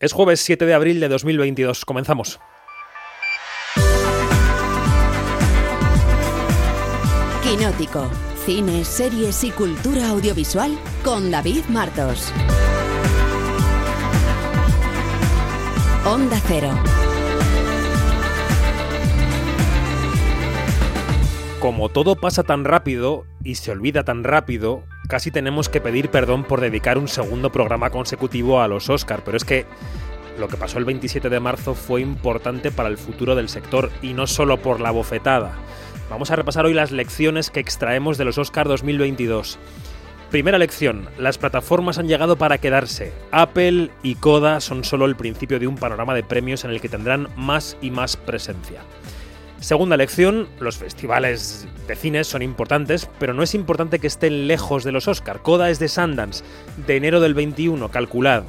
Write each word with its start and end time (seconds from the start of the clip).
Es 0.00 0.14
jueves 0.14 0.40
7 0.40 0.64
de 0.64 0.72
abril 0.72 0.98
de 0.98 1.08
2022. 1.08 1.84
Comenzamos. 1.84 2.40
Quinótico. 7.42 8.10
Cine, 8.46 8.82
series 8.86 9.44
y 9.44 9.50
cultura 9.50 10.08
audiovisual 10.08 10.78
con 11.04 11.30
David 11.30 11.64
Martos. 11.68 12.32
Onda 16.06 16.40
Cero. 16.46 16.70
Como 21.60 21.90
todo 21.90 22.16
pasa 22.16 22.42
tan 22.42 22.64
rápido 22.64 23.26
y 23.44 23.56
se 23.56 23.70
olvida 23.70 24.04
tan 24.04 24.24
rápido, 24.24 24.84
casi 25.08 25.30
tenemos 25.30 25.68
que 25.68 25.80
pedir 25.80 26.10
perdón 26.10 26.44
por 26.44 26.60
dedicar 26.60 26.98
un 26.98 27.08
segundo 27.08 27.50
programa 27.50 27.90
consecutivo 27.90 28.60
a 28.60 28.68
los 28.68 28.88
Oscar, 28.90 29.22
pero 29.24 29.36
es 29.36 29.44
que 29.44 29.66
lo 30.38 30.48
que 30.48 30.56
pasó 30.56 30.78
el 30.78 30.84
27 30.84 31.28
de 31.28 31.40
marzo 31.40 31.74
fue 31.74 32.00
importante 32.00 32.70
para 32.70 32.88
el 32.88 32.98
futuro 32.98 33.34
del 33.34 33.48
sector 33.48 33.90
y 34.02 34.14
no 34.14 34.26
solo 34.26 34.58
por 34.58 34.80
la 34.80 34.90
bofetada. 34.90 35.52
Vamos 36.08 36.30
a 36.30 36.36
repasar 36.36 36.66
hoy 36.66 36.74
las 36.74 36.90
lecciones 36.90 37.50
que 37.50 37.60
extraemos 37.60 38.18
de 38.18 38.24
los 38.24 38.38
Oscar 38.38 38.66
2022. 38.66 39.58
Primera 40.30 40.58
lección, 40.58 41.08
las 41.18 41.38
plataformas 41.38 41.98
han 41.98 42.06
llegado 42.06 42.36
para 42.36 42.58
quedarse. 42.58 43.12
Apple 43.32 43.90
y 44.02 44.14
Coda 44.14 44.60
son 44.60 44.84
solo 44.84 45.06
el 45.06 45.16
principio 45.16 45.58
de 45.58 45.66
un 45.66 45.76
panorama 45.76 46.14
de 46.14 46.22
premios 46.22 46.64
en 46.64 46.70
el 46.70 46.80
que 46.80 46.88
tendrán 46.88 47.28
más 47.36 47.76
y 47.80 47.90
más 47.90 48.16
presencia. 48.16 48.82
Segunda 49.60 49.98
lección, 49.98 50.48
los 50.58 50.78
festivales 50.78 51.68
de 51.86 51.94
cine 51.94 52.24
son 52.24 52.40
importantes, 52.40 53.10
pero 53.18 53.34
no 53.34 53.42
es 53.42 53.54
importante 53.54 53.98
que 53.98 54.06
estén 54.06 54.46
lejos 54.46 54.84
de 54.84 54.92
los 54.92 55.06
Oscar. 55.06 55.42
Coda 55.42 55.68
es 55.68 55.78
de 55.78 55.88
Sundance, 55.88 56.42
de 56.86 56.96
enero 56.96 57.20
del 57.20 57.34
21, 57.34 57.90
calculad, 57.90 58.44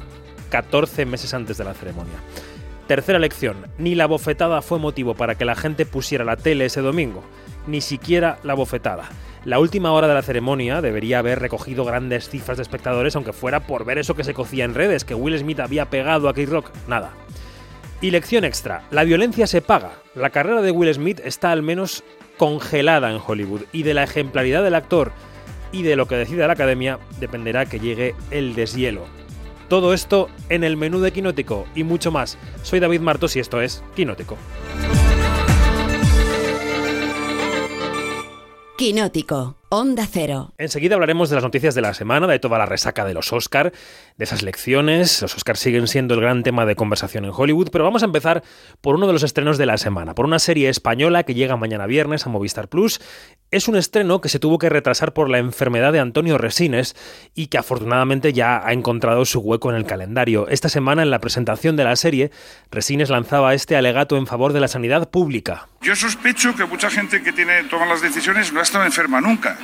14 0.48 1.04
meses 1.04 1.34
antes 1.34 1.58
de 1.58 1.64
la 1.64 1.74
ceremonia. 1.74 2.14
Tercera 2.86 3.18
lección, 3.18 3.66
ni 3.76 3.94
la 3.94 4.06
bofetada 4.06 4.62
fue 4.62 4.78
motivo 4.78 5.14
para 5.14 5.34
que 5.34 5.44
la 5.44 5.54
gente 5.54 5.84
pusiera 5.84 6.24
la 6.24 6.36
tele 6.36 6.64
ese 6.64 6.80
domingo, 6.80 7.22
ni 7.66 7.82
siquiera 7.82 8.38
la 8.42 8.54
bofetada. 8.54 9.10
La 9.44 9.58
última 9.58 9.92
hora 9.92 10.08
de 10.08 10.14
la 10.14 10.22
ceremonia 10.22 10.80
debería 10.80 11.18
haber 11.18 11.40
recogido 11.40 11.84
grandes 11.84 12.30
cifras 12.30 12.56
de 12.56 12.62
espectadores, 12.62 13.16
aunque 13.16 13.34
fuera 13.34 13.66
por 13.66 13.84
ver 13.84 13.98
eso 13.98 14.14
que 14.14 14.24
se 14.24 14.34
cocía 14.34 14.64
en 14.64 14.74
redes, 14.74 15.04
que 15.04 15.14
Will 15.14 15.38
Smith 15.38 15.60
había 15.60 15.90
pegado 15.90 16.30
a 16.30 16.34
K-Rock. 16.34 16.70
Nada. 16.88 17.12
Y 18.02 18.10
lección 18.10 18.42
extra, 18.44 18.82
la 18.90 19.04
violencia 19.04 19.46
se 19.46 19.62
paga. 19.62 19.92
La 20.16 20.30
carrera 20.30 20.60
de 20.60 20.72
Will 20.72 20.92
Smith 20.92 21.20
está 21.24 21.52
al 21.52 21.62
menos 21.62 22.02
congelada 22.36 23.08
en 23.12 23.20
Hollywood 23.24 23.62
y 23.70 23.84
de 23.84 23.94
la 23.94 24.02
ejemplaridad 24.02 24.64
del 24.64 24.74
actor 24.74 25.12
y 25.70 25.84
de 25.84 25.94
lo 25.94 26.08
que 26.08 26.16
decida 26.16 26.48
la 26.48 26.54
academia 26.54 26.98
dependerá 27.20 27.66
que 27.66 27.78
llegue 27.78 28.16
el 28.32 28.56
deshielo. 28.56 29.04
Todo 29.68 29.94
esto 29.94 30.28
en 30.48 30.64
el 30.64 30.76
menú 30.76 30.98
de 30.98 31.12
Quinótico 31.12 31.64
y 31.76 31.84
mucho 31.84 32.10
más. 32.10 32.38
Soy 32.64 32.80
David 32.80 33.00
Martos 33.00 33.36
y 33.36 33.38
esto 33.38 33.62
es 33.62 33.84
Quinótico. 33.94 34.36
Quinótico. 38.76 39.61
Onda 39.74 40.06
Cero. 40.06 40.52
Enseguida 40.58 40.96
hablaremos 40.96 41.30
de 41.30 41.36
las 41.36 41.44
noticias 41.44 41.74
de 41.74 41.80
la 41.80 41.94
semana, 41.94 42.26
de 42.26 42.38
toda 42.38 42.58
la 42.58 42.66
resaca 42.66 43.06
de 43.06 43.14
los 43.14 43.32
Oscar, 43.32 43.72
de 44.18 44.24
esas 44.24 44.42
lecciones. 44.42 45.22
Los 45.22 45.34
Oscars 45.34 45.60
siguen 45.60 45.88
siendo 45.88 46.12
el 46.12 46.20
gran 46.20 46.42
tema 46.42 46.66
de 46.66 46.76
conversación 46.76 47.24
en 47.24 47.30
Hollywood, 47.34 47.70
pero 47.72 47.82
vamos 47.82 48.02
a 48.02 48.04
empezar 48.04 48.42
por 48.82 48.96
uno 48.96 49.06
de 49.06 49.14
los 49.14 49.22
estrenos 49.22 49.56
de 49.56 49.64
la 49.64 49.78
semana, 49.78 50.14
por 50.14 50.26
una 50.26 50.40
serie 50.40 50.68
española 50.68 51.22
que 51.22 51.32
llega 51.32 51.56
mañana 51.56 51.86
viernes 51.86 52.26
a 52.26 52.28
Movistar 52.28 52.68
Plus. 52.68 53.00
Es 53.50 53.66
un 53.66 53.76
estreno 53.76 54.20
que 54.20 54.28
se 54.28 54.38
tuvo 54.38 54.58
que 54.58 54.68
retrasar 54.68 55.14
por 55.14 55.30
la 55.30 55.38
enfermedad 55.38 55.94
de 55.94 56.00
Antonio 56.00 56.36
Resines 56.36 56.94
y 57.34 57.46
que 57.46 57.56
afortunadamente 57.56 58.34
ya 58.34 58.60
ha 58.66 58.74
encontrado 58.74 59.24
su 59.24 59.40
hueco 59.40 59.70
en 59.70 59.76
el 59.76 59.86
calendario. 59.86 60.48
Esta 60.48 60.68
semana, 60.68 61.02
en 61.02 61.10
la 61.10 61.20
presentación 61.20 61.76
de 61.76 61.84
la 61.84 61.96
serie, 61.96 62.30
Resines 62.70 63.08
lanzaba 63.08 63.54
este 63.54 63.76
alegato 63.76 64.18
en 64.18 64.26
favor 64.26 64.52
de 64.52 64.60
la 64.60 64.68
sanidad 64.68 65.08
pública. 65.08 65.68
Yo 65.80 65.96
sospecho 65.96 66.54
que 66.54 66.66
mucha 66.66 66.90
gente 66.90 67.22
que 67.22 67.32
tiene, 67.32 67.64
toma 67.64 67.86
las 67.86 68.02
decisiones 68.02 68.52
no 68.52 68.60
ha 68.60 68.62
estado 68.62 68.84
enferma 68.84 69.20
nunca 69.22 69.58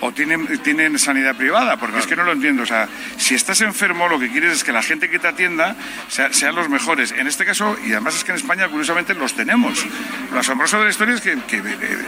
o 0.00 0.12
tienen, 0.12 0.46
tienen 0.62 0.98
sanidad 0.98 1.36
privada, 1.36 1.76
porque 1.76 1.98
es 1.98 2.06
que 2.06 2.16
no 2.16 2.24
lo 2.24 2.32
entiendo. 2.32 2.62
O 2.62 2.66
sea, 2.66 2.88
si 3.16 3.34
estás 3.34 3.60
enfermo, 3.60 4.08
lo 4.08 4.18
que 4.18 4.30
quieres 4.30 4.52
es 4.52 4.64
que 4.64 4.72
la 4.72 4.82
gente 4.82 5.10
que 5.10 5.18
te 5.18 5.28
atienda 5.28 5.76
sean 6.08 6.54
los 6.54 6.68
mejores. 6.68 7.12
En 7.12 7.26
este 7.26 7.44
caso, 7.44 7.76
y 7.84 7.92
además 7.92 8.16
es 8.16 8.24
que 8.24 8.32
en 8.32 8.38
España, 8.38 8.68
curiosamente, 8.68 9.14
los 9.14 9.34
tenemos. 9.34 9.84
Lo 10.32 10.38
asombroso 10.38 10.78
de 10.78 10.84
la 10.84 10.90
historia 10.90 11.14
es 11.14 11.20
que, 11.20 11.38
que 11.42 11.58
eh, 11.58 11.62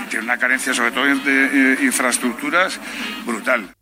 tiene 0.08 0.24
una 0.24 0.38
carencia, 0.38 0.74
sobre 0.74 0.92
todo 0.92 1.04
de 1.04 1.74
eh, 1.74 1.78
infraestructuras, 1.82 2.80
brutal. 3.24 3.74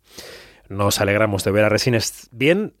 Nos 0.69 0.99
alegramos 0.99 1.43
de 1.43 1.51
ver 1.51 1.65
a 1.65 1.69
Resines 1.69 2.27
bien 2.31 2.73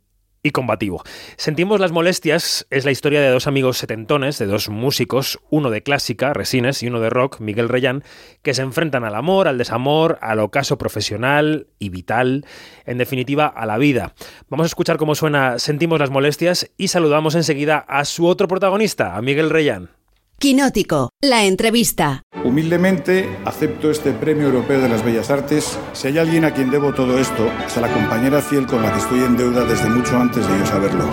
y 0.45 0.51
combativo. 0.51 1.01
Sentimos 1.37 1.79
las 1.79 1.91
molestias 1.91 2.67
es 2.69 2.85
la 2.85 2.91
historia 2.91 3.19
de 3.19 3.29
dos 3.29 3.47
amigos 3.47 3.79
setentones, 3.79 4.37
de 4.37 4.45
dos 4.45 4.69
músicos, 4.69 5.39
uno 5.49 5.71
de 5.71 5.81
clásica, 5.81 6.33
Resines, 6.33 6.83
y 6.83 6.87
uno 6.87 6.99
de 6.99 7.09
rock, 7.09 7.39
Miguel 7.39 7.67
Reyán, 7.67 8.03
que 8.43 8.53
se 8.53 8.61
enfrentan 8.61 9.03
al 9.05 9.15
amor, 9.15 9.47
al 9.47 9.57
desamor, 9.57 10.19
al 10.21 10.39
ocaso 10.39 10.77
profesional 10.77 11.65
y 11.79 11.89
vital, 11.89 12.45
en 12.85 12.99
definitiva, 12.99 13.47
a 13.47 13.65
la 13.65 13.79
vida. 13.79 14.13
Vamos 14.47 14.65
a 14.65 14.67
escuchar 14.67 14.97
cómo 14.97 15.15
suena 15.15 15.57
Sentimos 15.57 15.99
las 15.99 16.11
molestias 16.11 16.69
y 16.77 16.89
saludamos 16.89 17.33
enseguida 17.33 17.79
a 17.79 18.05
su 18.05 18.27
otro 18.27 18.47
protagonista, 18.47 19.15
a 19.15 19.23
Miguel 19.23 19.49
Reyán. 19.49 19.89
Quinótico, 20.37 21.11
la 21.21 21.45
entrevista. 21.45 22.23
Humildemente 22.43 23.37
acepto 23.45 23.89
este 23.89 24.11
Premio 24.11 24.47
Europeo 24.47 24.81
de 24.81 24.89
las 24.89 25.03
Bellas 25.03 25.31
Artes. 25.31 25.79
Si 25.93 26.09
hay 26.09 26.17
alguien 26.17 26.43
a 26.43 26.53
quien 26.53 26.69
debo 26.69 26.93
todo 26.93 27.17
esto, 27.17 27.49
es 27.65 27.77
a 27.77 27.81
la 27.81 27.91
compañera 27.91 28.41
fiel 28.41 28.67
con 28.67 28.83
la 28.83 28.91
que 28.91 28.99
estoy 28.99 29.19
en 29.19 29.37
deuda 29.37 29.63
desde 29.63 29.89
mucho 29.89 30.17
antes 30.17 30.45
de 30.45 30.59
yo 30.59 30.65
saberlo. 30.65 31.09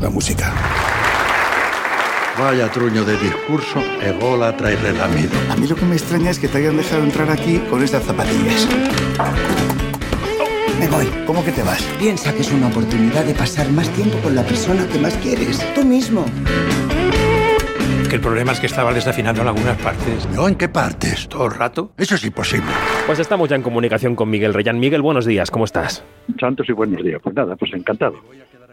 La 0.00 0.08
música. 0.08 0.54
Vaya 2.38 2.72
truño 2.72 3.04
de 3.04 3.18
discurso, 3.18 3.78
ególatra 4.00 4.72
y 4.72 4.76
relamido. 4.76 5.32
A 5.50 5.56
mí 5.56 5.66
lo 5.66 5.76
que 5.76 5.84
me 5.84 5.94
extraña 5.94 6.30
es 6.30 6.38
que 6.38 6.48
te 6.48 6.58
hayan 6.58 6.78
dejado 6.78 7.04
entrar 7.04 7.30
aquí 7.30 7.58
con 7.68 7.82
estas 7.84 8.04
zapatillas. 8.04 8.66
Me 10.80 10.88
voy. 10.88 11.06
¿Cómo 11.26 11.44
que 11.44 11.52
te 11.52 11.62
vas? 11.62 11.82
Piensa 11.98 12.32
que 12.32 12.40
es 12.40 12.50
una 12.50 12.68
oportunidad 12.68 13.24
de 13.24 13.34
pasar 13.34 13.70
más 13.70 13.88
tiempo 13.90 14.16
con 14.22 14.34
la 14.34 14.42
persona 14.42 14.88
que 14.88 14.98
más 14.98 15.14
quieres. 15.18 15.60
Tú 15.74 15.84
mismo 15.84 16.24
el 18.12 18.20
problema 18.20 18.52
es 18.52 18.60
que 18.60 18.66
estaba 18.66 18.92
desafinando 18.92 19.40
en 19.40 19.48
algunas 19.48 19.76
partes. 19.78 20.28
¿No? 20.34 20.46
¿En 20.46 20.54
qué 20.54 20.68
partes? 20.68 21.28
¿Todo 21.28 21.46
el 21.46 21.54
rato? 21.54 21.92
Eso 21.96 22.14
es 22.14 22.24
imposible. 22.24 22.70
Pues 23.06 23.18
estamos 23.18 23.48
ya 23.48 23.56
en 23.56 23.62
comunicación 23.62 24.14
con 24.14 24.28
Miguel 24.28 24.52
Reyán. 24.52 24.78
Miguel, 24.78 25.00
buenos 25.00 25.24
días, 25.24 25.50
¿cómo 25.50 25.64
estás? 25.64 26.04
Santos 26.38 26.68
y 26.68 26.72
buenos 26.72 27.02
días. 27.02 27.20
Pues 27.22 27.34
nada, 27.34 27.56
pues 27.56 27.72
encantado. 27.72 28.16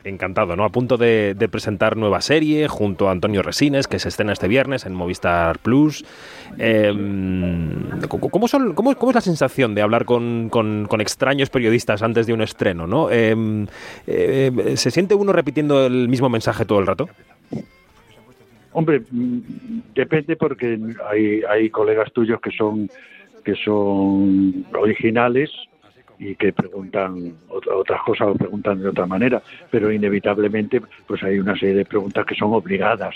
Encantado, 0.04 0.56
¿no? 0.58 0.66
A 0.66 0.70
punto 0.70 0.98
de, 0.98 1.36
presentar 1.50 1.96
nueva 1.96 2.20
serie 2.20 2.68
junto 2.68 3.08
a 3.08 3.12
Antonio 3.12 3.42
Resines, 3.42 3.88
que 3.88 4.00
se 4.00 4.10
estrena 4.10 4.34
este 4.34 4.50
viernes 4.50 4.86
en 4.86 4.94
Movistar 4.94 5.60
Plus. 5.60 6.04
Em, 6.58 8.00
¿cómo, 8.08 8.48
son, 8.48 8.74
cómo, 8.74 8.92
es 8.92 9.16
la 9.16 9.22
sensación 9.22 9.74
de 9.74 9.82
hablar 9.82 10.04
con, 10.04 10.50
extraños 11.00 11.50
periodistas 11.50 12.02
antes 12.02 12.28
de 12.28 12.34
un 12.34 12.42
estreno, 12.42 12.88
¿no? 12.88 13.10
Em, 13.10 13.68
eh, 14.06 14.74
¿Se 14.76 14.92
siente 14.92 15.16
uno 15.16 15.32
repitiendo 15.32 15.86
el 15.86 16.10
mismo 16.10 16.30
mensaje 16.30 16.66
todo 16.66 16.80
el 16.80 16.88
rato? 16.88 17.10
Hombre, 18.72 19.02
mm, 19.12 19.40
depende 19.96 20.36
porque 20.36 20.80
hay, 21.10 21.42
hay 21.50 21.70
colegas 21.70 22.12
tuyos 22.14 22.40
que 22.42 22.52
son 22.52 22.90
que 23.44 23.56
son 23.56 24.66
originales 24.78 25.50
y 26.20 26.36
que 26.36 26.52
preguntan 26.52 27.38
otras 27.50 28.02
cosas 28.04 28.28
o 28.28 28.36
preguntan 28.36 28.82
de 28.82 28.90
otra 28.90 29.06
manera, 29.06 29.42
pero 29.72 29.92
inevitablemente 29.92 30.82
pues 31.08 31.24
hay 31.24 31.40
una 31.40 31.58
serie 31.58 31.76
de 31.76 31.86
preguntas 31.86 32.26
que 32.26 32.36
son 32.36 32.54
obligadas, 32.54 33.16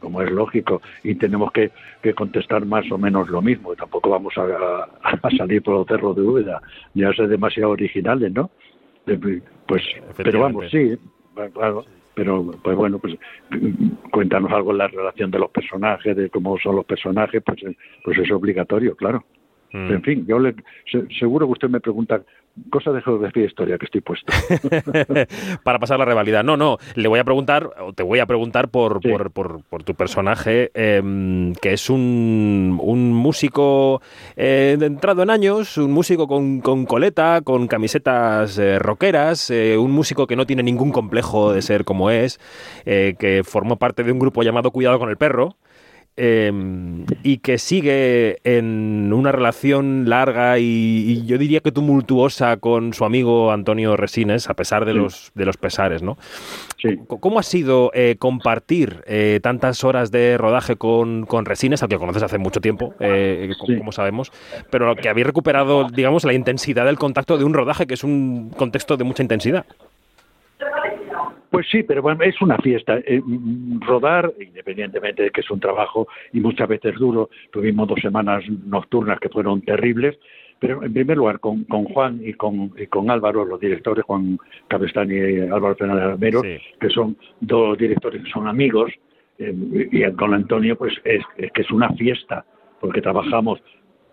como 0.00 0.20
es 0.20 0.30
lógico, 0.30 0.82
y 1.04 1.14
tenemos 1.14 1.52
que, 1.52 1.70
contestar 2.16 2.66
más 2.66 2.90
o 2.90 2.98
menos 2.98 3.28
lo 3.28 3.40
mismo. 3.40 3.76
Tampoco 3.76 4.10
vamos 4.10 4.34
a, 4.36 4.88
salir 5.36 5.62
por 5.62 5.74
los 5.74 5.86
cerros 5.86 6.16
de 6.16 6.22
Úbeda, 6.22 6.60
ya 6.94 7.12
ser 7.12 7.28
demasiado 7.28 7.70
originales, 7.70 8.32
¿no? 8.32 8.50
Pues, 9.66 9.82
pero 10.16 10.40
vamos, 10.40 10.66
sí, 10.70 10.98
pero 12.14 12.50
pues 12.62 12.76
bueno 12.76 12.98
pues 12.98 13.16
cuéntanos 14.10 14.52
algo 14.52 14.72
en 14.72 14.78
la 14.78 14.88
relación 14.88 15.30
de 15.30 15.38
los 15.38 15.50
personajes 15.50 16.16
de 16.16 16.30
cómo 16.30 16.58
son 16.58 16.76
los 16.76 16.84
personajes 16.84 17.42
pues 17.44 17.62
pues 18.04 18.18
es 18.18 18.30
obligatorio 18.30 18.94
claro 18.96 19.24
mm. 19.72 19.92
en 19.92 20.02
fin 20.02 20.26
yo 20.26 20.38
le, 20.38 20.54
seguro 21.18 21.46
que 21.46 21.52
usted 21.52 21.68
me 21.68 21.80
pregunta 21.80 22.22
Cosa 22.70 22.92
de 22.92 23.00
geografía 23.00 23.44
e 23.44 23.46
historia 23.46 23.78
que 23.78 23.86
estoy 23.86 24.02
puesto. 24.02 24.30
Para 25.64 25.78
pasar 25.78 25.98
la 25.98 26.04
rivalidad. 26.04 26.44
No, 26.44 26.58
no, 26.58 26.76
le 26.94 27.08
voy 27.08 27.18
a 27.18 27.24
preguntar, 27.24 27.70
o 27.80 27.94
te 27.94 28.02
voy 28.02 28.18
a 28.18 28.26
preguntar 28.26 28.68
por, 28.68 29.00
por, 29.00 29.62
por, 29.62 29.82
tu 29.84 29.94
personaje, 29.94 30.70
em, 30.74 31.54
que 31.54 31.72
es 31.72 31.88
un, 31.88 32.78
un 32.82 33.14
músico 33.14 34.02
eh, 34.36 34.76
entrado 34.78 35.22
en 35.22 35.30
años, 35.30 35.78
un 35.78 35.92
músico 35.92 36.28
con, 36.28 36.60
con 36.60 36.84
coleta, 36.84 37.40
con 37.42 37.68
camisetas 37.68 38.58
eh, 38.58 38.78
rockeras, 38.78 39.50
eh, 39.50 39.78
un 39.78 39.90
músico 39.92 40.26
que 40.26 40.36
no 40.36 40.44
tiene 40.44 40.62
ningún 40.62 40.92
complejo 40.92 41.54
de 41.54 41.62
ser 41.62 41.84
como 41.84 42.10
es, 42.10 42.38
que 42.84 43.42
formó 43.44 43.76
parte 43.76 44.04
de 44.04 44.12
un 44.12 44.18
grupo 44.18 44.42
llamado 44.42 44.70
Cuidado 44.72 44.98
con 44.98 45.08
el 45.08 45.16
Perro 45.16 45.56
em, 46.16 47.04
y 47.22 47.38
que 47.38 47.58
sigue 47.58 48.38
en 48.44 49.12
una 49.12 49.32
relación 49.32 50.08
larga 50.08 50.58
y, 50.58 51.24
yo 51.26 51.38
diría 51.38 51.60
que 51.60 51.72
tumultuosa 51.72 52.56
con 52.56 52.92
su 52.92 53.04
amigo 53.04 53.52
Antonio 53.52 53.96
Resines, 53.96 54.48
a 54.48 54.54
pesar 54.54 54.84
de, 54.84 54.94
los, 54.94 55.32
de 55.34 55.44
los 55.44 55.56
pesares, 55.56 56.02
¿no? 56.02 56.18
¿Cómo 57.06 57.38
ha 57.38 57.42
sido 57.42 57.90
eh, 57.94 58.16
compartir 58.18 59.04
eh, 59.06 59.40
tantas 59.42 59.84
horas 59.84 60.10
de 60.10 60.36
rodaje 60.36 60.76
con, 60.76 61.26
con, 61.26 61.44
Resines, 61.44 61.82
al 61.82 61.88
que 61.88 61.98
conoces 61.98 62.22
hace 62.22 62.38
mucho 62.38 62.60
tiempo, 62.60 62.94
eh, 62.98 63.52
como 63.78 63.92
sabemos, 63.92 64.32
pero 64.70 64.94
que 64.96 65.08
habéis 65.08 65.26
recuperado, 65.26 65.88
digamos, 65.88 66.24
la 66.24 66.32
intensidad 66.32 66.84
del 66.84 66.98
contacto 66.98 67.38
de 67.38 67.44
un 67.44 67.54
rodaje 67.54 67.86
que 67.86 67.94
es 67.94 68.04
un 68.04 68.50
contexto 68.50 68.96
de 68.96 69.04
mucha 69.04 69.22
intensidad? 69.22 69.64
Pues 71.52 71.66
sí, 71.70 71.82
pero 71.82 72.00
bueno, 72.00 72.24
es 72.24 72.40
una 72.40 72.56
fiesta. 72.56 72.98
rodar, 73.80 74.32
independientemente 74.40 75.24
de 75.24 75.30
que 75.30 75.42
es 75.42 75.50
un 75.50 75.60
trabajo 75.60 76.08
y 76.32 76.40
muchas 76.40 76.66
veces 76.66 76.94
duro, 76.94 77.28
tuvimos 77.50 77.86
dos 77.86 78.00
semanas 78.00 78.42
nocturnas 78.64 79.20
que 79.20 79.28
fueron 79.28 79.60
terribles, 79.60 80.18
pero 80.58 80.82
en 80.82 80.94
primer 80.94 81.18
lugar, 81.18 81.40
con, 81.40 81.64
Juan 81.66 82.20
y 82.24 82.32
con, 82.32 82.72
con 82.88 83.10
Álvaro, 83.10 83.44
los 83.44 83.60
directores, 83.60 84.02
Juan 84.06 84.38
Cabestán 84.66 85.10
y 85.10 85.40
Álvaro 85.40 85.76
Fernández 85.76 86.04
Almero, 86.04 86.40
que 86.40 86.88
son 86.88 87.18
dos 87.40 87.76
directores 87.76 88.24
que 88.24 88.30
son 88.30 88.48
amigos, 88.48 88.90
eh, 89.38 89.54
y 89.92 90.10
con 90.12 90.32
Antonio, 90.32 90.74
pues 90.78 90.94
es, 91.04 91.22
que 91.36 91.60
es 91.60 91.70
una 91.70 91.90
fiesta, 91.90 92.46
porque 92.80 93.02
trabajamos 93.02 93.60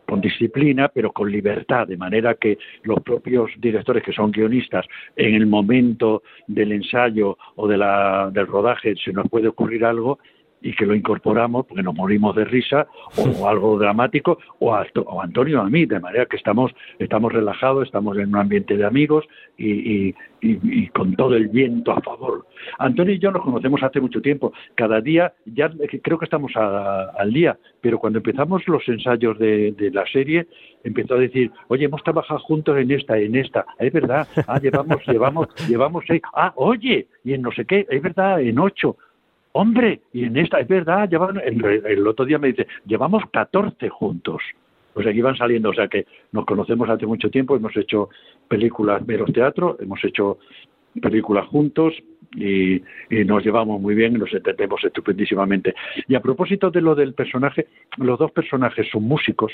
con 0.09 0.21
disciplina, 0.21 0.89
pero 0.89 1.11
con 1.11 1.31
libertad, 1.31 1.87
de 1.87 1.95
manera 1.95 2.33
que 2.33 2.57
los 2.83 2.99
propios 3.01 3.51
directores 3.57 4.03
que 4.03 4.11
son 4.11 4.31
guionistas, 4.31 4.85
en 5.15 5.35
el 5.35 5.45
momento 5.45 6.23
del 6.47 6.71
ensayo 6.71 7.37
o 7.55 7.67
de 7.67 7.77
la, 7.77 8.31
del 8.33 8.47
rodaje, 8.47 8.95
se 8.95 9.13
nos 9.13 9.29
puede 9.29 9.47
ocurrir 9.47 9.85
algo, 9.85 10.17
y 10.61 10.73
que 10.73 10.85
lo 10.85 10.95
incorporamos 10.95 11.65
porque 11.65 11.83
nos 11.83 11.95
morimos 11.95 12.35
de 12.35 12.45
risa 12.45 12.87
o, 13.17 13.47
algo 13.47 13.77
dramático 13.77 14.39
o, 14.59 14.73
a, 14.73 14.85
Antonio 15.21 15.61
a 15.61 15.69
mí, 15.69 15.85
de 15.85 15.99
manera 15.99 16.25
que 16.25 16.37
estamos, 16.37 16.71
estamos 16.97 17.31
relajados, 17.31 17.85
estamos 17.85 18.17
en 18.17 18.29
un 18.29 18.37
ambiente 18.37 18.77
de 18.77 18.85
amigos 18.85 19.25
y, 19.57 20.13
con 20.93 21.15
todo 21.15 21.35
el 21.35 21.49
viento 21.49 21.91
a 21.91 22.01
favor. 22.01 22.45
Antonio 22.77 23.13
y 23.13 23.19
yo 23.19 23.29
nos 23.29 23.43
conocemos 23.43 23.83
hace 23.83 23.99
mucho 23.99 24.21
tiempo, 24.21 24.53
cada 24.75 25.01
día, 25.01 25.33
ya 25.45 25.69
creo 26.01 26.17
que 26.17 26.25
estamos 26.25 26.53
al 26.55 27.33
día, 27.33 27.57
pero 27.81 27.99
cuando 27.99 28.19
empezamos 28.19 28.65
los 28.67 28.87
ensayos 28.87 29.37
de, 29.37 29.91
la 29.93 30.05
serie, 30.05 30.47
empezó 30.83 31.15
a 31.15 31.19
decir, 31.19 31.51
oye, 31.67 31.85
hemos 31.85 32.03
trabajado 32.03 32.39
juntos 32.39 32.77
en 32.77 32.91
esta, 32.91 33.17
en 33.17 33.35
esta, 33.35 33.65
es 33.79 33.91
verdad, 33.91 34.27
ah, 34.47 34.59
llevamos, 34.59 34.97
llevamos, 35.07 35.47
llevamos 35.67 36.03
seis, 36.07 36.21
ah, 36.33 36.53
oye, 36.55 37.07
y 37.25 37.33
en 37.33 37.41
no 37.41 37.51
sé 37.51 37.65
qué, 37.65 37.85
es 37.89 38.01
verdad, 38.01 38.41
en 38.41 38.59
ocho, 38.59 38.95
Hombre, 39.53 40.01
y 40.13 40.25
en 40.25 40.37
esta, 40.37 40.59
es 40.59 40.67
verdad, 40.67 41.09
el, 41.11 42.07
otro 42.07 42.25
día 42.25 42.37
me 42.37 42.49
dice, 42.49 42.67
llevamos 42.85 43.23
14 43.31 43.89
juntos. 43.89 44.41
O 44.93 45.01
sea, 45.01 45.11
que 45.11 45.17
iban 45.17 45.37
saliendo, 45.37 45.69
o 45.69 45.73
sea 45.73 45.87
que 45.87 46.05
nos 46.31 46.45
conocemos 46.45 46.89
hace 46.89 47.05
mucho 47.05 47.29
tiempo, 47.29 47.55
hemos 47.55 47.75
hecho 47.77 48.09
películas, 48.47 49.05
meros 49.07 49.31
teatro, 49.31 49.77
hemos 49.79 50.03
hecho 50.03 50.39
películas 51.01 51.47
juntos 51.47 51.93
y, 52.35 52.75
y, 53.09 53.23
nos 53.25 53.43
llevamos 53.43 53.79
muy 53.79 53.95
bien 53.95 54.15
y 54.15 54.19
nos 54.19 54.33
entendemos 54.33 54.83
estupendísimamente. 54.83 55.73
Y 56.07 56.15
a 56.15 56.21
propósito 56.21 56.69
de 56.69 56.81
lo 56.81 56.95
del 56.95 57.13
personaje, 57.13 57.67
los 57.97 58.19
dos 58.19 58.31
personajes 58.31 58.87
son 58.91 59.03
músicos, 59.03 59.51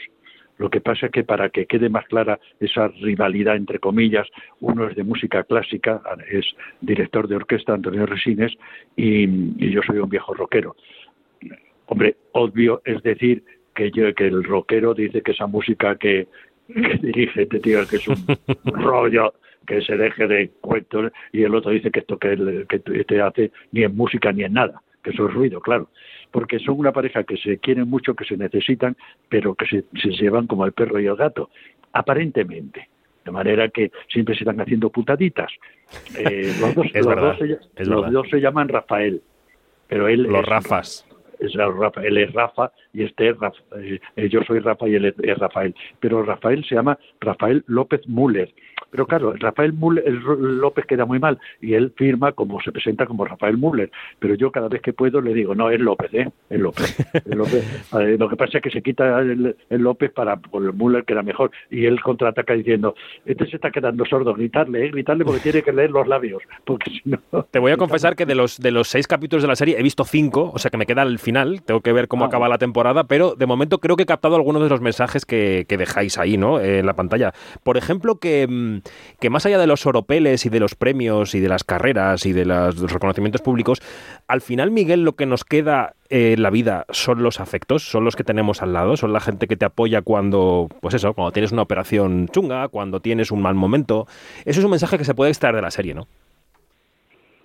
lo 0.57 0.69
que 0.69 0.81
pasa 0.81 1.07
es 1.07 1.11
que 1.11 1.23
para 1.23 1.49
que 1.49 1.65
quede 1.65 1.89
más 1.89 2.05
clara 2.05 2.39
esa 2.59 2.87
rivalidad 2.87 3.55
entre 3.55 3.79
comillas, 3.79 4.27
uno 4.61 4.87
es 4.87 4.95
de 4.95 5.03
música 5.03 5.43
clásica, 5.43 6.01
es 6.29 6.45
director 6.81 7.27
de 7.27 7.35
orquesta 7.35 7.73
Antonio 7.73 8.05
Resines 8.05 8.53
y, 8.95 9.69
yo 9.71 9.81
soy 9.85 9.97
un 9.97 10.09
viejo 10.09 10.33
rockero. 10.33 10.75
Hombre, 11.87 12.15
obvio 12.31 12.81
es 12.85 13.03
decir 13.03 13.43
que, 13.73 13.91
yo, 13.91 14.13
que 14.15 14.27
el 14.27 14.43
rockero 14.43 14.93
dice 14.93 15.21
que 15.21 15.33
esa 15.33 15.47
música 15.47 15.97
que, 15.97 16.27
dirige 17.01 17.43
este 17.43 17.59
tío 17.59 17.85
que 17.87 17.97
es 17.97 18.07
un 18.07 18.25
rollo 18.65 19.33
que 19.67 19.81
se 19.81 19.97
deje 19.97 20.27
de 20.27 20.49
cuentos 20.61 21.11
y 21.31 21.43
el 21.43 21.53
otro 21.53 21.71
dice 21.71 21.91
que 21.91 21.99
esto 21.99 22.17
que, 22.17 22.65
que 22.67 22.81
este 22.99 23.21
hace 23.21 23.51
ni 23.71 23.83
en 23.83 23.95
música 23.95 24.31
ni 24.31 24.43
en 24.43 24.53
nada, 24.53 24.81
que 25.05 25.11
eso 25.11 25.27
es 25.29 25.33
ruido, 25.33 25.61
claro 25.61 25.87
porque 26.35 26.59
son 26.59 26.77
una 26.77 26.91
pareja 26.91 27.23
que 27.23 27.37
se 27.37 27.59
quieren 27.59 27.89
mucho, 27.89 28.13
que 28.13 28.25
se 28.25 28.35
necesitan, 28.35 28.97
pero 29.29 29.55
que 29.55 29.65
se, 29.65 30.09
llevan 30.09 30.47
como 30.47 30.65
el 30.65 30.73
perro 30.73 30.99
y 30.99 31.05
el 31.05 31.15
gato, 31.15 31.49
aparentemente. 31.93 32.89
De 33.23 33.31
manera 33.31 33.69
que 33.69 33.89
siempre 34.11 34.35
se 34.35 34.41
están 34.41 34.59
haciendo 34.59 34.89
putaditas. 34.89 35.49
Eh, 36.17 36.53
los 36.59 36.75
dos, 36.75 36.87
los, 37.87 38.11
dos 38.11 38.27
se, 38.29 38.41
llaman 38.41 38.67
Rafael, 38.67 39.21
pero 39.87 40.09
él 40.09 40.23
los 40.23 40.45
Rafas. 40.45 41.07
Es, 41.39 41.53
él 42.03 42.17
es 42.17 42.33
Rafa 42.33 42.71
y 42.93 43.03
este 43.03 43.29
es 43.29 43.39
Rafa, 43.39 43.57
eh, 44.15 44.29
yo 44.29 44.41
soy 44.43 44.59
Rafa 44.59 44.87
y 44.87 44.95
él 44.95 45.13
es 45.21 45.37
Rafael. 45.37 45.75
Pero 45.99 46.23
Rafael 46.23 46.63
se 46.65 46.75
llama 46.75 46.97
Rafael 47.19 47.63
López 47.67 48.07
Müller 48.07 48.53
pero 48.91 49.07
claro, 49.07 49.33
Rafael 49.33 49.73
López 49.77 50.85
queda 50.85 51.05
muy 51.05 51.19
mal 51.19 51.37
y 51.61 51.73
él 51.73 51.93
firma 51.97 52.31
como 52.31 52.61
se 52.61 52.71
presenta 52.71 53.05
como 53.05 53.25
Rafael 53.25 53.57
Müller. 53.57 53.91
Pero 54.19 54.35
yo 54.35 54.51
cada 54.51 54.69
vez 54.69 54.81
que 54.81 54.93
puedo 54.93 55.19
le 55.19 55.33
digo, 55.33 55.53
no, 55.53 55.69
es 55.69 55.81
López, 55.81 56.13
¿eh? 56.13 56.29
Es 56.49 56.59
López. 56.59 56.95
lo 58.17 58.29
que 58.29 58.35
pasa 58.37 58.57
es 58.57 58.63
que 58.63 58.69
se 58.69 58.81
quita 58.81 59.19
el, 59.19 59.55
López 59.69 60.11
para 60.13 60.37
por 60.37 60.63
el 60.63 60.71
Müller 60.71 61.03
que 61.03 61.11
era 61.11 61.23
mejor. 61.23 61.51
Y 61.69 61.85
él 61.85 62.01
contraataca 62.01 62.53
diciendo, 62.53 62.95
este 63.25 63.45
se 63.47 63.57
está 63.57 63.69
quedando 63.69 64.05
sordo, 64.05 64.33
gritarle, 64.33 64.85
¿eh? 64.85 64.91
gritarle 64.91 65.25
porque 65.25 65.41
tiene 65.41 65.61
que 65.61 65.73
leer 65.73 65.91
los 65.91 66.07
labios. 66.07 66.41
Porque 66.63 66.91
si 66.91 67.01
no. 67.03 67.19
Te 67.51 67.59
voy 67.59 67.73
a 67.73 67.77
confesar 67.85 68.15
que 68.15 68.25
de 68.25 68.35
los, 68.35 68.59
de 68.59 68.71
los 68.71 68.87
seis 68.87 69.07
capítulos 69.07 69.43
de 69.43 69.49
la 69.49 69.57
serie 69.57 69.77
he 69.77 69.83
visto 69.83 70.05
cinco, 70.05 70.51
o 70.53 70.57
sea 70.57 70.71
que 70.71 70.77
me 70.77 70.85
queda 70.85 71.03
el 71.03 71.19
final. 71.25 71.61
Tengo 71.63 71.81
que 71.81 71.91
ver 71.91 72.07
cómo 72.07 72.23
ah. 72.23 72.27
acaba 72.27 72.47
la 72.47 72.57
temporada, 72.57 73.03
pero 73.03 73.35
de 73.35 73.45
momento 73.45 73.79
creo 73.79 73.97
que 73.97 74.03
he 74.03 74.05
captado 74.05 74.35
algunos 74.35 74.63
de 74.63 74.69
los 74.69 74.79
mensajes 74.79 75.25
que, 75.25 75.65
que 75.67 75.75
dejáis 75.77 76.17
ahí, 76.17 76.37
¿no? 76.37 76.61
en 76.61 76.85
la 76.85 76.93
pantalla. 76.93 77.33
Por 77.63 77.75
ejemplo, 77.75 78.15
que 78.19 78.47
mm, 78.47 78.79
que 79.19 79.29
más 79.29 79.45
allá 79.45 79.57
de 79.57 79.67
los 79.67 79.85
oropeles 79.85 80.45
y 80.45 80.49
de 80.49 80.59
los 80.59 80.75
premios 80.75 81.35
y 81.35 81.39
de 81.39 81.49
las 81.49 81.63
carreras 81.63 82.25
y 82.25 82.33
de, 82.33 82.45
los 82.45 82.91
reconocimientos 82.91 83.41
públicos, 83.41 83.81
al 84.27 84.41
final, 84.41 84.71
Miguel, 84.71 85.03
lo 85.03 85.15
que 85.15 85.25
nos 85.25 85.43
queda 85.43 85.93
en 86.09 86.41
la 86.41 86.49
vida 86.49 86.85
son 86.89 87.23
los 87.23 87.39
afectos, 87.39 87.89
son 87.89 88.03
los 88.03 88.15
que 88.15 88.23
tenemos 88.23 88.61
al 88.61 88.73
lado, 88.73 88.97
son 88.97 89.13
la 89.13 89.19
gente 89.19 89.47
que 89.47 89.57
te 89.57 89.65
apoya 89.65 90.01
cuando, 90.01 90.69
pues 90.81 90.93
eso, 90.93 91.13
cuando 91.13 91.31
tienes 91.31 91.51
una 91.51 91.63
operación 91.63 92.27
chunga, 92.29 92.67
cuando 92.67 92.99
tienes 92.99 93.31
un 93.31 93.41
mal 93.41 93.55
momento. 93.55 94.07
Eso 94.45 94.59
es 94.59 94.65
un 94.65 94.71
mensaje 94.71 94.97
que 94.97 95.05
se 95.05 95.15
puede 95.15 95.31
extraer 95.31 95.55
de 95.55 95.61
la 95.61 95.71
serie, 95.71 95.93
¿no? 95.93 96.07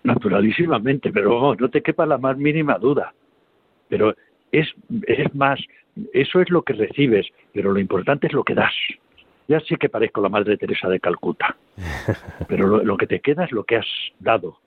Naturalísimamente, 0.02 1.12
pero 1.12 1.54
no 1.58 1.68
te 1.68 1.82
quepa 1.82 2.06
la 2.06 2.18
más 2.18 2.36
mínima 2.36 2.78
duda. 2.78 3.12
Pero 3.90 4.14
es, 4.52 4.68
es 5.06 5.34
más, 5.34 5.60
eso 6.14 6.40
es 6.40 6.48
lo 6.48 6.62
que 6.62 6.72
recibes, 6.72 7.26
pero 7.52 7.72
lo 7.72 7.78
importante 7.78 8.28
es 8.28 8.32
lo 8.32 8.44
que 8.44 8.54
das. 8.54 8.72
Ya 9.48 9.60
sé 9.60 9.76
que 9.76 9.88
parezco 9.88 10.22
la 10.22 10.28
Madre 10.30 10.56
Teresa 10.56 10.88
de 10.88 11.00
Calcuta, 11.00 11.56
pero 12.48 12.82
lo, 12.82 12.96
que 12.96 13.06
te 13.06 13.20
queda 13.20 13.44
es 13.44 13.52
lo 13.52 13.64
que 13.64 13.76
has 13.76 13.86
dado. 14.18 14.58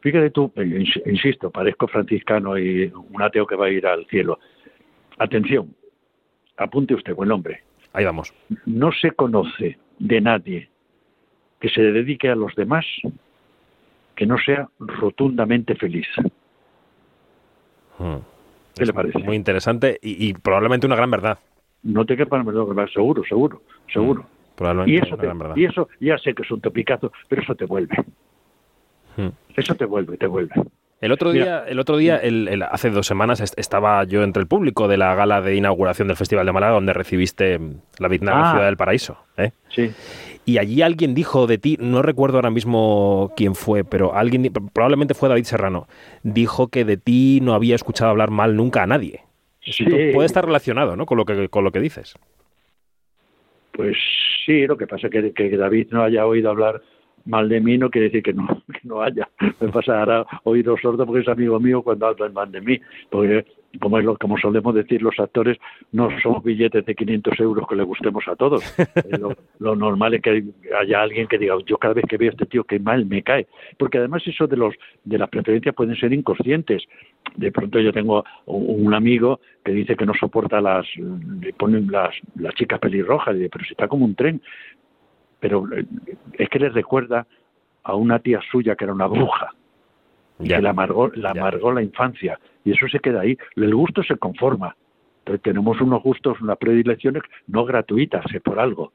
Fíjate 0.00 0.30
tú, 0.30 0.50
eh, 0.56 0.84
insisto, 1.06 1.50
parezco 1.50 1.86
franciscano 1.86 2.58
y 2.58 2.90
un 2.92 3.22
ateo 3.22 3.46
que 3.46 3.54
va 3.54 3.66
a 3.66 3.70
ir 3.70 3.86
al 3.86 4.06
cielo. 4.06 4.40
Atención, 5.18 5.76
apunte 6.56 6.94
usted, 6.94 7.14
buen 7.14 7.30
hombre. 7.30 7.62
Ahí 7.92 8.04
vamos. 8.04 8.32
No 8.64 8.90
se 8.92 9.10
conoce 9.12 9.78
de 9.98 10.20
nadie 10.20 10.68
que 11.60 11.68
se 11.68 11.82
dedique 11.82 12.28
a 12.30 12.34
los 12.34 12.54
demás 12.56 12.84
que 14.16 14.26
no 14.26 14.38
sea 14.38 14.68
rotundamente 14.78 15.74
feliz. 15.76 16.06
Hmm. 17.98 18.16
¿Qué 18.74 18.86
le 18.86 18.92
parece? 18.92 19.18
Muy 19.18 19.36
interesante 19.36 19.98
y 20.02 20.32
probablemente 20.34 20.86
una 20.86 20.96
gran 20.96 21.10
verdad 21.10 21.38
no 21.82 22.04
te 22.04 22.16
quepa 22.16 22.38
la 22.38 22.88
seguro, 22.88 23.22
seguro, 23.24 23.62
seguro. 23.92 24.24
Mm, 24.58 24.88
y 24.88 24.96
eso, 24.98 25.18
y 25.56 25.64
eso 25.64 25.88
ya 25.98 26.18
sé 26.18 26.34
que 26.34 26.42
es 26.42 26.50
un 26.50 26.60
topicazo, 26.60 27.10
pero 27.28 27.42
eso 27.42 27.54
te 27.54 27.64
vuelve. 27.64 27.96
Mm. 29.16 29.28
Eso 29.56 29.74
te 29.74 29.84
vuelve, 29.84 30.16
te 30.16 30.26
vuelve. 30.26 30.54
El 31.00 31.10
otro 31.10 31.32
día, 31.32 31.64
el 31.66 31.80
otro 31.80 31.96
día 31.96 32.16
el, 32.16 32.62
hace 32.62 32.90
dos 32.90 33.08
semanas 33.08 33.40
estaba 33.56 34.04
yo 34.04 34.22
entre 34.22 34.40
el 34.40 34.46
público 34.46 34.86
de 34.86 34.96
la 34.96 35.16
gala 35.16 35.40
de 35.40 35.56
inauguración 35.56 36.06
del 36.06 36.16
Festival 36.16 36.46
de 36.46 36.52
Málaga, 36.52 36.74
donde 36.74 36.92
recibiste 36.92 37.58
la 37.98 38.06
Biznaga 38.06 38.50
ah. 38.50 38.52
Ciudad 38.52 38.66
del 38.66 38.76
Paraíso. 38.76 39.18
¿eh? 39.36 39.50
Sí. 39.68 39.90
Y 40.44 40.58
allí 40.58 40.82
alguien 40.82 41.14
dijo 41.14 41.46
de 41.46 41.58
ti, 41.58 41.76
no 41.80 42.02
recuerdo 42.02 42.38
ahora 42.38 42.50
mismo 42.50 43.32
quién 43.36 43.54
fue, 43.54 43.84
pero 43.84 44.14
alguien, 44.14 44.52
probablemente 44.72 45.14
fue 45.14 45.28
David 45.28 45.44
Serrano, 45.44 45.86
dijo 46.24 46.68
que 46.68 46.84
de 46.84 46.96
ti 46.96 47.38
no 47.42 47.54
había 47.54 47.76
escuchado 47.76 48.10
hablar 48.10 48.30
mal 48.30 48.56
nunca 48.56 48.82
a 48.82 48.86
nadie. 48.86 49.20
Sí. 49.60 49.84
Puede 50.12 50.26
estar 50.26 50.44
relacionado, 50.44 50.96
¿no? 50.96 51.06
Con 51.06 51.18
lo 51.18 51.24
que, 51.24 51.48
con 51.48 51.62
lo 51.62 51.70
que 51.70 51.78
dices. 51.78 52.16
Pues 53.72 53.96
sí, 54.44 54.66
lo 54.66 54.76
que 54.76 54.86
pasa 54.86 55.08
es 55.08 55.32
que, 55.34 55.56
David 55.56 55.88
no 55.90 56.02
haya 56.02 56.26
oído 56.26 56.50
hablar 56.50 56.82
mal 57.24 57.48
de 57.48 57.60
mí 57.60 57.78
no 57.78 57.88
quiere 57.88 58.08
decir 58.08 58.22
que 58.24 58.32
no, 58.32 58.46
que 58.72 58.80
no 58.82 59.00
haya. 59.00 59.28
Me 59.60 59.68
pasará 59.68 60.26
oído 60.42 60.76
sordo 60.76 61.06
porque 61.06 61.22
es 61.22 61.28
amigo 61.28 61.60
mío 61.60 61.82
cuando 61.82 62.06
hablan 62.06 62.32
mal 62.32 62.50
de 62.50 62.60
mí. 62.60 62.80
Porque 63.10 63.44
como 63.80 63.98
es 63.98 64.04
lo 64.04 64.16
como 64.16 64.38
solemos 64.38 64.74
decir 64.74 65.02
los 65.02 65.18
actores, 65.18 65.58
no 65.92 66.08
son 66.20 66.42
billetes 66.42 66.84
de 66.84 66.94
500 66.94 67.40
euros 67.40 67.66
que 67.68 67.76
le 67.76 67.82
gustemos 67.82 68.26
a 68.28 68.36
todos. 68.36 68.62
Eh, 68.94 69.18
lo, 69.58 69.74
normal 69.74 70.14
es 70.14 70.22
que 70.22 70.44
haya 70.78 71.02
alguien 71.02 71.26
que 71.26 71.38
diga, 71.38 71.54
yo 71.66 71.76
cada 71.78 71.94
vez 71.94 72.04
que 72.08 72.16
veo 72.16 72.30
a 72.30 72.32
este 72.32 72.46
tío 72.46 72.64
que 72.64 72.78
mal 72.78 73.04
me 73.06 73.22
cae, 73.22 73.46
porque 73.78 73.98
además 73.98 74.22
eso 74.26 74.46
de 74.46 74.56
los 74.56 74.74
de 75.04 75.18
las 75.18 75.28
preferencias 75.28 75.74
pueden 75.74 75.96
ser 75.96 76.12
inconscientes. 76.12 76.84
De 77.36 77.50
pronto 77.50 77.80
yo 77.80 77.92
tengo 77.92 78.24
un 78.46 78.94
amigo 78.94 79.40
que 79.64 79.72
dice 79.72 79.96
que 79.96 80.06
no 80.06 80.12
soporta 80.14 80.60
las 80.60 80.86
le 80.96 81.52
ponen 81.54 81.90
las 81.90 82.14
las 82.36 82.54
chicas 82.54 82.78
pelirrojas, 82.80 83.34
y 83.34 83.38
dice, 83.38 83.50
pero 83.50 83.64
si 83.64 83.70
está 83.72 83.88
como 83.88 84.04
un 84.04 84.14
tren. 84.14 84.40
Pero 85.40 85.66
eh, 85.72 85.84
es 86.34 86.48
que 86.48 86.58
le 86.58 86.68
recuerda 86.68 87.26
a 87.82 87.94
una 87.94 88.18
tía 88.18 88.40
suya 88.50 88.76
que 88.76 88.84
era 88.84 88.92
una 88.92 89.06
bruja 89.06 89.52
que 90.42 90.60
le 90.60 90.68
amargó, 90.68 91.08
la 91.14 91.30
amargó 91.30 91.72
la 91.72 91.82
infancia 91.82 92.38
y 92.64 92.72
eso 92.72 92.86
se 92.88 93.00
queda 93.00 93.20
ahí. 93.20 93.36
El 93.56 93.74
gusto 93.74 94.02
se 94.02 94.16
conforma. 94.16 94.76
Entonces 95.20 95.42
tenemos 95.42 95.80
unos 95.80 96.02
gustos, 96.02 96.40
unas 96.40 96.58
predilecciones 96.58 97.22
no 97.46 97.64
gratuitas, 97.64 98.24
es 98.34 98.40
por 98.40 98.58
algo. 98.58 98.92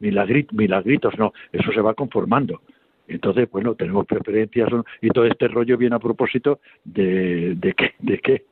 milagritos 0.00 1.18
no, 1.18 1.32
eso 1.52 1.72
se 1.72 1.80
va 1.80 1.94
conformando. 1.94 2.60
Entonces, 3.06 3.50
bueno, 3.50 3.74
tenemos 3.74 4.06
preferencias 4.06 4.68
y 5.00 5.08
todo 5.08 5.24
este 5.24 5.48
rollo 5.48 5.78
viene 5.78 5.96
a 5.96 5.98
propósito 5.98 6.60
de, 6.84 7.54
de, 7.54 7.72
que, 7.72 7.94
de 8.00 8.18
que 8.18 8.44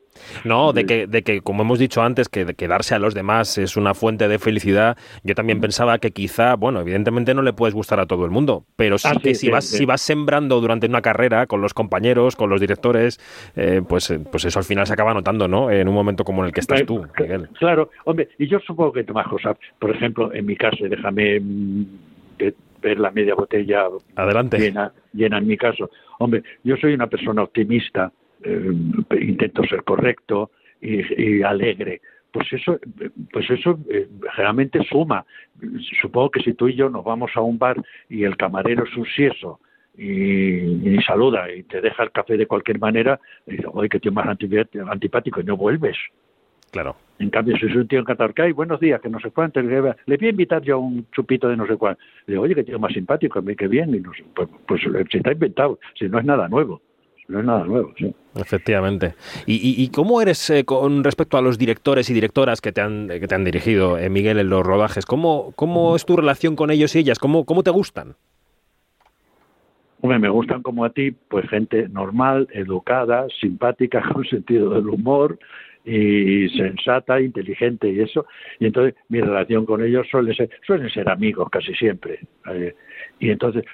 no, 0.44 0.72
de 0.72 0.84
que, 0.86 1.06
de 1.06 1.22
que, 1.22 1.40
como 1.40 1.62
hemos 1.62 1.78
dicho 1.78 2.02
antes, 2.02 2.28
que, 2.28 2.46
que 2.54 2.68
darse 2.68 2.94
a 2.94 2.98
los 2.98 3.14
demás 3.14 3.58
es 3.58 3.76
una 3.76 3.94
fuente 3.94 4.28
de 4.28 4.38
felicidad. 4.38 4.96
Yo 5.22 5.34
también 5.34 5.60
pensaba 5.60 5.98
que 5.98 6.10
quizá, 6.10 6.54
bueno, 6.54 6.80
evidentemente 6.80 7.34
no 7.34 7.42
le 7.42 7.52
puedes 7.52 7.74
gustar 7.74 8.00
a 8.00 8.06
todo 8.06 8.24
el 8.24 8.30
mundo, 8.30 8.64
pero 8.76 8.98
sí 8.98 9.08
ah, 9.10 9.18
que 9.20 9.34
si, 9.34 9.48
vas, 9.48 9.64
si 9.64 9.84
vas 9.84 10.00
sembrando 10.00 10.60
durante 10.60 10.86
una 10.86 11.02
carrera 11.02 11.46
con 11.46 11.60
los 11.60 11.74
compañeros, 11.74 12.36
con 12.36 12.50
los 12.50 12.60
directores, 12.60 13.18
eh, 13.56 13.82
pues, 13.86 14.10
eh, 14.10 14.18
pues 14.18 14.44
eso 14.44 14.58
al 14.58 14.64
final 14.64 14.86
se 14.86 14.92
acaba 14.92 15.14
notando, 15.14 15.48
¿no? 15.48 15.70
En 15.70 15.88
un 15.88 15.94
momento 15.94 16.24
como 16.24 16.42
en 16.42 16.48
el 16.48 16.52
que 16.52 16.60
estás 16.60 16.84
tú, 16.84 17.06
Miguel. 17.18 17.48
Claro, 17.58 17.90
hombre, 18.04 18.28
y 18.38 18.46
yo 18.46 18.58
supongo 18.60 18.92
que 18.92 19.04
más 19.12 19.28
cosas. 19.28 19.56
Por 19.78 19.90
ejemplo, 19.90 20.32
en 20.32 20.46
mi 20.46 20.56
caso, 20.56 20.84
déjame 20.88 21.40
mm, 21.40 21.84
ver 22.82 23.00
la 23.00 23.10
media 23.10 23.34
botella 23.34 23.88
Adelante. 24.14 24.58
Llena, 24.58 24.92
llena 25.12 25.38
en 25.38 25.46
mi 25.46 25.56
caso. 25.56 25.90
Hombre, 26.18 26.42
yo 26.62 26.76
soy 26.76 26.94
una 26.94 27.06
persona 27.06 27.42
optimista 27.42 28.12
eh, 28.42 28.72
intento 29.20 29.62
ser 29.64 29.82
correcto 29.84 30.50
y, 30.80 31.42
alegre 31.42 32.00
pues 32.32 32.52
eso, 32.52 32.78
pues 33.32 33.48
eso 33.50 33.78
eh, 33.88 34.08
generalmente 34.34 34.84
suma. 34.84 35.24
Supongo 36.02 36.30
que 36.32 36.42
si 36.42 36.52
tú 36.52 36.68
y 36.68 36.74
yo 36.74 36.90
nos 36.90 37.02
vamos 37.02 37.30
a 37.34 37.40
un 37.40 37.58
bar 37.58 37.82
y 38.10 38.24
el 38.24 38.36
camarero 38.36 38.84
es 38.84 38.94
un 38.94 39.06
sieso 39.06 39.58
y, 39.96 40.98
saluda 41.06 41.50
y 41.50 41.62
te 41.62 41.80
deja 41.80 42.02
el 42.02 42.10
café 42.10 42.36
de 42.36 42.46
cualquier 42.46 42.78
manera, 42.78 43.18
y 43.46 43.52
dices, 43.52 43.66
oye, 43.72 43.88
que 43.88 44.00
tío 44.00 44.12
más 44.12 44.26
antipático 44.26 45.40
y 45.40 45.44
no 45.44 45.56
vuelves. 45.56 45.96
Claro. 46.72 46.96
En 47.18 47.30
cambio, 47.30 47.56
si 47.56 47.64
es 47.64 47.74
un 47.74 47.88
tío 47.88 48.00
en 48.00 48.04
Catarcay, 48.04 48.52
buenos 48.52 48.80
días, 48.80 49.00
que 49.00 49.08
no 49.08 49.18
sé 49.18 49.30
cuánto, 49.30 49.62
le, 49.62 49.80
voy 49.80 49.94
a 50.06 50.28
invitar 50.28 50.60
yo 50.60 50.78
un 50.78 51.06
chupito 51.12 51.48
de 51.48 51.56
no 51.56 51.66
sé 51.66 51.76
cuánto. 51.76 52.02
Le 52.26 52.34
digo, 52.34 52.42
oye, 52.42 52.54
que 52.54 52.64
tío 52.64 52.78
más 52.78 52.92
simpático, 52.92 53.42
que 53.42 53.68
bien, 53.68 53.94
y 53.94 54.00
no 54.00 54.12
pues, 54.34 54.48
pues 54.66 54.82
se 55.10 55.16
está 55.16 55.32
inventado, 55.32 55.78
si 55.94 56.06
no 56.10 56.18
es 56.18 56.24
nada 56.26 56.48
nuevo 56.48 56.82
no 57.28 57.40
es 57.40 57.44
nada 57.44 57.64
nuevo. 57.64 57.92
Sí. 57.98 58.14
Efectivamente. 58.36 59.14
¿Y, 59.46 59.82
y, 59.82 59.88
cómo 59.88 60.20
eres 60.20 60.50
eh, 60.50 60.64
con 60.64 61.02
respecto 61.04 61.38
a 61.38 61.42
los 61.42 61.58
directores 61.58 62.10
y 62.10 62.14
directoras 62.14 62.60
que 62.60 62.72
te 62.72 62.80
han, 62.80 63.08
que 63.08 63.26
te 63.26 63.34
han 63.34 63.44
dirigido, 63.44 63.98
eh, 63.98 64.10
Miguel, 64.10 64.38
en 64.38 64.50
los 64.50 64.64
rodajes? 64.64 65.06
¿Cómo, 65.06 65.52
¿Cómo 65.56 65.96
es 65.96 66.04
tu 66.04 66.16
relación 66.16 66.54
con 66.54 66.70
ellos 66.70 66.94
y 66.94 67.00
ellas? 67.00 67.18
¿Cómo, 67.18 67.44
cómo 67.44 67.62
te 67.62 67.70
gustan? 67.70 68.14
Hombre, 70.02 70.18
me 70.18 70.28
gustan 70.28 70.62
como 70.62 70.84
a 70.84 70.90
ti, 70.90 71.10
pues 71.10 71.48
gente 71.48 71.88
normal, 71.88 72.48
educada, 72.52 73.26
simpática, 73.40 74.02
con 74.12 74.24
sentido 74.26 74.70
del 74.70 74.88
humor 74.88 75.38
y 75.84 76.48
sensata, 76.50 77.20
inteligente 77.20 77.88
y 77.88 78.00
eso. 78.00 78.26
Y 78.58 78.66
entonces 78.66 78.94
mi 79.08 79.20
relación 79.20 79.64
con 79.64 79.82
ellos 79.82 80.06
suele 80.10 80.34
ser, 80.34 80.50
suelen 80.66 80.90
ser 80.90 81.08
amigos 81.08 81.48
casi 81.50 81.74
siempre. 81.74 82.20
Eh, 82.52 82.74
y 83.20 83.30
entonces, 83.30 83.64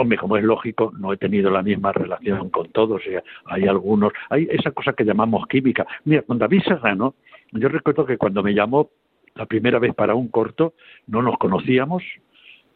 Hombre, 0.00 0.16
como 0.16 0.36
es 0.36 0.44
lógico, 0.44 0.92
no 0.96 1.12
he 1.12 1.16
tenido 1.16 1.50
la 1.50 1.62
misma 1.62 1.92
relación 1.92 2.50
con 2.50 2.70
todos. 2.70 3.02
hay 3.46 3.66
algunos, 3.66 4.12
hay 4.30 4.46
esa 4.50 4.70
cosa 4.70 4.92
que 4.92 5.04
llamamos 5.04 5.46
química. 5.48 5.86
Mira, 6.04 6.22
con 6.22 6.38
David 6.38 6.62
Serrano, 6.62 7.16
yo 7.50 7.68
recuerdo 7.68 8.06
que 8.06 8.16
cuando 8.16 8.44
me 8.44 8.54
llamó 8.54 8.90
la 9.34 9.46
primera 9.46 9.80
vez 9.80 9.94
para 9.94 10.14
un 10.14 10.28
corto, 10.28 10.74
no 11.08 11.20
nos 11.20 11.36
conocíamos 11.38 12.04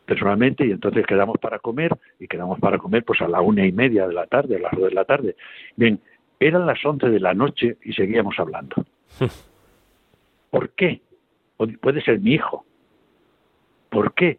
personalmente 0.05 0.67
y 0.67 0.73
entonces 0.73 1.07
quedamos 1.07 1.39
para 1.39 1.61
comer 1.61 1.97
y 2.19 2.27
quedamos 2.27 2.59
para 2.59 2.77
comer 2.79 3.05
pues 3.05 3.21
a 3.23 3.29
la 3.29 3.41
una 3.41 3.65
y 3.65 3.71
media 3.71 4.09
de 4.09 4.15
la 4.15 4.27
tarde, 4.27 4.57
a 4.57 4.61
las 4.61 4.73
dos 4.73 4.89
de 4.89 4.95
la 4.95 5.05
tarde. 5.05 5.37
Bien, 5.77 6.01
eran 6.41 6.67
las 6.67 6.85
once 6.85 7.09
de 7.09 7.21
la 7.21 7.35
noche 7.35 7.77
y 7.85 7.93
seguíamos 7.93 8.35
hablando. 8.39 8.77
¿Por 10.51 10.71
qué? 10.71 11.01
Puede 11.81 12.03
ser 12.03 12.19
mi 12.19 12.33
hijo. 12.33 12.65
¿Por 13.91 14.13
qué? 14.15 14.39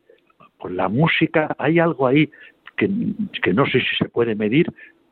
Por 0.58 0.72
la 0.72 0.90
música 0.90 1.56
hay 1.58 1.80
algo 1.80 2.08
ahí 2.08 2.30
que, 2.76 2.90
que 3.42 3.54
no 3.54 3.66
sé 3.66 3.80
si 3.80 3.96
se 3.98 4.10
puede 4.10 4.36
medir, 4.36 4.68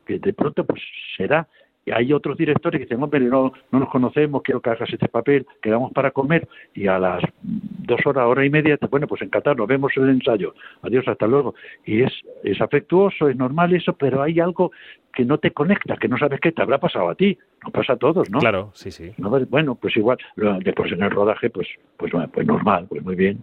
que 0.06 0.18
de 0.18 0.32
pronto 0.32 0.64
pues 0.64 0.82
será 1.16 1.46
y 1.84 1.90
hay 1.90 2.12
otros 2.12 2.36
directores 2.36 2.78
que 2.78 2.84
dicen, 2.84 3.02
hombre, 3.02 3.20
no, 3.20 3.52
no 3.72 3.78
nos 3.80 3.88
conocemos, 3.88 4.42
quiero 4.42 4.60
que 4.60 4.70
hagas 4.70 4.88
este 4.92 5.08
papel, 5.08 5.46
quedamos 5.60 5.92
para 5.92 6.12
comer 6.12 6.46
y 6.74 6.86
a 6.86 6.98
las 6.98 7.22
dos 7.42 8.00
horas, 8.06 8.26
hora 8.26 8.44
y 8.44 8.50
media, 8.50 8.78
bueno, 8.88 9.08
pues 9.08 9.22
en 9.22 9.30
Qatar 9.30 9.56
nos 9.56 9.66
vemos 9.66 9.92
en 9.96 10.04
el 10.04 10.10
ensayo, 10.10 10.54
adiós, 10.82 11.06
hasta 11.08 11.26
luego. 11.26 11.54
Y 11.84 12.02
es, 12.02 12.12
es 12.44 12.60
afectuoso, 12.60 13.28
es 13.28 13.36
normal 13.36 13.74
eso, 13.74 13.94
pero 13.94 14.22
hay 14.22 14.38
algo 14.38 14.70
que 15.12 15.24
no 15.24 15.38
te 15.38 15.50
conecta, 15.50 15.96
que 15.96 16.08
no 16.08 16.16
sabes 16.18 16.40
qué 16.40 16.52
te 16.52 16.62
habrá 16.62 16.78
pasado 16.78 17.08
a 17.08 17.16
ti, 17.16 17.36
nos 17.64 17.72
pasa 17.72 17.94
a 17.94 17.96
todos, 17.96 18.30
¿no? 18.30 18.38
Claro, 18.38 18.70
sí, 18.74 18.92
sí. 18.92 19.12
Bueno, 19.18 19.74
pues 19.74 19.96
igual, 19.96 20.18
después 20.60 20.92
en 20.92 21.02
el 21.02 21.10
rodaje, 21.10 21.50
pues, 21.50 21.66
pues, 21.96 22.12
pues 22.32 22.46
normal, 22.46 22.86
pues 22.88 23.02
muy 23.02 23.16
bien. 23.16 23.42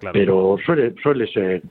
Claro. 0.00 0.14
Pero 0.14 0.56
suele, 0.66 0.94
suele 1.00 1.28
ser 1.28 1.62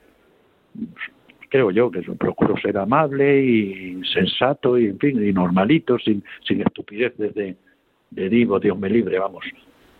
creo 1.52 1.70
yo, 1.70 1.90
que 1.90 2.00
procuro 2.18 2.56
ser 2.56 2.78
amable 2.78 3.42
y 3.42 4.00
sensato 4.10 4.78
y, 4.78 4.86
en 4.86 4.98
fin, 4.98 5.22
y 5.22 5.34
normalito, 5.34 5.98
sin, 5.98 6.24
sin 6.48 6.62
estupideces 6.62 7.34
de, 7.34 7.56
de 8.10 8.28
digo, 8.30 8.58
Dios 8.58 8.78
me 8.78 8.88
libre, 8.88 9.18
vamos. 9.18 9.44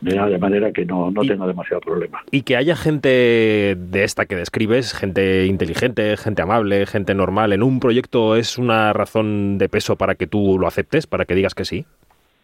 De 0.00 0.38
manera 0.38 0.72
que 0.72 0.86
no, 0.86 1.10
no 1.10 1.20
tengo 1.20 1.46
demasiado 1.46 1.82
problema. 1.82 2.24
Y 2.30 2.42
que 2.42 2.56
haya 2.56 2.74
gente 2.74 3.76
de 3.78 4.02
esta 4.02 4.24
que 4.24 4.34
describes, 4.34 4.94
gente 4.94 5.44
inteligente, 5.44 6.16
gente 6.16 6.40
amable, 6.40 6.86
gente 6.86 7.14
normal, 7.14 7.52
en 7.52 7.62
un 7.62 7.80
proyecto 7.80 8.34
es 8.34 8.56
una 8.56 8.94
razón 8.94 9.58
de 9.58 9.68
peso 9.68 9.96
para 9.96 10.14
que 10.14 10.26
tú 10.26 10.56
lo 10.58 10.66
aceptes, 10.66 11.06
para 11.06 11.26
que 11.26 11.34
digas 11.34 11.54
que 11.54 11.66
sí. 11.66 11.84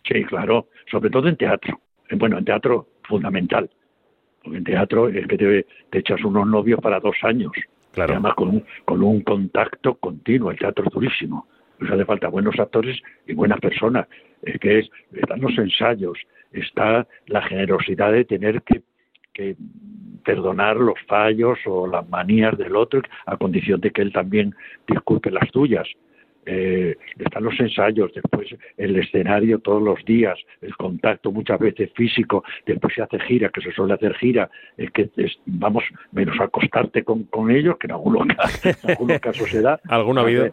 Sí, 0.06 0.22
claro, 0.24 0.66
sobre 0.90 1.08
todo 1.08 1.28
en 1.28 1.36
teatro. 1.36 1.80
Bueno, 2.12 2.36
en 2.36 2.44
teatro 2.44 2.86
fundamental. 3.04 3.70
Porque 4.44 4.58
en 4.58 4.64
teatro 4.64 5.08
es 5.08 5.26
que 5.26 5.38
te, 5.38 5.66
te 5.90 5.98
echas 5.98 6.22
unos 6.22 6.46
novios 6.46 6.78
para 6.80 7.00
dos 7.00 7.16
años 7.22 7.52
además 8.00 8.34
con 8.34 8.48
un, 8.48 8.64
con 8.84 9.02
un 9.02 9.22
contacto 9.22 9.94
continuo. 9.96 10.50
El 10.50 10.58
teatro 10.58 10.84
es 10.86 10.92
durísimo. 10.92 11.46
Nos 11.78 11.90
hace 11.90 12.04
falta 12.04 12.28
buenos 12.28 12.58
actores 12.58 13.00
y 13.26 13.34
buenas 13.34 13.60
personas. 13.60 14.06
Eh, 14.42 14.58
que 14.58 14.80
es, 14.80 14.90
están 15.12 15.40
los 15.40 15.56
ensayos, 15.58 16.18
está 16.52 17.06
la 17.26 17.42
generosidad 17.42 18.12
de 18.12 18.24
tener 18.24 18.62
que, 18.62 18.82
que 19.32 19.56
perdonar 20.24 20.76
los 20.76 20.98
fallos 21.06 21.58
o 21.66 21.86
las 21.86 22.08
manías 22.08 22.56
del 22.58 22.76
otro 22.76 23.02
a 23.26 23.36
condición 23.36 23.80
de 23.80 23.90
que 23.90 24.02
él 24.02 24.12
también 24.12 24.54
disculpe 24.86 25.30
las 25.30 25.50
tuyas 25.50 25.86
eh, 26.50 26.96
están 27.18 27.44
los 27.44 27.60
ensayos, 27.60 28.10
después 28.14 28.48
el 28.76 28.96
escenario 28.96 29.58
todos 29.58 29.82
los 29.82 30.02
días, 30.06 30.38
el 30.62 30.74
contacto 30.76 31.30
muchas 31.30 31.58
veces 31.58 31.90
físico, 31.94 32.42
después 32.64 32.94
se 32.94 33.02
hace 33.02 33.20
gira, 33.20 33.50
que 33.50 33.60
se 33.60 33.70
suele 33.72 33.94
hacer 33.94 34.14
gira, 34.14 34.50
es 34.76 34.90
que 34.92 35.10
vamos, 35.44 35.84
menos 36.12 36.40
acostarte 36.40 37.04
con, 37.04 37.24
con 37.24 37.50
ellos, 37.50 37.76
que 37.78 37.86
en 37.86 37.92
algunos, 37.92 38.26
en 38.64 38.90
algunos 38.90 39.20
casos 39.20 39.50
se 39.50 39.60
da. 39.60 39.78
¿Alguno 39.88 40.20
ha 40.20 40.24
habido? 40.24 40.50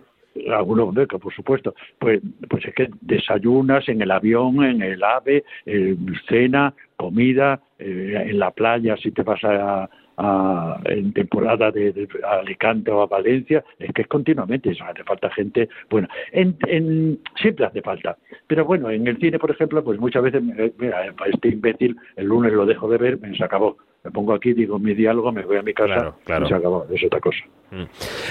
algunos 0.54 0.94
por 1.08 1.34
supuesto 1.34 1.74
pues 1.98 2.20
pues 2.50 2.66
es 2.66 2.76
que 2.76 2.90
desayunas 3.00 3.88
en 3.88 4.02
el 4.02 4.12
avión 4.12 4.66
en 4.66 4.82
el 4.82 5.02
ave 5.02 5.46
eh, 5.66 5.96
cena 6.28 6.74
comida 6.98 7.62
eh, 7.80 8.26
en 8.28 8.40
la 8.40 8.52
playa 8.52 8.98
si 8.98 9.12
te 9.12 9.24
vas 9.24 9.42
a, 9.46 9.90
en 10.18 11.14
temporada 11.14 11.72
de, 11.72 12.08
Alicante 12.24 12.92
o 12.92 13.02
a 13.02 13.08
Valencia, 13.08 13.64
es 13.80 13.92
que 13.94 14.04
es 14.04 14.08
continuamente, 14.08 14.72
eso 14.72 14.84
hace 14.86 15.04
falta 15.04 15.30
gente, 15.32 15.70
bueno, 15.90 16.08
en, 16.32 16.58
en, 16.68 17.20
siempre 17.36 17.66
hace 17.66 17.82
falta, 17.82 18.18
pero 18.48 18.66
bueno, 18.66 18.90
en 18.90 19.08
el 19.08 19.18
cine, 19.18 19.40
por 19.40 19.52
ejemplo, 19.52 19.84
pues 19.84 20.00
muchas 20.00 20.24
veces, 20.24 20.42
mira, 20.78 21.14
este 21.26 21.50
imbécil, 21.50 21.98
el 22.16 22.28
lunes 22.28 22.54
lo 22.54 22.66
dejo 22.66 22.90
de 22.90 22.98
ver, 22.98 23.20
se 23.38 23.44
acabó, 23.44 23.78
me 24.06 24.12
pongo 24.12 24.34
aquí, 24.34 24.54
digo 24.54 24.78
mi 24.78 24.94
diálogo, 24.94 25.32
me 25.32 25.42
voy 25.44 25.58
a 25.58 25.64
mi 25.64 25.74
casa 25.74 26.14
y 26.26 26.48
se 26.48 26.54
acabó, 26.54 26.86
es 26.94 27.04
otra 27.04 27.20
cosa. 27.20 27.40
Mm. 27.72 27.84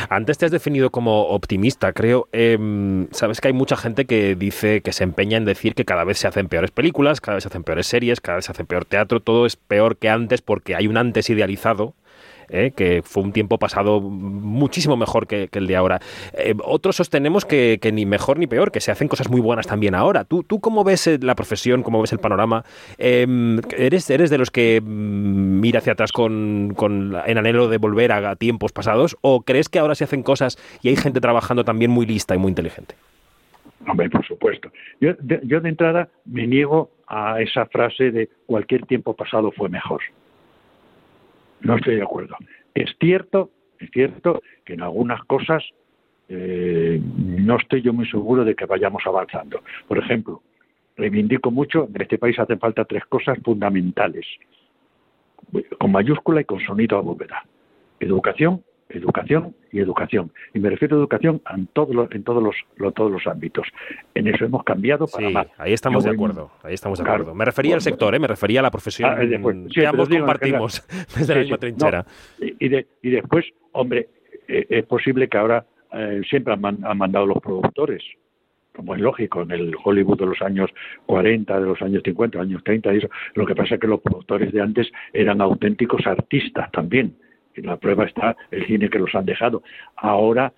Antes 0.08 0.38
te 0.38 0.46
has 0.46 0.52
definido 0.52 0.90
como 0.90 1.22
optimista, 1.24 1.92
creo. 1.92 2.28
Em, 2.30 3.08
sabes 3.10 3.40
que 3.40 3.48
hay 3.48 3.54
mucha 3.54 3.76
gente 3.76 4.04
que 4.04 4.36
dice, 4.36 4.80
que 4.82 4.92
se 4.92 5.02
empeña 5.02 5.36
en 5.36 5.44
decir 5.44 5.74
que 5.74 5.84
cada 5.84 6.04
vez 6.04 6.18
se 6.18 6.28
hacen 6.28 6.48
peores 6.48 6.70
películas, 6.70 7.20
cada 7.20 7.34
vez 7.34 7.42
se 7.42 7.48
hacen 7.48 7.64
peores 7.64 7.88
series, 7.88 8.20
cada 8.20 8.36
vez 8.36 8.44
se 8.44 8.52
hace 8.52 8.64
peor 8.64 8.84
teatro, 8.84 9.18
todo 9.18 9.46
es 9.46 9.56
peor 9.56 9.96
que 9.96 10.08
antes 10.08 10.42
porque 10.42 10.76
hay 10.76 10.86
un 10.86 10.96
antes 10.96 11.28
idealizado 11.28 11.94
¿eh? 12.48 12.72
que 12.76 13.02
fue 13.02 13.22
un 13.22 13.32
tiempo 13.32 13.58
pasado 13.58 14.00
muchísimo 14.00 14.96
mejor 14.96 15.26
que, 15.26 15.48
el 15.52 15.66
de 15.66 15.76
ahora. 15.76 16.00
Eh, 16.32 16.54
otros 16.64 16.96
sostenemos 16.96 17.44
que, 17.44 17.78
ni 17.92 18.06
mejor 18.06 18.38
ni 18.38 18.46
peor, 18.46 18.72
que 18.72 18.80
se 18.80 18.90
hacen 18.90 19.08
cosas 19.08 19.30
muy 19.30 19.40
buenas 19.40 19.66
también 19.66 19.94
ahora. 19.94 20.24
¿Tú, 20.24 20.42
tú 20.42 20.60
cómo 20.60 20.84
ves 20.84 21.06
eh, 21.06 21.18
la 21.20 21.34
profesión, 21.34 21.82
cómo 21.82 22.00
ves 22.00 22.12
el 22.12 22.18
panorama? 22.18 22.64
Em, 22.98 23.60
¿eres, 23.76 24.10
¿Eres 24.10 24.30
de 24.30 24.38
los 24.38 24.50
que 24.50 24.80
mm, 24.80 25.60
mira 25.60 25.78
hacia 25.78 25.92
atrás 25.92 26.12
con, 26.12 26.74
en 27.26 27.38
anhelo 27.38 27.68
de 27.68 27.78
volver 27.78 28.12
a 28.12 28.36
tiempos 28.36 28.72
pasados? 28.72 29.16
¿O 29.20 29.42
crees 29.42 29.68
que 29.68 29.78
ahora 29.78 29.94
se 29.94 30.04
hacen 30.04 30.22
cosas 30.22 30.58
y 30.82 30.88
hay 30.88 30.96
gente 30.96 31.20
trabajando 31.20 31.64
también 31.64 31.90
muy 31.90 32.06
lista 32.06 32.34
y 32.34 32.38
muy 32.38 32.50
inteligente? 32.50 32.94
Hombre, 33.86 34.08
por 34.08 34.26
supuesto. 34.26 34.70
Yo 35.00 35.12
yo 35.42 35.60
de 35.60 35.68
entrada 35.68 36.08
me 36.24 36.46
niego 36.46 36.90
a 37.06 37.40
esa 37.40 37.66
frase 37.66 38.10
de 38.10 38.28
cualquier 38.46 38.86
tiempo 38.86 39.14
pasado 39.14 39.52
fue 39.52 39.68
mejor. 39.68 40.00
No 41.64 41.76
estoy 41.76 41.96
de 41.96 42.02
acuerdo. 42.02 42.36
Es 42.74 42.90
cierto, 43.00 43.50
es 43.78 43.90
cierto 43.90 44.42
que 44.64 44.74
en 44.74 44.82
algunas 44.82 45.22
cosas 45.24 45.64
eh, 46.28 47.00
no 47.02 47.56
estoy 47.56 47.82
yo 47.82 47.92
muy 47.92 48.08
seguro 48.08 48.44
de 48.44 48.54
que 48.54 48.66
vayamos 48.66 49.02
avanzando. 49.06 49.62
Por 49.88 49.98
ejemplo, 49.98 50.42
reivindico 50.96 51.50
mucho, 51.50 51.88
en 51.92 52.02
este 52.02 52.18
país 52.18 52.38
hacen 52.38 52.58
falta 52.58 52.84
tres 52.84 53.04
cosas 53.06 53.38
fundamentales, 53.42 54.26
con 55.78 55.92
mayúscula 55.92 56.42
y 56.42 56.44
con 56.44 56.60
sonido 56.60 56.98
a 56.98 57.00
bóveda. 57.00 57.44
Educación, 57.98 58.62
educación 58.88 59.54
y 59.72 59.80
educación. 59.80 60.32
Y 60.52 60.60
me 60.60 60.70
refiero 60.70 60.96
a 60.96 61.00
educación 61.00 61.40
en 61.54 61.66
todos 61.68 61.94
los, 61.94 62.10
en 62.12 62.22
todos 62.22 62.42
los, 62.42 62.94
todos 62.94 63.10
los 63.10 63.26
ámbitos. 63.26 63.66
En 64.14 64.28
eso 64.28 64.44
hemos 64.44 64.64
cambiado 64.64 65.06
para 65.06 65.44
sí, 65.44 65.50
Ahí 65.58 65.72
estamos 65.72 66.04
de 66.04 66.10
acuerdo. 66.10 66.50
Ahí 66.62 66.74
estamos 66.74 66.98
de 66.98 67.04
acuerdo. 67.04 67.34
Me 67.34 67.44
refería 67.44 67.74
al 67.74 67.80
sector, 67.80 68.14
¿eh? 68.14 68.18
me 68.18 68.28
refería 68.28 68.60
a 68.60 68.62
la 68.62 68.70
profesión 68.70 69.10
ah, 69.10 69.18
que 69.72 69.86
ambos 69.86 70.08
compartimos 70.08 70.86
desde 71.16 71.34
la 71.34 71.40
misma 71.40 71.58
trinchera. 71.58 72.06
y, 72.40 72.76
y, 73.02 73.10
después, 73.10 73.46
hombre, 73.72 74.08
eh, 74.48 74.66
es 74.68 74.84
posible 74.86 75.28
que 75.28 75.38
ahora 75.38 75.64
eh, 75.92 76.22
siempre 76.28 76.54
han, 76.54 76.60
mandado 76.60 77.26
los 77.26 77.38
productores 77.38 78.02
como 78.74 78.96
es 78.96 79.00
lógico, 79.00 79.42
en 79.42 79.52
el 79.52 79.72
Hollywood 79.84 80.18
de 80.18 80.26
los 80.26 80.42
años 80.42 80.68
40, 81.06 81.60
de 81.60 81.64
los 81.64 81.80
años 81.80 82.02
50, 82.04 82.36
de 82.36 82.42
los 82.42 82.50
años 82.50 82.64
30, 82.64 82.92
eso. 82.94 83.08
lo 83.34 83.46
que 83.46 83.54
pasa 83.54 83.76
es 83.76 83.80
que 83.80 83.86
los 83.86 84.00
productores 84.00 84.52
de 84.52 84.60
antes 84.60 84.90
eran 85.12 85.40
auténticos 85.40 86.04
artistas 86.08 86.72
también 86.72 87.14
y 87.14 87.23
la 87.62 87.76
prueba 87.76 88.04
está 88.04 88.36
el 88.50 88.66
cine 88.66 88.88
que 88.88 88.98
los 88.98 89.14
han 89.14 89.26
dejado. 89.26 89.62
Ahora 89.96 90.52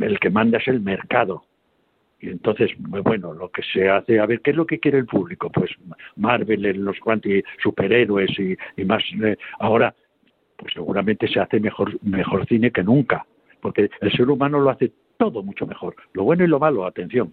el 0.00 0.18
que 0.18 0.30
manda 0.30 0.58
es 0.58 0.68
el 0.68 0.80
mercado. 0.80 1.44
Y 2.20 2.28
entonces, 2.28 2.70
bueno, 2.78 3.32
lo 3.32 3.50
que 3.50 3.62
se 3.62 3.88
hace, 3.88 4.20
a 4.20 4.26
ver, 4.26 4.42
¿qué 4.42 4.50
es 4.50 4.56
lo 4.56 4.66
que 4.66 4.78
quiere 4.78 4.98
el 4.98 5.06
público? 5.06 5.50
Pues 5.50 5.70
Marvel, 6.16 6.62
los 6.84 6.98
cuantos 7.00 7.32
superhéroes 7.62 8.30
y, 8.38 8.84
más. 8.84 9.02
Eh, 9.22 9.36
ahora, 9.58 9.94
pues 10.56 10.74
seguramente 10.74 11.26
se 11.28 11.40
hace 11.40 11.60
mejor, 11.60 11.98
mejor 12.02 12.46
cine 12.46 12.70
que 12.70 12.82
nunca, 12.82 13.24
porque 13.62 13.90
el 14.02 14.12
ser 14.12 14.28
humano 14.28 14.60
lo 14.60 14.68
hace 14.68 14.92
todo 15.16 15.42
mucho 15.42 15.66
mejor. 15.66 15.96
Lo 16.12 16.24
bueno 16.24 16.44
y 16.44 16.46
lo 16.46 16.58
malo, 16.58 16.84
atención, 16.84 17.32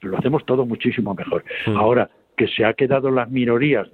lo 0.00 0.18
hacemos 0.18 0.44
todo 0.44 0.66
muchísimo 0.66 1.14
mejor. 1.14 1.44
Mm. 1.66 1.76
Ahora, 1.76 2.10
que 2.36 2.48
se 2.48 2.64
ha 2.64 2.74
quedado 2.74 3.12
las 3.12 3.30
minorías 3.30 3.88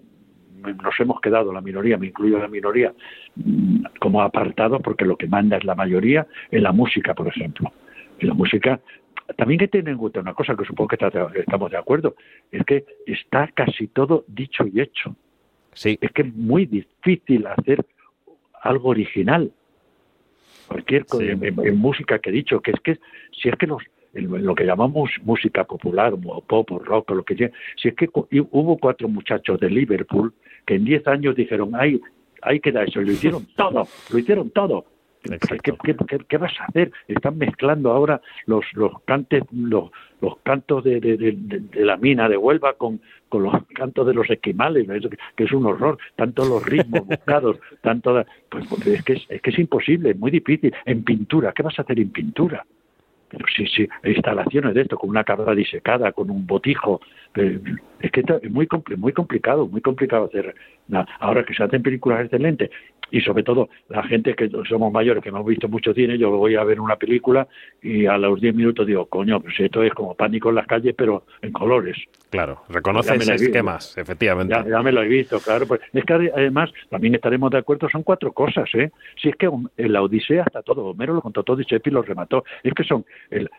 nos 0.60 0.98
hemos 1.00 1.20
quedado, 1.20 1.52
la 1.52 1.60
minoría, 1.60 1.96
me 1.96 2.06
incluyo 2.08 2.38
la 2.38 2.48
minoría, 2.48 2.92
mm, 3.36 3.84
como 3.98 4.22
apartado 4.22 4.80
porque 4.80 5.04
lo 5.04 5.16
que 5.16 5.26
manda 5.26 5.56
es 5.56 5.64
la 5.64 5.74
mayoría 5.74 6.26
en 6.50 6.62
la 6.62 6.72
música, 6.72 7.14
por 7.14 7.28
ejemplo. 7.28 7.72
En 8.18 8.28
la 8.28 8.34
música 8.34 8.80
también 9.36 9.60
hay 9.60 9.66
que 9.66 9.78
tener 9.78 9.92
en 9.92 9.98
cuenta 9.98 10.20
una 10.20 10.34
cosa 10.34 10.56
que 10.56 10.64
supongo 10.64 10.88
que 10.88 10.98
estamos 11.40 11.70
de 11.70 11.76
acuerdo, 11.76 12.16
es 12.50 12.64
que 12.64 12.84
está 13.06 13.48
casi 13.48 13.88
todo 13.88 14.24
dicho 14.26 14.66
y 14.66 14.80
hecho. 14.80 15.16
Sí. 15.72 15.98
Es 16.00 16.10
que 16.12 16.22
es 16.22 16.34
muy 16.34 16.66
difícil 16.66 17.46
hacer 17.46 17.84
algo 18.62 18.88
original. 18.88 19.52
Cualquier 20.66 21.04
en, 21.20 21.76
música 21.76 22.18
que 22.18 22.30
he 22.30 22.32
dicho, 22.32 22.60
que 22.60 22.72
es 22.72 22.80
que 22.80 22.98
si 23.32 23.48
es 23.48 23.56
que 23.56 23.66
los, 23.66 23.82
lo 24.12 24.54
que 24.54 24.64
llamamos 24.64 25.10
música 25.22 25.64
popular, 25.64 26.14
o 26.14 26.40
pop, 26.42 26.70
o 26.72 26.78
rock, 26.78 27.10
o 27.10 27.14
lo 27.14 27.24
que 27.24 27.36
sea, 27.36 27.50
si 27.76 27.88
es 27.88 27.94
que 27.94 28.08
hubo 28.12 28.78
cuatro 28.78 29.08
muchachos 29.08 29.58
de 29.60 29.70
Liverpool 29.70 30.32
que 30.66 30.74
en 30.74 30.84
10 30.84 31.06
años 31.08 31.36
dijeron, 31.36 31.72
ay, 31.74 32.00
ahí 32.42 32.60
queda 32.60 32.84
eso, 32.84 33.00
lo 33.00 33.12
hicieron 33.12 33.46
todo, 33.56 33.86
lo 34.10 34.18
hicieron 34.18 34.50
todo. 34.50 34.84
¿Qué, 35.62 36.38
vas 36.38 36.52
a 36.60 36.64
hacer? 36.64 36.90
Están 37.06 37.36
mezclando 37.36 37.90
ahora 37.90 38.22
los, 38.46 38.64
los 38.72 39.02
cantes, 39.02 39.42
los, 39.52 39.90
los 40.22 40.38
cantos 40.38 40.82
de, 40.82 40.98
de, 40.98 41.84
la 41.84 41.98
mina 41.98 42.26
de 42.26 42.38
Huelva 42.38 42.72
con, 42.74 43.02
con 43.28 43.42
los 43.42 43.54
cantos 43.74 44.06
de 44.06 44.14
los 44.14 44.30
esquimales, 44.30 44.86
que 45.36 45.44
es 45.44 45.52
un 45.52 45.66
horror, 45.66 45.98
tanto 46.16 46.46
los 46.46 46.64
ritmos 46.64 47.06
buscados, 47.06 47.58
tanto... 47.82 48.24
Pues, 48.48 48.66
pues, 48.68 48.86
es, 48.86 49.02
que 49.04 49.12
es, 49.12 49.26
es 49.28 49.42
que 49.42 49.50
es 49.50 49.58
imposible, 49.58 50.10
es 50.10 50.18
muy 50.18 50.30
difícil. 50.30 50.74
En 50.86 51.04
pintura, 51.04 51.52
¿qué 51.52 51.62
vas 51.62 51.78
a 51.78 51.82
hacer 51.82 52.00
en 52.00 52.10
pintura? 52.10 52.64
Pero 53.30 53.46
sí, 53.56 53.66
sí, 53.66 53.88
instalaciones 54.04 54.74
de 54.74 54.82
esto, 54.82 54.98
con 54.98 55.08
una 55.08 55.24
cabra 55.24 55.54
disecada, 55.54 56.12
con 56.12 56.30
un 56.30 56.46
botijo, 56.46 57.00
eh, 57.36 57.60
es 58.00 58.10
que 58.10 58.20
es 58.20 58.50
muy, 58.50 58.68
muy 58.96 59.12
complicado, 59.12 59.68
muy 59.68 59.80
complicado 59.80 60.24
hacer. 60.24 60.54
Ahora 61.20 61.44
que 61.44 61.54
se 61.54 61.62
hacen 61.62 61.82
películas 61.82 62.24
excelentes, 62.24 62.70
y 63.10 63.20
sobre 63.20 63.42
todo 63.42 63.68
la 63.88 64.02
gente 64.04 64.34
que 64.34 64.50
somos 64.68 64.92
mayores, 64.92 65.22
que 65.22 65.30
hemos 65.30 65.44
visto 65.44 65.68
mucho 65.68 65.92
cine, 65.94 66.18
yo 66.18 66.30
voy 66.30 66.56
a 66.56 66.64
ver 66.64 66.80
una 66.80 66.96
película 66.96 67.46
y 67.82 68.06
a 68.06 68.18
los 68.18 68.40
10 68.40 68.54
minutos 68.54 68.86
digo, 68.86 69.06
coño, 69.06 69.40
pues 69.40 69.58
esto 69.58 69.82
es 69.82 69.92
como 69.92 70.14
pánico 70.14 70.50
en 70.50 70.56
las 70.56 70.66
calles, 70.66 70.94
pero 70.96 71.24
en 71.42 71.52
colores. 71.52 71.96
Claro, 72.30 72.62
reconoces 72.68 73.28
esquemas, 73.28 73.96
efectivamente. 73.98 74.54
Ya, 74.68 74.82
me 74.82 74.92
lo 74.92 75.02
he 75.02 75.08
visto, 75.08 75.40
claro. 75.40 75.66
Pues 75.66 75.80
es 75.92 76.04
que 76.04 76.12
además 76.12 76.70
también 76.88 77.14
estaremos 77.14 77.50
de 77.50 77.58
acuerdo, 77.58 77.88
son 77.90 78.04
cuatro 78.04 78.32
cosas, 78.32 78.68
¿eh? 78.74 78.90
Si 79.20 79.28
es 79.28 79.36
que 79.36 79.50
en 79.76 79.92
la 79.92 80.02
Odisea 80.02 80.44
está 80.46 80.62
todo, 80.62 80.84
Homero 80.86 81.14
lo 81.14 81.22
contó 81.22 81.42
todo 81.42 81.60
y 81.60 81.64
Chepi 81.64 81.90
lo 81.90 82.02
remató. 82.02 82.44
Es 82.62 82.72
que 82.74 82.84
son 82.84 83.04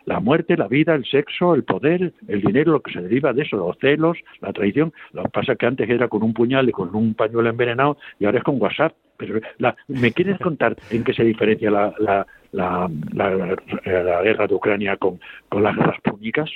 la 0.06 0.20
muerte, 0.20 0.56
la 0.56 0.68
vida, 0.68 0.94
el 0.94 1.04
sexo, 1.04 1.54
el 1.54 1.64
poder, 1.64 2.12
el 2.28 2.40
dinero, 2.40 2.72
lo 2.72 2.80
que 2.80 2.92
se 2.92 3.02
deriva 3.02 3.32
de 3.32 3.42
eso, 3.42 3.56
los 3.56 3.76
celos, 3.78 4.16
la 4.40 4.52
traición. 4.52 4.92
Lo 5.12 5.24
que 5.24 5.28
pasa 5.28 5.52
es 5.52 5.58
que 5.58 5.66
antes 5.66 5.88
era 5.88 6.08
con 6.08 6.22
un 6.22 6.32
puñal 6.32 6.68
y 6.68 6.72
con 6.72 6.94
un 6.94 7.14
pañuelo 7.14 7.50
envenenado 7.50 7.98
y 8.18 8.24
ahora 8.24 8.38
es 8.38 8.44
con 8.44 8.60
WhatsApp. 8.60 8.94
Pero 9.26 9.74
¿me 9.88 10.12
quieres 10.12 10.38
contar 10.38 10.76
en 10.90 11.04
qué 11.04 11.12
se 11.12 11.24
diferencia 11.24 11.70
la, 11.70 11.94
la, 11.98 12.26
la, 12.52 12.88
la 13.12 14.22
guerra 14.22 14.46
de 14.46 14.54
Ucrania 14.54 14.96
con, 14.96 15.20
con 15.48 15.62
las 15.62 15.76
guerras 15.76 16.00
púnicas? 16.02 16.50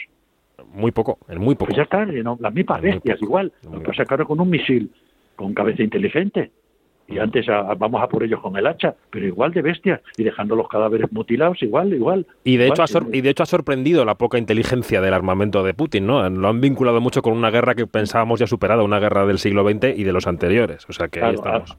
Muy 0.72 0.90
poco, 0.90 1.18
en 1.28 1.40
muy 1.40 1.54
poco. 1.54 1.66
Pues 1.66 1.76
ya 1.76 1.84
están, 1.84 2.12
las 2.40 2.54
mismas 2.54 2.80
bestias, 2.80 3.20
igual. 3.22 3.52
Lo 3.70 3.80
que 3.80 3.92
pasa 3.92 4.04
con 4.04 4.40
un 4.40 4.50
misil 4.50 4.90
con 5.36 5.54
cabeza 5.54 5.82
inteligente 5.82 6.50
y 7.08 7.18
antes 7.18 7.46
vamos 7.78 8.02
a 8.02 8.08
por 8.08 8.24
ellos 8.24 8.40
con 8.40 8.56
el 8.56 8.66
hacha, 8.66 8.94
pero 9.10 9.26
igual 9.26 9.52
de 9.52 9.62
bestias 9.62 10.00
y 10.16 10.24
dejando 10.24 10.56
los 10.56 10.68
cadáveres 10.68 11.12
mutilados 11.12 11.62
igual, 11.62 11.92
igual. 11.92 12.26
Y 12.42 12.56
de 12.56 12.66
hecho 12.66 12.82
ha 12.82 12.86
y 13.12 13.20
de 13.20 13.30
hecho 13.30 13.44
ha 13.44 13.46
sorprendido 13.46 14.04
la 14.04 14.16
poca 14.16 14.38
inteligencia 14.38 15.00
del 15.00 15.14
armamento 15.14 15.62
de 15.62 15.74
Putin, 15.74 16.06
¿no? 16.06 16.28
Lo 16.28 16.48
han 16.48 16.60
vinculado 16.60 17.00
mucho 17.00 17.22
con 17.22 17.34
una 17.34 17.50
guerra 17.50 17.74
que 17.74 17.86
pensábamos 17.86 18.40
ya 18.40 18.46
superada, 18.46 18.82
una 18.82 18.98
guerra 18.98 19.24
del 19.24 19.38
siglo 19.38 19.68
XX 19.68 19.96
y 19.96 20.04
de 20.04 20.12
los 20.12 20.26
anteriores, 20.26 20.84
o 20.88 20.92
sea 20.92 21.08
que 21.08 21.22
ahí 21.22 21.34
estamos. 21.34 21.76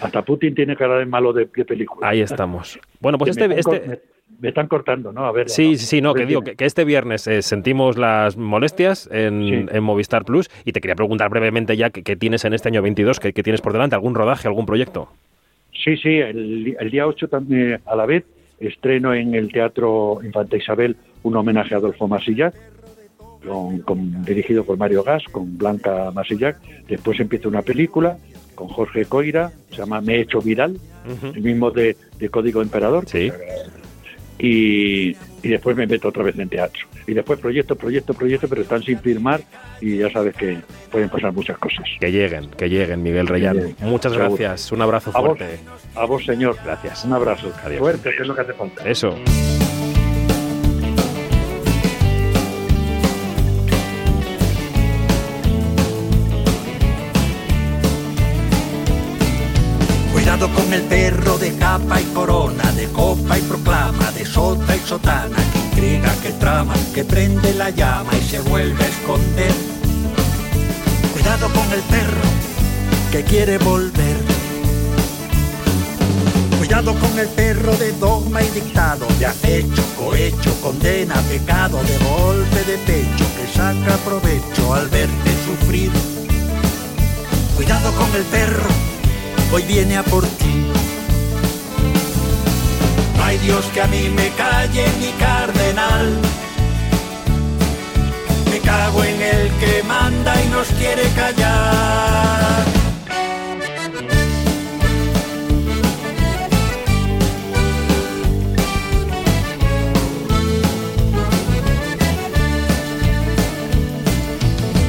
Hasta 0.00 0.22
Putin 0.22 0.54
tiene 0.54 0.76
cara 0.76 0.98
de 0.98 1.06
malo 1.06 1.32
de, 1.32 1.46
película. 1.46 2.08
Ahí 2.08 2.20
estamos. 2.20 2.78
Bueno, 3.00 3.18
pues 3.18 3.30
este, 3.36 3.58
este 3.58 4.00
me 4.38 4.48
están 4.48 4.68
cortando, 4.68 5.12
¿no? 5.12 5.26
A 5.26 5.32
ver. 5.32 5.48
Sí, 5.48 5.76
sí, 5.76 5.86
sí, 5.86 6.00
no, 6.00 6.14
que 6.14 6.24
digo 6.24 6.42
que, 6.42 6.54
este 6.58 6.84
viernes 6.84 7.26
eh, 7.26 7.42
sentimos 7.42 7.98
las 7.98 8.36
molestias 8.36 9.08
en, 9.12 9.68
Movistar 9.82 10.24
Plus 10.24 10.48
y 10.64 10.72
te 10.72 10.80
quería 10.80 10.94
preguntar 10.94 11.28
brevemente 11.28 11.76
ya 11.76 11.90
qué 11.90 12.16
tienes 12.16 12.44
en 12.44 12.54
este 12.54 12.68
año 12.68 12.82
22, 12.82 13.20
qué 13.20 13.32
tienes 13.32 13.60
por 13.60 13.72
delante, 13.72 13.94
algún 13.94 14.14
rodaje, 14.14 14.48
algún 14.48 14.66
proyecto. 14.66 15.10
Sí, 15.72 15.96
sí, 15.96 16.18
el, 16.18 16.90
día 16.90 17.06
8 17.06 17.28
también 17.28 17.80
a 17.86 17.96
la 17.96 18.06
vez 18.06 18.24
estreno 18.58 19.14
en 19.14 19.34
el 19.34 19.50
Teatro 19.50 20.20
Infanta 20.22 20.56
Isabel 20.56 20.96
un 21.22 21.36
homenaje 21.36 21.74
a 21.74 21.78
Adolfo 21.78 22.06
Masillac, 22.08 22.54
con, 23.84 24.22
dirigido 24.24 24.64
por 24.64 24.76
Mario 24.76 25.02
Gas, 25.02 25.24
con 25.30 25.56
Blanca 25.56 26.10
Masillac. 26.10 26.58
Después 26.86 27.18
empieza 27.20 27.48
una 27.48 27.62
película 27.62 28.18
con 28.60 28.68
Jorge 28.68 29.06
Coira, 29.06 29.52
se 29.70 29.78
llama 29.78 30.00
Me 30.00 30.16
he 30.16 30.20
hecho 30.20 30.40
viral, 30.40 30.78
el 31.34 31.42
mismo 31.42 31.70
de, 31.70 31.96
Código 32.30 32.62
Emperador, 32.62 33.08
sí 33.08 33.32
y, 34.40 35.16
después 35.42 35.76
me 35.76 35.86
meto 35.86 36.08
otra 36.08 36.22
vez 36.22 36.38
en 36.38 36.48
teatro. 36.48 36.86
Y 37.06 37.14
después 37.14 37.38
proyecto, 37.38 37.76
proyecto, 37.76 38.14
proyecto, 38.14 38.48
pero 38.48 38.62
están 38.62 38.82
sin 38.82 38.98
firmar 38.98 39.42
y 39.80 39.98
ya 39.98 40.10
sabes 40.10 40.34
que 40.34 40.58
pueden 40.90 41.08
pasar 41.08 41.32
muchas 41.32 41.58
cosas. 41.58 41.84
Que 41.98 42.10
lleguen, 42.10 42.48
que 42.50 42.68
lleguen, 42.68 43.02
Miguel 43.02 43.26
Reyán. 43.26 43.74
Muchas 43.80 44.12
gracias, 44.12 44.72
un 44.72 44.82
abrazo 44.82 45.12
fuerte. 45.12 45.58
A 45.94 46.04
vos, 46.04 46.24
señor. 46.24 46.56
Gracias. 46.64 47.04
Un 47.04 47.12
abrazo. 47.12 47.52
Adiós. 47.64 47.80
Fuerte, 47.80 48.10
que 48.16 48.22
es 48.22 48.28
lo 48.28 48.34
que 48.34 48.40
hace 48.40 48.52
falta. 48.52 48.88
Eso. 48.88 49.16
Perro 61.00 61.38
de 61.38 61.54
capa 61.54 61.98
y 61.98 62.04
corona, 62.12 62.72
de 62.72 62.86
copa 62.88 63.38
y 63.38 63.40
proclama, 63.40 64.12
de 64.12 64.26
sota 64.26 64.76
y 64.76 64.80
sotana, 64.80 65.38
que 65.50 65.58
intriga, 65.58 66.14
que 66.22 66.30
trama, 66.32 66.74
que 66.94 67.04
prende 67.04 67.54
la 67.54 67.70
llama 67.70 68.10
y 68.14 68.22
se 68.22 68.38
vuelve 68.40 68.84
a 68.84 68.88
esconder. 68.88 69.54
Cuidado 71.14 71.48
con 71.54 71.72
el 71.72 71.80
perro 71.94 72.28
que 73.10 73.24
quiere 73.24 73.56
volver 73.58 74.18
Cuidado 76.58 76.94
con 76.94 77.18
el 77.18 77.28
perro 77.28 77.74
de 77.78 77.92
dogma 77.92 78.42
y 78.42 78.48
dictado, 78.50 79.06
de 79.18 79.26
acecho, 79.26 79.82
cohecho, 79.96 80.54
condena, 80.60 81.14
pecado, 81.30 81.80
de 81.82 81.96
golpe 82.04 82.62
de 82.70 82.76
pecho 82.78 83.24
que 83.36 83.46
saca 83.56 83.96
provecho 84.04 84.74
al 84.74 84.86
verte 84.88 85.30
sufrir. 85.46 85.90
Cuidado 87.56 87.90
con 87.92 88.14
el 88.14 88.22
perro, 88.24 88.68
hoy 89.52 89.62
viene 89.62 89.96
a 89.96 90.04
por 90.04 90.24
ti. 90.26 90.89
No 93.20 93.26
hay 93.26 93.38
Dios 93.38 93.66
que 93.74 93.82
a 93.82 93.86
mí 93.86 94.08
me 94.16 94.30
calle 94.30 94.84
ni 94.98 95.10
cardenal. 95.12 96.18
Me 98.50 98.58
cago 98.60 99.04
en 99.04 99.20
el 99.20 99.50
que 99.60 99.82
manda 99.86 100.42
y 100.42 100.48
nos 100.48 100.66
quiere 100.68 101.06
callar. 101.10 102.64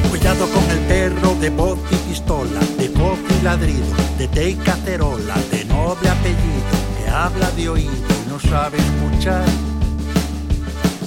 Cuidado 0.08 0.46
con 0.48 0.70
el 0.70 0.78
perro 0.88 1.34
de 1.34 1.50
voz 1.50 1.78
y 1.90 1.96
pistola, 2.08 2.60
de 2.78 2.88
voz 2.88 3.18
y 3.28 3.44
ladrido, 3.44 3.94
de 4.18 4.26
té 4.28 4.50
y 4.50 4.54
cacerola, 4.54 5.36
de 5.50 5.64
noble 5.66 6.08
apellido, 6.08 6.81
habla 7.12 7.50
de 7.50 7.68
oído 7.68 7.92
y 7.92 8.30
no 8.30 8.40
sabe 8.40 8.78
escuchar. 8.78 9.44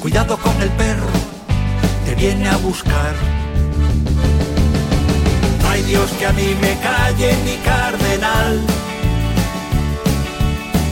Cuidado 0.01 0.37
con 0.37 0.61
el 0.61 0.69
perro, 0.69 1.07
te 2.05 2.15
viene 2.15 2.47
a 2.47 2.57
buscar. 2.57 3.15
Hay 5.69 5.81
Dios 5.83 6.09
que 6.11 6.25
a 6.27 6.33
mí 6.33 6.55
me 6.61 6.77
calle 6.79 7.35
ni 7.43 7.57
cardenal. 7.57 8.61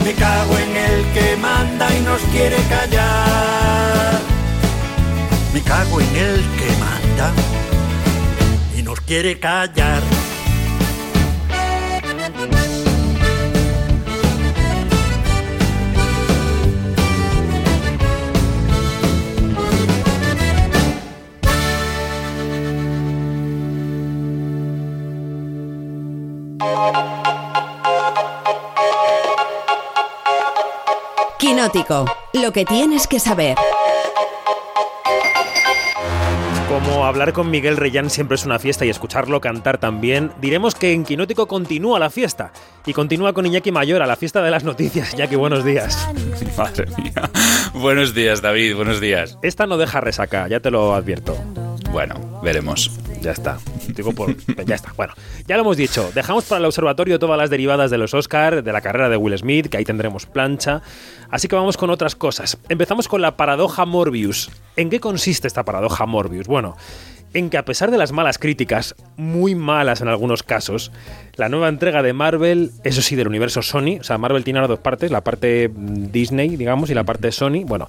Me 0.04 0.12
cago 0.12 0.58
en 0.58 0.76
el 0.76 1.04
que 1.14 1.36
manda 1.36 1.94
y 1.96 2.00
nos 2.00 2.20
quiere 2.32 2.56
callar. 2.68 4.20
Me 5.54 5.62
cago 5.62 6.00
en 6.00 6.16
el 6.16 6.40
que 6.58 6.70
manda 6.78 7.32
y 8.76 8.82
nos 8.82 9.00
quiere 9.00 9.38
callar. 9.38 10.02
Quinótico, 31.38 32.04
lo 32.32 32.52
que 32.52 32.64
tienes 32.64 33.06
que 33.06 33.20
saber. 33.20 33.56
Como 36.68 37.04
hablar 37.06 37.32
con 37.32 37.50
Miguel 37.50 37.76
Reyán 37.76 38.10
siempre 38.10 38.34
es 38.34 38.44
una 38.44 38.58
fiesta 38.58 38.84
y 38.84 38.88
escucharlo 38.88 39.40
cantar 39.40 39.78
también, 39.78 40.32
diremos 40.40 40.74
que 40.74 40.92
en 40.92 41.04
Quinótico 41.04 41.46
continúa 41.46 41.98
la 41.98 42.10
fiesta. 42.10 42.52
Y 42.84 42.92
continúa 42.92 43.32
con 43.32 43.46
Iñaki 43.46 43.70
Mayor 43.70 44.02
a 44.02 44.06
la 44.06 44.16
fiesta 44.16 44.42
de 44.42 44.50
las 44.50 44.64
noticias. 44.64 45.14
Iñaki, 45.14 45.36
buenos 45.36 45.64
días. 45.64 46.08
Madre 46.56 46.86
mía. 46.96 47.30
Buenos 47.74 48.14
días, 48.14 48.42
David, 48.42 48.74
buenos 48.74 49.00
días. 49.00 49.38
Esta 49.42 49.66
no 49.66 49.76
deja 49.76 50.00
resaca, 50.00 50.48
ya 50.48 50.60
te 50.60 50.70
lo 50.70 50.94
advierto. 50.94 51.36
Bueno, 51.92 52.40
veremos. 52.42 52.90
Ya 53.24 53.30
está. 53.30 53.58
Digo 53.88 54.12
por. 54.12 54.36
Ya 54.66 54.74
está. 54.74 54.92
Bueno, 54.98 55.14
ya 55.46 55.56
lo 55.56 55.62
hemos 55.62 55.78
dicho. 55.78 56.10
Dejamos 56.14 56.44
para 56.44 56.58
el 56.58 56.66
observatorio 56.66 57.18
todas 57.18 57.38
las 57.38 57.48
derivadas 57.48 57.90
de 57.90 57.96
los 57.96 58.12
Oscar, 58.12 58.62
de 58.62 58.70
la 58.70 58.82
carrera 58.82 59.08
de 59.08 59.16
Will 59.16 59.36
Smith, 59.38 59.68
que 59.68 59.78
ahí 59.78 59.84
tendremos 59.84 60.26
plancha. 60.26 60.82
Así 61.30 61.48
que 61.48 61.56
vamos 61.56 61.78
con 61.78 61.88
otras 61.88 62.16
cosas. 62.16 62.58
Empezamos 62.68 63.08
con 63.08 63.22
la 63.22 63.38
paradoja 63.38 63.86
Morbius. 63.86 64.50
¿En 64.76 64.90
qué 64.90 65.00
consiste 65.00 65.48
esta 65.48 65.64
paradoja 65.64 66.04
Morbius? 66.04 66.46
Bueno, 66.46 66.76
en 67.32 67.48
que 67.48 67.56
a 67.56 67.64
pesar 67.64 67.90
de 67.90 67.96
las 67.96 68.12
malas 68.12 68.36
críticas, 68.36 68.94
muy 69.16 69.54
malas 69.54 70.02
en 70.02 70.08
algunos 70.08 70.42
casos, 70.42 70.92
la 71.36 71.48
nueva 71.48 71.68
entrega 71.70 72.02
de 72.02 72.12
Marvel, 72.12 72.72
eso 72.84 73.00
sí, 73.00 73.16
del 73.16 73.28
universo 73.28 73.62
Sony, 73.62 74.00
o 74.00 74.04
sea, 74.04 74.18
Marvel 74.18 74.44
tiene 74.44 74.58
ahora 74.58 74.68
dos 74.68 74.80
partes, 74.80 75.10
la 75.10 75.22
parte 75.22 75.70
mm, 75.70 76.10
Disney, 76.12 76.56
digamos, 76.56 76.90
y 76.90 76.94
la 76.94 77.04
parte 77.04 77.32
Sony. 77.32 77.64
Bueno, 77.64 77.88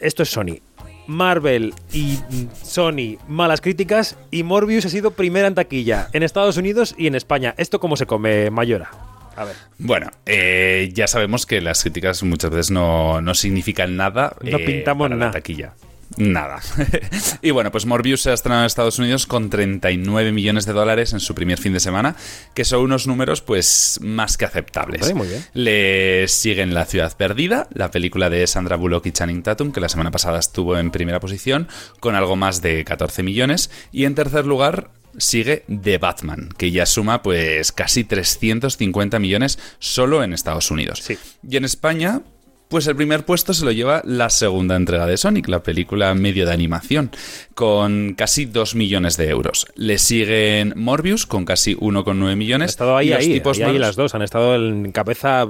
esto 0.00 0.22
es 0.22 0.30
Sony. 0.30 0.60
Marvel 1.06 1.74
y 1.92 2.18
mm, 2.30 2.48
Sony, 2.62 3.18
malas 3.28 3.60
críticas, 3.60 4.16
y 4.30 4.42
Morbius 4.42 4.86
ha 4.86 4.88
sido 4.88 5.10
primera 5.12 5.48
en 5.48 5.54
taquilla 5.54 6.08
en 6.12 6.22
Estados 6.22 6.56
Unidos 6.56 6.94
y 6.98 7.06
en 7.06 7.14
España. 7.14 7.54
¿Esto 7.58 7.80
cómo 7.80 7.96
se 7.96 8.06
come, 8.06 8.50
Mayora? 8.50 8.90
A 9.36 9.44
ver. 9.44 9.56
Bueno, 9.78 10.10
eh, 10.24 10.90
ya 10.94 11.06
sabemos 11.06 11.44
que 11.44 11.60
las 11.60 11.82
críticas 11.82 12.22
muchas 12.22 12.50
veces 12.50 12.70
no, 12.70 13.20
no 13.20 13.34
significan 13.34 13.96
nada. 13.96 14.34
No 14.40 14.58
eh, 14.58 14.64
pintamos 14.64 15.04
para 15.06 15.14
la 15.16 15.20
nada. 15.26 15.32
taquilla. 15.32 15.74
Nada. 16.16 16.60
y 17.42 17.50
bueno, 17.50 17.70
pues 17.70 17.86
Morbius 17.86 18.22
se 18.22 18.30
ha 18.30 18.34
estrenado 18.34 18.62
en 18.62 18.66
Estados 18.66 18.98
Unidos 18.98 19.26
con 19.26 19.50
39 19.50 20.32
millones 20.32 20.66
de 20.66 20.72
dólares 20.72 21.12
en 21.12 21.20
su 21.20 21.34
primer 21.34 21.58
fin 21.58 21.72
de 21.72 21.80
semana, 21.80 22.16
que 22.54 22.64
son 22.64 22.82
unos 22.82 23.06
números 23.06 23.42
pues 23.42 23.98
más 24.02 24.36
que 24.36 24.44
aceptables. 24.44 25.02
Hombre, 25.02 25.14
muy 25.14 25.28
bien. 25.28 25.44
Le 25.52 26.28
siguen 26.28 26.74
La 26.74 26.86
ciudad 26.86 27.16
perdida, 27.16 27.68
la 27.72 27.90
película 27.90 28.30
de 28.30 28.46
Sandra 28.46 28.76
Bullock 28.76 29.06
y 29.06 29.12
Channing 29.12 29.42
Tatum, 29.42 29.72
que 29.72 29.80
la 29.80 29.88
semana 29.88 30.10
pasada 30.10 30.38
estuvo 30.38 30.78
en 30.78 30.90
primera 30.90 31.20
posición, 31.20 31.68
con 32.00 32.14
algo 32.14 32.36
más 32.36 32.62
de 32.62 32.84
14 32.84 33.22
millones. 33.22 33.70
Y 33.92 34.04
en 34.04 34.14
tercer 34.14 34.46
lugar 34.46 34.90
sigue 35.18 35.64
The 35.68 35.98
Batman, 35.98 36.50
que 36.56 36.70
ya 36.70 36.86
suma 36.86 37.22
pues 37.22 37.72
casi 37.72 38.04
350 38.04 39.18
millones 39.18 39.58
solo 39.78 40.22
en 40.22 40.32
Estados 40.32 40.70
Unidos. 40.70 41.00
Sí. 41.02 41.18
Y 41.48 41.56
en 41.56 41.64
España, 41.64 42.22
pues 42.68 42.86
el 42.88 42.96
primer 42.96 43.24
puesto 43.24 43.54
se 43.54 43.64
lo 43.64 43.70
lleva 43.72 44.02
la 44.04 44.28
segunda 44.28 44.74
entrega 44.76 45.06
de 45.06 45.16
Sonic, 45.16 45.46
la 45.48 45.62
película 45.62 46.14
medio 46.14 46.46
de 46.46 46.52
animación, 46.52 47.10
con 47.54 48.14
casi 48.14 48.44
2 48.44 48.74
millones 48.74 49.16
de 49.16 49.28
euros. 49.28 49.66
Le 49.76 49.98
siguen 49.98 50.72
Morbius 50.76 51.26
con 51.26 51.44
casi 51.44 51.76
1,9 51.76 52.32
Han 52.32 52.38
millones. 52.38 52.70
estado 52.70 52.96
ahí, 52.96 53.08
y 53.08 53.10
los 53.10 53.18
ahí, 53.20 53.32
tipos 53.34 53.56
ahí, 53.58 53.62
ahí 53.62 53.68
malos- 53.68 53.80
las 53.80 53.96
dos. 53.96 54.14
Han 54.14 54.22
estado 54.22 54.56
en 54.56 54.90
cabeza 54.92 55.46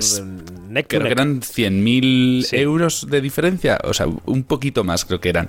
neck 0.69 0.87
Creo 0.89 1.03
que 1.03 1.09
eran 1.09 1.41
100.000 1.43 2.45
Sí. 2.45 2.57
euros 2.57 3.07
de 3.11 3.21
diferencia, 3.23 3.79
o 3.85 3.95
sea, 3.95 4.07
un 4.27 4.43
poquito 4.45 4.85
más 4.85 5.05
creo 5.05 5.21
que 5.21 5.31
eran. 5.31 5.49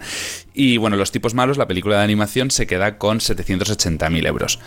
Y 0.54 0.78
bueno, 0.78 0.96
Los 0.98 1.12
tipos 1.12 1.34
malos, 1.34 1.58
la 1.58 1.68
película 1.68 1.98
de 1.98 2.04
animación, 2.04 2.50
se 2.50 2.66
queda 2.66 2.98
con 2.98 3.20
780.000 3.20 4.26
euros. 4.26 4.60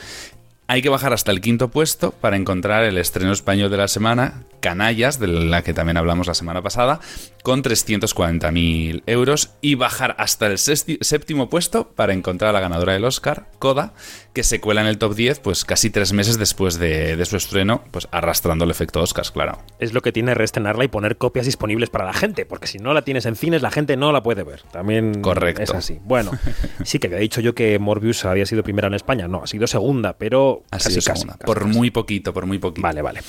Hay 0.71 0.83
que 0.83 0.89
bajar 0.89 1.13
hasta 1.13 1.33
el 1.33 1.41
quinto 1.41 1.73
puesto 1.73 2.13
para 2.13 2.37
encontrar 2.37 2.85
el 2.85 2.97
estreno 2.97 3.33
español 3.33 3.73
de 3.73 3.77
la 3.77 3.89
semana, 3.89 4.45
Canallas, 4.61 5.19
de 5.19 5.27
la 5.27 5.65
que 5.65 5.75
también 5.75 5.97
hablamos 5.97 6.29
la 6.29 6.35
semana 6.35 6.63
pasada, 6.63 7.01
con 7.43 7.65
340.000 7.65 9.03
euros, 9.07 9.51
y 9.63 9.75
bajar 9.75 10.15
hasta 10.17 10.47
el 10.47 10.59
séptimo 10.59 11.51
puesto 11.51 11.89
para 11.89 12.13
encontrar 12.13 12.51
a 12.51 12.53
la 12.53 12.61
ganadora 12.61 12.93
del 12.93 13.05
Oscar, 13.05 13.49
Coda, 13.59 13.95
que 14.33 14.43
se 14.45 14.61
cuela 14.61 14.81
en 14.81 14.87
el 14.87 14.99
top 14.99 15.15
10 15.15 15.41
pues 15.41 15.65
casi 15.65 15.91
tres 15.91 16.13
meses 16.13 16.39
después 16.39 16.79
de, 16.79 17.17
de 17.17 17.25
su 17.25 17.37
estreno, 17.37 17.83
pues 17.91 18.07
arrastrando 18.13 18.65
el 18.65 18.71
efecto 18.71 19.01
Oscars, 19.03 19.31
claro. 19.31 19.59
Es 19.79 19.93
lo 19.93 20.03
que 20.03 20.13
tiene 20.13 20.35
reestrenarla 20.35 20.85
y 20.85 20.89
poner 20.89 21.17
copias 21.17 21.47
disponibles 21.47 21.91
para 21.91 22.05
la 22.05 22.13
gente, 22.13 22.47
porque 22.47 22.67
si 22.69 22.79
no 22.79 22.95
la 22.95 23.03
tienes 23.03 23.27
en 23.27 23.35
cines, 23.37 23.63
la 23.63 23.71
gente 23.71 23.97
no 23.97 24.13
la 24.13 24.23
puede 24.23 24.45
ver. 24.45 24.63
También 24.71 25.21
Correcto. 25.21 25.63
es 25.63 25.71
así. 25.75 25.99
Bueno, 26.05 26.31
sí 26.85 26.99
que 26.99 27.09
había 27.09 27.19
dicho 27.19 27.41
yo 27.41 27.55
que 27.55 27.79
Morbius 27.79 28.25
había 28.25 28.47
sido 28.47 28.63
primera 28.63 28.89
en 28.89 28.95
España. 28.95 29.27
No, 29.27 29.43
ha 29.43 29.47
sido 29.47 29.67
segunda, 29.67 30.17
pero 30.17 30.63
Ha 30.71 30.77
casi, 30.79 30.91
sido 30.91 31.03
casi, 31.03 31.21
segunda. 31.23 31.39
casi, 31.39 31.47
por 31.47 31.63
casi. 31.65 31.77
muy 31.77 31.91
poquito, 31.91 32.33
por 32.33 32.47
muy 32.47 32.59
poquito. 32.59 32.83
Vale, 32.83 33.03
vale. 33.03 33.21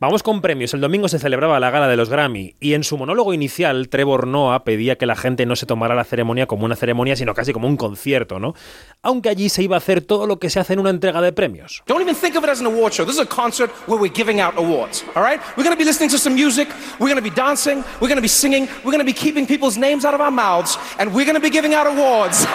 Vamos 0.00 0.22
con 0.22 0.40
premios. 0.40 0.72
El 0.72 0.80
domingo 0.80 1.08
se 1.08 1.18
celebraba 1.18 1.60
la 1.60 1.70
gala 1.70 1.86
de 1.86 1.94
los 1.94 2.08
Grammy 2.08 2.54
y 2.58 2.72
en 2.72 2.84
su 2.84 2.96
monólogo 2.96 3.34
inicial 3.34 3.90
Trevor 3.90 4.26
Noah 4.26 4.64
pedía 4.64 4.96
que 4.96 5.04
la 5.04 5.14
gente 5.14 5.44
no 5.44 5.56
se 5.56 5.66
tomara 5.66 5.94
la 5.94 6.04
ceremonia 6.04 6.46
como 6.46 6.64
una 6.64 6.74
ceremonia, 6.74 7.16
sino 7.16 7.34
casi 7.34 7.52
como 7.52 7.68
un 7.68 7.76
concierto, 7.76 8.38
¿no? 8.38 8.54
Aunque 9.02 9.28
allí 9.28 9.50
se 9.50 9.62
iba 9.62 9.76
a 9.76 9.78
hacer 9.78 10.00
todo 10.00 10.26
lo 10.26 10.38
que 10.38 10.48
se 10.48 10.58
hace 10.58 10.72
en 10.72 10.78
una 10.78 10.88
entrega 10.88 11.20
de 11.20 11.34
premios. 11.34 11.82
Don't 11.86 12.00
even 12.00 12.14
think 12.14 12.34
of 12.34 12.42
it 12.44 12.48
as 12.48 12.60
an 12.60 12.66
award 12.66 12.94
show. 12.94 13.04
This 13.04 13.16
is 13.16 13.20
a 13.20 13.26
concert 13.26 13.70
where 13.86 14.00
we're 14.00 14.10
giving 14.10 14.40
out 14.40 14.54
awards. 14.56 15.04
All 15.14 15.22
right? 15.22 15.38
We're 15.54 15.64
going 15.64 15.76
to 15.76 15.78
be 15.78 15.84
listening 15.84 16.08
to 16.12 16.18
some 16.18 16.34
music. 16.34 16.68
We're 16.98 17.12
going 17.12 17.22
to 17.22 17.22
be 17.22 17.28
dancing. 17.28 17.84
We're 18.00 18.08
going 18.08 18.16
to 18.16 18.22
be 18.22 18.28
singing. 18.28 18.68
We're 18.82 18.92
going 18.92 19.04
to 19.04 19.12
be 19.12 19.12
keeping 19.12 19.46
people's 19.46 19.76
names 19.76 20.06
out 20.06 20.14
of 20.14 20.22
our 20.22 20.32
mouths. 20.32 20.78
And 20.98 21.12
we're 21.12 21.26
going 21.26 21.38
to 21.38 21.42
be 21.42 21.50
giving 21.50 21.74
out 21.74 21.86
awards. 21.86 22.46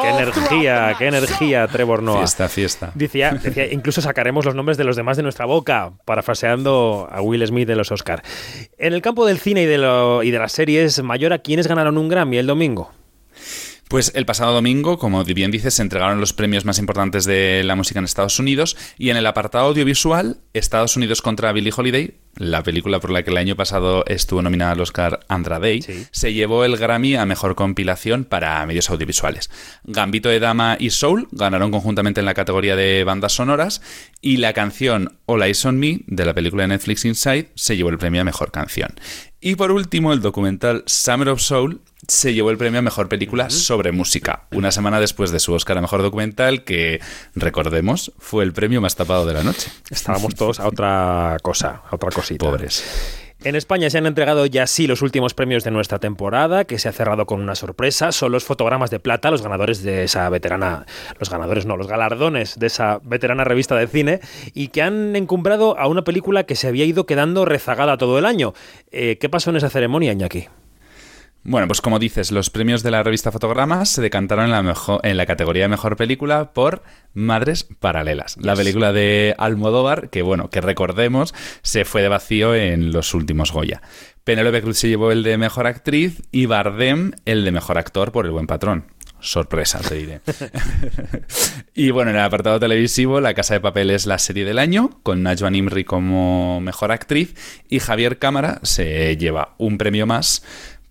Qué 0.00 0.08
energía, 0.08 0.94
qué 0.96 1.06
energía, 1.06 1.68
Trevor 1.68 2.02
Noah. 2.02 2.20
Fiesta, 2.20 2.48
fiesta. 2.48 2.92
Decía, 2.94 3.32
decía, 3.32 3.70
incluso 3.70 4.00
sacaremos 4.00 4.46
los 4.46 4.54
nombres 4.54 4.78
de 4.78 4.84
los 4.84 4.96
demás 4.96 5.18
de 5.18 5.22
nuestra 5.22 5.44
boca, 5.44 5.92
parafraseando 6.06 6.61
a 6.70 7.20
Will 7.22 7.46
Smith 7.46 7.66
de 7.68 7.76
los 7.76 7.90
Oscar. 7.92 8.22
En 8.78 8.92
el 8.92 9.02
campo 9.02 9.26
del 9.26 9.38
cine 9.38 9.62
y 9.62 9.66
de, 9.66 9.78
lo- 9.78 10.22
y 10.22 10.30
de 10.30 10.38
las 10.38 10.52
series, 10.52 11.02
Mayora, 11.02 11.38
¿quiénes 11.38 11.66
ganaron 11.66 11.98
un 11.98 12.08
Grammy 12.08 12.38
el 12.38 12.46
domingo? 12.46 12.90
Pues 13.92 14.10
el 14.14 14.24
pasado 14.24 14.54
domingo, 14.54 14.98
como 14.98 15.22
bien 15.22 15.50
dices, 15.50 15.74
se 15.74 15.82
entregaron 15.82 16.18
los 16.18 16.32
premios 16.32 16.64
más 16.64 16.78
importantes 16.78 17.26
de 17.26 17.62
la 17.62 17.76
música 17.76 17.98
en 17.98 18.06
Estados 18.06 18.38
Unidos 18.38 18.74
y 18.96 19.10
en 19.10 19.18
el 19.18 19.26
apartado 19.26 19.66
audiovisual, 19.66 20.38
Estados 20.54 20.96
Unidos 20.96 21.20
contra 21.20 21.52
Billie 21.52 21.74
Holiday, 21.76 22.14
la 22.36 22.62
película 22.62 23.00
por 23.00 23.10
la 23.10 23.22
que 23.22 23.30
el 23.30 23.36
año 23.36 23.54
pasado 23.54 24.02
estuvo 24.06 24.40
nominada 24.40 24.72
al 24.72 24.80
Oscar 24.80 25.20
Andra 25.28 25.58
Day, 25.58 25.84
se 26.10 26.32
llevó 26.32 26.64
el 26.64 26.78
Grammy 26.78 27.16
a 27.16 27.26
Mejor 27.26 27.54
Compilación 27.54 28.24
para 28.24 28.64
medios 28.64 28.88
audiovisuales. 28.88 29.50
Gambito 29.84 30.30
de 30.30 30.40
Dama 30.40 30.78
y 30.80 30.88
Soul 30.88 31.28
ganaron 31.30 31.70
conjuntamente 31.70 32.20
en 32.20 32.26
la 32.26 32.32
categoría 32.32 32.76
de 32.76 33.04
bandas 33.04 33.32
sonoras 33.32 33.82
y 34.22 34.38
la 34.38 34.54
canción 34.54 35.18
All 35.26 35.42
Eyes 35.42 35.66
on 35.66 35.78
Me 35.78 36.00
de 36.06 36.24
la 36.24 36.32
película 36.32 36.62
de 36.62 36.68
Netflix 36.68 37.04
Inside 37.04 37.50
se 37.56 37.76
llevó 37.76 37.90
el 37.90 37.98
premio 37.98 38.22
a 38.22 38.24
Mejor 38.24 38.52
Canción. 38.52 38.94
Y 39.44 39.56
por 39.56 39.70
último, 39.72 40.12
el 40.12 40.22
documental 40.22 40.84
Summer 40.86 41.28
of 41.28 41.40
Soul 41.40 41.82
se 42.08 42.34
llevó 42.34 42.50
el 42.50 42.58
premio 42.58 42.80
a 42.80 42.82
Mejor 42.82 43.08
Película 43.08 43.50
sobre 43.50 43.92
Música, 43.92 44.46
una 44.52 44.72
semana 44.72 45.00
después 45.00 45.30
de 45.30 45.38
su 45.38 45.52
Oscar 45.52 45.78
a 45.78 45.80
Mejor 45.80 46.02
Documental, 46.02 46.64
que, 46.64 47.00
recordemos, 47.34 48.12
fue 48.18 48.44
el 48.44 48.52
premio 48.52 48.80
más 48.80 48.96
tapado 48.96 49.24
de 49.26 49.34
la 49.34 49.42
noche. 49.42 49.70
Estábamos 49.90 50.34
todos 50.34 50.60
a 50.60 50.66
otra 50.66 51.36
cosa, 51.42 51.82
a 51.88 51.94
otra 51.94 52.10
cosita. 52.10 52.44
Pobres. 52.44 52.84
En 53.44 53.56
España 53.56 53.90
se 53.90 53.98
han 53.98 54.06
entregado 54.06 54.46
ya 54.46 54.68
sí 54.68 54.86
los 54.86 55.02
últimos 55.02 55.34
premios 55.34 55.64
de 55.64 55.72
nuestra 55.72 55.98
temporada, 55.98 56.64
que 56.64 56.78
se 56.78 56.88
ha 56.88 56.92
cerrado 56.92 57.26
con 57.26 57.40
una 57.40 57.56
sorpresa. 57.56 58.12
Son 58.12 58.30
los 58.30 58.44
fotogramas 58.44 58.90
de 58.90 59.00
plata, 59.00 59.32
los 59.32 59.42
ganadores 59.42 59.82
de 59.82 60.04
esa 60.04 60.28
veterana, 60.28 60.86
los 61.18 61.28
ganadores 61.28 61.66
no, 61.66 61.76
los 61.76 61.88
galardones 61.88 62.58
de 62.58 62.68
esa 62.68 63.00
veterana 63.02 63.42
revista 63.42 63.74
de 63.74 63.88
cine, 63.88 64.20
y 64.54 64.68
que 64.68 64.82
han 64.82 65.16
encumbrado 65.16 65.76
a 65.76 65.88
una 65.88 66.02
película 66.02 66.44
que 66.44 66.54
se 66.54 66.68
había 66.68 66.84
ido 66.84 67.04
quedando 67.04 67.44
rezagada 67.44 67.96
todo 67.96 68.16
el 68.18 68.26
año. 68.26 68.54
Eh, 68.92 69.18
¿Qué 69.20 69.28
pasó 69.28 69.50
en 69.50 69.56
esa 69.56 69.70
ceremonia, 69.70 70.12
Iñaki? 70.12 70.46
Bueno, 71.44 71.66
pues 71.66 71.80
como 71.80 71.98
dices, 71.98 72.30
los 72.30 72.50
premios 72.50 72.84
de 72.84 72.92
la 72.92 73.02
revista 73.02 73.32
Fotogramas 73.32 73.88
se 73.88 74.00
decantaron 74.00 74.44
en 74.44 74.52
la, 74.52 74.62
mejor, 74.62 75.00
en 75.02 75.16
la 75.16 75.26
categoría 75.26 75.64
de 75.64 75.68
mejor 75.68 75.96
película 75.96 76.52
por 76.52 76.84
Madres 77.14 77.66
Paralelas, 77.80 78.36
la 78.40 78.54
película 78.54 78.92
de 78.92 79.34
Almodóvar, 79.38 80.08
que 80.10 80.22
bueno, 80.22 80.50
que 80.50 80.60
recordemos, 80.60 81.34
se 81.62 81.84
fue 81.84 82.02
de 82.02 82.08
vacío 82.08 82.54
en 82.54 82.92
los 82.92 83.12
últimos 83.12 83.50
Goya. 83.50 83.82
Penélope 84.22 84.62
Cruz 84.62 84.78
se 84.78 84.88
llevó 84.88 85.10
el 85.10 85.24
de 85.24 85.36
mejor 85.36 85.66
actriz 85.66 86.22
y 86.30 86.46
Bardem 86.46 87.10
el 87.24 87.44
de 87.44 87.50
mejor 87.50 87.76
actor 87.76 88.12
por 88.12 88.24
El 88.24 88.30
Buen 88.30 88.46
Patrón. 88.46 88.84
Sorpresa, 89.22 89.78
te 89.78 89.94
diré. 89.94 90.20
y 91.74 91.92
bueno, 91.92 92.10
en 92.10 92.16
el 92.16 92.22
apartado 92.22 92.58
televisivo, 92.58 93.20
La 93.20 93.34
Casa 93.34 93.54
de 93.54 93.60
Papel 93.60 93.90
es 93.90 94.04
la 94.04 94.18
serie 94.18 94.44
del 94.44 94.58
año, 94.58 94.98
con 95.04 95.22
Najwa 95.22 95.48
Nimri 95.48 95.84
como 95.84 96.60
mejor 96.60 96.90
actriz 96.90 97.34
y 97.68 97.78
Javier 97.78 98.18
Cámara 98.18 98.58
se 98.64 99.16
lleva 99.16 99.54
un 99.58 99.78
premio 99.78 100.06
más 100.06 100.42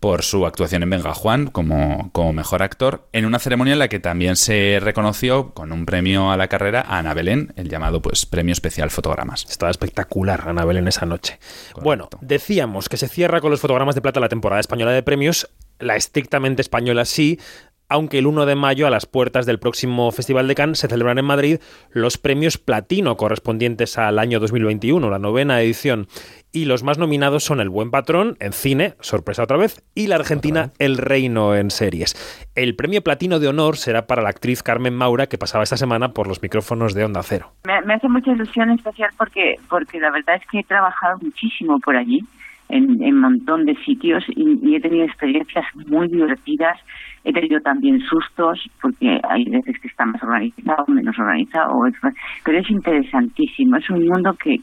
por 0.02 0.24
su 0.24 0.48
actuación 0.48 0.82
en 0.82 0.90
Venga 0.90 1.14
Juan 1.14 1.48
como, 1.48 2.10
como 2.12 2.34
mejor 2.34 2.64
actor, 2.64 3.08
en 3.14 3.26
una 3.26 3.38
ceremonia 3.38 3.74
en 3.74 3.80
la 3.80 3.88
que 3.88 4.00
también 4.00 4.36
se 4.36 4.80
reconoció 4.82 5.54
con 5.54 5.72
un 5.72 5.86
premio 5.86 6.32
a 6.32 6.38
la 6.38 6.48
carrera 6.48 6.82
a 6.82 6.98
Ana 6.98 7.14
Belén, 7.14 7.54
el 7.56 7.70
llamado 7.70 8.02
pues 8.02 8.26
Premio 8.26 8.52
Especial 8.52 8.90
Fotogramas. 8.90 9.46
Estaba 9.48 9.70
espectacular 9.70 10.44
Ana 10.48 10.66
Belén 10.66 10.88
esa 10.88 11.06
noche. 11.06 11.40
Bueno, 11.82 12.10
decíamos 12.20 12.90
que 12.90 12.98
se 12.98 13.08
cierra 13.08 13.42
con 13.42 13.52
los 13.52 13.62
fotogramas 13.62 13.94
de 13.94 14.02
plata 14.02 14.20
la 14.20 14.28
temporada 14.28 14.60
española 14.60 14.92
de 14.92 15.04
premios, 15.04 15.50
la 15.78 15.96
estrictamente 15.96 16.64
española 16.64 17.06
sí, 17.06 17.40
aunque 17.92 18.20
el 18.20 18.26
1 18.26 18.46
de 18.46 18.56
mayo, 18.56 18.88
a 18.88 18.90
las 18.90 19.06
puertas 19.06 19.46
del 19.46 19.60
próximo 19.60 20.14
Festival 20.14 20.48
de 20.48 20.56
Cannes, 20.56 20.80
se 20.80 20.88
celebran 20.88 21.18
en 21.18 21.26
Madrid 21.26 21.60
los 21.90 22.18
premios 22.18 22.58
platino 22.58 23.18
correspondientes 23.18 23.98
al 23.98 24.18
año 24.18 24.40
2021, 24.40 25.10
la 25.10 25.20
novena 25.20 25.62
edición. 25.62 26.08
Y 26.54 26.66
los 26.66 26.84
más 26.84 26.98
nominados 26.98 27.46
son 27.46 27.62
El 27.62 27.70
Buen 27.70 27.92
Patrón 27.92 28.36
en 28.42 28.52
cine, 28.52 28.96
sorpresa 29.00 29.44
otra 29.44 29.58
vez, 29.58 29.82
y 29.96 30.08
la 30.08 30.16
Argentina 30.16 30.72
El 30.80 30.98
Reino 30.98 31.56
en 31.56 31.72
series. 31.72 32.14
El 32.56 32.76
premio 32.76 33.02
platino 33.02 33.40
de 33.40 33.48
honor 33.48 33.78
será 33.78 34.06
para 34.06 34.22
la 34.22 34.30
actriz 34.30 34.62
Carmen 34.62 34.94
Maura, 34.94 35.28
que 35.28 35.38
pasaba 35.38 35.64
esta 35.64 35.78
semana 35.78 36.10
por 36.10 36.28
los 36.28 36.42
micrófonos 36.42 36.94
de 36.94 37.06
Onda 37.06 37.24
Cero. 37.24 37.54
Me, 37.64 37.94
hace 37.94 38.10
mucha 38.10 38.32
ilusión 38.32 38.70
especial 38.72 39.12
porque, 39.18 39.56
porque 39.70 40.00
la 40.00 40.12
verdad 40.12 40.36
es 40.36 40.48
que 40.52 40.60
he 40.60 40.64
trabajado 40.64 41.20
muchísimo 41.22 41.80
por 41.80 41.96
allí, 41.96 42.20
en 42.68 43.02
un 43.02 43.20
montón 43.20 43.66
de 43.66 43.76
sitios, 43.84 44.24
y 44.30 44.76
he 44.76 44.80
tenido 44.80 45.06
experiencias 45.06 45.66
muy 45.88 46.08
divertidas 46.08 46.78
He 47.24 47.34
tenido 47.34 47.60
también 47.62 48.00
sustos 48.02 48.60
porque 48.82 49.20
hay 49.30 49.46
veces 49.46 49.80
que 49.80 49.88
está 49.88 50.06
más 50.06 50.22
organizado, 50.24 50.86
menos 50.88 51.18
organizado, 51.18 51.74
pero 52.44 52.58
es 52.58 52.70
interesantísimo. 52.70 53.78
Es 53.78 53.90
un 53.90 54.08
mundo 54.08 54.34
que, 54.42 54.58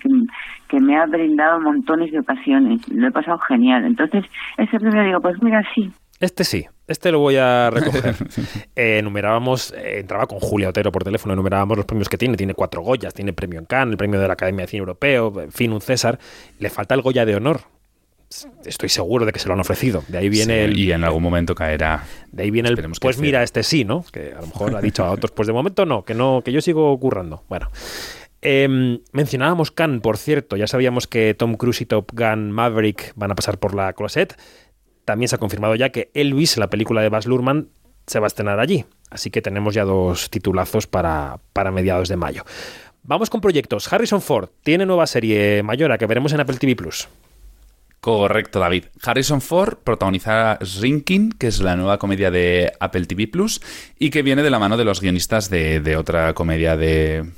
que, 0.68 0.80
me 0.80 0.96
ha 0.96 1.06
brindado 1.06 1.60
montones 1.60 2.10
de 2.12 2.20
ocasiones. 2.20 2.86
Lo 2.88 3.08
he 3.08 3.12
pasado 3.12 3.38
genial. 3.38 3.84
Entonces, 3.84 4.24
ese 4.56 4.78
premio 4.78 5.04
digo, 5.04 5.20
pues 5.20 5.40
mira, 5.42 5.62
sí, 5.74 5.90
este 6.20 6.42
sí, 6.42 6.66
este 6.88 7.12
lo 7.12 7.20
voy 7.20 7.36
a 7.36 7.70
recoger. 7.70 8.16
eh, 8.74 8.98
enumerábamos, 8.98 9.72
eh, 9.72 10.00
entraba 10.00 10.26
con 10.26 10.40
Julia 10.40 10.68
Otero 10.68 10.90
por 10.90 11.04
teléfono, 11.04 11.32
enumerábamos 11.34 11.76
los 11.76 11.86
premios 11.86 12.08
que 12.08 12.18
tiene. 12.18 12.36
Tiene 12.36 12.54
cuatro 12.54 12.82
Goyas, 12.82 13.14
tiene 13.14 13.32
premio 13.32 13.60
en 13.60 13.66
Cannes, 13.66 13.92
el 13.92 13.98
premio 13.98 14.18
de 14.18 14.26
la 14.26 14.32
Academia 14.32 14.64
de 14.64 14.68
Cine 14.68 14.80
Europeo, 14.80 15.40
en 15.40 15.52
fin, 15.52 15.72
un 15.72 15.80
César. 15.80 16.18
Le 16.58 16.70
falta 16.70 16.96
el 16.96 17.02
Goya 17.02 17.24
de 17.24 17.36
honor, 17.36 17.60
estoy 18.64 18.88
seguro 18.88 19.24
de 19.24 19.32
que 19.32 19.38
se 19.38 19.48
lo 19.48 19.54
han 19.54 19.60
ofrecido. 19.60 20.04
De 20.08 20.18
ahí 20.18 20.28
viene 20.28 20.64
el. 20.64 20.78
Y 20.78 20.92
en 20.92 21.04
algún 21.04 21.22
momento 21.22 21.54
caerá. 21.54 22.04
De 22.30 22.42
ahí 22.42 22.50
viene 22.50 22.68
el. 22.68 22.76
Pues 23.00 23.18
mira, 23.18 23.42
este 23.42 23.62
sí, 23.62 23.84
¿no? 23.84 24.04
Que 24.12 24.32
a 24.32 24.40
lo 24.40 24.46
mejor 24.46 24.76
ha 24.76 24.80
dicho 24.80 25.04
a 25.04 25.10
otros, 25.10 25.30
pues 25.32 25.46
de 25.46 25.52
momento 25.52 25.86
no, 25.86 26.04
que 26.04 26.14
no, 26.14 26.42
que 26.44 26.52
yo 26.52 26.60
sigo 26.60 26.98
currando. 26.98 27.44
Bueno. 27.48 27.70
Em, 28.40 29.00
mencionábamos 29.12 29.72
Khan, 29.72 30.00
por 30.00 30.16
cierto. 30.16 30.56
Ya 30.56 30.68
sabíamos 30.68 31.06
que 31.08 31.34
Tom 31.34 31.54
Cruise 31.54 31.80
y 31.80 31.86
Top 31.86 32.12
Gun 32.12 32.52
Maverick 32.52 33.12
van 33.16 33.32
a 33.32 33.34
pasar 33.34 33.58
por 33.58 33.74
la 33.74 33.92
Closet. 33.94 34.38
También 35.04 35.28
se 35.28 35.34
ha 35.34 35.38
confirmado 35.38 35.74
ya 35.74 35.90
que 35.90 36.10
Elvis, 36.14 36.56
la 36.56 36.70
película 36.70 37.02
de 37.02 37.08
Baz 37.08 37.26
Luhrmann, 37.26 37.70
se 38.06 38.20
va 38.20 38.26
a 38.26 38.28
estrenar 38.28 38.60
allí. 38.60 38.84
Así 39.10 39.30
que 39.30 39.42
tenemos 39.42 39.74
ya 39.74 39.84
dos 39.84 40.30
titulazos 40.30 40.86
para, 40.86 41.40
para 41.52 41.72
mediados 41.72 42.08
de 42.08 42.16
mayo. 42.16 42.44
Vamos 43.02 43.30
con 43.30 43.40
proyectos. 43.40 43.90
Harrison 43.92 44.20
Ford 44.20 44.50
tiene 44.62 44.86
nueva 44.86 45.06
serie 45.06 45.62
Mayora 45.62 45.98
que 45.98 46.06
veremos 46.06 46.32
en 46.32 46.40
Apple 46.40 46.58
TV 46.58 46.76
Plus. 46.76 47.08
Correcto, 48.00 48.60
David. 48.60 48.84
Harrison 49.02 49.40
Ford 49.40 49.78
protagoniza 49.82 50.58
Shrinking, 50.60 51.32
que 51.32 51.48
es 51.48 51.60
la 51.60 51.76
nueva 51.76 51.98
comedia 51.98 52.30
de 52.30 52.72
Apple 52.78 53.06
TV 53.06 53.26
Plus 53.26 53.60
y 53.98 54.10
que 54.10 54.22
viene 54.22 54.42
de 54.42 54.50
la 54.50 54.60
mano 54.60 54.76
de 54.76 54.84
los 54.84 55.00
guionistas 55.00 55.50
de, 55.50 55.96
otra 55.96 56.32
comedia 56.32 56.76
de, 56.76 57.28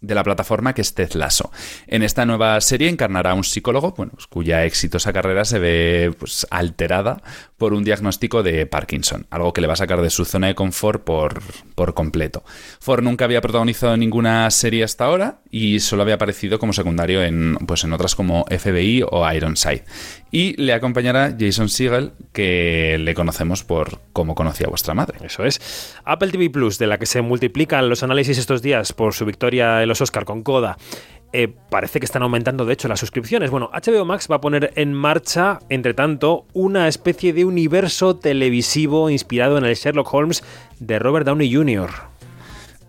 de 0.00 0.14
la 0.14 0.22
plataforma 0.22 0.72
que 0.72 0.82
es 0.82 0.94
Ted 0.94 1.14
Lasso. 1.14 1.50
En 1.88 2.04
esta 2.04 2.24
nueva 2.26 2.60
serie 2.60 2.88
encarnará 2.88 3.32
a 3.32 3.34
un 3.34 3.42
psicólogo 3.42 3.92
bueno, 3.92 4.12
cuya 4.28 4.64
exitosa 4.64 5.12
carrera 5.12 5.44
se 5.44 5.58
ve 5.58 6.14
pues, 6.16 6.46
alterada 6.50 7.20
por 7.64 7.72
un 7.72 7.82
diagnóstico 7.82 8.42
de 8.42 8.66
Parkinson, 8.66 9.26
algo 9.30 9.54
que 9.54 9.62
le 9.62 9.66
va 9.66 9.72
a 9.72 9.76
sacar 9.76 10.02
de 10.02 10.10
su 10.10 10.26
zona 10.26 10.48
de 10.48 10.54
confort 10.54 11.02
por, 11.02 11.40
por 11.74 11.94
completo. 11.94 12.44
Ford 12.78 13.02
nunca 13.02 13.24
había 13.24 13.40
protagonizado 13.40 13.96
ninguna 13.96 14.50
serie 14.50 14.84
hasta 14.84 15.06
ahora 15.06 15.38
y 15.50 15.80
solo 15.80 16.02
había 16.02 16.16
aparecido 16.16 16.58
como 16.58 16.74
secundario 16.74 17.22
en, 17.22 17.56
pues, 17.66 17.82
en 17.84 17.94
otras 17.94 18.14
como 18.14 18.44
FBI 18.50 19.02
o 19.10 19.32
Ironside. 19.32 19.84
Y 20.30 20.60
le 20.60 20.74
acompañará 20.74 21.34
Jason 21.40 21.70
Segel, 21.70 22.12
que 22.34 22.98
le 22.98 23.14
conocemos 23.14 23.64
por 23.64 24.00
cómo 24.12 24.34
conocía 24.34 24.66
a 24.66 24.70
vuestra 24.70 24.92
madre. 24.92 25.18
Eso 25.24 25.44
es. 25.44 25.94
Apple 26.04 26.32
TV 26.32 26.50
Plus, 26.50 26.76
de 26.78 26.86
la 26.86 26.98
que 26.98 27.06
se 27.06 27.22
multiplican 27.22 27.88
los 27.88 28.02
análisis 28.02 28.36
estos 28.36 28.60
días 28.60 28.92
por 28.92 29.14
su 29.14 29.24
victoria 29.24 29.80
en 29.80 29.88
los 29.88 30.02
Oscar 30.02 30.26
con 30.26 30.42
Coda. 30.42 30.76
Eh, 31.36 31.48
parece 31.68 31.98
que 31.98 32.06
están 32.06 32.22
aumentando, 32.22 32.64
de 32.64 32.72
hecho, 32.72 32.86
las 32.86 33.00
suscripciones. 33.00 33.50
Bueno, 33.50 33.68
HBO 33.72 34.04
Max 34.04 34.28
va 34.30 34.36
a 34.36 34.40
poner 34.40 34.72
en 34.76 34.94
marcha, 34.94 35.58
entre 35.68 35.92
tanto, 35.92 36.46
una 36.52 36.86
especie 36.86 37.32
de 37.32 37.44
universo 37.44 38.14
televisivo 38.14 39.10
inspirado 39.10 39.58
en 39.58 39.64
el 39.64 39.74
Sherlock 39.74 40.14
Holmes 40.14 40.44
de 40.78 41.00
Robert 41.00 41.26
Downey 41.26 41.52
Jr. 41.52 41.90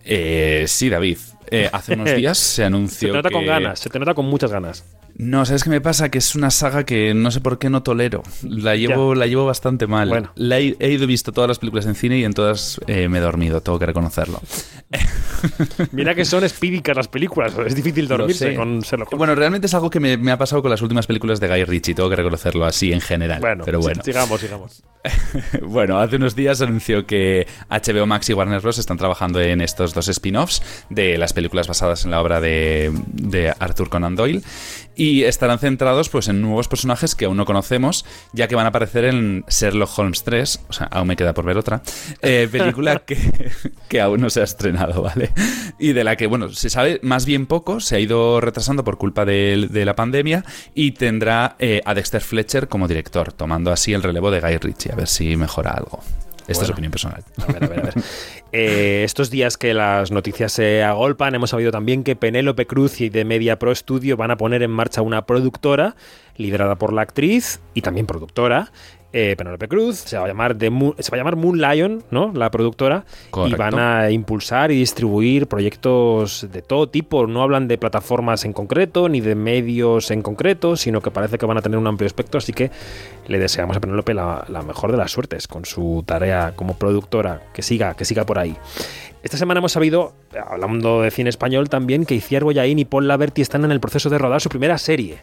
Eh, 0.03 0.65
sí, 0.67 0.89
David. 0.89 1.17
Eh, 1.49 1.71
hace 1.73 1.93
unos 1.95 2.15
días 2.15 2.37
se 2.37 2.63
anunció. 2.63 3.07
Se 3.07 3.11
te 3.13 3.17
nota 3.17 3.31
con 3.31 3.47
ganas, 3.47 3.79
se 3.79 3.89
te 3.89 3.97
nota 3.97 4.13
con 4.13 4.27
muchas 4.27 4.51
ganas. 4.51 4.85
No, 5.17 5.45
¿sabes 5.45 5.63
qué 5.63 5.69
me 5.69 5.79
pasa? 5.79 6.09
Que 6.09 6.17
es 6.17 6.35
una 6.35 6.51
saga 6.51 6.83
que 6.83 7.13
no 7.13 7.31
sé 7.31 7.39
por 7.39 7.57
qué 7.57 7.69
no 7.69 7.83
tolero. 7.83 8.21
La 8.43 8.75
llevo, 8.75 9.15
la 9.15 9.27
llevo 9.27 9.45
bastante 9.45 9.87
mal. 9.87 10.09
Bueno. 10.09 10.31
La 10.35 10.59
he, 10.59 10.91
ido 10.91 11.07
visto 11.07 11.31
todas 11.31 11.47
las 11.47 11.57
películas 11.57 11.85
en 11.85 11.95
cine 11.95 12.17
y 12.19 12.25
en 12.25 12.33
todas 12.33 12.81
eh, 12.87 13.07
me 13.07 13.19
he 13.19 13.21
dormido, 13.21 13.61
tengo 13.61 13.79
que 13.79 13.85
reconocerlo. 13.85 14.41
Mira 15.93 16.15
que 16.15 16.25
son 16.25 16.43
espíricas 16.43 16.97
las 16.97 17.07
películas, 17.07 17.53
es 17.65 17.75
difícil 17.75 18.09
dormirse 18.09 18.55
con 18.55 18.81
Sherlock 18.81 19.15
Bueno, 19.15 19.35
realmente 19.35 19.67
es 19.67 19.73
algo 19.73 19.89
que 19.89 20.01
me, 20.01 20.31
ha 20.31 20.37
pasado 20.37 20.61
con 20.61 20.69
las 20.69 20.81
últimas 20.81 21.07
películas 21.07 21.39
de 21.39 21.47
Guy 21.47 21.63
Ritchie, 21.63 21.95
tengo 21.95 22.09
que 22.09 22.17
reconocerlo 22.17 22.65
así 22.65 22.91
en 22.91 22.99
general. 23.01 23.39
Bueno, 23.39 23.63
pero 23.63 23.79
bueno. 23.79 24.03
sigamos, 24.03 24.41
sigamos. 24.41 24.83
bueno, 25.61 25.99
hace 25.99 26.17
unos 26.17 26.35
días 26.35 26.61
anunció 26.61 27.05
que 27.05 27.47
HBO 27.69 28.05
Max 28.05 28.29
y 28.29 28.33
Warner 28.33 28.59
Bros. 28.59 28.79
están 28.79 28.97
trabajando 28.97 29.39
en 29.39 29.61
estos 29.61 29.93
dos 29.93 30.09
spin-offs 30.09 30.61
de 30.89 31.17
las 31.17 31.31
películas 31.31 31.67
basadas 31.67 32.03
en 32.03 32.11
la 32.11 32.21
obra 32.21 32.41
de, 32.41 32.91
de 33.13 33.53
Arthur 33.59 33.89
Conan 33.89 34.15
Doyle 34.15 34.41
y 34.95 35.23
estarán 35.23 35.59
centrados 35.59 36.09
pues 36.09 36.27
en 36.27 36.41
nuevos 36.41 36.67
personajes 36.67 37.15
que 37.15 37.25
aún 37.25 37.37
no 37.37 37.45
conocemos, 37.45 38.05
ya 38.33 38.47
que 38.47 38.55
van 38.55 38.65
a 38.65 38.69
aparecer 38.69 39.05
en 39.05 39.43
Sherlock 39.47 39.97
Holmes 39.97 40.23
3, 40.23 40.61
o 40.69 40.73
sea, 40.73 40.87
aún 40.87 41.07
me 41.07 41.15
queda 41.15 41.33
por 41.33 41.45
ver 41.45 41.57
otra, 41.57 41.81
eh, 42.21 42.47
película 42.51 42.99
que, 43.05 43.17
que, 43.87 44.01
aún 44.01 44.21
no 44.21 44.29
se 44.29 44.41
ha 44.41 44.43
estrenado, 44.43 45.01
¿vale? 45.01 45.31
Y 45.79 45.93
de 45.93 46.03
la 46.03 46.15
que, 46.15 46.27
bueno, 46.27 46.49
se 46.49 46.69
sabe 46.69 46.99
más 47.03 47.25
bien 47.25 47.45
poco, 47.45 47.79
se 47.79 47.95
ha 47.95 47.99
ido 47.99 48.41
retrasando 48.41 48.83
por 48.83 48.97
culpa 48.97 49.25
de, 49.25 49.69
la 49.85 49.95
pandemia 49.95 50.43
y 50.73 50.91
tendrá 50.91 51.55
eh, 51.59 51.81
a 51.85 51.93
Dexter 51.93 52.21
Fletcher 52.21 52.67
como 52.67 52.87
director, 52.87 53.33
tomando 53.33 53.71
así 53.71 53.93
el 53.93 54.01
relevo 54.01 54.31
de 54.31 54.39
Guy 54.39 54.57
Ritchie, 54.57 54.91
a 54.91 54.95
ver 54.95 55.07
si 55.07 55.35
mejora 55.35 55.71
algo. 55.71 56.01
Esta 56.47 56.63
es 56.63 56.69
opinión 56.69 56.91
personal. 56.91 57.23
A 57.37 57.51
ver, 57.51 57.63
a 57.63 57.67
ver, 57.67 57.79
a 57.79 57.83
ver. 57.83 57.93
Eh, 58.51 59.03
estos 59.03 59.29
días 59.29 59.57
que 59.57 59.73
las 59.73 60.11
noticias 60.11 60.51
se 60.51 60.83
agolpan, 60.83 61.35
hemos 61.35 61.49
sabido 61.49 61.71
también 61.71 62.03
que 62.03 62.15
Penélope 62.15 62.67
Cruz 62.67 63.01
y 63.01 63.09
de 63.09 63.25
Media 63.25 63.59
Pro 63.59 63.73
Studio 63.73 64.15
van 64.15 64.31
a 64.31 64.37
poner 64.37 64.63
en 64.63 64.71
marcha 64.71 65.01
una 65.01 65.25
productora 65.25 65.95
liderada 66.37 66.75
por 66.75 66.93
la 66.93 67.01
actriz 67.01 67.59
y 67.73 67.81
también 67.81 68.05
productora 68.05 68.71
eh, 69.17 69.33
Penélope 69.37 69.69
Cruz, 69.69 69.95
se 69.95 70.17
va 70.17 70.25
a 70.25 70.27
llamar 70.27 70.57
The 70.57 70.69
Moon, 70.69 70.93
se 70.99 71.09
va 71.09 71.15
a 71.15 71.19
llamar 71.19 71.37
Moon 71.37 71.57
Lion, 71.57 72.03
¿no? 72.11 72.33
La 72.35 72.51
productora 72.51 73.05
y 73.47 73.53
van 73.53 73.79
a 73.79 74.11
impulsar 74.11 74.73
y 74.73 74.75
distribuir 74.75 75.47
proyectos 75.47 76.45
de 76.51 76.61
todo 76.61 76.89
tipo. 76.89 77.25
No 77.25 77.41
hablan 77.41 77.69
de 77.69 77.77
plataformas 77.77 78.43
en 78.43 78.51
concreto 78.51 79.07
ni 79.07 79.21
de 79.21 79.35
medios 79.35 80.11
en 80.11 80.21
concreto, 80.21 80.75
sino 80.75 80.99
que 80.99 81.11
parece 81.11 81.37
que 81.37 81.45
van 81.45 81.57
a 81.57 81.61
tener 81.61 81.79
un 81.79 81.87
amplio 81.87 82.07
espectro. 82.07 82.39
Así 82.39 82.51
que 82.51 82.71
le 83.27 83.39
deseamos 83.39 83.77
a 83.77 83.79
Penélope 83.79 84.13
la, 84.13 84.43
la 84.49 84.63
mejor 84.63 84.91
de 84.91 84.97
las 84.97 85.11
suertes 85.11 85.47
con 85.47 85.63
su 85.63 86.03
tarea 86.05 86.51
como 86.53 86.77
productora. 86.77 87.41
Que 87.53 87.61
siga, 87.61 87.93
que 87.93 88.03
siga 88.03 88.25
por 88.25 88.37
ahí. 88.37 88.57
Esta 89.23 89.37
semana 89.37 89.59
hemos 89.59 89.71
sabido, 89.71 90.13
hablando 90.45 91.01
de 91.01 91.09
cine 91.09 91.29
español 91.29 91.69
también, 91.69 92.05
que 92.05 92.15
Iciar 92.15 92.43
Boyaín 92.43 92.79
y 92.79 92.85
Paul 92.85 93.07
Laverty 93.07 93.41
están 93.41 93.63
en 93.63 93.71
el 93.71 93.79
proceso 93.79 94.09
de 94.09 94.17
rodar 94.17 94.41
su 94.41 94.49
primera 94.49 94.77
serie. 94.77 95.19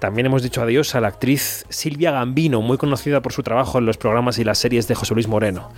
También 0.00 0.26
hemos 0.26 0.42
dicho 0.42 0.62
adiós 0.62 0.94
a 0.94 1.00
la 1.00 1.08
actriz 1.08 1.64
Silvia 1.68 2.12
Gambino, 2.12 2.62
muy 2.62 2.78
conocida 2.78 3.20
por 3.20 3.32
su 3.32 3.42
trabajo 3.42 3.78
en 3.78 3.86
los 3.86 3.98
programas 3.98 4.38
y 4.38 4.44
las 4.44 4.58
series 4.58 4.86
de 4.86 4.94
José 4.94 5.14
Luis 5.14 5.26
Moreno. 5.26 5.70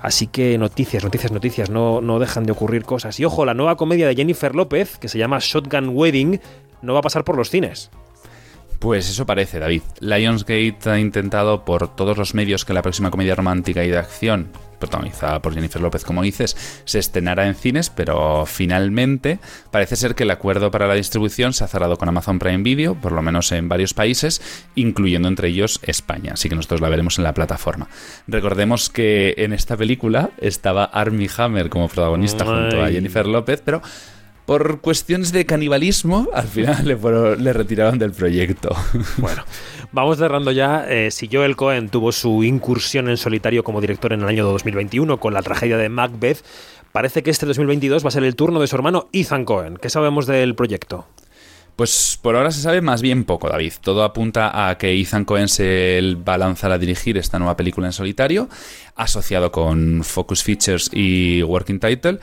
Así 0.00 0.28
que 0.28 0.56
noticias, 0.56 1.02
noticias, 1.02 1.32
noticias, 1.32 1.70
no, 1.70 2.00
no 2.00 2.18
dejan 2.18 2.44
de 2.44 2.52
ocurrir 2.52 2.84
cosas. 2.84 3.18
Y 3.18 3.24
ojo, 3.24 3.44
la 3.44 3.54
nueva 3.54 3.76
comedia 3.76 4.06
de 4.06 4.14
Jennifer 4.14 4.54
López, 4.54 4.98
que 4.98 5.08
se 5.08 5.18
llama 5.18 5.38
Shotgun 5.40 5.88
Wedding, 5.88 6.40
no 6.82 6.92
va 6.92 7.00
a 7.00 7.02
pasar 7.02 7.24
por 7.24 7.36
los 7.36 7.50
cines. 7.50 7.90
Pues 8.78 9.08
eso 9.08 9.26
parece, 9.26 9.58
David. 9.58 9.82
Lionsgate 10.00 10.90
ha 10.90 10.98
intentado 10.98 11.64
por 11.64 11.94
todos 11.94 12.16
los 12.18 12.34
medios 12.34 12.64
que 12.64 12.74
la 12.74 12.82
próxima 12.82 13.10
comedia 13.10 13.34
romántica 13.34 13.82
y 13.84 13.88
de 13.88 13.98
acción, 13.98 14.48
protagonizada 14.78 15.40
por 15.40 15.54
Jennifer 15.54 15.80
López, 15.80 16.04
como 16.04 16.22
dices, 16.22 16.56
se 16.84 16.98
estrenara 16.98 17.46
en 17.46 17.54
cines, 17.54 17.90
pero 17.90 18.46
finalmente 18.46 19.38
parece 19.70 19.96
ser 19.96 20.14
que 20.14 20.24
el 20.24 20.30
acuerdo 20.30 20.70
para 20.70 20.86
la 20.86 20.94
distribución 20.94 21.52
se 21.52 21.64
ha 21.64 21.68
cerrado 21.68 21.96
con 21.96 22.08
Amazon 22.08 22.38
Prime 22.38 22.62
Video, 22.62 22.94
por 22.94 23.12
lo 23.12 23.22
menos 23.22 23.52
en 23.52 23.68
varios 23.68 23.94
países, 23.94 24.40
incluyendo 24.74 25.28
entre 25.28 25.48
ellos 25.48 25.80
España, 25.82 26.32
así 26.34 26.48
que 26.48 26.54
nosotros 26.54 26.80
la 26.80 26.88
veremos 26.88 27.18
en 27.18 27.24
la 27.24 27.34
plataforma. 27.34 27.88
Recordemos 28.26 28.90
que 28.90 29.34
en 29.38 29.52
esta 29.52 29.76
película 29.76 30.30
estaba 30.38 30.84
Armie 30.84 31.30
Hammer 31.36 31.68
como 31.68 31.88
protagonista 31.88 32.44
junto 32.44 32.82
a 32.82 32.90
Jennifer 32.90 33.26
López, 33.26 33.62
pero 33.64 33.82
por 34.46 34.80
cuestiones 34.80 35.32
de 35.32 35.44
canibalismo, 35.44 36.28
al 36.32 36.46
final 36.46 36.86
le, 36.86 37.36
le 37.36 37.52
retiraron 37.52 37.98
del 37.98 38.12
proyecto. 38.12 38.74
Bueno, 39.18 39.44
vamos 39.92 40.18
cerrando 40.18 40.52
ya. 40.52 40.86
Eh, 40.88 41.10
si 41.10 41.28
Joel 41.30 41.56
Cohen 41.56 41.88
tuvo 41.88 42.12
su 42.12 42.44
incursión 42.44 43.08
en 43.08 43.16
solitario 43.16 43.64
como 43.64 43.80
director 43.80 44.12
en 44.12 44.20
el 44.20 44.28
año 44.28 44.44
2021 44.44 45.18
con 45.18 45.34
la 45.34 45.42
tragedia 45.42 45.76
de 45.76 45.88
Macbeth, 45.88 46.44
parece 46.92 47.22
que 47.22 47.30
este 47.30 47.46
2022 47.46 48.04
va 48.04 48.08
a 48.08 48.12
ser 48.12 48.24
el 48.24 48.36
turno 48.36 48.60
de 48.60 48.66
su 48.68 48.76
hermano 48.76 49.08
Ethan 49.12 49.44
Cohen. 49.44 49.78
¿Qué 49.78 49.90
sabemos 49.90 50.26
del 50.26 50.54
proyecto? 50.54 51.06
Pues 51.74 52.18
por 52.22 52.36
ahora 52.36 52.50
se 52.52 52.62
sabe 52.62 52.80
más 52.80 53.02
bien 53.02 53.24
poco, 53.24 53.48
David. 53.48 53.74
Todo 53.82 54.02
apunta 54.02 54.68
a 54.68 54.78
que 54.78 54.98
Ethan 54.98 55.24
Cohen 55.24 55.48
se 55.48 56.16
va 56.26 56.34
a 56.34 56.38
lanzar 56.38 56.72
a 56.72 56.78
dirigir 56.78 57.18
esta 57.18 57.38
nueva 57.38 57.56
película 57.56 57.86
en 57.86 57.92
solitario, 57.92 58.48
asociado 58.94 59.50
con 59.50 60.02
Focus 60.04 60.42
Features 60.42 60.90
y 60.92 61.42
Working 61.42 61.80
Title. 61.80 62.18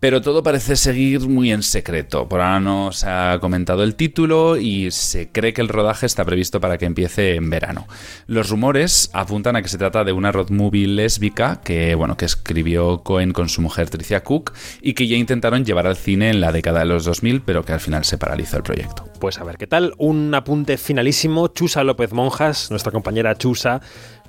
Pero 0.00 0.22
todo 0.22 0.44
parece 0.44 0.76
seguir 0.76 1.28
muy 1.28 1.50
en 1.50 1.64
secreto. 1.64 2.28
Por 2.28 2.40
ahora 2.40 2.60
no 2.60 2.92
se 2.92 3.08
ha 3.08 3.38
comentado 3.40 3.82
el 3.82 3.96
título 3.96 4.56
y 4.56 4.92
se 4.92 5.32
cree 5.32 5.52
que 5.52 5.60
el 5.60 5.68
rodaje 5.68 6.06
está 6.06 6.24
previsto 6.24 6.60
para 6.60 6.78
que 6.78 6.84
empiece 6.84 7.34
en 7.34 7.50
verano. 7.50 7.88
Los 8.28 8.48
rumores 8.48 9.10
apuntan 9.12 9.56
a 9.56 9.62
que 9.62 9.68
se 9.68 9.76
trata 9.76 10.04
de 10.04 10.12
una 10.12 10.30
road 10.30 10.50
movie 10.50 10.86
lésbica 10.86 11.60
que, 11.64 11.96
bueno, 11.96 12.16
que 12.16 12.26
escribió 12.26 13.02
Cohen 13.02 13.32
con 13.32 13.48
su 13.48 13.60
mujer 13.60 13.90
Tricia 13.90 14.22
Cook 14.22 14.52
y 14.80 14.94
que 14.94 15.08
ya 15.08 15.16
intentaron 15.16 15.64
llevar 15.64 15.88
al 15.88 15.96
cine 15.96 16.30
en 16.30 16.40
la 16.40 16.52
década 16.52 16.80
de 16.80 16.86
los 16.86 17.04
2000, 17.04 17.40
pero 17.40 17.64
que 17.64 17.72
al 17.72 17.80
final 17.80 18.04
se 18.04 18.18
paralizó 18.18 18.56
el 18.56 18.62
proyecto. 18.62 19.04
Pues 19.18 19.38
a 19.38 19.44
ver, 19.44 19.56
¿qué 19.56 19.66
tal? 19.66 19.94
Un 19.98 20.32
apunte 20.32 20.76
finalísimo. 20.76 21.48
Chusa 21.48 21.82
López 21.82 22.12
Monjas, 22.12 22.70
nuestra 22.70 22.92
compañera 22.92 23.36
Chusa, 23.36 23.80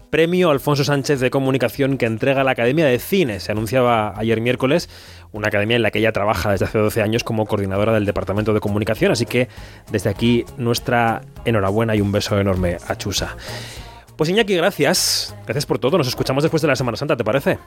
premio 0.09 0.49
Alfonso 0.49 0.83
Sánchez 0.83 1.19
de 1.19 1.29
Comunicación 1.29 1.97
que 1.97 2.05
entrega 2.05 2.43
la 2.43 2.51
Academia 2.51 2.85
de 2.85 2.99
Cine. 2.99 3.39
Se 3.39 3.51
anunciaba 3.51 4.13
ayer 4.17 4.41
miércoles 4.41 4.89
una 5.31 5.47
academia 5.47 5.75
en 5.75 5.83
la 5.83 5.91
que 5.91 5.99
ella 5.99 6.11
trabaja 6.11 6.51
desde 6.51 6.65
hace 6.65 6.77
12 6.77 7.01
años 7.01 7.23
como 7.23 7.45
coordinadora 7.45 7.93
del 7.93 8.05
Departamento 8.05 8.53
de 8.53 8.59
Comunicación. 8.59 9.11
Así 9.11 9.25
que 9.25 9.47
desde 9.91 10.09
aquí 10.09 10.45
nuestra 10.57 11.21
enhorabuena 11.45 11.95
y 11.95 12.01
un 12.01 12.11
beso 12.11 12.39
enorme 12.39 12.77
a 12.87 12.97
Chusa. 12.97 13.35
Pues 14.15 14.29
Iñaki, 14.29 14.55
gracias. 14.55 15.35
Gracias 15.45 15.65
por 15.65 15.79
todo. 15.79 15.97
Nos 15.97 16.07
escuchamos 16.07 16.43
después 16.43 16.61
de 16.61 16.67
la 16.67 16.75
Semana 16.75 16.97
Santa, 16.97 17.15
¿te 17.15 17.23
parece? 17.23 17.59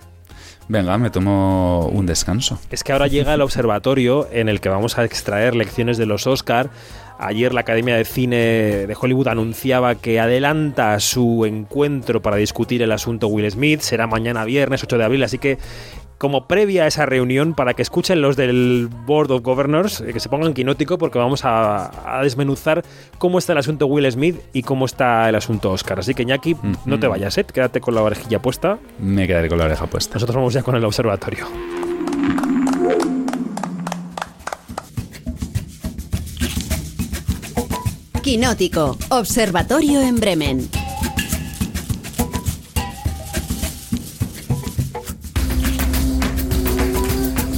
Venga, 0.68 0.96
me 0.98 1.10
tomo 1.10 1.86
un 1.88 2.06
descanso. 2.06 2.58
Es 2.70 2.84
que 2.84 2.92
ahora 2.92 3.06
llega 3.06 3.34
el 3.34 3.40
observatorio 3.40 4.28
en 4.30 4.48
el 4.48 4.60
que 4.60 4.68
vamos 4.68 4.98
a 4.98 5.04
extraer 5.04 5.54
lecciones 5.54 5.98
de 5.98 6.06
los 6.06 6.26
Oscar 6.26 6.70
Ayer 7.22 7.54
la 7.54 7.60
Academia 7.60 7.96
de 7.96 8.04
Cine 8.04 8.36
de 8.36 8.96
Hollywood 9.00 9.28
anunciaba 9.28 9.94
que 9.94 10.18
adelanta 10.18 10.98
su 10.98 11.46
encuentro 11.46 12.20
para 12.20 12.36
discutir 12.36 12.82
el 12.82 12.90
asunto 12.90 13.28
Will 13.28 13.50
Smith. 13.50 13.80
Será 13.80 14.06
mañana 14.06 14.44
viernes 14.44 14.82
8 14.82 14.98
de 14.98 15.04
abril, 15.04 15.22
así 15.22 15.38
que 15.38 15.58
como 16.22 16.46
previa 16.46 16.84
a 16.84 16.86
esa 16.86 17.04
reunión 17.04 17.52
para 17.54 17.74
que 17.74 17.82
escuchen 17.82 18.22
los 18.22 18.36
del 18.36 18.88
Board 19.06 19.32
of 19.32 19.42
Governors, 19.42 20.00
eh, 20.00 20.12
que 20.12 20.20
se 20.20 20.28
pongan 20.28 20.54
quinótico 20.54 20.96
porque 20.96 21.18
vamos 21.18 21.42
a, 21.44 22.20
desmenuzar 22.22 22.84
cómo 23.18 23.38
está 23.38 23.52
el 23.54 23.58
asunto 23.58 23.86
Will 23.86 24.10
Smith 24.10 24.36
y 24.52 24.62
cómo 24.62 24.86
está 24.86 25.28
el 25.28 25.34
asunto 25.34 25.72
Oscar. 25.72 25.98
Así 25.98 26.14
que 26.14 26.24
Ñaki, 26.24 26.56
no 26.86 27.00
te 27.00 27.08
vayas, 27.08 27.38
¿eh? 27.38 27.44
quédate 27.44 27.80
con 27.80 27.96
la 27.96 28.02
orejilla 28.02 28.40
puesta. 28.40 28.78
Me 29.00 29.26
quedaré 29.26 29.48
con 29.48 29.58
la 29.58 29.64
oreja 29.64 29.86
puesta. 29.86 30.14
Nosotros 30.14 30.36
vamos 30.36 30.54
ya 30.54 30.62
con 30.62 30.76
el 30.76 30.84
observatorio. 30.84 31.46
Quinótico, 38.32 38.96
Observatorio 39.10 40.00
en 40.00 40.16
Bremen. 40.16 40.66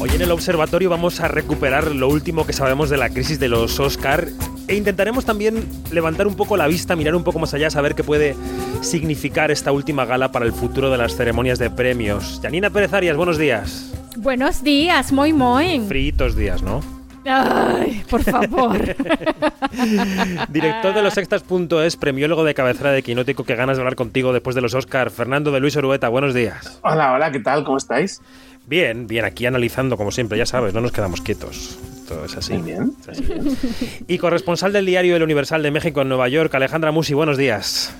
Hoy 0.01 0.11
en 0.13 0.21
el 0.21 0.33
observatorio 0.33 0.91
vamos 0.91 1.21
a 1.21 1.29
recuperar 1.29 1.95
lo 1.95 2.09
último 2.09 2.45
que 2.45 2.53
sabemos 2.53 2.91
de 2.91 2.97
la 2.97 3.11
crisis 3.11 3.39
de 3.39 3.49
los 3.49 3.79
Oscar 3.79 4.27
e 4.67 4.75
intentaremos 4.75 5.25
también 5.25 5.65
levantar 5.93 6.27
un 6.27 6.35
poco 6.35 6.57
la 6.57 6.67
vista, 6.67 6.97
mirar 6.97 7.15
un 7.15 7.23
poco 7.23 7.39
más 7.39 7.55
allá, 7.55 7.71
saber 7.71 7.95
qué 7.95 8.03
puede 8.03 8.35
significar 8.81 9.53
esta 9.53 9.71
última 9.71 10.05
gala 10.07 10.33
para 10.33 10.45
el 10.45 10.53
futuro 10.53 10.91
de 10.91 10.99
las 10.99 11.15
ceremonias 11.15 11.61
de 11.61 11.71
premios. 11.71 12.41
Janina 12.43 12.71
Pérez 12.71 12.93
Arias, 12.93 13.17
buenos 13.17 13.39
días. 13.39 13.93
Buenos 14.17 14.65
días, 14.65 15.13
muy 15.13 15.33
muy. 15.33 15.79
Fritos 15.87 16.35
días, 16.35 16.65
¿no? 16.65 17.04
Ay, 17.25 18.03
por 18.11 18.23
favor. 18.23 18.79
Director 20.49 20.95
de 20.95 21.03
los 21.03 21.15
sextas.es, 21.15 21.97
premiólogo 21.97 22.45
de 22.45 22.55
cabecera 22.55 22.93
de 22.93 23.03
Quinótico, 23.03 23.45
que 23.45 23.55
ganas 23.55 23.77
de 23.77 23.83
hablar 23.83 23.97
contigo 23.97 24.33
después 24.33 24.55
de 24.55 24.63
los 24.63 24.75
Oscar. 24.75 25.11
Fernando 25.11 25.51
de 25.51 25.61
Luis 25.61 25.77
Orueta, 25.77 26.09
buenos 26.09 26.35
días. 26.35 26.79
Hola, 26.83 27.13
hola, 27.13 27.33
¿qué 27.33 27.41
tal? 27.41 27.65
¿Cómo 27.65 27.79
estáis? 27.79 28.21
Bien, 28.67 29.07
bien, 29.07 29.25
aquí 29.25 29.47
analizando 29.47 29.97
como 29.97 30.11
siempre, 30.11 30.39
ya 30.39 30.47
sabes, 30.47 30.73
no 30.75 30.81
nos 30.81 30.93
quedamos 30.93 31.21
quietos. 31.21 31.79
Todo 32.09 32.25
es 32.25 32.37
así. 32.37 32.57
bien. 32.59 32.93
Y 34.07 34.19
corresponsal 34.19 34.73
del 34.73 34.87
diario 34.87 35.17
El 35.17 35.23
Universal 35.23 35.63
de 35.63 35.71
México 35.71 36.03
en 36.03 36.09
Nueva 36.09 36.29
York, 36.29 36.55
Alejandra 36.55 36.93
Musi, 36.93 37.15
buenos 37.15 37.37
días. 37.39 37.95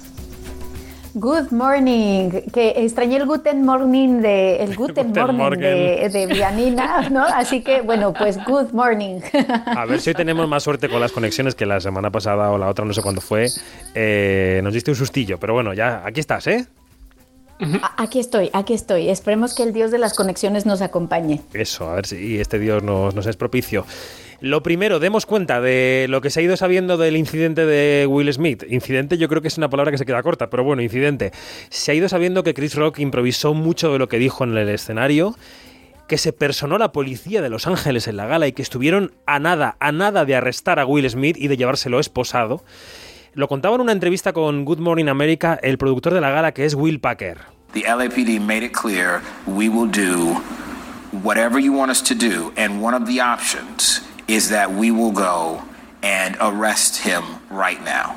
Good 1.17 1.53
morning, 1.53 2.31
que 2.53 2.75
extrañé 2.77 3.19
el 3.19 3.27
Guten 3.27 3.65
Morning 3.65 4.21
de 4.21 4.57
el 4.57 4.75
Guten, 4.77 5.13
morning, 5.13 5.61
De, 5.61 6.09
de 6.13 6.27
Vianina, 6.27 7.09
¿no? 7.09 7.23
Así 7.23 7.63
que 7.63 7.83
bueno, 7.83 8.13
pues 8.13 8.37
good 8.45 8.73
morning. 8.73 9.21
A 9.65 9.87
ver 9.87 10.01
si 10.01 10.11
hoy 10.11 10.15
tenemos 10.15 10.49
más 10.49 10.65
suerte 10.65 10.89
con 10.89 11.01
las 11.01 11.13
conexiones 11.13 11.55
que 11.55 11.67
la 11.67 11.81
semana 11.81 12.11
pasada 12.11 12.51
o 12.51 12.59
la 12.59 12.69
otra, 12.69 12.85
no 12.85 12.93
sé 12.93 13.01
cuándo 13.01 13.21
fue. 13.21 13.47
Eh, 13.95 14.61
nos 14.65 14.75
diste 14.75 14.91
un 14.91 14.97
sustillo, 14.97 15.39
pero 15.39 15.55
bueno, 15.55 15.73
ya 15.73 16.03
aquí 16.05 16.19
estás, 16.19 16.49
¿eh? 16.49 16.67
Aquí 17.97 18.19
estoy, 18.19 18.51
aquí 18.53 18.75
estoy. 18.75 19.09
Esperemos 19.09 19.55
que 19.55 19.63
el 19.63 19.73
Dios 19.73 19.93
de 19.93 19.99
las 19.99 20.15
conexiones 20.15 20.67
nos 20.67 20.83
acompañe. 20.83 21.41
Eso, 21.53 21.89
a 21.89 21.95
ver 21.95 22.07
si 22.07 22.41
este 22.41 22.59
Dios 22.59 22.83
nos, 22.83 23.15
nos 23.15 23.27
es 23.27 23.37
propicio. 23.37 23.87
Lo 24.41 24.63
primero, 24.63 24.99
demos 24.99 25.27
cuenta 25.27 25.61
de 25.61 26.07
lo 26.09 26.21
que 26.21 26.31
se 26.31 26.41
ha 26.41 26.43
ido 26.43 26.57
sabiendo 26.57 26.97
del 26.97 27.17
incidente 27.17 27.67
de 27.67 28.07
Will 28.07 28.33
Smith. 28.33 28.65
Incidente 28.69 29.19
yo 29.19 29.29
creo 29.29 29.43
que 29.43 29.49
es 29.49 29.59
una 29.59 29.71
palabra 29.71 29.91
que 29.91 29.99
se 29.99 30.07
queda 30.07 30.23
corta, 30.23 30.51
pero 30.51 30.65
bueno, 30.65 30.83
incidente. 30.83 31.33
Se 31.71 31.93
ha 31.93 31.95
ido 31.95 32.09
sabiendo 32.09 32.43
que 32.43 32.55
Chris 32.55 32.75
Rock 32.75 32.99
improvisó 32.99 33.55
mucho 33.55 33.93
de 33.93 33.99
lo 33.99 34.09
que 34.09 34.19
dijo 34.19 34.45
en 34.45 34.57
el 34.57 34.69
escenario 34.69 35.37
que 36.09 36.19
se 36.19 36.33
personó 36.33 36.79
la 36.79 36.93
policía 36.93 37.41
de 37.43 37.49
Los 37.49 37.67
Ángeles 37.67 38.09
en 38.09 38.17
la 38.17 38.27
gala 38.27 38.47
y 38.47 38.53
que 38.53 38.63
estuvieron 38.63 39.13
a 39.27 39.39
nada, 39.39 39.77
a 39.81 39.93
nada 39.93 40.25
de 40.25 40.37
arrestar 40.37 40.79
a 40.79 40.87
Will 40.87 41.09
Smith 41.09 41.37
y 41.39 41.49
de 41.49 41.57
llevárselo 41.57 41.99
esposado. 41.99 42.63
Lo 43.33 43.49
contaba 43.49 43.75
en 43.75 43.81
una 43.81 43.93
entrevista 43.93 44.33
con 44.33 44.65
Good 44.65 44.79
Morning 44.79 45.09
America 45.09 45.59
el 45.63 45.79
productor 45.79 46.15
de 46.15 46.21
la 46.21 46.31
gala 46.31 46.53
que 46.53 46.65
es 46.65 46.75
Will 46.75 47.01
Packer. 47.01 47.39
Is 54.27 54.49
that 54.49 54.71
we 54.71 54.91
will 54.91 55.13
go 55.13 55.61
and 56.03 56.37
arrest 56.41 57.05
him 57.05 57.23
right 57.51 57.79
now. 57.81 58.15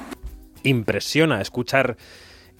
Impresiona 0.63 1.41
escuchar 1.41 1.98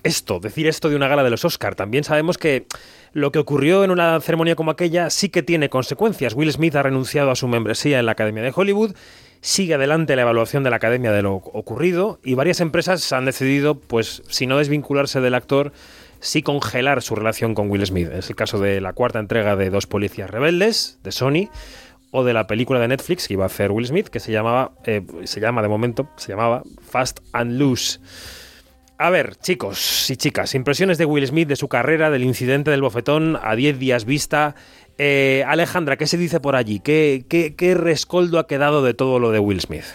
esto, 0.04 0.40
decir 0.40 0.68
esto 0.68 0.90
de 0.90 0.96
una 0.96 1.08
gala 1.08 1.24
de 1.24 1.30
los 1.30 1.46
Oscar. 1.46 1.76
También 1.76 2.04
sabemos 2.04 2.38
que 2.38 2.68
lo 3.14 3.32
que 3.32 3.40
ocurrió 3.40 3.86
en 3.86 3.92
una 3.92 4.20
ceremonia 4.20 4.56
como 4.56 4.72
aquella 4.72 5.10
sí 5.10 5.30
que 5.30 5.44
tiene 5.44 5.70
consecuencias. 5.70 6.34
Will 6.34 6.52
Smith 6.52 6.76
ha 6.76 6.84
renunciado 6.84 7.32
a 7.32 7.36
su 7.36 7.48
membresía 7.48 8.00
en 8.00 8.06
la 8.06 8.14
Academia 8.14 8.44
de 8.44 8.52
Hollywood, 8.54 8.96
sigue 9.42 9.76
adelante 9.76 10.16
la 10.16 10.24
evaluación 10.24 10.64
de 10.64 10.70
la 10.70 10.76
Academia 10.76 11.12
de 11.14 11.22
lo 11.22 11.36
ocurrido 11.36 12.20
y 12.24 12.36
varias 12.36 12.60
empresas 12.60 13.12
han 13.14 13.26
decidido, 13.26 13.80
pues, 13.80 14.24
si 14.28 14.46
no 14.46 14.58
desvincularse 14.58 15.22
del 15.22 15.36
actor, 15.36 15.72
sí 16.20 16.42
congelar 16.42 17.02
su 17.02 17.16
relación 17.16 17.56
con 17.56 17.70
Will 17.70 17.86
Smith. 17.86 18.10
Es 18.12 18.30
el 18.30 18.36
caso 18.36 18.60
de 18.60 18.82
la 18.82 18.94
cuarta 18.94 19.20
entrega 19.20 19.56
de 19.56 19.70
Dos 19.70 19.88
Policías 19.88 20.30
Rebeldes, 20.30 21.00
de 21.04 21.12
Sony, 21.12 21.50
o 22.12 22.24
de 22.24 22.34
la 22.34 22.48
película 22.48 22.80
de 22.80 22.88
Netflix 22.88 23.28
que 23.28 23.34
iba 23.34 23.44
a 23.44 23.48
hacer 23.48 23.72
Will 23.72 23.88
Smith, 23.88 24.08
que 24.08 24.20
se 24.20 24.32
llamaba, 24.32 24.72
eh, 24.86 25.06
se 25.26 25.40
llama 25.40 25.62
de 25.62 25.68
momento, 25.68 26.10
se 26.16 26.30
llamaba 26.30 26.64
Fast 26.82 27.20
and 27.34 27.60
Loose. 27.60 28.00
A 28.98 29.10
ver, 29.10 29.36
chicos 29.36 30.10
y 30.10 30.16
chicas, 30.16 30.56
impresiones 30.56 30.98
de 30.98 31.06
Will 31.06 31.28
Smith, 31.28 31.48
de 31.48 31.56
su 31.56 31.68
carrera, 31.68 32.10
del 32.10 32.24
incidente 32.24 32.72
del 32.72 32.82
bofetón 32.82 33.38
a 33.42 33.56
10 33.56 33.78
días 33.78 34.06
vista. 34.06 34.56
Eh, 34.98 35.44
Alejandra, 35.48 35.98
¿qué 35.98 36.08
se 36.08 36.18
dice 36.18 36.40
por 36.40 36.56
allí? 36.56 36.80
¿Qué, 36.80 37.26
¿Qué, 37.30 37.56
qué 37.56 37.76
rescoldo 37.76 38.40
ha 38.40 38.48
quedado 38.48 38.84
de 38.84 38.96
todo 38.96 39.20
lo 39.20 39.32
de 39.32 39.40
Will 39.40 39.62
Smith? 39.62 39.86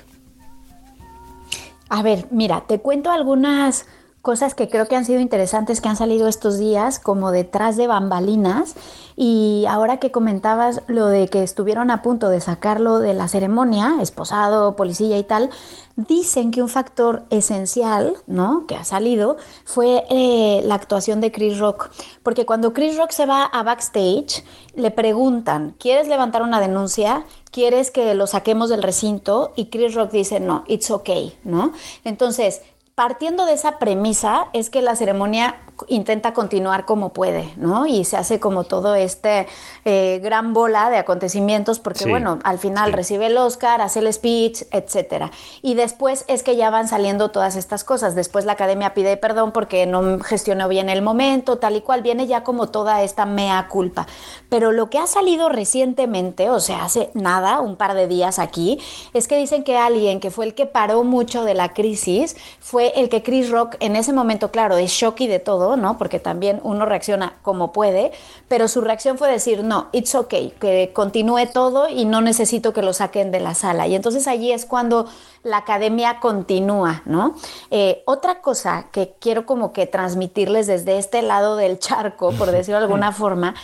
A 1.88 2.02
ver, 2.02 2.26
mira, 2.30 2.64
te 2.68 2.78
cuento 2.78 3.10
algunas 3.10 3.86
cosas 4.22 4.54
que 4.54 4.68
creo 4.68 4.86
que 4.86 4.94
han 4.94 5.04
sido 5.04 5.20
interesantes 5.20 5.80
que 5.80 5.88
han 5.88 5.96
salido 5.96 6.28
estos 6.28 6.58
días, 6.58 7.00
como 7.00 7.32
detrás 7.32 7.76
de 7.76 7.88
bambalinas. 7.88 8.76
Y 9.16 9.66
ahora 9.68 9.98
que 9.98 10.12
comentabas 10.12 10.80
lo 10.86 11.06
de 11.08 11.28
que 11.28 11.42
estuvieron 11.42 11.90
a 11.90 12.02
punto 12.02 12.28
de 12.28 12.40
sacarlo 12.40 13.00
de 13.00 13.14
la 13.14 13.28
ceremonia, 13.28 13.96
esposado, 14.00 14.76
policía 14.76 15.18
y 15.18 15.24
tal, 15.24 15.50
dicen 15.96 16.52
que 16.52 16.62
un 16.62 16.68
factor 16.68 17.24
esencial, 17.30 18.14
¿no? 18.26 18.66
Que 18.66 18.76
ha 18.76 18.84
salido 18.84 19.36
fue 19.64 20.04
eh, 20.08 20.62
la 20.64 20.76
actuación 20.76 21.20
de 21.20 21.32
Chris 21.32 21.58
Rock, 21.58 21.90
porque 22.22 22.46
cuando 22.46 22.72
Chris 22.72 22.96
Rock 22.96 23.10
se 23.10 23.26
va 23.26 23.44
a 23.44 23.62
backstage 23.62 24.44
le 24.74 24.90
preguntan, 24.90 25.74
¿quieres 25.78 26.08
levantar 26.08 26.42
una 26.42 26.60
denuncia? 26.60 27.24
¿Quieres 27.50 27.90
que 27.90 28.14
lo 28.14 28.26
saquemos 28.26 28.70
del 28.70 28.82
recinto? 28.82 29.52
Y 29.56 29.66
Chris 29.66 29.94
Rock 29.94 30.12
dice, 30.12 30.40
no, 30.40 30.64
it's 30.66 30.90
okay, 30.90 31.36
¿no? 31.44 31.72
Entonces, 32.04 32.62
partiendo 33.02 33.46
de 33.46 33.54
esa 33.54 33.80
premisa 33.80 34.46
es 34.52 34.70
que 34.70 34.80
la 34.80 34.94
ceremonia 34.94 35.56
intenta 35.88 36.32
continuar 36.32 36.84
como 36.84 37.12
puede, 37.12 37.52
¿no? 37.56 37.86
Y 37.86 38.04
se 38.04 38.16
hace 38.16 38.40
como 38.40 38.64
todo 38.64 38.94
este 38.94 39.46
eh, 39.84 40.20
gran 40.22 40.52
bola 40.52 40.90
de 40.90 40.98
acontecimientos 40.98 41.78
porque, 41.78 42.08
bueno, 42.08 42.38
al 42.44 42.58
final 42.58 42.92
recibe 42.92 43.26
el 43.26 43.36
Oscar, 43.36 43.80
hace 43.80 44.00
el 44.00 44.12
speech, 44.12 44.62
etcétera. 44.70 45.30
Y 45.60 45.74
después 45.74 46.24
es 46.28 46.42
que 46.42 46.56
ya 46.56 46.70
van 46.70 46.88
saliendo 46.88 47.30
todas 47.30 47.56
estas 47.56 47.84
cosas. 47.84 48.14
Después 48.14 48.44
la 48.44 48.52
academia 48.52 48.94
pide 48.94 49.16
perdón 49.16 49.52
porque 49.52 49.86
no 49.86 50.18
gestionó 50.20 50.68
bien 50.68 50.88
el 50.88 51.02
momento, 51.02 51.58
tal 51.58 51.76
y 51.76 51.80
cual. 51.80 52.02
Viene 52.02 52.26
ya 52.26 52.44
como 52.44 52.68
toda 52.68 53.02
esta 53.02 53.26
mea 53.26 53.68
culpa. 53.68 54.06
Pero 54.48 54.72
lo 54.72 54.90
que 54.90 54.98
ha 54.98 55.06
salido 55.06 55.48
recientemente, 55.48 56.50
o 56.50 56.60
sea, 56.60 56.84
hace 56.84 57.10
nada, 57.14 57.60
un 57.60 57.76
par 57.76 57.94
de 57.94 58.08
días 58.08 58.38
aquí, 58.38 58.78
es 59.14 59.28
que 59.28 59.36
dicen 59.36 59.64
que 59.64 59.76
alguien 59.76 60.20
que 60.20 60.30
fue 60.30 60.46
el 60.46 60.54
que 60.54 60.66
paró 60.66 61.04
mucho 61.04 61.44
de 61.44 61.54
la 61.54 61.72
crisis 61.72 62.36
fue 62.60 62.92
el 62.96 63.08
que 63.08 63.22
Chris 63.22 63.50
Rock 63.50 63.76
en 63.80 63.96
ese 63.96 64.12
momento, 64.12 64.50
claro, 64.50 64.76
de 64.76 64.86
shock 64.86 65.20
y 65.20 65.26
de 65.26 65.38
todo, 65.38 65.61
¿no? 65.76 65.98
Porque 65.98 66.18
también 66.18 66.60
uno 66.62 66.86
reacciona 66.86 67.34
como 67.42 67.72
puede, 67.72 68.12
pero 68.48 68.68
su 68.68 68.80
reacción 68.80 69.18
fue 69.18 69.30
decir, 69.30 69.64
no, 69.64 69.88
it's 69.92 70.14
okay, 70.14 70.52
que 70.60 70.90
continúe 70.92 71.46
todo 71.52 71.88
y 71.88 72.04
no 72.04 72.20
necesito 72.20 72.72
que 72.72 72.82
lo 72.82 72.92
saquen 72.92 73.30
de 73.30 73.40
la 73.40 73.54
sala. 73.54 73.86
Y 73.86 73.94
entonces 73.94 74.26
allí 74.28 74.52
es 74.52 74.66
cuando 74.66 75.06
la 75.42 75.58
academia 75.58 76.20
continúa, 76.20 77.02
¿no? 77.04 77.34
Eh, 77.70 78.02
otra 78.06 78.40
cosa 78.40 78.86
que 78.92 79.14
quiero 79.18 79.46
como 79.46 79.72
que 79.72 79.86
transmitirles 79.86 80.66
desde 80.66 80.98
este 80.98 81.22
lado 81.22 81.56
del 81.56 81.78
charco, 81.78 82.32
por 82.32 82.50
decirlo 82.52 82.78
de 82.78 82.84
alguna 82.84 83.12
forma, 83.12 83.54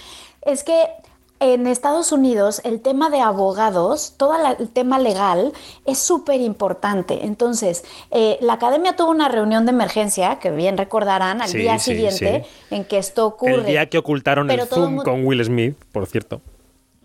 es 0.42 0.64
que 0.64 0.86
en 1.40 1.66
Estados 1.66 2.12
Unidos 2.12 2.60
el 2.64 2.80
tema 2.80 3.10
de 3.10 3.20
abogados, 3.20 4.14
todo 4.16 4.34
el 4.58 4.68
tema 4.68 4.98
legal 4.98 5.52
es 5.84 5.98
súper 5.98 6.40
importante. 6.40 7.24
Entonces, 7.24 7.84
eh, 8.10 8.38
la 8.40 8.54
academia 8.54 8.96
tuvo 8.96 9.10
una 9.10 9.28
reunión 9.28 9.64
de 9.66 9.72
emergencia, 9.72 10.38
que 10.38 10.50
bien 10.50 10.76
recordarán, 10.76 11.40
al 11.40 11.52
día 11.52 11.78
siguiente 11.78 12.44
en 12.70 12.84
que 12.84 12.98
esto 12.98 13.26
ocurre. 13.26 13.54
El 13.54 13.66
día 13.66 13.86
que 13.86 13.98
ocultaron 13.98 14.50
el 14.50 14.66
Zoom 14.66 15.02
con 15.02 15.24
Will 15.24 15.44
Smith, 15.44 15.76
por 15.92 16.06
cierto. 16.06 16.40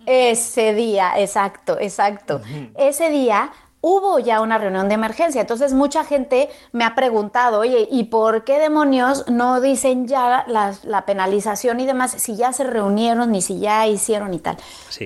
Ese 0.06 0.74
día, 0.74 1.14
exacto, 1.18 1.78
exacto. 1.80 2.42
Ese 2.76 3.10
día 3.10 3.52
hubo 3.86 4.18
ya 4.18 4.40
una 4.40 4.58
reunión 4.58 4.88
de 4.88 4.96
emergencia. 4.96 5.42
Entonces 5.42 5.74
mucha 5.74 6.06
gente 6.06 6.50
me 6.72 6.86
ha 6.86 6.96
preguntado, 6.96 7.60
oye, 7.60 7.86
¿y 7.92 8.06
por 8.06 8.46
qué 8.46 8.58
demonios 8.58 9.30
no 9.30 9.60
dicen 9.60 10.08
ya 10.08 10.46
la, 10.48 11.06
penalización 11.06 11.82
y 11.82 11.86
demás 11.86 12.12
si 12.12 12.38
ya 12.38 12.54
se 12.54 12.64
reunieron 12.64 13.34
ni 13.34 13.42
si 13.42 13.60
ya 13.60 13.86
hicieron 13.86 14.34
y 14.34 14.40
tal? 14.40 14.56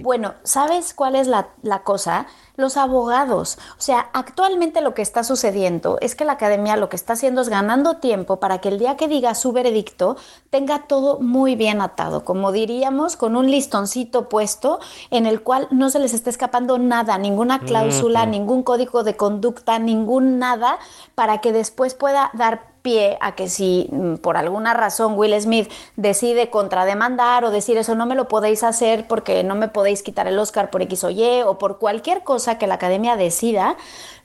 Bueno, 0.04 0.36
¿sabes 0.44 0.94
cuál 0.94 1.16
es 1.16 1.26
la, 1.26 1.48
la 1.64 1.80
cosa? 1.80 2.28
Los 2.58 2.76
abogados. 2.76 3.60
O 3.78 3.82
sea, 3.82 4.10
actualmente 4.14 4.82
lo 4.82 4.94
que 4.96 5.04
está 5.04 5.24
sucediendo 5.24 5.98
es 6.02 6.16
que 6.16 6.26
la 6.26 6.34
academia 6.34 6.76
lo 6.76 6.90
que 6.90 6.96
está 6.96 7.14
haciendo 7.14 7.42
es 7.42 7.50
ganando 7.50 7.98
tiempo 7.98 8.40
para 8.40 8.58
que 8.58 8.70
el 8.70 8.80
día 8.80 8.98
que 8.98 9.08
diga 9.08 9.36
su 9.36 9.52
veredicto 9.52 10.18
tenga 10.50 10.88
todo 10.88 11.20
muy 11.20 11.56
bien 11.56 11.82
atado, 11.82 12.26
como 12.26 12.52
diríamos, 12.52 13.16
con 13.16 13.36
un 13.36 13.50
listoncito 13.50 14.28
puesto 14.28 14.80
en 15.12 15.28
el 15.28 15.44
cual 15.44 15.68
no 15.70 15.92
se 15.92 16.00
les 16.00 16.14
está 16.14 16.32
escapando 16.32 16.80
nada, 16.80 17.18
ninguna 17.20 17.60
cláusula, 17.60 18.26
ningún 18.26 18.64
código 18.64 19.04
de 19.04 19.16
conducta, 19.16 19.78
ningún 19.78 20.40
nada, 20.40 20.80
para 21.14 21.40
que 21.42 21.52
después 21.52 21.94
pueda 21.94 22.32
dar 22.34 22.77
a 23.20 23.34
que 23.34 23.50
si 23.50 23.90
mm, 23.92 24.16
por 24.16 24.38
alguna 24.38 24.74
razón 24.74 25.14
Will 25.18 25.40
Smith 25.40 25.70
decide 25.96 26.50
contrademandar 26.50 27.44
o 27.44 27.52
decir 27.52 27.78
eso 27.78 27.96
no 27.96 28.06
me 28.06 28.16
lo 28.16 28.28
podéis 28.28 28.64
hacer 28.64 29.08
porque 29.08 29.44
no 29.44 29.56
me 29.56 29.68
podéis 29.68 30.04
quitar 30.04 30.28
el 30.28 30.40
Oscar 30.40 30.70
por 30.70 30.82
X 30.82 31.04
o 31.04 31.10
Y 31.10 31.42
o 31.46 31.58
por 31.58 31.80
cualquier 31.80 32.24
cosa 32.24 32.58
que 32.58 32.68
la 32.68 32.76
academia 32.76 33.16
decida, 33.18 33.76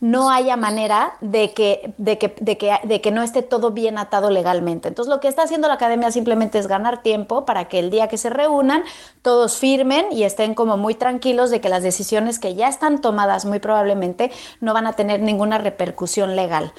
no 0.00 0.30
haya 0.30 0.56
manera 0.56 1.14
de 1.20 1.52
que, 1.52 1.94
de 1.96 2.18
que, 2.18 2.34
de 2.40 2.58
que, 2.58 2.78
de 2.82 3.00
que 3.00 3.10
no 3.10 3.22
esté 3.22 3.42
todo 3.42 3.70
bien 3.70 3.98
atado 3.98 4.30
legalmente. 4.30 4.88
Entonces 4.88 5.12
lo 5.12 5.20
que 5.20 5.28
está 5.28 5.42
haciendo 5.42 5.68
la 5.68 5.74
academia 5.74 6.10
simplemente 6.10 6.58
es 6.58 6.66
ganar 6.66 7.02
tiempo 7.02 7.44
para 7.44 7.66
que 7.68 7.78
el 7.78 7.90
día 7.90 8.08
que 8.08 8.18
se 8.18 8.30
reúnan 8.30 8.82
todos 9.22 9.56
firmen 9.56 10.06
y 10.10 10.24
estén 10.24 10.54
como 10.54 10.76
muy 10.76 10.94
tranquilos 10.94 11.50
de 11.50 11.60
que 11.60 11.68
las 11.68 11.82
decisiones 11.82 12.38
que 12.38 12.54
ya 12.54 12.68
están 12.68 13.00
tomadas 13.00 13.44
muy 13.44 13.60
probablemente 13.60 14.32
no 14.60 14.74
van 14.74 14.86
a 14.86 14.94
tener 14.94 15.20
ninguna 15.20 15.58
repercusión 15.58 16.36
legal. 16.36 16.72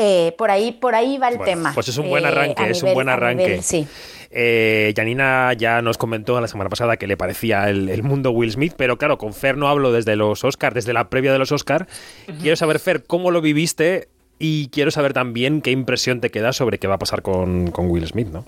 Eh, 0.00 0.32
por 0.38 0.52
ahí, 0.52 0.70
por 0.70 0.94
ahí 0.94 1.18
va 1.18 1.28
el 1.28 1.40
tema. 1.40 1.72
Pues 1.74 1.88
es 1.88 1.98
un 1.98 2.08
buen 2.08 2.24
eh, 2.24 2.28
arranque, 2.28 2.70
es 2.70 2.82
un 2.84 2.94
buen 2.94 3.08
arranque. 3.08 3.60
sí. 3.62 3.86
Eh, 4.30 4.92
Janina 4.94 5.54
ya 5.54 5.80
nos 5.80 5.96
comentó 5.96 6.38
la 6.40 6.46
semana 6.46 6.68
pasada 6.70 6.98
que 6.98 7.06
le 7.06 7.16
parecía 7.16 7.68
el, 7.68 8.02
mundo 8.02 8.30
Will 8.30 8.52
Smith, 8.52 8.74
pero 8.76 8.96
claro, 8.96 9.18
con 9.18 9.32
Fer 9.32 9.56
no 9.56 9.68
hablo 9.68 9.90
desde 9.90 10.16
los 10.16 10.44
Oscars, 10.44 10.74
desde 10.74 10.92
la 10.92 11.08
previa 11.08 11.32
de 11.32 11.38
los 11.38 11.50
Oscars. 11.50 11.86
Quiero 12.40 12.54
saber, 12.54 12.78
Fer, 12.78 13.04
cómo 13.04 13.30
lo 13.30 13.40
viviste 13.40 14.08
y 14.38 14.68
quiero 14.68 14.90
saber 14.90 15.14
también 15.14 15.62
qué 15.62 15.72
impresión 15.72 16.20
te 16.20 16.30
queda 16.30 16.52
sobre 16.52 16.78
qué 16.78 16.86
va 16.86 16.96
a 16.96 16.98
pasar 16.98 17.22
con, 17.22 17.72
Will 17.76 18.06
Smith, 18.06 18.28
¿no? 18.28 18.44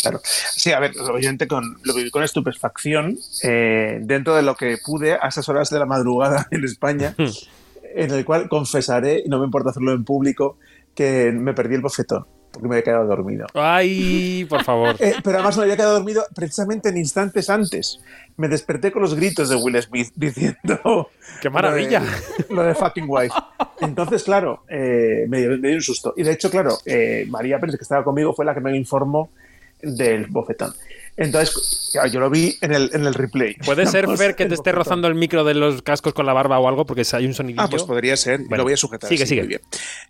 Claro. 0.00 0.20
Sí, 0.24 0.72
a 0.72 0.80
ver, 0.80 0.92
obviamente 0.98 1.46
con, 1.46 1.78
lo 1.84 1.94
viví 1.94 2.10
con 2.10 2.24
estupefacción 2.24 3.18
dentro 3.42 4.34
de 4.34 4.42
lo 4.42 4.56
que 4.56 4.78
pude 4.84 5.12
a 5.12 5.28
esas 5.28 5.48
horas 5.50 5.68
de 5.68 5.78
la 5.78 5.86
madrugada 5.86 6.48
en 6.50 6.64
España. 6.64 7.14
En 7.94 8.10
el 8.10 8.24
cual 8.24 8.48
confesaré, 8.48 9.22
y 9.24 9.28
no 9.28 9.38
me 9.38 9.44
importa 9.44 9.70
hacerlo 9.70 9.92
en 9.92 10.04
público, 10.04 10.58
que 10.94 11.32
me 11.32 11.54
perdí 11.54 11.76
el 11.76 11.80
bofetón 11.80 12.26
porque 12.52 12.68
me 12.68 12.74
había 12.74 12.84
quedado 12.84 13.06
dormido. 13.06 13.46
Ay, 13.54 14.46
por 14.48 14.62
favor. 14.62 14.94
Eh, 14.98 15.14
pero 15.24 15.38
además 15.38 15.56
me 15.56 15.64
había 15.64 15.76
quedado 15.76 15.94
dormido 15.94 16.24
precisamente 16.34 16.90
en 16.90 16.98
instantes 16.98 17.48
antes. 17.48 18.00
Me 18.36 18.46
desperté 18.46 18.92
con 18.92 19.02
los 19.02 19.14
gritos 19.14 19.48
de 19.48 19.56
Will 19.56 19.80
Smith 19.82 20.12
diciendo... 20.14 21.08
¡Qué 21.40 21.48
maravilla! 21.48 22.02
Lo 22.50 22.62
de, 22.62 22.74
fucking 22.74 23.06
wife. 23.08 23.34
Entonces, 23.80 24.22
claro, 24.22 24.64
eh, 24.68 25.24
me, 25.28 25.40
dio 25.40 25.74
un 25.74 25.82
susto. 25.82 26.12
Y 26.16 26.22
de 26.22 26.32
hecho, 26.32 26.50
claro, 26.50 26.76
eh, 26.84 27.26
María 27.28 27.58
Pérez, 27.58 27.76
que 27.76 27.82
estaba 27.82 28.04
conmigo, 28.04 28.34
fue 28.34 28.44
la 28.44 28.54
que 28.54 28.60
me 28.60 28.76
informó 28.76 29.30
del 29.80 30.26
bofetón. 30.26 30.74
Entonces, 31.16 31.92
yo 32.10 32.20
lo 32.20 32.30
vi 32.30 32.56
en 32.62 32.72
el, 32.72 32.90
en 32.94 33.06
el 33.06 33.14
replay. 33.14 33.54
¿Puede 33.64 33.86
ser, 33.86 34.06
ver 34.16 34.34
que 34.34 34.46
te 34.46 34.54
esté 34.54 34.72
rozando 34.72 35.08
el 35.08 35.14
micro 35.14 35.44
de 35.44 35.54
los 35.54 35.82
cascos 35.82 36.14
con 36.14 36.24
la 36.24 36.32
barba 36.32 36.58
o 36.58 36.68
algo? 36.68 36.86
Porque 36.86 37.02
hay 37.12 37.26
un 37.26 37.34
sonidillo. 37.34 37.62
Ah, 37.62 37.68
pues 37.68 37.82
podría 37.82 38.16
ser. 38.16 38.40
lo 38.48 38.62
voy 38.62 38.72
a 38.72 38.76
sujetar. 38.76 39.08
Sigue, 39.08 39.26
sigue. 39.26 39.42
Bien. 39.42 39.60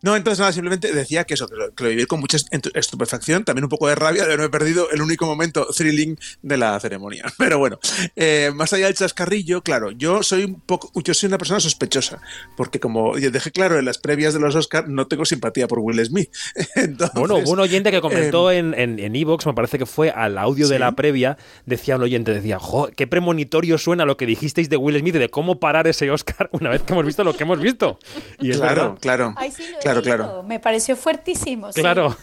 No, 0.03 0.16
entonces 0.16 0.38
nada, 0.38 0.53
simplemente 0.53 0.92
decía 0.92 1.24
que 1.24 1.34
eso, 1.34 1.48
que 1.48 1.84
lo, 1.84 1.90
viví 1.90 2.07
con 2.07 2.20
mucha 2.20 2.38
estupefacción, 2.74 3.44
también 3.44 3.64
un 3.64 3.70
poco 3.70 3.88
de 3.88 3.94
rabia 3.94 4.22
de 4.22 4.32
haberme 4.32 4.48
perdido 4.48 4.90
el 4.90 5.03
único 5.03 5.26
momento 5.26 5.66
thrilling 5.76 6.18
de 6.42 6.57
la 6.57 6.78
ceremonia. 6.78 7.24
Pero 7.38 7.59
bueno, 7.59 7.78
eh, 8.14 8.53
más 8.55 8.72
allá 8.72 8.86
del 8.86 8.94
chascarrillo, 8.94 9.62
claro, 9.62 9.90
yo 9.90 10.22
soy 10.22 10.44
un 10.44 10.61
poco, 10.61 10.92
yo 11.03 11.14
soy 11.14 11.28
una 11.28 11.38
persona 11.38 11.59
sospechosa, 11.59 12.20
porque 12.57 12.78
como 12.78 13.16
dejé 13.16 13.50
claro 13.50 13.78
en 13.78 13.84
las 13.84 13.98
previas 13.98 14.34
de 14.34 14.40
los 14.40 14.55
Oscars, 14.55 14.88
no 14.88 15.09
tengo 15.09 15.24
simpatía 15.24 15.66
por 15.66 15.80
Will 15.80 16.05
Smith. 16.05 16.30
bueno, 17.14 17.36
hubo 17.38 17.50
un 17.50 17.61
oyente 17.61 17.90
que 17.90 18.00
comentó 18.00 18.50
em, 18.50 18.72
en 18.74 19.16
Evox, 19.16 19.46
en, 19.46 19.50
me 19.50 19.55
parece 19.55 19.78
que 19.78 19.86
fue 19.86 20.11
al 20.11 20.38
audio 20.38 20.68
de 20.68 20.78
la 20.78 20.91
previa, 20.95 21.36
decía 21.66 21.97
un 21.97 22.03
oyente, 22.03 22.32
decía, 22.32 22.59
jo, 22.59 22.88
qué 22.97 23.07
premonitorio 23.07 23.78
suena 23.78 24.05
lo 24.05 24.16
que 24.16 24.26
dijisteis 24.26 24.68
de 24.68 24.76
Will 24.76 24.99
Smith, 24.99 25.14
de 25.14 25.28
cómo 25.28 25.59
parar 25.61 25.86
ese 25.86 26.11
Oscar 26.11 26.49
una 26.53 26.70
vez 26.70 26.82
que 26.82 26.93
hemos 26.93 27.07
visto 27.07 27.24
lo 27.24 27.34
que 27.36 27.45
hemos 27.45 27.61
visto. 27.61 27.99
Y 28.40 28.51
claro, 28.53 28.97
claro, 29.01 29.34
claro, 29.80 30.03
claro. 30.03 30.43
Me 30.43 30.61
pareció 30.61 30.97
fuertísimo. 30.97 31.70
Claro. 31.70 32.16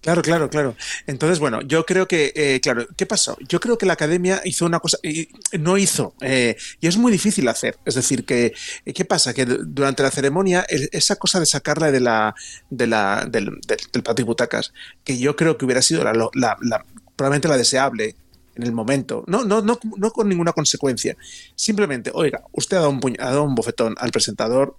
Claro, 0.00 0.22
claro, 0.22 0.48
claro. 0.48 0.76
Entonces, 1.08 1.40
bueno, 1.40 1.60
yo 1.62 1.84
creo 1.84 2.06
que, 2.06 2.32
eh, 2.36 2.60
claro, 2.62 2.86
¿qué 2.96 3.04
pasó? 3.04 3.36
Yo 3.48 3.58
creo 3.58 3.76
que 3.78 3.84
la 3.84 3.94
academia 3.94 4.40
hizo 4.44 4.64
una 4.64 4.78
cosa, 4.78 4.96
y 5.02 5.28
no 5.58 5.76
hizo, 5.76 6.14
eh, 6.20 6.56
y 6.80 6.86
es 6.86 6.96
muy 6.96 7.10
difícil 7.10 7.48
hacer. 7.48 7.78
Es 7.84 7.96
decir, 7.96 8.24
que, 8.24 8.54
eh, 8.84 8.92
¿qué 8.92 9.04
pasa? 9.04 9.34
Que 9.34 9.44
durante 9.44 10.04
la 10.04 10.12
ceremonia, 10.12 10.64
el- 10.68 10.88
esa 10.92 11.16
cosa 11.16 11.40
de 11.40 11.46
sacarla 11.46 11.90
de 11.90 11.98
la, 11.98 12.36
de 12.70 12.86
la, 12.86 13.26
del, 13.28 13.46
del, 13.66 13.78
del 13.92 14.02
patio 14.04 14.24
de 14.24 14.28
butacas, 14.28 14.72
que 15.02 15.18
yo 15.18 15.34
creo 15.34 15.58
que 15.58 15.64
hubiera 15.64 15.82
sido 15.82 16.04
la, 16.04 16.12
la- 16.12 16.56
la- 16.62 16.84
probablemente 17.18 17.48
la 17.48 17.56
deseable 17.56 18.14
en 18.54 18.62
el 18.62 18.72
momento, 18.72 19.24
no, 19.26 19.44
no, 19.44 19.60
no, 19.60 19.78
no 19.96 20.10
con 20.12 20.28
ninguna 20.28 20.52
consecuencia. 20.52 21.16
Simplemente, 21.54 22.10
oiga, 22.14 22.42
usted 22.52 22.76
ha 22.76 22.80
dado 22.80 22.90
un, 22.90 23.16
ha 23.20 23.40
un 23.40 23.54
bofetón 23.54 23.94
al 23.98 24.10
presentador, 24.10 24.76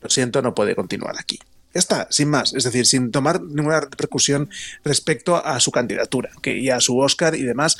lo 0.00 0.08
siento, 0.08 0.40
no 0.40 0.54
puede 0.54 0.74
continuar 0.74 1.16
aquí. 1.18 1.38
Ya 1.74 1.78
está, 1.78 2.08
sin 2.10 2.28
más, 2.28 2.54
es 2.54 2.64
decir, 2.64 2.86
sin 2.86 3.10
tomar 3.12 3.40
ninguna 3.40 3.80
repercusión 3.80 4.50
respecto 4.84 5.36
a 5.36 5.60
su 5.60 5.70
candidatura 5.70 6.30
que, 6.42 6.58
y 6.58 6.70
a 6.70 6.80
su 6.80 6.98
Oscar 6.98 7.34
y 7.34 7.42
demás. 7.42 7.76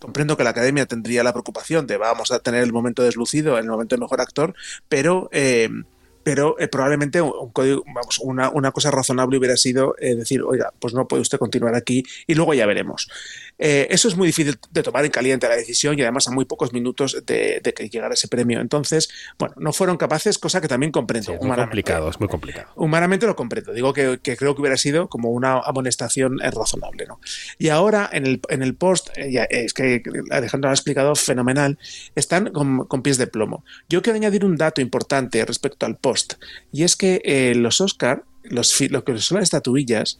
Comprendo 0.00 0.36
que 0.36 0.44
la 0.44 0.50
academia 0.50 0.86
tendría 0.86 1.24
la 1.24 1.32
preocupación 1.32 1.86
de 1.86 1.96
vamos 1.96 2.30
a 2.30 2.38
tener 2.38 2.62
el 2.62 2.72
momento 2.72 3.02
deslucido, 3.02 3.58
el 3.58 3.66
momento 3.66 3.96
de 3.96 4.00
mejor 4.00 4.20
actor, 4.20 4.54
pero, 4.88 5.28
eh, 5.32 5.68
pero 6.22 6.56
eh, 6.58 6.68
probablemente 6.68 7.20
un 7.20 7.50
código, 7.50 7.84
vamos, 7.94 8.18
una, 8.20 8.50
una 8.50 8.72
cosa 8.72 8.90
razonable 8.90 9.38
hubiera 9.38 9.56
sido 9.56 9.94
eh, 9.98 10.14
decir, 10.14 10.42
oiga, 10.42 10.72
pues 10.78 10.94
no 10.94 11.06
puede 11.06 11.22
usted 11.22 11.38
continuar 11.38 11.74
aquí 11.74 12.04
y 12.26 12.34
luego 12.34 12.54
ya 12.54 12.66
veremos. 12.66 13.08
Eh, 13.58 13.88
eso 13.90 14.08
es 14.08 14.16
muy 14.16 14.28
difícil 14.28 14.58
de 14.70 14.82
tomar 14.82 15.04
en 15.04 15.10
caliente 15.10 15.48
la 15.48 15.56
decisión 15.56 15.98
y 15.98 16.02
además 16.02 16.28
a 16.28 16.30
muy 16.30 16.44
pocos 16.44 16.72
minutos 16.72 17.22
de, 17.26 17.60
de 17.62 17.74
que 17.74 17.88
llegara 17.88 18.14
ese 18.14 18.28
premio. 18.28 18.60
Entonces, 18.60 19.08
bueno, 19.38 19.54
no 19.58 19.72
fueron 19.72 19.96
capaces, 19.96 20.38
cosa 20.38 20.60
que 20.60 20.68
también 20.68 20.92
comprendo. 20.92 21.32
Muy 21.32 21.38
humanamente. 21.40 21.70
complicado, 21.70 22.10
es 22.10 22.20
muy 22.20 22.28
complicado. 22.28 22.68
Humanamente 22.76 23.26
lo 23.26 23.34
comprendo. 23.34 23.72
Digo 23.72 23.92
que, 23.92 24.18
que 24.22 24.36
creo 24.36 24.54
que 24.54 24.60
hubiera 24.60 24.76
sido 24.76 25.08
como 25.08 25.30
una 25.30 25.58
amonestación 25.58 26.40
eh, 26.42 26.50
razonable, 26.50 27.06
¿no? 27.06 27.20
Y 27.58 27.68
ahora 27.68 28.08
en 28.12 28.26
el, 28.26 28.40
en 28.48 28.62
el 28.62 28.74
post, 28.74 29.08
eh, 29.16 29.32
ya, 29.32 29.44
es 29.44 29.74
que 29.74 30.02
Alejandro 30.30 30.68
lo 30.68 30.70
ha 30.70 30.74
explicado 30.74 31.14
fenomenal, 31.16 31.78
están 32.14 32.50
con, 32.50 32.86
con 32.86 33.02
pies 33.02 33.18
de 33.18 33.26
plomo. 33.26 33.64
Yo 33.88 34.02
quiero 34.02 34.16
añadir 34.16 34.44
un 34.44 34.56
dato 34.56 34.80
importante 34.80 35.44
respecto 35.44 35.86
al 35.86 35.96
post, 35.96 36.34
y 36.72 36.84
es 36.84 36.96
que 36.96 37.20
eh, 37.24 37.54
los 37.56 37.80
Oscar, 37.80 38.24
los, 38.44 38.80
lo 38.90 39.04
que 39.04 39.18
son 39.18 39.36
las 39.36 39.44
estatuillas, 39.44 40.18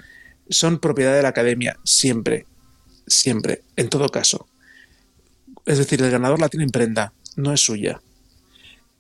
son 0.49 0.79
propiedad 0.79 1.15
de 1.15 1.23
la 1.23 1.29
academia 1.29 1.79
siempre, 1.85 2.47
siempre, 3.09 3.63
en 3.77 3.89
todo 3.89 4.09
caso. 4.09 4.49
Es 5.67 5.79
decir, 5.79 6.03
el 6.03 6.11
ganador 6.11 6.41
la 6.41 6.49
tiene 6.49 6.65
en 6.65 6.71
prenda, 6.71 7.13
no 7.37 7.53
es 7.53 7.61
suya. 7.61 8.01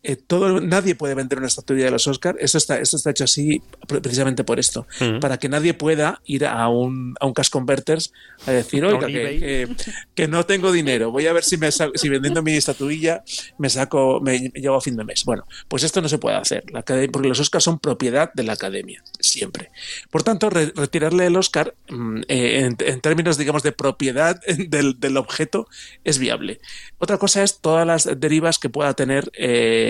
Eh, 0.04 0.14
todo, 0.14 0.60
nadie 0.60 0.94
puede 0.94 1.14
vender 1.16 1.38
una 1.38 1.48
estatuilla 1.48 1.86
de 1.86 1.90
los 1.90 2.06
Oscar. 2.06 2.36
Esto 2.38 2.56
está, 2.58 2.78
esto 2.78 2.96
está 2.96 3.10
hecho 3.10 3.24
así 3.24 3.60
pre- 3.88 4.00
precisamente 4.00 4.44
por 4.44 4.60
esto, 4.60 4.86
para 5.20 5.38
que 5.38 5.48
nadie 5.48 5.74
pueda 5.74 6.20
ir 6.24 6.46
a 6.46 6.68
un, 6.68 7.14
a 7.20 7.26
un 7.26 7.32
cash 7.34 7.50
converters 7.50 8.12
a 8.46 8.52
decir, 8.52 8.84
oiga, 8.84 9.06
que, 9.08 9.12
que- 9.40 9.76
que 10.14 10.28
no 10.28 10.46
tengo 10.46 10.70
dinero, 10.70 11.10
voy 11.10 11.26
a 11.26 11.32
ver 11.32 11.42
si, 11.42 11.56
me 11.56 11.70
si 11.72 12.08
vendiendo 12.08 12.42
mi 12.44 12.52
estatuilla 12.54 13.24
me 13.58 13.68
saco, 13.68 14.20
me, 14.22 14.50
me 14.54 14.60
llego 14.60 14.76
a 14.76 14.80
fin 14.80 14.96
de 14.96 15.02
mes. 15.04 15.24
Bueno, 15.24 15.44
pues 15.66 15.82
esto 15.82 16.00
no 16.00 16.08
se 16.08 16.18
puede 16.18 16.36
hacer, 16.36 16.62
la 16.70 16.80
academia- 16.80 17.10
porque 17.12 17.28
los 17.28 17.40
Oscars 17.40 17.64
son 17.64 17.80
propiedad 17.80 18.30
de 18.34 18.44
la 18.44 18.52
academia, 18.52 19.02
siempre. 19.18 19.70
Por 20.10 20.22
tanto, 20.22 20.48
re- 20.48 20.72
retirarle 20.76 21.26
el 21.26 21.34
Oscar 21.36 21.74
mm, 21.88 22.20
eh, 22.28 22.60
en, 22.66 22.76
en 22.78 23.00
términos, 23.00 23.36
digamos, 23.36 23.64
de 23.64 23.72
propiedad 23.72 24.40
del, 24.68 25.00
del 25.00 25.16
objeto 25.16 25.66
es 26.04 26.18
viable. 26.20 26.60
Otra 26.98 27.18
cosa 27.18 27.42
es 27.42 27.58
todas 27.60 27.84
las 27.86 28.08
derivas 28.20 28.58
que 28.60 28.70
pueda 28.70 28.94
tener. 28.94 29.30
eh, 29.34 29.86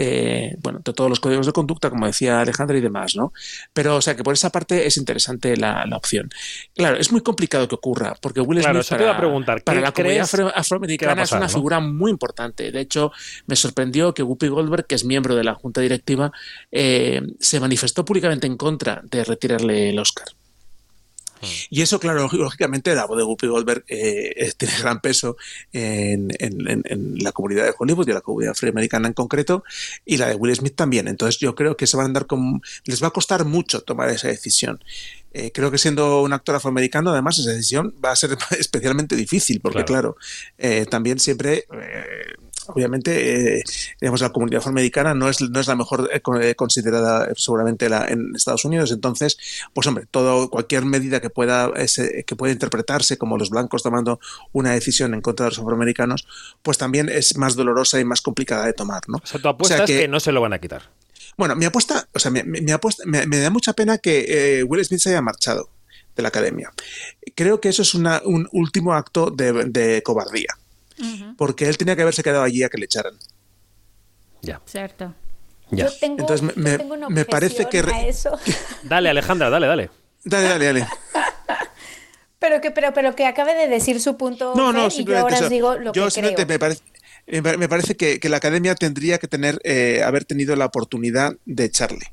eh, 0.00 0.54
bueno, 0.62 0.78
de 0.84 0.92
todos 0.92 1.10
los 1.10 1.18
códigos 1.18 1.44
de 1.46 1.52
conducta, 1.52 1.90
como 1.90 2.06
decía 2.06 2.40
Alejandra 2.40 2.78
y 2.78 2.80
demás, 2.80 3.16
¿no? 3.16 3.32
Pero, 3.72 3.96
o 3.96 4.00
sea, 4.00 4.14
que 4.14 4.22
por 4.22 4.32
esa 4.32 4.50
parte 4.50 4.86
es 4.86 4.96
interesante 4.96 5.56
la, 5.56 5.84
la 5.86 5.96
opción. 5.96 6.30
Claro, 6.76 6.96
es 6.98 7.10
muy 7.10 7.20
complicado 7.20 7.66
que 7.66 7.74
ocurra, 7.74 8.14
porque 8.22 8.40
Will 8.40 8.60
Claro, 8.60 8.80
Smith 8.80 8.88
te 8.96 9.04
para, 9.04 9.16
a 9.16 9.18
preguntar, 9.18 9.64
para 9.64 9.78
¿qué 9.78 9.82
la 9.82 9.92
comunidad 9.92 10.24
afro- 10.26 10.52
afroamericana 10.54 11.16
pasar, 11.22 11.24
es 11.24 11.32
una 11.32 11.46
no? 11.46 11.52
figura 11.52 11.80
muy 11.80 12.12
importante. 12.12 12.70
De 12.70 12.80
hecho, 12.80 13.10
me 13.46 13.56
sorprendió 13.56 14.14
que 14.14 14.22
Whoopi 14.22 14.46
Goldberg, 14.46 14.86
que 14.86 14.94
es 14.94 15.04
miembro 15.04 15.34
de 15.34 15.42
la 15.42 15.54
junta 15.54 15.80
directiva, 15.80 16.30
eh, 16.70 17.20
se 17.40 17.58
manifestó 17.58 18.04
públicamente 18.04 18.46
en 18.46 18.56
contra 18.56 19.02
de 19.02 19.24
retirarle 19.24 19.90
el 19.90 19.98
Oscar. 19.98 20.28
Y 21.70 21.82
eso, 21.82 21.98
claro, 22.00 22.20
lógi- 22.28 22.38
lógicamente, 22.38 22.94
la 22.94 23.06
voz 23.06 23.18
de 23.18 23.24
Whoopi 23.24 23.46
Goldberg 23.46 23.84
eh, 23.88 24.32
eh, 24.36 24.52
tiene 24.56 24.74
gran 24.80 25.00
peso 25.00 25.36
en, 25.72 26.28
en- 26.38 26.68
en- 26.68 26.82
en 26.84 27.14
la 27.22 27.32
comunidad 27.32 27.64
de 27.64 27.74
Hollywood 27.78 28.06
y 28.06 28.10
en 28.10 28.14
la 28.16 28.20
comunidad 28.20 28.52
afroamericana 28.52 29.08
en 29.08 29.14
concreto, 29.14 29.64
y 30.04 30.16
la 30.16 30.28
de 30.28 30.34
Will 30.34 30.54
Smith 30.54 30.74
también. 30.74 31.08
Entonces, 31.08 31.38
yo 31.40 31.54
creo 31.54 31.76
que 31.76 31.86
se 31.86 31.96
van 31.96 32.04
a 32.04 32.06
andar 32.08 32.26
con. 32.26 32.60
Les 32.84 33.02
va 33.02 33.08
a 33.08 33.10
costar 33.10 33.44
mucho 33.44 33.80
tomar 33.82 34.08
esa 34.10 34.28
decisión. 34.28 34.82
Eh, 35.34 35.52
creo 35.52 35.70
que 35.70 35.76
siendo 35.78 36.22
un 36.22 36.32
actor 36.32 36.54
afroamericano, 36.56 37.10
además, 37.10 37.38
esa 37.38 37.50
decisión 37.50 37.94
va 38.02 38.12
a 38.12 38.16
ser 38.16 38.30
especialmente 38.58 39.14
difícil, 39.14 39.60
porque, 39.60 39.78
claro, 39.84 40.16
eh, 40.56 40.86
también 40.90 41.18
siempre. 41.18 41.66
Obviamente, 42.68 43.58
eh, 43.58 43.64
digamos, 44.00 44.20
la 44.20 44.30
comunidad 44.30 44.58
afroamericana 44.58 45.14
no 45.14 45.28
es, 45.28 45.40
no 45.40 45.58
es 45.60 45.66
la 45.66 45.74
mejor 45.76 46.08
eh, 46.12 46.20
eh, 46.42 46.54
considerada 46.54 47.28
seguramente 47.36 47.88
la, 47.88 48.06
en 48.08 48.32
Estados 48.36 48.64
Unidos. 48.64 48.92
Entonces, 48.92 49.38
pues 49.74 49.86
hombre, 49.86 50.06
todo, 50.10 50.50
cualquier 50.50 50.84
medida 50.84 51.20
que 51.20 51.30
pueda, 51.30 51.70
ese- 51.76 52.24
que 52.26 52.36
pueda 52.36 52.52
interpretarse 52.52 53.16
como 53.18 53.38
los 53.38 53.50
blancos 53.50 53.82
tomando 53.82 54.20
una 54.52 54.72
decisión 54.72 55.14
en 55.14 55.20
contra 55.20 55.44
de 55.46 55.50
los 55.50 55.58
afroamericanos, 55.58 56.26
pues 56.62 56.78
también 56.78 57.08
es 57.08 57.36
más 57.36 57.56
dolorosa 57.56 57.98
y 58.00 58.04
más 58.04 58.20
complicada 58.20 58.66
de 58.66 58.72
tomar, 58.74 59.00
¿no? 59.08 59.16
O 59.16 59.26
sea, 59.26 59.40
tu 59.40 59.48
apuesta 59.48 59.76
es 59.84 59.90
que 60.02 60.08
no 60.08 60.20
se 60.20 60.32
lo 60.32 60.40
van 60.40 60.52
a 60.52 60.58
quitar. 60.60 60.82
Bueno, 61.36 61.56
mi 61.56 61.64
apuesta, 61.64 62.08
o 62.12 62.18
sea, 62.18 62.30
mi, 62.30 62.42
mi- 62.42 62.60
mi 62.60 62.72
apuesta, 62.72 63.02
me, 63.06 63.26
me 63.26 63.38
da 63.38 63.50
mucha 63.50 63.72
pena 63.72 63.98
que 63.98 64.58
eh, 64.58 64.62
Will 64.64 64.84
Smith 64.84 65.00
se 65.00 65.10
haya 65.10 65.22
marchado 65.22 65.70
de 66.16 66.22
la 66.22 66.28
academia. 66.28 66.72
Creo 67.34 67.60
que 67.60 67.68
eso 67.68 67.82
es 67.82 67.94
una- 67.94 68.20
un 68.24 68.48
último 68.52 68.92
acto 68.94 69.30
de, 69.30 69.52
de 69.66 70.02
cobardía, 70.02 70.48
porque 71.36 71.66
él 71.68 71.76
tenía 71.78 71.96
que 71.96 72.02
haberse 72.02 72.22
quedado 72.22 72.42
allí 72.42 72.62
a 72.62 72.68
que 72.68 72.78
le 72.78 72.84
echaran. 72.86 73.14
Ya. 74.42 74.60
Cierto. 74.66 75.14
Ya. 75.70 75.86
Yo 75.86 75.92
tengo, 76.00 76.20
Entonces, 76.20 76.42
me- 76.42 76.52
yo 76.54 76.60
me- 76.62 76.78
tengo 76.78 76.94
una 76.94 77.08
me 77.10 77.24
parece 77.24 77.66
que 77.68 77.80
objeción 77.80 77.86
re- 77.86 77.94
a 77.94 78.06
eso. 78.08 78.38
Dale, 78.84 79.10
Alejandra, 79.10 79.50
dale, 79.50 79.66
dale. 79.66 79.90
Dale, 80.24 80.48
dale, 80.48 80.64
dale. 80.66 80.86
Pero 82.40 82.60
que, 82.60 82.70
pero, 82.70 82.92
pero 82.94 83.16
que 83.16 83.26
acabe 83.26 83.52
de 83.54 83.66
decir 83.66 84.00
su 84.00 84.16
punto 84.16 84.54
No, 84.54 84.72
no, 84.72 84.82
y 84.82 84.84
yo 84.84 84.90
simplemente 84.90 85.22
ahora 85.24 85.36
eso. 85.38 85.44
os 85.46 85.50
digo 85.50 85.74
lo 85.74 85.92
Yo 85.92 86.04
que 86.04 86.10
simplemente 86.12 86.44
creo. 86.46 86.54
me 86.54 86.58
parece, 86.60 86.82
me 87.26 87.42
pare- 87.42 87.56
me 87.58 87.68
parece 87.68 87.96
que, 87.96 88.20
que 88.20 88.28
la 88.28 88.36
academia 88.36 88.76
tendría 88.76 89.18
que 89.18 89.26
tener, 89.26 89.60
eh, 89.64 90.02
haber 90.04 90.24
tenido 90.24 90.54
la 90.54 90.66
oportunidad 90.66 91.32
de 91.46 91.64
echarle. 91.64 92.06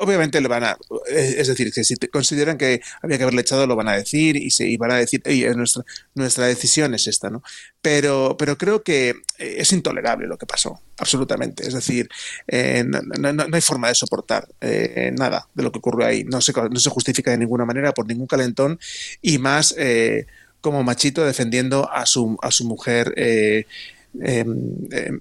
Obviamente 0.00 0.40
le 0.40 0.48
van 0.48 0.64
a, 0.64 0.78
eh, 1.10 1.34
es 1.38 1.48
decir, 1.48 1.72
que 1.72 1.84
si 1.84 1.96
consideran 2.08 2.58
que 2.58 2.80
había 3.02 3.16
que 3.16 3.22
haberle 3.24 3.42
echado, 3.42 3.66
lo 3.66 3.76
van 3.76 3.88
a 3.88 3.96
decir 3.96 4.36
y, 4.36 4.50
se, 4.50 4.76
van 4.76 4.92
a 4.92 4.96
decir, 4.96 5.22
"Oye, 5.26 5.52
nuestra, 5.54 5.84
nuestra 6.14 6.46
decisión 6.46 6.94
es 6.94 7.06
esta, 7.06 7.30
¿no? 7.30 7.42
Pero, 7.82 8.36
pero 8.38 8.56
creo 8.58 8.82
que 8.82 9.10
eh, 9.38 9.54
es 9.58 9.72
intolerable 9.72 10.26
lo 10.26 10.38
que 10.38 10.46
pasó, 10.46 10.80
absolutamente. 10.98 11.66
Es 11.66 11.74
decir, 11.74 12.08
eh, 12.46 12.84
no, 12.86 13.00
no- 13.32 13.46
hay 13.52 13.60
forma 13.60 13.88
de 13.88 13.94
soportar 13.94 14.48
nada 15.12 15.48
de 15.54 15.62
lo 15.62 15.72
que 15.72 15.78
ocurrió 15.78 16.06
ahí. 16.06 16.24
No 16.24 16.40
se, 16.40 16.52
no 16.52 16.78
se 16.80 16.90
justifica 16.90 17.30
de 17.30 17.38
ninguna 17.38 17.64
manera 17.64 17.92
por 17.92 18.06
ningún 18.06 18.26
calentón 18.26 18.78
y 19.22 19.38
más 19.38 19.74
como 20.60 20.82
machito 20.82 21.24
defendiendo 21.24 21.90
a 21.90 22.04
su, 22.06 22.36
a 22.42 22.50
su 22.50 22.64
mujer. 22.66 23.14
Eh, 24.22 24.44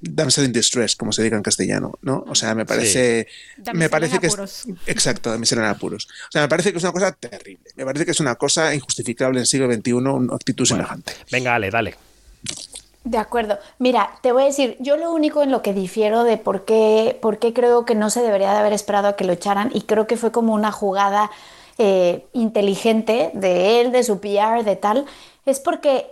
damsel 0.01 0.45
in 0.45 0.51
distress, 0.51 0.95
como 0.95 1.11
se 1.11 1.21
diga 1.21 1.37
en 1.37 1.43
castellano, 1.43 1.99
¿no? 2.01 2.25
O 2.27 2.33
sea, 2.33 2.55
me 2.55 2.65
parece, 2.65 3.27
me 3.73 3.87
parece 3.87 4.19
que 4.19 4.27
es, 4.27 4.33
apuros. 4.33 4.65
exacto, 4.87 5.29
damisela 5.29 5.61
en 5.61 5.67
apuros. 5.67 6.07
O 6.27 6.31
sea, 6.31 6.41
me 6.41 6.49
parece 6.49 6.71
que 6.71 6.79
es 6.79 6.83
una 6.83 6.93
cosa 6.93 7.11
terrible. 7.11 7.69
Me 7.75 7.85
parece 7.85 8.05
que 8.05 8.11
es 8.11 8.19
una 8.19 8.35
cosa 8.35 8.73
injustificable 8.73 9.37
en 9.37 9.41
el 9.41 9.47
siglo 9.47 9.71
XXI, 9.71 9.93
una 9.93 10.35
actitud 10.35 10.65
semejante. 10.65 11.13
Venga, 11.31 11.55
Ale, 11.55 11.69
dale. 11.69 11.95
De 13.03 13.17
acuerdo. 13.17 13.59
Mira, 13.77 14.11
te 14.21 14.31
voy 14.31 14.43
a 14.43 14.45
decir, 14.47 14.75
yo 14.79 14.97
lo 14.97 15.11
único 15.13 15.41
en 15.41 15.51
lo 15.51 15.61
que 15.61 15.73
difiero 15.73 16.23
de 16.23 16.37
por 16.37 16.65
qué, 16.65 17.17
por 17.21 17.39
qué 17.39 17.53
creo 17.53 17.85
que 17.85 17.95
no 17.95 18.09
se 18.09 18.21
debería 18.21 18.51
de 18.51 18.57
haber 18.57 18.73
esperado 18.73 19.07
a 19.07 19.15
que 19.15 19.23
lo 19.23 19.33
echaran 19.33 19.71
y 19.73 19.81
creo 19.81 20.05
que 20.05 20.17
fue 20.17 20.31
como 20.31 20.53
una 20.53 20.71
jugada 20.71 21.31
eh, 21.77 22.25
inteligente 22.33 23.31
de 23.33 23.79
él, 23.79 23.91
de 23.91 24.03
su 24.03 24.19
PR, 24.19 24.63
de 24.65 24.75
tal, 24.75 25.05
es 25.45 25.59
porque 25.59 26.07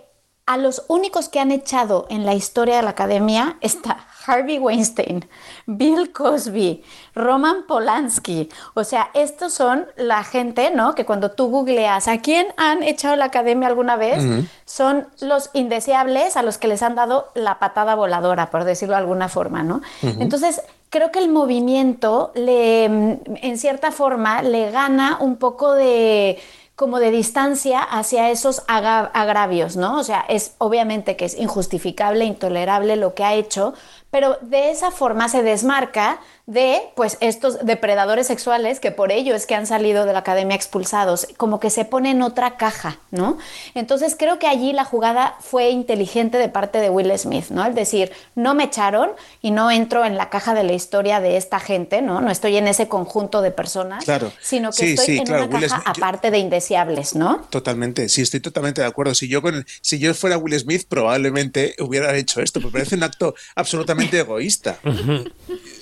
a 0.48 0.56
los 0.56 0.82
únicos 0.88 1.28
que 1.28 1.40
han 1.40 1.52
echado 1.52 2.06
en 2.08 2.24
la 2.24 2.32
historia 2.32 2.76
de 2.76 2.82
la 2.82 2.90
academia 2.90 3.58
está 3.60 3.98
Harvey 4.26 4.58
Weinstein, 4.58 5.28
Bill 5.66 6.10
Cosby, 6.10 6.82
Roman 7.14 7.66
Polanski. 7.66 8.48
O 8.72 8.82
sea, 8.82 9.10
estos 9.12 9.52
son 9.52 9.86
la 9.96 10.24
gente, 10.24 10.70
¿no? 10.70 10.94
Que 10.94 11.04
cuando 11.04 11.32
tú 11.32 11.50
googleas 11.50 12.08
a 12.08 12.22
quién 12.22 12.46
han 12.56 12.82
echado 12.82 13.14
la 13.16 13.26
academia 13.26 13.68
alguna 13.68 13.96
vez, 13.96 14.24
son 14.64 15.06
los 15.20 15.50
indeseables 15.52 16.34
a 16.38 16.42
los 16.42 16.56
que 16.56 16.68
les 16.68 16.82
han 16.82 16.94
dado 16.94 17.28
la 17.34 17.58
patada 17.58 17.94
voladora, 17.94 18.50
por 18.50 18.64
decirlo 18.64 18.94
de 18.94 19.02
alguna 19.02 19.28
forma, 19.28 19.62
¿no? 19.62 19.82
Entonces, 20.02 20.62
creo 20.88 21.12
que 21.12 21.18
el 21.18 21.28
movimiento 21.28 22.32
le, 22.34 22.84
en 22.84 23.58
cierta 23.58 23.92
forma, 23.92 24.40
le 24.40 24.70
gana 24.70 25.18
un 25.20 25.36
poco 25.36 25.74
de 25.74 26.38
como 26.78 27.00
de 27.00 27.10
distancia 27.10 27.80
hacia 27.82 28.30
esos 28.30 28.62
agravios, 28.68 29.74
¿no? 29.74 29.98
O 29.98 30.04
sea, 30.04 30.24
es 30.28 30.54
obviamente 30.58 31.16
que 31.16 31.24
es 31.24 31.36
injustificable, 31.36 32.24
intolerable 32.24 32.94
lo 32.94 33.14
que 33.14 33.24
ha 33.24 33.34
hecho, 33.34 33.74
pero 34.12 34.38
de 34.42 34.70
esa 34.70 34.92
forma 34.92 35.28
se 35.28 35.42
desmarca 35.42 36.20
de 36.48 36.80
pues 36.96 37.18
estos 37.20 37.58
depredadores 37.66 38.26
sexuales 38.26 38.80
que 38.80 38.90
por 38.90 39.12
ello 39.12 39.34
es 39.34 39.44
que 39.44 39.54
han 39.54 39.66
salido 39.66 40.06
de 40.06 40.14
la 40.14 40.20
academia 40.20 40.56
expulsados, 40.56 41.28
como 41.36 41.60
que 41.60 41.68
se 41.68 41.84
pone 41.84 42.10
en 42.10 42.22
otra 42.22 42.56
caja, 42.56 42.98
¿no? 43.10 43.36
Entonces 43.74 44.16
creo 44.18 44.38
que 44.38 44.46
allí 44.46 44.72
la 44.72 44.84
jugada 44.86 45.36
fue 45.40 45.68
inteligente 45.68 46.38
de 46.38 46.48
parte 46.48 46.78
de 46.80 46.88
Will 46.88 47.12
Smith, 47.18 47.50
¿no? 47.50 47.66
Es 47.66 47.74
decir, 47.74 48.12
no 48.34 48.54
me 48.54 48.64
echaron 48.64 49.10
y 49.42 49.50
no 49.50 49.70
entro 49.70 50.06
en 50.06 50.16
la 50.16 50.30
caja 50.30 50.54
de 50.54 50.64
la 50.64 50.72
historia 50.72 51.20
de 51.20 51.36
esta 51.36 51.60
gente, 51.60 52.00
¿no? 52.00 52.22
No 52.22 52.30
estoy 52.30 52.56
en 52.56 52.66
ese 52.66 52.88
conjunto 52.88 53.42
de 53.42 53.50
personas, 53.50 54.06
Claro. 54.06 54.32
sino 54.40 54.70
que 54.70 54.76
Sí, 54.76 54.86
estoy 54.92 55.04
sí, 55.04 55.18
en 55.18 55.24
claro, 55.26 55.44
una 55.44 55.54
Will 55.58 55.68
caja 55.68 55.82
Smith- 55.82 55.96
yo- 55.98 56.04
aparte 56.06 56.30
de 56.30 56.38
indeseables, 56.38 57.14
¿no? 57.14 57.46
Totalmente, 57.50 58.08
sí, 58.08 58.22
estoy 58.22 58.40
totalmente 58.40 58.80
de 58.80 58.86
acuerdo. 58.86 59.14
Si 59.14 59.28
yo, 59.28 59.42
con, 59.42 59.66
si 59.82 59.98
yo 59.98 60.14
fuera 60.14 60.38
Will 60.38 60.58
Smith, 60.58 60.86
probablemente 60.88 61.74
hubiera 61.78 62.16
hecho 62.16 62.40
esto, 62.40 62.58
me 62.58 62.70
parece 62.70 62.94
un 62.94 63.02
acto 63.02 63.34
absolutamente 63.54 64.18
egoísta. 64.20 64.78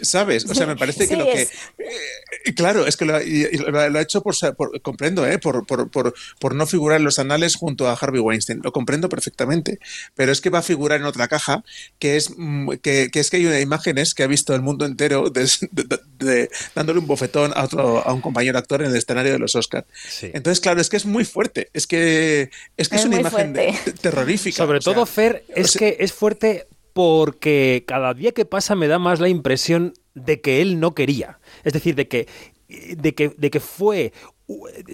¿Sabes? 0.02 0.44
O 0.50 0.54
sea, 0.56 0.66
me 0.66 0.76
parece 0.76 1.00
que 1.06 1.14
Sí, 1.14 1.16
lo 1.16 1.24
que. 1.26 1.42
es. 1.42 1.50
eh, 1.78 2.54
claro, 2.54 2.86
es 2.86 2.96
que 2.96 3.04
lo, 3.04 3.20
y- 3.22 3.46
y 3.52 3.56
lo 3.58 3.78
ha- 3.80 3.88
lo 3.88 3.98
ha 3.98 4.02
hecho 4.02 4.22
por, 4.22 4.34
comprendo, 4.82 5.26
¿eh? 5.26 5.38
Por, 5.38 5.66
por, 5.66 5.90
por, 5.90 6.14
por 6.38 6.54
no 6.54 6.66
figurar 6.66 6.98
en 6.98 7.04
los 7.04 7.18
anales 7.18 7.56
junto 7.56 7.88
a 7.88 7.92
Harvey 7.94 8.20
Weinstein. 8.20 8.60
Lo 8.62 8.72
comprendo 8.72 9.08
perfectamente. 9.08 9.78
Pero 10.14 10.32
es 10.32 10.40
que 10.40 10.50
va 10.50 10.58
a 10.58 10.62
figurar 10.62 11.00
en 11.00 11.06
otra 11.06 11.28
caja, 11.28 11.64
que 11.98 12.16
es 12.16 12.30
mm, 12.36 12.70
que, 12.82 13.10
que 13.12 13.20
es 13.20 13.30
que 13.30 13.36
hay 13.38 13.46
una 13.46 13.60
imágenes 13.60 14.14
que 14.14 14.22
ha 14.22 14.26
visto 14.26 14.54
el 14.54 14.62
mundo 14.62 14.84
entero 14.86 15.30
de- 15.30 15.50
de- 15.72 15.98
de- 16.18 16.50
dándole 16.74 16.98
un 17.00 17.06
bofetón 17.06 17.52
a 17.54 17.64
otro, 17.64 18.06
a 18.06 18.12
un 18.12 18.20
compañero 18.20 18.58
actor 18.58 18.82
en 18.82 18.90
el 18.90 18.96
escenario 18.96 19.32
de 19.32 19.38
los 19.38 19.54
Oscars. 19.54 19.86
Entonces, 20.22 20.60
claro, 20.60 20.80
es 20.80 20.88
que 20.88 20.96
es 20.96 21.06
muy 21.06 21.24
fuerte. 21.24 21.70
Es 21.72 21.86
que 21.86 22.50
es, 22.76 22.88
que 22.88 22.96
es, 22.96 23.02
Es 23.02 23.06
una 23.06 23.20
imagen 23.20 23.54
terrorífica. 24.00 24.56
Sobre 24.56 24.78
o 24.78 24.82
sea, 24.82 24.94
todo, 24.94 25.06
Fer, 25.06 25.44
es 25.54 25.76
que 25.76 25.96
es 26.00 26.12
fuerte 26.12 26.66
porque 26.92 27.84
cada 27.86 28.14
día 28.14 28.32
que 28.32 28.44
pasa 28.46 28.74
me 28.74 28.88
da 28.88 28.98
más 28.98 29.20
la 29.20 29.28
impresión 29.28 29.92
de 30.16 30.40
que 30.40 30.60
él 30.62 30.80
no 30.80 30.94
quería. 30.94 31.38
Es 31.62 31.72
decir, 31.72 31.94
de 31.94 32.08
que, 32.08 32.26
de 32.68 33.14
que, 33.14 33.28
de 33.28 33.50
que 33.50 33.60
fue. 33.60 34.12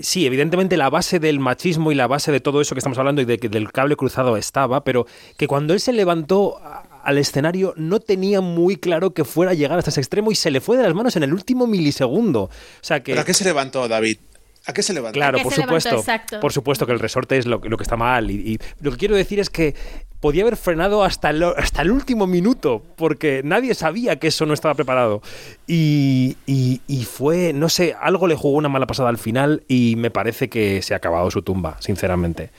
Sí, 0.01 0.27
evidentemente 0.27 0.77
la 0.77 0.89
base 0.91 1.19
del 1.19 1.39
machismo 1.39 1.93
y 1.93 1.95
la 1.95 2.07
base 2.07 2.33
de 2.33 2.41
todo 2.41 2.61
eso 2.61 2.75
que 2.75 2.79
estamos 2.79 2.99
hablando 2.99 3.21
y 3.21 3.27
de 3.27 3.39
que 3.39 3.49
del 3.49 3.71
cable 3.71 3.97
cruzado 3.97 4.37
estaba, 4.37 4.83
pero 4.83 5.07
que 5.37 5.47
cuando 5.47 5.75
él 5.75 5.81
se 5.81 5.93
levantó 5.93 6.59
al 7.03 7.19
escenario 7.19 7.75
no 7.77 8.01
tenía 8.01 8.41
muy 8.41 8.77
claro 8.77 9.13
que 9.13 9.25
fuera 9.25 9.53
a 9.53 9.55
llegar 9.55 9.79
hasta 9.79 9.91
ese 9.91 10.01
extremo 10.01 10.33
y 10.33 10.37
se 10.37 10.51
le 10.51 10.63
fue 10.63 10.79
de 10.79 10.85
las 10.85 10.95
manos 10.95 11.17
en 11.17 11.25
el 11.25 11.35
último 11.35 11.67
milisegundo. 11.67 12.45
O 12.45 12.51
sea 12.81 13.03
que 13.03 13.13
¿Pero 13.13 13.23
a 13.23 13.25
qué 13.25 13.35
se 13.35 13.45
levantó 13.45 13.87
David? 13.89 14.19
¿A 14.65 14.73
qué 14.73 14.83
se 14.83 14.95
levantó? 14.95 15.19
Claro, 15.19 15.39
qué 15.39 15.45
por 15.45 15.53
se 15.53 15.61
levantó? 15.61 15.81
supuesto. 15.81 16.13
Exacto. 16.13 16.41
Por 16.41 16.53
supuesto 16.53 16.87
que 16.87 16.93
el 16.93 17.01
resorte 17.01 17.37
es 17.37 17.47
lo, 17.47 17.59
lo 17.59 17.77
que 17.77 17.83
está 17.83 17.97
mal. 17.97 18.31
Y, 18.31 18.35
y 18.35 18.59
lo 18.81 18.93
que 18.93 18.97
quiero 18.97 19.17
decir 19.17 19.39
es 19.39 19.51
que 19.51 19.75
podía 20.23 20.43
haber 20.45 20.57
frenado 20.57 21.03
hasta 21.05 21.31
el, 21.31 21.43
hasta 21.43 21.83
el 21.83 21.91
último 21.91 22.27
minuto, 22.27 22.81
porque 22.97 23.43
nadie 23.45 23.75
sabía 23.75 24.17
que 24.21 24.29
eso 24.29 24.47
no 24.47 24.55
estaba 24.55 24.75
preparado. 24.75 25.21
Y, 25.67 26.37
y- 26.47 26.81
y 26.87 27.05
fue, 27.05 27.53
no 27.53 27.69
sé, 27.69 27.95
algo 28.01 28.27
le 28.29 28.35
jugó 28.37 28.57
una 28.57 28.69
mala 28.69 28.87
pasada 28.87 29.09
al 29.09 29.19
final 29.19 29.65
y 29.69 29.97
me 29.97 30.11
parece 30.11 30.49
que 30.49 30.81
se 30.81 30.95
ha 30.95 30.99
acabado 30.99 31.31
su 31.31 31.43
tumba, 31.43 31.77
sinceramente. 31.81 32.51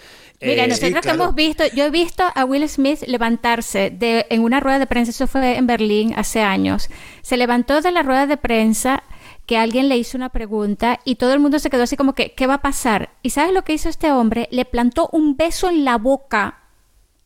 Mira, 0.41 0.65
Eh, 0.65 0.67
nosotros 0.67 1.01
que 1.01 1.09
hemos 1.11 1.35
visto, 1.35 1.63
yo 1.73 1.85
he 1.85 1.89
visto 1.89 2.23
a 2.35 2.43
Will 2.43 2.67
Smith 2.67 2.99
levantarse 3.07 3.91
de, 3.91 4.25
en 4.29 4.41
una 4.41 4.59
rueda 4.59 4.77
de 4.77 4.87
prensa, 4.87 5.11
eso 5.11 5.25
fue 5.27 5.55
en 5.57 5.65
Berlín 5.65 6.13
hace 6.17 6.41
años. 6.41 6.89
Se 7.21 7.37
levantó 7.37 7.79
de 7.81 7.91
la 7.93 8.03
rueda 8.03 8.27
de 8.27 8.35
prensa 8.35 9.03
que 9.45 9.57
alguien 9.57 9.87
le 9.87 9.95
hizo 9.95 10.17
una 10.17 10.29
pregunta 10.29 10.99
y 11.05 11.15
todo 11.15 11.31
el 11.33 11.39
mundo 11.39 11.59
se 11.59 11.69
quedó 11.69 11.83
así 11.83 11.95
como 11.95 12.13
que, 12.13 12.33
¿qué 12.33 12.45
va 12.45 12.55
a 12.55 12.61
pasar? 12.61 13.11
¿Y 13.21 13.29
sabes 13.29 13.53
lo 13.53 13.63
que 13.63 13.73
hizo 13.73 13.87
este 13.87 14.11
hombre? 14.11 14.49
Le 14.51 14.65
plantó 14.65 15.07
un 15.13 15.37
beso 15.37 15.69
en 15.69 15.85
la 15.85 15.97
boca 15.97 16.59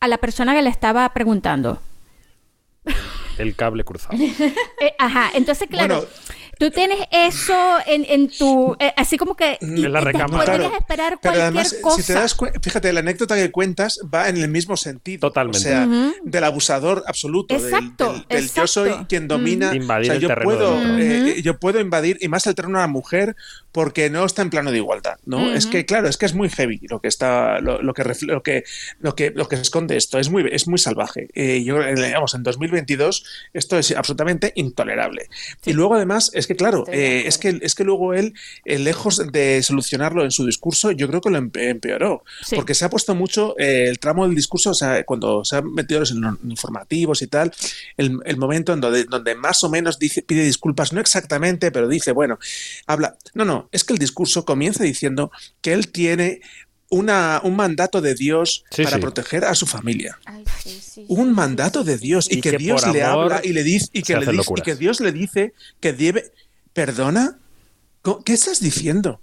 a 0.00 0.08
la 0.08 0.18
persona 0.18 0.54
que 0.54 0.62
le 0.62 0.70
estaba 0.70 1.08
preguntando. 1.12 1.80
el 3.38 3.54
cable 3.54 3.84
cruzado. 3.84 4.16
Eh, 4.80 4.94
ajá, 4.98 5.30
entonces 5.34 5.68
claro, 5.68 5.96
Bueno. 5.96 6.10
Tú 6.58 6.70
tienes 6.70 6.98
eso 7.10 7.76
en, 7.86 8.04
en 8.08 8.28
tu, 8.28 8.76
eh, 8.78 8.92
así 8.96 9.16
como 9.16 9.34
que 9.36 9.58
y- 9.60 9.84
En 9.84 9.92
la 9.92 10.00
recámara. 10.00 10.44
podrías 10.44 10.58
Claro, 10.68 10.76
esperar 10.78 11.18
Pero 11.20 11.34
cualquier 11.34 11.42
además, 11.44 11.76
cosa. 11.80 11.96
si 12.02 12.06
te 12.06 12.12
das 12.14 12.34
cuenta, 12.34 12.60
fíjate, 12.60 12.92
la 12.92 13.00
anécdota 13.00 13.36
que 13.36 13.50
cuentas 13.50 14.00
va 14.12 14.28
en 14.28 14.36
el 14.38 14.48
mismo 14.48 14.76
sentido. 14.76 15.28
Totalmente. 15.28 15.58
O 15.58 15.60
sea, 15.62 15.88
del 16.24 16.44
abusador 16.44 17.04
absoluto, 17.06 17.54
del- 17.54 17.64
Exacto, 17.64 18.12
del, 18.12 18.22
del 18.28 18.38
yo 18.40 18.44
exacto. 18.62 18.66
soy 18.68 18.92
quien 19.08 19.28
domina. 19.28 19.74
Invadir 19.74 20.02
o 20.02 20.06
sea, 20.06 20.14
el 20.16 20.20
yo 20.20 20.28
terreno 20.28 20.44
puedo, 20.50 20.80
del 20.80 21.28
eh, 21.28 21.42
yo 21.42 21.58
puedo 21.58 21.80
invadir, 21.80 22.18
y 22.20 22.28
más 22.28 22.46
el 22.46 22.54
terreno 22.54 22.78
de 22.78 22.84
una 22.84 22.92
mujer, 22.92 23.36
porque 23.72 24.10
no 24.10 24.24
está 24.24 24.42
en 24.42 24.50
plano 24.50 24.70
de 24.72 24.78
igualdad. 24.78 25.18
¿no? 25.24 25.52
Es 25.52 25.66
que, 25.66 25.86
claro, 25.86 26.08
es 26.08 26.16
que 26.16 26.26
es 26.26 26.34
muy 26.34 26.48
heavy 26.48 26.80
lo 26.88 27.00
que 27.00 27.08
está, 27.08 27.60
lo, 27.60 27.80
lo 27.82 27.94
que, 27.94 28.02
refle- 28.04 28.32
lo 28.32 28.42
que, 28.42 28.64
lo 29.00 29.14
que, 29.14 29.30
lo 29.30 29.48
que 29.48 29.56
esconde 29.56 29.96
esto. 29.96 30.18
Es 30.18 30.30
muy, 30.30 30.44
es 30.50 30.66
muy 30.66 30.78
salvaje. 30.78 31.28
Eh, 31.34 31.62
yo, 31.62 31.80
eh, 31.82 31.94
digamos, 31.94 32.34
en 32.34 32.42
2022 32.42 33.24
esto 33.52 33.78
es 33.78 33.92
absolutamente 33.92 34.52
intolerable. 34.56 35.28
Y 35.64 35.72
luego, 35.74 35.94
además, 35.94 36.30
es 36.34 36.46
que, 36.48 36.56
claro, 36.56 36.84
eh, 36.90 37.22
es 37.26 37.38
que, 37.38 37.60
es 37.62 37.76
que 37.76 37.84
luego 37.84 38.12
él, 38.14 38.34
eh, 38.64 38.80
lejos 38.80 39.22
de 39.30 39.62
solucionarlo 39.62 40.24
en 40.24 40.32
su 40.32 40.44
discurso, 40.44 40.90
yo 40.90 41.06
creo 41.06 41.20
que 41.20 41.30
lo 41.30 41.38
empe- 41.38 41.68
empeoró. 41.70 42.24
Sí. 42.44 42.56
Porque 42.56 42.74
se 42.74 42.84
ha 42.84 42.90
puesto 42.90 43.14
mucho 43.14 43.54
eh, 43.58 43.86
el 43.88 44.00
tramo 44.00 44.26
del 44.26 44.34
discurso, 44.34 44.70
o 44.70 44.74
sea, 44.74 45.04
cuando 45.04 45.44
se 45.44 45.56
han 45.56 45.72
metido 45.72 46.00
los 46.00 46.10
in- 46.10 46.38
informativos 46.48 47.22
y 47.22 47.28
tal, 47.28 47.52
el, 47.96 48.18
el 48.24 48.36
momento 48.36 48.72
en 48.72 48.80
donde, 48.80 49.04
donde 49.04 49.36
más 49.36 49.62
o 49.62 49.68
menos 49.70 50.00
dice, 50.00 50.22
pide 50.22 50.42
disculpas, 50.42 50.92
no 50.92 51.00
exactamente, 51.00 51.70
pero 51.70 51.86
dice, 51.86 52.10
bueno, 52.10 52.38
habla. 52.86 53.16
No, 53.34 53.44
no, 53.44 53.68
es 53.70 53.84
que 53.84 53.92
el 53.92 53.98
discurso 54.00 54.44
comienza 54.44 54.82
diciendo 54.82 55.30
que 55.60 55.72
él 55.74 55.92
tiene 55.92 56.40
una, 56.90 57.40
un 57.44 57.54
mandato 57.56 58.00
de 58.00 58.14
Dios 58.14 58.64
Sí, 58.70 58.82
para 58.84 58.96
sí. 58.96 59.00
proteger 59.02 59.44
a 59.44 59.54
su 59.54 59.66
familia. 59.66 60.18
Ay, 60.24 60.44
sí, 60.62 60.70
sí, 60.70 60.80
sí, 60.94 61.04
Un 61.08 61.32
mandato 61.34 61.84
de 61.84 61.98
Dios 61.98 62.28
y, 62.30 62.38
Y 62.38 62.40
que, 62.40 62.52
que 62.52 62.58
Dios 62.58 62.86
le 62.92 63.02
habla 63.02 63.40
y 63.44 63.52
le 63.52 63.62
dice 63.62 63.88
y 63.92 64.02
que, 64.02 64.14
le 64.16 64.26
dice, 64.32 64.52
y 64.56 64.62
que 64.62 64.74
Dios 64.76 65.00
le 65.00 65.12
dice 65.12 65.52
que 65.80 65.92
debe 65.92 66.32
perdona 66.72 67.38
¿Cómo- 68.02 68.22
¿qué 68.24 68.32
estás 68.34 68.60
diciendo? 68.60 69.20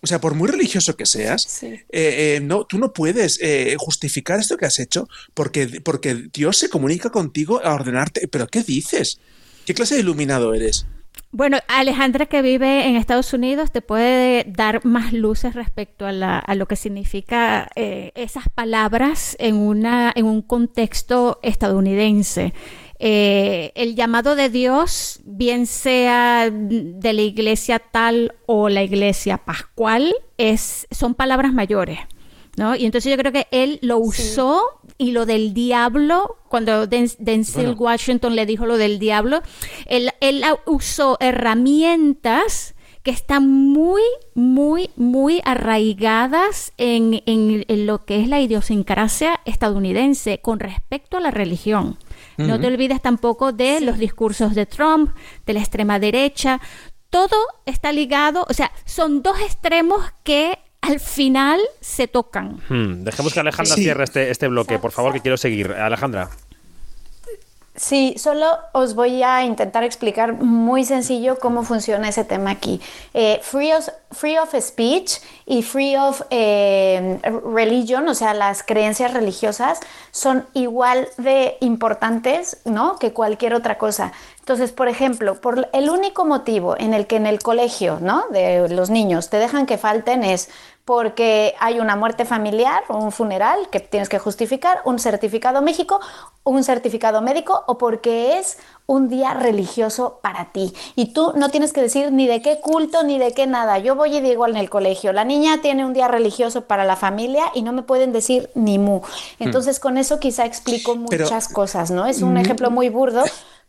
O 0.00 0.06
sea, 0.06 0.20
por 0.20 0.34
muy 0.34 0.48
religioso 0.48 0.96
que 0.96 1.06
seas, 1.06 1.42
Sí. 1.48 1.66
eh, 1.66 1.82
eh, 1.90 2.40
no, 2.42 2.64
tú 2.66 2.78
no 2.78 2.92
puedes 2.92 3.38
eh, 3.42 3.76
justificar 3.78 4.38
esto 4.40 4.56
que 4.56 4.66
has 4.66 4.78
hecho 4.78 5.08
porque, 5.34 5.80
porque 5.82 6.28
Dios 6.32 6.56
se 6.58 6.68
comunica 6.68 7.10
contigo 7.10 7.60
a 7.64 7.74
ordenarte. 7.74 8.28
¿Pero 8.28 8.46
qué 8.48 8.62
dices? 8.62 9.18
¿Qué 9.66 9.72
clase 9.74 9.94
de 9.94 10.00
iluminado 10.00 10.52
eres? 10.52 10.86
Bueno, 11.36 11.58
Alejandra 11.66 12.26
que 12.26 12.42
vive 12.42 12.86
en 12.86 12.94
Estados 12.94 13.32
Unidos 13.32 13.72
te 13.72 13.82
puede 13.82 14.44
dar 14.46 14.84
más 14.84 15.12
luces 15.12 15.54
respecto 15.54 16.06
a, 16.06 16.12
la- 16.12 16.38
a 16.38 16.54
lo 16.54 16.66
que 16.66 16.76
significa 16.76 17.68
eh, 17.74 18.12
esas 18.14 18.48
palabras 18.48 19.34
en, 19.40 19.56
una, 19.56 20.12
en 20.14 20.26
un 20.26 20.42
contexto 20.42 21.40
estadounidense. 21.42 22.54
Eh, 23.00 23.72
el 23.74 23.96
llamado 23.96 24.36
de 24.36 24.48
Dios, 24.48 25.22
bien 25.24 25.66
sea 25.66 26.50
de 26.52 27.12
la 27.12 27.22
iglesia 27.22 27.80
tal 27.80 28.36
o 28.46 28.68
la 28.68 28.84
iglesia 28.84 29.38
pascual, 29.38 30.14
es, 30.38 30.86
son 30.92 31.14
palabras 31.14 31.52
mayores. 31.52 31.98
¿no? 32.56 32.76
Y 32.76 32.84
entonces 32.86 33.10
yo 33.10 33.18
creo 33.18 33.32
que 33.32 33.48
él 33.50 33.80
lo 33.82 33.98
usó 33.98 34.62
y 34.98 35.10
lo 35.12 35.26
del 35.26 35.54
diablo, 35.54 36.36
cuando 36.48 36.86
Den- 36.86 37.10
Denzel 37.18 37.66
Bueno. 37.66 37.80
Washington 37.80 38.36
le 38.36 38.46
dijo 38.46 38.64
lo 38.66 38.76
del 38.78 38.98
diablo, 38.98 39.42
él, 39.86 40.10
él 40.20 40.42
usó 40.66 41.16
herramientas 41.20 42.74
que 43.02 43.10
están 43.10 43.50
muy, 43.50 44.00
muy, 44.34 44.88
muy 44.96 45.42
arraigadas 45.44 46.72
en, 46.78 47.22
en- 47.26 47.64
en 47.68 47.86
lo 47.86 48.04
que 48.06 48.20
es 48.22 48.28
la 48.28 48.40
idiosincrasia 48.40 49.40
estadounidense 49.44 50.38
con 50.38 50.58
respecto 50.58 51.18
a 51.18 51.20
la 51.20 51.30
religión. 51.30 51.98
No 52.38 52.58
te 52.58 52.66
olvides 52.66 53.00
tampoco 53.02 53.52
de 53.52 53.80
los 53.80 53.98
discursos 53.98 54.54
de 54.54 54.66
Trump, 54.66 55.10
de 55.46 55.52
la 55.52 55.60
extrema 55.60 55.98
derecha. 55.98 56.60
Todo 57.10 57.36
está 57.66 57.92
ligado, 57.92 58.46
o 58.48 58.54
sea, 58.54 58.72
son 58.86 59.22
dos 59.22 59.38
extremos 59.40 60.02
que 60.24 60.58
al 60.84 61.00
final 61.00 61.60
se 61.80 62.06
tocan. 62.08 62.60
Hmm, 62.68 63.04
Dejemos 63.04 63.32
que 63.32 63.40
Alejandra 63.40 63.74
Sí. 63.74 63.82
cierre 63.82 64.04
este, 64.04 64.30
este 64.30 64.48
bloque, 64.48 64.78
por 64.78 64.92
favor, 64.92 65.12
que 65.12 65.20
quiero 65.20 65.36
seguir. 65.36 65.72
Alejandra. 65.72 66.28
Sí, 67.76 68.14
solo 68.18 68.46
os 68.72 68.94
voy 68.94 69.24
a 69.24 69.42
intentar 69.44 69.82
explicar 69.82 70.34
muy 70.34 70.84
sencillo 70.84 71.40
cómo 71.40 71.64
funciona 71.64 72.08
ese 72.08 72.22
tema 72.22 72.52
aquí. 72.52 72.80
Eh, 73.14 73.40
free, 73.42 73.72
of, 73.72 73.88
free 74.12 74.38
of 74.38 74.54
speech 74.60 75.14
y 75.44 75.62
free 75.64 75.96
of 75.96 76.22
eh, 76.30 77.18
religion, 77.52 78.06
o 78.08 78.14
sea, 78.14 78.32
las 78.32 78.62
creencias 78.62 79.12
religiosas, 79.12 79.80
son 80.12 80.46
igual 80.54 81.08
de 81.18 81.56
importantes 81.62 82.58
¿no? 82.64 82.96
que 83.00 83.12
cualquier 83.12 83.54
otra 83.54 83.76
cosa. 83.76 84.12
Entonces, 84.38 84.70
por 84.70 84.86
ejemplo, 84.86 85.40
por 85.40 85.68
el 85.72 85.90
único 85.90 86.24
motivo 86.24 86.76
en 86.78 86.94
el 86.94 87.08
que 87.08 87.16
en 87.16 87.26
el 87.26 87.40
colegio 87.40 87.98
¿no? 88.00 88.26
de 88.30 88.68
los 88.68 88.88
niños 88.88 89.30
te 89.30 89.38
dejan 89.38 89.66
que 89.66 89.78
falten 89.78 90.22
es 90.22 90.48
porque 90.84 91.54
hay 91.60 91.80
una 91.80 91.96
muerte 91.96 92.26
familiar, 92.26 92.82
un 92.90 93.10
funeral 93.10 93.70
que 93.70 93.80
tienes 93.80 94.10
que 94.10 94.18
justificar, 94.18 94.82
un 94.84 94.98
certificado 94.98 95.62
México, 95.62 95.98
un 96.42 96.62
certificado 96.62 97.22
médico 97.22 97.64
o 97.66 97.78
porque 97.78 98.38
es 98.38 98.58
un 98.86 99.08
día 99.08 99.32
religioso 99.32 100.20
para 100.22 100.52
ti. 100.52 100.74
Y 100.94 101.14
tú 101.14 101.32
no 101.36 101.48
tienes 101.48 101.72
que 101.72 101.80
decir 101.80 102.12
ni 102.12 102.26
de 102.26 102.42
qué 102.42 102.60
culto 102.60 103.02
ni 103.02 103.18
de 103.18 103.32
qué 103.32 103.46
nada. 103.46 103.78
Yo 103.78 103.94
voy 103.94 104.16
y 104.16 104.20
digo 104.20 104.46
en 104.46 104.56
el 104.56 104.68
colegio, 104.68 105.14
la 105.14 105.24
niña 105.24 105.62
tiene 105.62 105.86
un 105.86 105.94
día 105.94 106.06
religioso 106.06 106.66
para 106.66 106.84
la 106.84 106.96
familia 106.96 107.44
y 107.54 107.62
no 107.62 107.72
me 107.72 107.82
pueden 107.82 108.12
decir 108.12 108.50
ni 108.54 108.78
mu. 108.78 109.00
Entonces 109.38 109.80
con 109.80 109.96
eso 109.96 110.20
quizá 110.20 110.44
explico 110.44 110.96
muchas 110.96 111.48
cosas, 111.48 111.90
¿no? 111.90 112.04
Es 112.04 112.20
un 112.20 112.36
ejemplo 112.36 112.70
muy 112.70 112.90
burdo, 112.90 113.24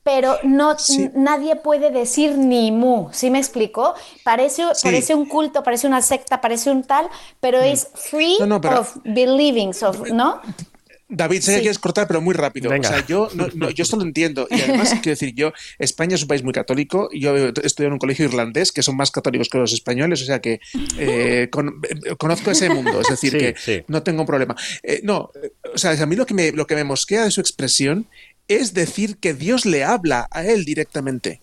pero 0.06 0.38
no 0.44 0.78
nadie 1.16 1.56
puede 1.56 1.90
decir 1.90 2.38
ni 2.38 2.72
mu, 2.72 3.10
¿sí 3.12 3.32
me 3.32 3.40
explico? 3.40 3.96
Parece, 4.24 4.62
parece 4.84 5.16
un 5.16 5.26
culto, 5.26 5.64
parece 5.64 5.88
una 5.88 6.04
secta, 6.04 6.42
parece 6.42 6.70
un 6.70 6.84
tal, 6.84 7.10
pero 7.40 7.60
es 7.60 7.90
free 7.96 8.38
of 8.40 8.98
believings, 9.04 9.82
of, 9.82 10.12
¿no? 10.12 10.42
David, 11.08 11.42
sé 11.42 11.56
que 11.56 11.62
quieres 11.62 11.78
cortar, 11.78 12.08
pero 12.08 12.20
muy 12.20 12.34
rápido. 12.34 12.72
O 12.72 12.84
sea, 12.84 13.06
yo, 13.06 13.30
no, 13.34 13.70
yo 13.70 13.84
esto 13.84 13.96
lo 13.96 14.04
entiendo. 14.04 14.48
Y 14.50 14.60
además, 14.60 14.90
quiero 15.04 15.12
decir, 15.12 15.34
yo, 15.36 15.54
España 15.78 16.16
es 16.16 16.24
un 16.24 16.28
país 16.28 16.44
muy 16.44 16.54
católico. 16.54 17.10
Yo 17.14 17.36
estudié 17.64 17.88
en 17.88 17.94
un 17.94 18.00
colegio 18.00 18.26
irlandés 18.26 18.72
que 18.72 18.82
son 18.82 18.98
más 18.98 19.12
católicos 19.12 19.48
que 19.48 19.60
los 19.60 19.72
españoles. 19.72 20.24
O 20.24 20.26
sea 20.26 20.42
que 20.42 20.60
eh, 20.98 21.48
eh, 21.48 21.50
conozco 22.18 22.50
ese 22.50 22.70
mundo. 22.70 23.02
Es 23.02 23.10
decir, 23.10 23.38
que 23.38 23.86
no 23.88 24.02
tengo 24.02 24.26
problema. 24.26 24.56
Eh, 24.82 25.02
no, 25.04 25.30
o 25.74 25.78
sea, 25.78 25.92
a 25.92 26.06
mí 26.08 26.16
lo 26.16 26.26
que, 26.26 26.34
me, 26.34 26.52
lo 26.52 26.66
que 26.66 26.76
me 26.76 26.84
mosquea 26.84 27.24
de 27.26 27.32
su 27.32 27.40
expresión 27.40 28.08
es 28.48 28.74
decir 28.74 29.18
que 29.18 29.34
Dios 29.34 29.66
le 29.66 29.84
habla 29.84 30.28
a 30.32 30.44
él 30.44 30.66
directamente. 30.66 31.42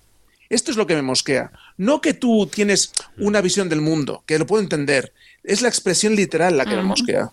Esto 0.48 0.70
es 0.70 0.76
lo 0.76 0.86
que 0.86 0.94
me 0.94 1.02
mosquea. 1.02 1.50
No 1.78 2.00
que 2.00 2.12
tú 2.12 2.46
tienes 2.46 2.92
una 3.18 3.40
visión 3.40 3.68
del 3.68 3.80
mundo, 3.80 4.22
que 4.26 4.38
lo 4.38 4.46
puedo 4.46 4.62
entender. 4.62 5.12
Es 5.42 5.62
la 5.62 5.68
expresión 5.68 6.14
literal 6.14 6.58
la 6.58 6.66
que 6.66 6.76
me 6.76 6.82
mosquea. 6.82 7.30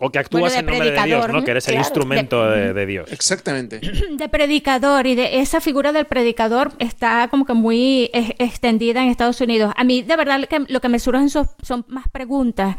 O 0.00 0.10
que 0.10 0.18
actúas 0.18 0.54
en 0.56 0.66
nombre 0.66 0.90
de 0.90 1.02
Dios, 1.02 1.28
¿no? 1.28 1.44
Que 1.44 1.52
eres 1.52 1.68
el 1.68 1.76
instrumento 1.76 2.50
de, 2.50 2.86
Dios. 2.86 3.10
Exactamente. 3.12 3.80
De 4.12 4.28
predicador 4.28 5.06
y 5.06 5.14
de 5.14 5.40
esa 5.40 5.60
figura 5.60 5.92
del 5.92 6.06
predicador 6.06 6.72
está 6.78 7.28
como 7.28 7.46
que 7.46 7.52
muy 7.54 8.10
extendida 8.12 9.02
en 9.02 9.08
Estados 9.08 9.40
Unidos. 9.40 9.72
A 9.76 9.84
mí, 9.84 10.02
de 10.02 10.16
verdad, 10.16 10.40
lo 10.68 10.80
que 10.80 10.88
me 10.88 10.98
surgen 10.98 11.28
son 11.30 11.84
más 11.88 12.08
preguntas. 12.10 12.76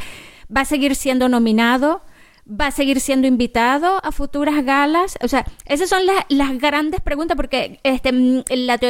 ¿Va 0.56 0.62
a 0.62 0.66
seguir 0.66 0.96
siendo 0.96 1.30
nominado? 1.30 2.02
Va 2.48 2.68
a 2.68 2.72
seguir 2.72 3.00
siendo 3.00 3.28
invitado 3.28 4.00
a 4.04 4.12
futuras 4.12 4.64
galas? 4.66 5.18
O 5.22 5.28
sea, 5.28 5.46
esas 5.66 5.90
son 5.90 6.02
las, 6.06 6.58
grandes 6.58 7.02
preguntas 7.02 7.36
porque 7.36 7.80
este, 7.84 8.12
mm, 8.12 8.44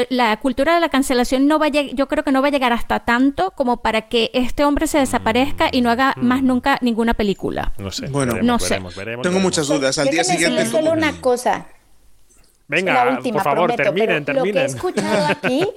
la, 0.09 0.37
cultura 0.37 0.75
de 0.75 0.79
la 0.79 0.89
cancelación 0.89 1.47
no 1.47 1.59
va 1.59 1.67
a 1.67 1.69
yo 1.69 2.07
creo 2.07 2.23
que 2.23 2.31
no 2.31 2.41
va 2.41 2.47
a 2.47 2.51
llegar 2.51 2.73
hasta 2.73 3.01
tanto 3.01 3.51
como 3.51 3.77
para 3.77 4.07
que 4.09 4.31
este 4.33 4.63
hombre 4.65 4.87
se 4.87 4.99
desaparezca 4.99 5.69
y 5.71 5.81
no 5.81 5.89
haga 5.89 6.13
mm. 6.15 6.25
más 6.25 6.43
nunca 6.43 6.77
ninguna 6.81 7.13
película. 7.13 7.73
No 7.77 7.91
sé. 7.91 8.07
Bueno, 8.07 8.35
no 8.41 8.59
sé. 8.59 8.81
Tengo 9.21 9.39
muchas 9.39 9.67
dudas. 9.67 9.97
Al 9.97 10.09
día 10.09 10.23
siguiente... 10.23 10.65
Solo 10.65 10.91
una 10.91 11.19
cosa. 11.21 11.67
Venga, 12.67 13.19
por 13.21 13.43
favor, 13.43 13.75
terminen, 13.75 14.23
terminen. 14.23 14.45
Lo 14.45 14.53
que 14.53 14.61
he 14.61 14.65
escuchado 14.65 15.25
aquí, 15.29 15.67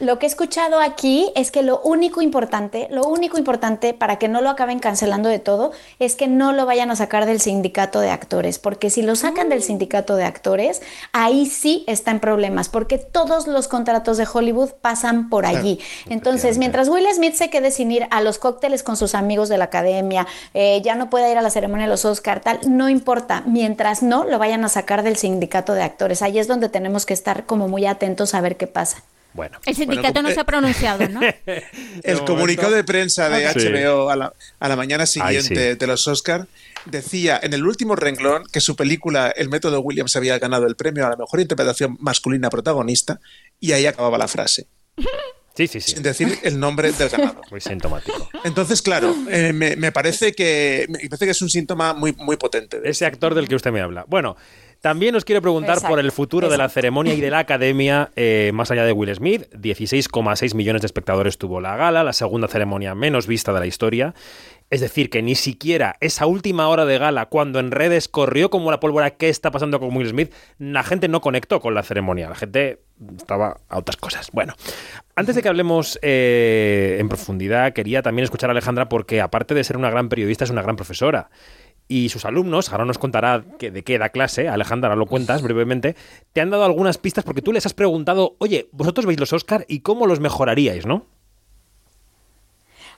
lo 0.00 0.18
que 0.18 0.26
he 0.26 0.28
escuchado 0.28 0.80
aquí 0.80 1.32
es 1.36 1.52
que 1.52 1.62
lo 1.62 1.80
único 1.82 2.20
importante, 2.20 2.88
lo 2.90 3.04
único 3.04 3.38
importante 3.38 3.94
para 3.94 4.16
que 4.16 4.28
no 4.28 4.40
lo 4.40 4.50
acaben 4.50 4.80
cancelando 4.80 5.28
de 5.28 5.38
todo 5.38 5.70
es 6.00 6.16
que 6.16 6.26
no 6.26 6.52
lo 6.52 6.66
vayan 6.66 6.90
a 6.90 6.96
sacar 6.96 7.26
del 7.26 7.40
sindicato 7.40 8.00
de 8.00 8.10
actores, 8.10 8.58
porque 8.58 8.90
si 8.90 9.02
lo 9.02 9.14
sacan 9.14 9.48
del 9.48 9.62
sindicato 9.62 10.16
de 10.16 10.24
actores, 10.24 10.82
ahí 11.12 11.46
sí 11.46 11.84
está 11.86 12.10
en 12.10 12.18
problemas, 12.18 12.68
porque 12.68 12.98
todos 12.98 13.46
los 13.46 13.68
contratos 13.68 14.16
de 14.16 14.26
Hollywood 14.30 14.70
pasan 14.80 15.28
por 15.28 15.46
allí. 15.46 15.78
Entonces, 16.08 16.58
mientras 16.58 16.88
Will 16.88 17.06
Smith 17.14 17.34
se 17.34 17.50
quede 17.50 17.70
sin 17.70 17.92
ir 17.92 18.06
a 18.10 18.20
los 18.20 18.38
cócteles 18.38 18.82
con 18.82 18.96
sus 18.96 19.14
amigos 19.14 19.48
de 19.48 19.58
la 19.58 19.64
academia, 19.64 20.26
eh, 20.54 20.80
ya 20.82 20.96
no 20.96 21.08
pueda 21.08 21.30
ir 21.30 21.38
a 21.38 21.42
la 21.42 21.50
ceremonia 21.50 21.86
de 21.86 21.90
los 21.90 22.04
Oscar, 22.04 22.40
tal, 22.40 22.58
no 22.66 22.88
importa, 22.88 23.44
mientras 23.46 24.02
no 24.02 24.24
lo 24.24 24.40
vayan 24.40 24.64
a 24.64 24.68
sacar 24.68 25.04
del 25.04 25.16
sindicato 25.16 25.74
de 25.74 25.82
actores 25.82 26.20
ahí 26.32 26.38
es 26.38 26.48
donde 26.48 26.68
tenemos 26.68 27.04
que 27.06 27.14
estar 27.14 27.44
como 27.46 27.68
muy 27.68 27.86
atentos 27.86 28.34
a 28.34 28.40
ver 28.40 28.56
qué 28.56 28.66
pasa. 28.66 29.02
Bueno. 29.34 29.58
El 29.64 29.74
sindicato 29.74 30.22
no 30.22 30.30
se 30.30 30.40
ha 30.40 30.44
pronunciado, 30.44 31.08
¿no? 31.08 31.20
el 32.02 32.24
comunicado 32.24 32.74
de 32.74 32.84
prensa 32.84 33.30
de 33.30 33.46
HBO 33.46 34.10
a, 34.10 34.16
la, 34.16 34.76
mañana 34.76 35.06
siguiente 35.06 35.76
de 35.76 35.86
los 35.86 36.06
Oscar 36.06 36.46
decía 36.84 37.40
en 37.42 37.54
el 37.54 37.64
último 37.64 37.96
renglón 37.96 38.44
que 38.52 38.60
su 38.60 38.76
película 38.76 39.32
El 39.34 39.48
método 39.48 39.80
Williams 39.80 40.16
había 40.16 40.38
ganado 40.38 40.66
el 40.66 40.76
premio 40.76 41.06
a 41.06 41.10
la 41.10 41.16
mejor 41.16 41.40
interpretación 41.40 41.96
masculina 42.00 42.50
protagonista 42.50 43.20
y 43.58 43.72
ahí 43.72 43.86
acababa 43.86 44.18
la 44.18 44.28
frase. 44.28 44.66
Sí, 45.54 45.66
sí, 45.66 45.82
sí. 45.82 45.92
Sin 45.92 46.02
decir 46.02 46.38
el 46.44 46.58
nombre 46.58 46.92
del 46.92 47.08
ganador. 47.10 47.44
Muy 47.50 47.60
sintomático. 47.60 48.26
Entonces, 48.44 48.80
claro, 48.80 49.14
eh, 49.28 49.52
me, 49.52 49.92
parece 49.92 50.32
que, 50.32 50.86
me 50.88 50.98
parece 51.10 51.26
que 51.26 51.32
es 51.32 51.42
un 51.42 51.50
síntoma 51.50 51.92
muy, 51.92 52.14
muy 52.16 52.38
potente. 52.38 52.80
Ese 52.84 53.04
actor 53.04 53.34
del 53.34 53.48
que 53.48 53.56
usted 53.56 53.70
me 53.70 53.82
habla. 53.82 54.06
Bueno, 54.08 54.36
también 54.82 55.14
os 55.14 55.24
quiero 55.24 55.40
preguntar 55.40 55.78
por 55.80 56.00
el 56.00 56.10
futuro 56.10 56.48
de 56.48 56.58
la 56.58 56.68
ceremonia 56.68 57.14
y 57.14 57.20
de 57.20 57.30
la 57.30 57.38
academia, 57.38 58.10
eh, 58.16 58.50
más 58.52 58.72
allá 58.72 58.84
de 58.84 58.90
Will 58.90 59.14
Smith. 59.14 59.48
16,6 59.52 60.56
millones 60.56 60.82
de 60.82 60.86
espectadores 60.86 61.38
tuvo 61.38 61.60
la 61.60 61.76
gala, 61.76 62.02
la 62.02 62.12
segunda 62.12 62.48
ceremonia 62.48 62.96
menos 62.96 63.28
vista 63.28 63.52
de 63.52 63.60
la 63.60 63.66
historia. 63.66 64.12
Es 64.70 64.80
decir, 64.80 65.08
que 65.08 65.22
ni 65.22 65.36
siquiera 65.36 65.94
esa 66.00 66.26
última 66.26 66.66
hora 66.66 66.84
de 66.84 66.98
gala, 66.98 67.26
cuando 67.26 67.60
en 67.60 67.70
redes 67.70 68.08
corrió 68.08 68.50
como 68.50 68.72
la 68.72 68.80
pólvora 68.80 69.10
qué 69.10 69.28
está 69.28 69.52
pasando 69.52 69.78
con 69.78 69.96
Will 69.96 70.08
Smith, 70.08 70.34
la 70.58 70.82
gente 70.82 71.06
no 71.06 71.20
conectó 71.20 71.60
con 71.60 71.74
la 71.74 71.84
ceremonia. 71.84 72.28
La 72.28 72.34
gente 72.34 72.80
estaba 73.16 73.58
a 73.68 73.78
otras 73.78 73.96
cosas. 73.96 74.30
Bueno, 74.32 74.54
antes 75.14 75.36
de 75.36 75.42
que 75.42 75.48
hablemos 75.48 75.96
eh, 76.02 76.96
en 76.98 77.08
profundidad, 77.08 77.72
quería 77.72 78.02
también 78.02 78.24
escuchar 78.24 78.50
a 78.50 78.52
Alejandra 78.52 78.88
porque, 78.88 79.20
aparte 79.20 79.54
de 79.54 79.62
ser 79.62 79.76
una 79.76 79.90
gran 79.90 80.08
periodista, 80.08 80.42
es 80.42 80.50
una 80.50 80.62
gran 80.62 80.74
profesora 80.74 81.30
y 81.92 82.08
sus 82.08 82.24
alumnos, 82.24 82.72
ahora 82.72 82.86
nos 82.86 82.96
contará 82.96 83.44
que, 83.58 83.70
de 83.70 83.84
qué 83.84 83.98
da 83.98 84.08
clase, 84.08 84.48
Alejandra, 84.48 84.96
lo 84.96 85.04
cuentas 85.04 85.42
brevemente, 85.42 85.94
te 86.32 86.40
han 86.40 86.48
dado 86.48 86.64
algunas 86.64 86.96
pistas 86.96 87.22
porque 87.22 87.42
tú 87.42 87.52
les 87.52 87.66
has 87.66 87.74
preguntado, 87.74 88.34
oye, 88.38 88.70
vosotros 88.72 89.04
veis 89.04 89.20
los 89.20 89.34
Oscar 89.34 89.66
y 89.68 89.80
cómo 89.80 90.06
los 90.06 90.18
mejoraríais, 90.18 90.86
¿no? 90.86 91.04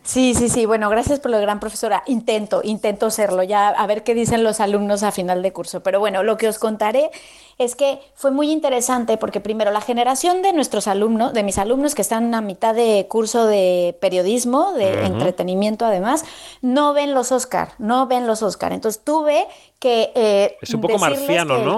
Sí, 0.05 0.35
sí, 0.35 0.51
sí. 0.51 0.67
Bueno, 0.67 0.91
gracias 0.91 1.19
por 1.19 1.31
lo 1.31 1.41
gran 1.41 1.61
profesora. 1.61 2.03
Intento, 2.07 2.61
intento 2.63 3.11
serlo, 3.11 3.43
ya 3.43 3.69
a 3.69 3.87
ver 3.87 4.05
qué 4.05 4.15
dicen 4.15 4.45
los 4.45 4.61
alumnos 4.61 5.03
a 5.03 5.11
final 5.13 5.43
de 5.43 5.53
curso. 5.53 5.83
Pero 5.83 5.99
bueno, 5.99 6.23
lo 6.23 6.37
que 6.37 6.47
os 6.47 6.59
contaré 6.59 7.11
es 7.57 7.75
que 7.75 7.99
fue 8.15 8.31
muy 8.31 8.51
interesante 8.51 9.17
porque 9.17 9.41
primero 9.41 9.71
la 9.71 9.81
generación 9.81 10.43
de 10.43 10.53
nuestros 10.53 10.89
alumnos, 10.89 11.33
de 11.33 11.43
mis 11.43 11.57
alumnos 11.57 11.95
que 11.95 12.03
están 12.03 12.35
a 12.35 12.43
mitad 12.43 12.75
de 12.75 13.07
curso 13.09 13.47
de 13.47 13.97
periodismo, 13.99 14.75
de 14.75 15.07
entretenimiento 15.07 15.87
además, 15.87 16.25
no 16.61 16.93
ven 16.93 17.15
los 17.15 17.33
Oscar, 17.33 17.71
no 17.79 18.07
ven 18.07 18.27
los 18.27 18.43
Oscar. 18.43 18.73
Entonces 18.73 19.03
tuve 19.03 19.47
que... 19.79 20.13
Eh, 20.15 20.59
es 20.61 20.75
un 20.75 20.83
poco 20.83 20.99
marciano, 20.99 21.65
¿no? 21.65 21.77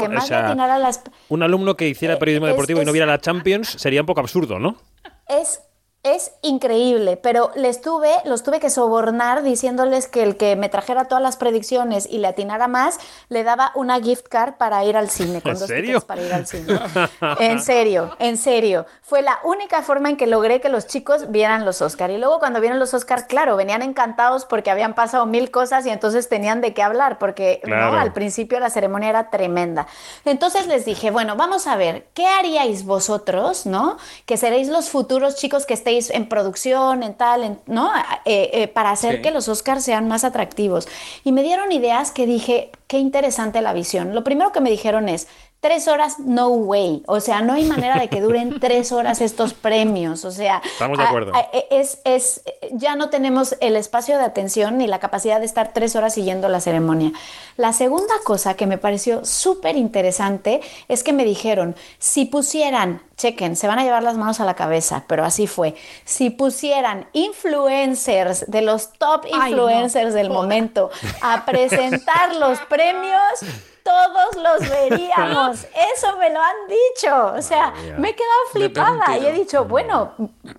Un 1.28 1.42
alumno 1.44 1.76
que 1.76 1.88
hiciera 1.88 2.18
periodismo 2.18 2.48
deportivo 2.48 2.82
y 2.82 2.84
no 2.84 2.90
viera 2.90 3.06
la 3.06 3.20
Champions 3.20 3.68
sería 3.78 4.00
un 4.00 4.06
poco 4.06 4.18
absurdo, 4.18 4.58
¿no? 4.58 4.76
Es 5.28 5.60
es 6.14 6.32
increíble, 6.42 7.16
pero 7.16 7.50
les 7.54 7.80
tuve, 7.80 8.10
los 8.24 8.42
tuve 8.42 8.60
que 8.60 8.70
sobornar 8.70 9.42
diciéndoles 9.42 10.08
que 10.08 10.22
el 10.22 10.36
que 10.36 10.56
me 10.56 10.68
trajera 10.68 11.06
todas 11.06 11.22
las 11.22 11.36
predicciones 11.36 12.06
y 12.10 12.18
le 12.18 12.28
atinara 12.28 12.68
más, 12.68 12.98
le 13.28 13.44
daba 13.44 13.72
una 13.74 14.00
gift 14.00 14.28
card 14.28 14.54
para 14.54 14.84
ir 14.84 14.96
al 14.96 15.10
cine, 15.10 15.42
con 15.42 15.52
¿En 15.52 15.58
dos 15.58 15.68
serio? 15.68 16.00
para 16.00 16.22
ir 16.22 16.32
al 16.32 16.46
cine. 16.46 16.78
en 17.40 17.60
serio, 17.60 18.16
en 18.18 18.36
serio. 18.36 18.86
Fue 19.02 19.22
la 19.22 19.38
única 19.44 19.82
forma 19.82 20.10
en 20.10 20.16
que 20.16 20.26
logré 20.26 20.60
que 20.60 20.68
los 20.68 20.86
chicos 20.86 21.30
vieran 21.30 21.64
los 21.64 21.80
Oscar. 21.82 22.10
Y 22.10 22.18
luego 22.18 22.38
cuando 22.38 22.60
vieron 22.60 22.78
los 22.78 22.92
Oscar, 22.94 23.26
claro, 23.26 23.56
venían 23.56 23.82
encantados 23.82 24.44
porque 24.44 24.70
habían 24.70 24.94
pasado 24.94 25.26
mil 25.26 25.50
cosas 25.50 25.86
y 25.86 25.90
entonces 25.90 26.28
tenían 26.28 26.60
de 26.60 26.74
qué 26.74 26.82
hablar, 26.82 27.18
porque 27.18 27.60
al 27.70 28.12
principio 28.12 28.60
la 28.60 28.70
ceremonia 28.70 29.10
era 29.10 29.30
tremenda. 29.30 29.86
Entonces 30.24 30.66
les 30.66 30.84
dije, 30.84 31.10
bueno, 31.10 31.36
vamos 31.36 31.66
a 31.66 31.76
ver, 31.76 32.06
¿qué 32.14 32.26
haríais 32.26 32.84
vosotros, 32.84 33.66
no? 33.66 33.96
Que 34.24 34.36
seréis 34.36 34.68
los 34.68 34.88
futuros 34.90 35.36
chicos 35.36 35.66
que 35.66 35.74
estéis 35.74 35.95
en 36.10 36.28
producción, 36.28 37.02
en 37.02 37.14
tal, 37.14 37.58
¿no? 37.66 37.90
Eh, 38.24 38.50
eh, 38.52 38.68
para 38.68 38.90
hacer 38.90 39.22
que 39.22 39.30
los 39.30 39.48
Oscars 39.48 39.84
sean 39.84 40.08
más 40.08 40.24
atractivos. 40.24 40.88
Y 41.24 41.32
me 41.32 41.42
dieron 41.42 41.72
ideas 41.72 42.10
que 42.10 42.26
dije, 42.26 42.70
qué 42.86 42.98
interesante 42.98 43.60
la 43.60 43.72
visión. 43.72 44.14
Lo 44.14 44.24
primero 44.24 44.52
que 44.52 44.60
me 44.60 44.70
dijeron 44.70 45.08
es, 45.08 45.28
tres 45.60 45.88
horas, 45.88 46.18
no 46.18 46.48
way. 46.48 47.02
O 47.06 47.20
sea, 47.20 47.40
no 47.40 47.54
hay 47.54 47.64
manera 47.64 47.98
de 47.98 48.08
que 48.08 48.20
duren 48.20 48.58
tres 48.60 48.92
horas 48.92 49.20
estos 49.20 49.54
premios. 49.54 50.24
O 50.24 50.30
sea, 50.30 50.62
estamos 50.64 50.98
de 50.98 51.04
acuerdo. 51.04 51.32
Es, 51.70 52.00
es, 52.04 52.42
ya 52.72 52.96
no 52.96 53.10
tenemos 53.10 53.56
el 53.60 53.76
espacio 53.76 54.18
de 54.18 54.24
atención 54.24 54.78
ni 54.78 54.86
la 54.86 54.98
capacidad 54.98 55.40
de 55.40 55.46
estar 55.46 55.72
tres 55.72 55.96
horas 55.96 56.14
siguiendo 56.14 56.48
la 56.48 56.60
ceremonia. 56.60 57.12
La 57.56 57.72
segunda 57.72 58.14
cosa 58.24 58.54
que 58.54 58.66
me 58.66 58.78
pareció 58.78 59.24
súper 59.24 59.76
interesante 59.76 60.60
es 60.88 61.02
que 61.02 61.12
me 61.12 61.24
dijeron, 61.24 61.74
si 61.98 62.26
pusieran, 62.26 63.02
chequen, 63.16 63.56
se 63.56 63.66
van 63.66 63.78
a 63.78 63.84
llevar 63.84 64.02
las 64.02 64.16
manos 64.16 64.40
a 64.40 64.44
la 64.44 64.54
cabeza, 64.54 65.04
pero 65.06 65.24
así 65.24 65.46
fue, 65.46 65.74
si 66.04 66.30
pusieran 66.30 67.08
influencers 67.12 68.50
de 68.50 68.62
los 68.62 68.92
top 68.92 69.24
influencers 69.26 70.14
del 70.14 70.30
momento 70.30 70.90
a 71.22 71.44
presentar 71.46 72.36
los 72.38 72.58
premios, 72.60 73.40
todos 73.86 74.36
los 74.36 74.68
veríamos. 74.90 75.64
Eso 75.94 76.16
me 76.18 76.30
lo 76.30 76.40
han 76.40 76.56
dicho. 76.68 77.32
O 77.36 77.42
sea, 77.42 77.72
me 77.96 78.10
he 78.10 78.14
quedado 78.14 78.40
flipada 78.52 79.18
y 79.18 79.26
he 79.26 79.32
dicho, 79.32 79.64
bueno, 79.64 80.12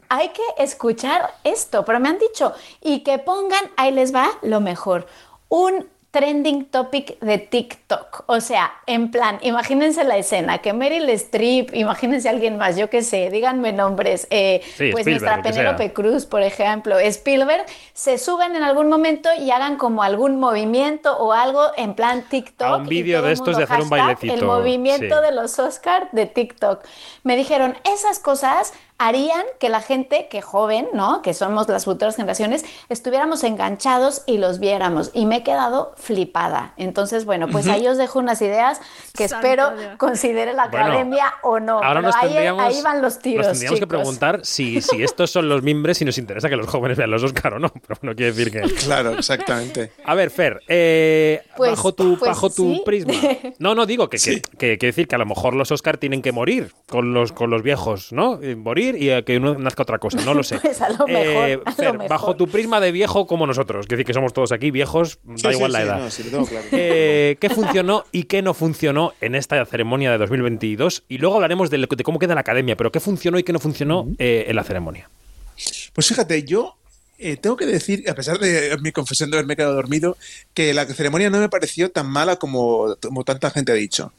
hay 0.08 0.30
que 0.30 0.44
escuchar 0.58 1.34
esto, 1.44 1.84
pero 1.84 2.00
me 2.00 2.10
han 2.10 2.18
dicho, 2.18 2.54
y 2.82 3.02
que 3.02 3.20
pongan, 3.20 3.72
ahí 3.76 3.92
les 3.92 4.16
va 4.16 4.30
lo 4.42 4.62
mejor, 4.62 5.08
un 5.50 5.90
trending 6.18 6.66
topic 6.66 7.20
de 7.20 7.38
TikTok. 7.38 8.24
O 8.26 8.42
sea, 8.42 8.72
en 8.88 9.12
plan, 9.12 9.38
imagínense 9.44 10.04
la 10.04 10.18
escena, 10.18 10.58
que 10.58 10.74
Meryl 10.74 11.08
Streep, 11.10 11.76
imagínense 11.76 12.28
alguien 12.28 12.58
más, 12.58 12.76
yo 12.76 12.90
qué 12.90 13.04
sé, 13.04 13.30
díganme 13.30 13.72
nombres, 13.72 14.28
eh, 14.32 14.62
Sí, 14.76 14.90
pues 14.92 15.06
nuestra 15.06 15.44
Penélope. 15.44 15.94
Cruz, 15.94 16.26
por 16.26 16.42
ejemplo, 16.42 16.98
Spielberg, 16.98 17.66
se 17.94 18.18
suben 18.18 18.56
en 18.56 18.64
algún 18.64 18.90
momento 18.90 19.30
y 19.40 19.52
hagan 19.52 19.78
como 19.78 20.02
algún 20.02 20.40
movimiento 20.40 21.16
o 21.18 21.34
algo 21.34 21.68
en 21.78 21.94
plan 21.94 22.24
TikTok. 22.28 22.68
A 22.68 22.76
un 22.78 22.88
vídeo 22.88 23.22
de 23.22 23.34
estos 23.34 23.56
de 23.56 23.64
hacer 23.64 23.82
un 23.82 23.90
bailecito, 23.90 24.34
El 24.34 24.44
movimiento 24.44 25.20
sí. 25.20 25.22
de 25.24 25.32
los 25.32 25.60
Oscars 25.60 26.08
de 26.14 26.26
TikTok. 26.26 26.84
Me 27.24 27.36
dijeron, 27.36 27.76
esas 27.84 28.18
cosas 28.18 28.74
harían 29.00 29.44
que 29.60 29.70
la 29.70 29.82
gente 29.82 30.28
que 30.30 30.42
joven, 30.42 30.88
¿no? 30.94 31.22
Que 31.22 31.34
somos 31.34 31.68
las 31.70 31.86
futuras 31.86 32.16
generaciones, 32.16 32.66
estuviéramos 32.90 33.44
enganchados 33.44 34.24
y 34.26 34.38
los 34.40 34.60
viéramos. 34.60 35.12
Y 35.14 35.26
me 35.26 35.38
he 35.38 35.44
quedado 35.44 35.94
flipada. 35.98 36.74
Entonces, 36.78 37.26
bueno, 37.26 37.48
pues 37.48 37.68
ahí 37.68 37.88
os 37.88 37.98
dejo 37.98 38.20
unas 38.20 38.42
ideas 38.42 38.82
que 39.16 39.26
espero 39.26 39.72
Dios. 39.76 39.92
considere 39.98 40.54
la 40.54 40.68
Bueno, 40.68 40.88
academia 40.88 41.34
o 41.44 41.60
no. 41.60 41.74
Ahora 41.76 41.90
Pero 41.96 42.02
nos 42.02 42.16
ahí, 42.16 42.22
tendríamos, 42.30 42.64
ahí 42.64 42.82
van 42.82 43.02
los 43.02 43.20
tiros. 43.20 43.46
nos 43.46 43.52
tendríamos 43.54 43.80
que 43.80 43.88
preguntar 43.88 44.40
si, 44.44 44.82
si 44.82 45.04
estos 45.04 45.30
son 45.30 45.48
los 45.48 45.62
mimbres 45.62 46.02
y 46.02 46.06
nos 46.06 46.18
interesa 46.18 46.50
que 46.50 46.56
los 46.56 46.68
jóvenes 46.68 46.98
vean 46.98 47.12
los 47.12 47.24
Oscar 47.24 47.54
o 47.54 47.60
no. 47.60 47.70
Pero 47.70 48.00
bueno, 48.02 48.16
quiere 48.16 48.32
decir 48.34 48.52
que. 48.52 48.62
Claro, 48.88 49.12
exactamente. 49.18 49.92
A 50.06 50.16
ver, 50.16 50.30
Fer, 50.32 50.62
eh, 50.68 51.44
Pues- 51.56 51.72
bajo 51.72 51.94
tu, 51.94 52.18
pues 52.18 52.30
bajo 52.30 52.50
tu 52.50 52.74
sí. 52.74 52.82
prisma. 52.86 53.14
No, 53.60 53.76
no, 53.76 53.86
digo 53.86 54.10
que, 54.10 54.18
que, 54.18 54.42
que- 54.58 54.78
que 54.78 54.86
decir 54.88 55.08
que 55.08 55.16
a 55.16 55.18
lo 55.20 55.26
mejor 55.26 55.54
los 55.54 55.72
Oscar 55.72 55.98
tienen 55.98 56.22
que 56.22 56.32
morir 56.32 56.74
con 56.88 57.14
los, 57.14 57.32
con 57.32 57.50
los 57.50 57.64
viejos, 57.64 58.12
¿no? 58.12 58.40
Eh, 58.42 58.56
Morir 58.92 59.02
y 59.04 59.10
eh, 59.10 59.24
que 59.24 59.38
uno 59.38 59.56
nazca 59.58 59.84
otra 59.84 60.00
cosa, 60.00 60.20
no 60.24 60.34
lo 60.34 60.44
sé. 60.44 60.60
Pues 60.62 60.82
a 60.82 60.90
lo 60.90 61.08
mejor, 61.08 61.10
Eh, 61.10 61.54
a 61.66 61.70
lo 61.70 61.76
Fer, 61.76 61.92
mejor. 61.94 62.10
bajo 62.10 62.36
tu 62.36 62.48
prisma 62.48 62.80
de 62.80 62.92
viejo 62.92 63.28
como 63.28 63.46
nosotros, 63.48 63.86
que 63.88 63.96
decir 63.96 64.06
que 64.06 64.14
somos 64.14 64.34
todos 64.34 64.52
aquí 64.52 64.72
viejos, 64.72 65.20
da 65.24 65.52
Sí, 65.52 65.56
igual 65.58 65.72
sí, 65.72 65.74
la 65.74 65.80
sí, 65.80 65.86
edad. 65.86 66.00
no, 66.00 66.12
sí, 66.12 66.24
lo 66.24 66.30
tengo 66.32 66.46
claro. 66.48 66.66
Eh, 66.72 67.38
¿Qué 67.40 67.50
funcionó 67.50 68.06
y 68.12 68.24
qué 68.24 68.42
no 68.42 68.54
funcionó 68.54 69.14
en 69.22 69.36
esta 69.36 69.64
ceremonia 69.66 70.12
de 70.12 70.18
2022? 70.18 71.04
Y 71.08 71.18
luego 71.18 71.36
hablaremos 71.36 71.70
de, 71.70 71.78
lo- 71.80 71.88
de 71.88 72.04
cómo 72.04 72.20
queda 72.20 72.36
la 72.36 72.42
academia, 72.42 72.76
pero 72.76 72.92
qué 72.92 73.00
funcionó 73.00 73.40
y 73.40 73.44
qué 73.44 73.54
no 73.54 73.60
funcionó 73.60 74.08
eh, 74.20 74.46
en 74.48 74.56
la 74.56 74.64
ceremonia. 74.64 75.10
Pues 75.94 76.08
fíjate, 76.08 76.44
yo 76.44 76.76
eh, 77.20 77.36
tengo 77.38 77.58
que 77.58 77.66
decir, 77.66 78.08
a 78.10 78.14
pesar 78.14 78.38
de 78.40 78.78
mi 78.82 78.92
confesión 78.92 79.32
de 79.32 79.38
haberme 79.38 79.56
quedado 79.56 79.74
dormido, 79.74 80.18
que 80.54 80.74
la 80.74 80.86
ceremonia 80.86 81.30
no 81.32 81.40
me 81.40 81.50
pareció 81.50 81.90
tan 81.90 82.08
mala 82.08 82.36
como, 82.36 82.96
como 83.02 83.24
tanta 83.24 83.50
gente 83.50 83.72
ha 83.72 83.76
dicho. 83.76 84.14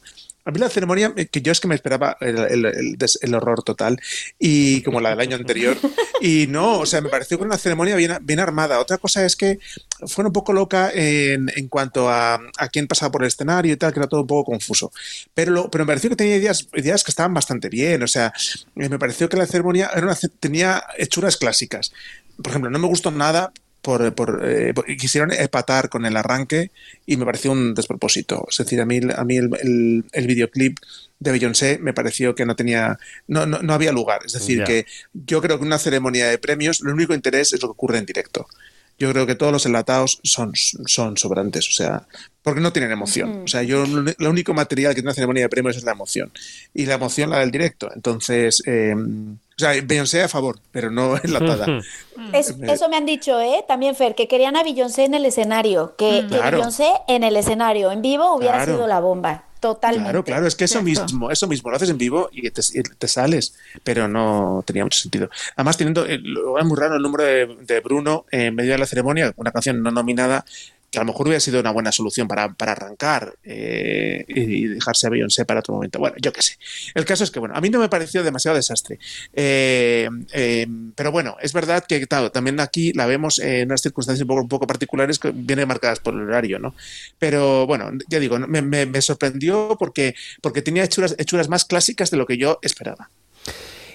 A 0.45 0.51
mí 0.51 0.59
la 0.59 0.69
ceremonia, 0.69 1.13
eh, 1.15 1.27
que 1.27 1.41
yo 1.41 1.51
es 1.51 1.59
que 1.59 1.67
me 1.67 1.75
esperaba 1.75 2.17
el, 2.21 2.37
el- 2.39 2.65
el 2.65 2.97
el 3.21 3.35
horror 3.35 3.61
total, 3.63 3.99
y 4.39 4.81
como 4.83 4.99
la 5.01 5.09
del 5.11 5.19
año 5.19 5.35
anterior, 5.35 5.77
y 6.21 6.47
no, 6.47 6.79
o 6.79 6.85
sea, 6.85 7.01
me 7.01 7.09
pareció 7.09 7.37
que 7.37 7.43
era 7.43 7.49
una 7.49 7.57
ceremonia 7.57 7.95
bien, 7.95 8.17
bien 8.21 8.39
armada. 8.39 8.79
Otra 8.79 8.97
cosa 8.97 9.25
es 9.25 9.35
que 9.35 9.59
fue 10.07 10.25
un 10.25 10.31
poco 10.33 10.53
loca 10.53 10.91
en, 10.93 11.51
en 11.55 11.67
cuanto 11.67 12.09
a, 12.09 12.35
a 12.57 12.69
quién 12.69 12.87
pasaba 12.87 13.11
por 13.11 13.21
el 13.23 13.27
escenario 13.27 13.73
y 13.73 13.77
tal, 13.77 13.93
que 13.93 13.99
era 13.99 14.07
todo 14.07 14.21
un 14.21 14.27
poco 14.27 14.51
confuso. 14.51 14.91
Pero, 15.33 15.51
lo- 15.51 15.69
pero 15.69 15.83
me 15.85 15.89
pareció 15.89 16.09
que 16.09 16.15
tenía 16.15 16.37
ideas, 16.37 16.67
ideas 16.73 17.03
que 17.03 17.11
estaban 17.11 17.33
bastante 17.33 17.69
bien, 17.69 18.01
o 18.01 18.07
sea, 18.07 18.33
eh, 18.75 18.89
me 18.89 18.97
pareció 18.97 19.29
que 19.29 19.37
la 19.37 19.45
ceremonia 19.45 19.91
era 19.93 20.05
una 20.05 20.17
tenía 20.39 20.83
hechuras 20.97 21.37
clásicas. 21.37 21.91
Por 22.37 22.47
ejemplo, 22.47 22.69
no 22.71 22.79
me 22.79 22.87
gustó 22.87 23.11
nada 23.11 23.51
por, 23.89 24.13
por, 24.13 24.41
eh, 24.47 24.71
por- 24.73 24.85
quisieron 24.85 25.31
empatar 25.33 25.89
con 25.89 26.05
el 26.05 26.15
arranque 26.15 26.69
y 27.07 27.17
me 27.17 27.25
pareció 27.25 27.51
un 27.51 27.73
despropósito. 27.73 28.45
Es 28.51 28.57
decir, 28.57 28.79
a 28.81 28.85
mí, 28.85 28.99
a 29.15 29.23
mí 29.23 29.37
el, 29.37 29.49
el- 29.61 30.05
el 30.11 30.27
videoclip 30.27 30.77
de 31.19 31.31
Beyoncé 31.31 31.79
me 31.81 31.91
pareció 31.93 32.35
que 32.35 32.45
no 32.45 32.55
tenía, 32.55 32.99
no, 33.27 33.47
no, 33.47 33.63
no 33.63 33.73
había 33.73 33.91
lugar. 33.91 34.21
Es 34.27 34.33
decir, 34.33 34.59
Ya. 34.59 34.65
que 34.65 34.85
yo 35.13 35.41
creo 35.41 35.57
que 35.57 35.65
una 35.65 35.79
ceremonia 35.79 36.27
de 36.29 36.37
premios, 36.37 36.81
el 36.81 36.89
único 36.89 37.15
interés 37.15 37.51
es 37.53 37.61
lo 37.63 37.69
que 37.69 37.71
ocurre 37.71 37.97
en 37.97 38.05
directo. 38.05 38.47
Yo 38.99 39.09
creo 39.11 39.25
que 39.25 39.33
todos 39.35 39.51
los 39.53 39.65
enlatados 39.65 40.19
son, 40.23 40.51
son 40.55 41.17
sobrantes, 41.17 41.67
o 41.69 41.71
sea, 41.71 42.05
porque 42.43 42.59
no 42.61 42.71
tienen 42.73 42.91
emoción. 42.91 43.41
O 43.45 43.47
sea, 43.47 43.63
yo 43.63 43.85
lo 43.87 44.29
único 44.29 44.53
material 44.53 44.91
que 44.91 44.95
tiene 45.01 45.07
una 45.07 45.15
ceremonia 45.15 45.43
de 45.43 45.49
premios 45.49 45.77
es 45.77 45.83
la 45.83 45.93
emoción. 45.93 46.31
Y 46.73 46.85
la 46.85 46.95
emoción 46.95 47.29
la 47.31 47.39
del 47.39 47.49
directo. 47.49 47.89
Entonces, 47.95 48.61
eh, 48.67 48.93
sea, 49.59 49.73
Beyoncé 49.83 50.21
a 50.23 50.27
favor, 50.27 50.59
pero 50.71 50.89
no 50.91 51.15
enlatada. 51.23 51.65
Es- 52.33 52.53
eso 52.61 52.89
me 52.89 52.97
han 52.97 53.05
dicho, 53.05 53.39
¿eh? 53.39 53.63
También, 53.67 53.95
Fer, 53.95 54.13
que 54.13 54.27
querían 54.27 54.55
a 54.57 54.63
Beyoncé 54.63 55.05
en 55.05 55.13
el 55.13 55.25
escenario, 55.25 55.95
que. 55.97 56.23
Beyoncé 56.51 56.91
en 57.07 57.23
el 57.23 57.37
escenario, 57.37 57.91
en 57.91 58.01
vivo, 58.01 58.35
hubiera 58.35 58.57
Claro. 58.57 58.73
sido 58.73 58.87
la 58.87 58.99
bomba. 58.99 59.45
Totalmente. 59.61 60.03
Claro, 60.05 60.23
claro, 60.23 60.47
es 60.47 60.55
que 60.55 60.63
eso 60.65 60.81
mismo, 60.81 61.31
eso 61.31 61.45
mismo, 61.47 61.69
lo 61.69 61.75
haces 61.75 61.89
en 61.89 61.97
vivo 61.97 62.29
y 62.31 62.49
te, 62.49 62.61
y 62.73 62.81
te 62.81 63.07
sales, 63.09 63.55
pero 63.83 64.07
no 64.07 64.63
tenía 64.65 64.85
mucho 64.85 64.97
sentido. 64.99 65.29
Además, 65.57 65.75
teniendo, 65.75 66.05
eh, 66.05 66.17
lo- 66.21 66.57
es 66.57 66.65
muy 66.65 66.77
raro 66.77 66.95
el 66.95 67.01
número 67.01 67.25
de, 67.25 67.57
de 67.65 67.79
Bruno 67.81 68.25
en 68.31 68.55
medio 68.55 68.71
de 68.71 68.77
la 68.77 68.85
ceremonia, 68.85 69.33
una 69.35 69.51
canción 69.51 69.83
no 69.83 69.91
nominada, 69.91 70.45
que 70.91 70.97
a 70.99 71.01
lo 71.01 71.07
mejor 71.07 71.27
hubiera 71.27 71.39
sido 71.39 71.59
una 71.59 71.71
buena 71.71 71.91
solución 71.91 72.27
para, 72.27 72.53
para 72.53 72.71
arrancar 72.71 73.35
eh, 73.43 74.25
y 74.27 74.65
dejarse 74.65 75.07
a 75.07 75.09
Beyoncé 75.09 75.45
para 75.45 75.59
otro 75.59 75.75
momento. 75.75 75.99
Bueno, 75.99 76.15
yo 76.21 76.33
qué 76.33 76.41
sé. 76.41 76.57
El 76.95 77.05
caso 77.05 77.23
es 77.23 77.31
que, 77.31 77.39
bueno, 77.39 77.55
a 77.55 77.61
mí 77.61 77.69
no 77.69 77.79
me 77.79 77.89
pareció 77.89 78.23
demasiado 78.23 78.55
desastre. 78.57 78.99
Eh, 79.33 80.09
eh, 80.33 80.67
pero 80.95 81.11
bueno, 81.11 81.37
es 81.41 81.53
verdad 81.53 81.85
que 81.87 82.05
también 82.07 82.59
aquí 82.59 82.91
la 82.93 83.05
vemos 83.05 83.39
en 83.39 83.67
unas 83.67 83.81
circunstancias 83.81 84.21
un 84.23 84.27
poco, 84.27 84.41
un 84.41 84.49
poco 84.49 84.67
particulares 84.67 85.19
que 85.19 85.31
vienen 85.33 85.67
marcadas 85.67 85.99
por 85.99 86.13
el 86.13 86.21
horario, 86.21 86.59
¿no? 86.59 86.73
Pero 87.19 87.67
bueno, 87.67 87.91
ya 88.09 88.19
digo, 88.19 88.39
me, 88.39 88.61
me- 88.61 88.85
me 88.85 89.01
sorprendió 89.01 89.75
porque, 89.79 90.15
porque 90.41 90.61
tenía 90.61 90.83
hechuras, 90.83 91.15
hechuras 91.17 91.49
más 91.49 91.65
clásicas 91.65 92.09
de 92.11 92.17
lo 92.17 92.25
que 92.25 92.37
yo 92.37 92.59
esperaba. 92.61 93.09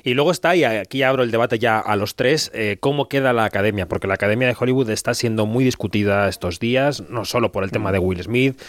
Y 0.05 0.13
luego 0.13 0.31
está, 0.31 0.55
y 0.55 0.65
aquí 0.65 1.03
abro 1.03 1.23
el 1.23 1.31
debate 1.31 1.59
ya 1.59 1.81
a 1.81 1.97
los 1.97 2.15
tres, 2.15 2.51
eh, 2.55 2.77
cómo 2.79 3.09
queda 3.09 3.33
la 3.33 3.47
academia, 3.47 3.89
porque 3.89 4.07
la 4.07 4.15
academia 4.15 4.47
de 4.47 4.57
Hollywood 4.59 4.91
está 4.91 5.15
siendo 5.15 5.47
muy 5.47 5.65
discutida 5.65 6.29
estos 6.29 6.61
días, 6.61 7.09
no 7.09 7.25
solo 7.25 7.53
por 7.53 7.65
el 7.65 7.71
tema 7.71 7.91
de 7.91 7.99
Will 7.99 8.23
Smith, 8.23 8.61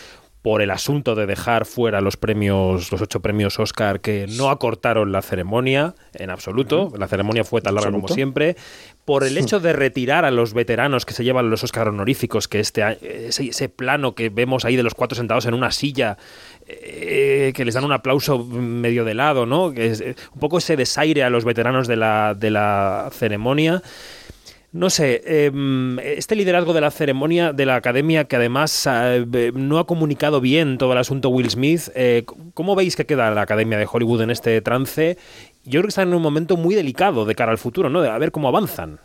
por 0.46 0.62
el 0.62 0.70
asunto 0.70 1.16
de 1.16 1.26
dejar 1.26 1.66
fuera 1.66 2.02
los 2.02 2.18
premios, 2.18 2.92
los 2.92 3.02
ocho 3.02 3.20
premios 3.20 3.60
Oscar 3.60 4.00
que 4.00 4.28
no 4.38 4.52
acortaron 4.52 5.12
la 5.12 5.24
ceremonia 5.24 5.96
en 6.14 6.30
absoluto, 6.30 6.94
la 7.00 7.08
ceremonia 7.08 7.44
fue 7.44 7.62
tan 7.62 7.74
larga 7.74 7.92
como 7.92 8.08
siempre, 8.08 8.56
por 9.06 9.24
el 9.24 9.40
hecho 9.40 9.60
de 9.60 9.74
retirar 9.74 10.24
a 10.24 10.30
los 10.30 10.54
veteranos 10.54 11.06
que 11.06 11.16
se 11.16 11.24
llevan 11.24 11.50
los 11.50 11.64
Oscar 11.64 11.88
honoríficos, 11.88 12.48
que 12.48 12.60
este 12.60 12.84
ese 13.28 13.70
plano 13.70 14.14
que 14.14 14.30
vemos 14.30 14.66
ahí 14.66 14.76
de 14.76 14.84
los 14.84 14.94
cuatro 14.94 15.16
sentados 15.16 15.48
en 15.48 15.56
una 15.56 15.72
silla 15.72 16.18
eh, 16.68 17.54
que 17.56 17.64
les 17.64 17.76
dan 17.76 17.84
un 17.84 17.92
aplauso 17.92 18.44
medio 18.44 19.06
de 19.06 19.14
lado, 19.14 19.46
¿no? 19.46 19.72
Eh, 19.76 20.16
un 20.34 20.40
poco 20.40 20.58
ese 20.58 20.76
desaire 20.76 21.24
a 21.24 21.30
los 21.30 21.46
veteranos 21.46 21.88
de 21.88 21.96
la, 21.96 22.34
de 22.34 22.50
la 22.50 23.10
ceremonia. 23.12 23.84
No 24.72 24.90
sé, 24.90 25.22
em, 25.26 26.00
este 26.00 26.36
liderazgo 26.36 26.74
de 26.74 26.82
la 26.82 26.92
ceremonia 26.92 27.54
de 27.54 27.66
la 27.66 27.76
academia, 27.76 28.26
que 28.26 28.36
además 28.36 28.88
eh, 28.92 29.52
no 29.54 29.78
ha 29.78 29.88
comunicado 29.88 30.42
bien 30.42 30.78
todo 30.78 30.92
el 30.94 30.98
asunto 30.98 31.30
Will 31.30 31.50
Smith, 31.50 31.84
¿cómo 32.54 32.76
veis 32.76 32.96
que 32.96 33.06
queda 33.06 33.32
la 33.32 33.42
academia 33.42 33.78
de 33.78 33.88
Hollywood 33.90 34.24
en 34.24 34.32
este 34.32 34.60
trance? 34.62 35.18
Yo 35.64 35.80
creo 35.80 35.84
que 35.84 35.90
están 35.90 36.10
en 36.10 36.16
un 36.16 36.22
momento 36.22 36.58
muy 36.58 36.76
delicado 36.76 37.26
de 37.26 37.36
cara 37.36 37.52
al 37.52 37.58
futuro, 37.58 37.90
¿no? 37.90 38.02
De 38.02 38.10
a 38.10 38.18
ver 38.18 38.32
cómo 38.32 38.50
avanzan. 38.50 39.00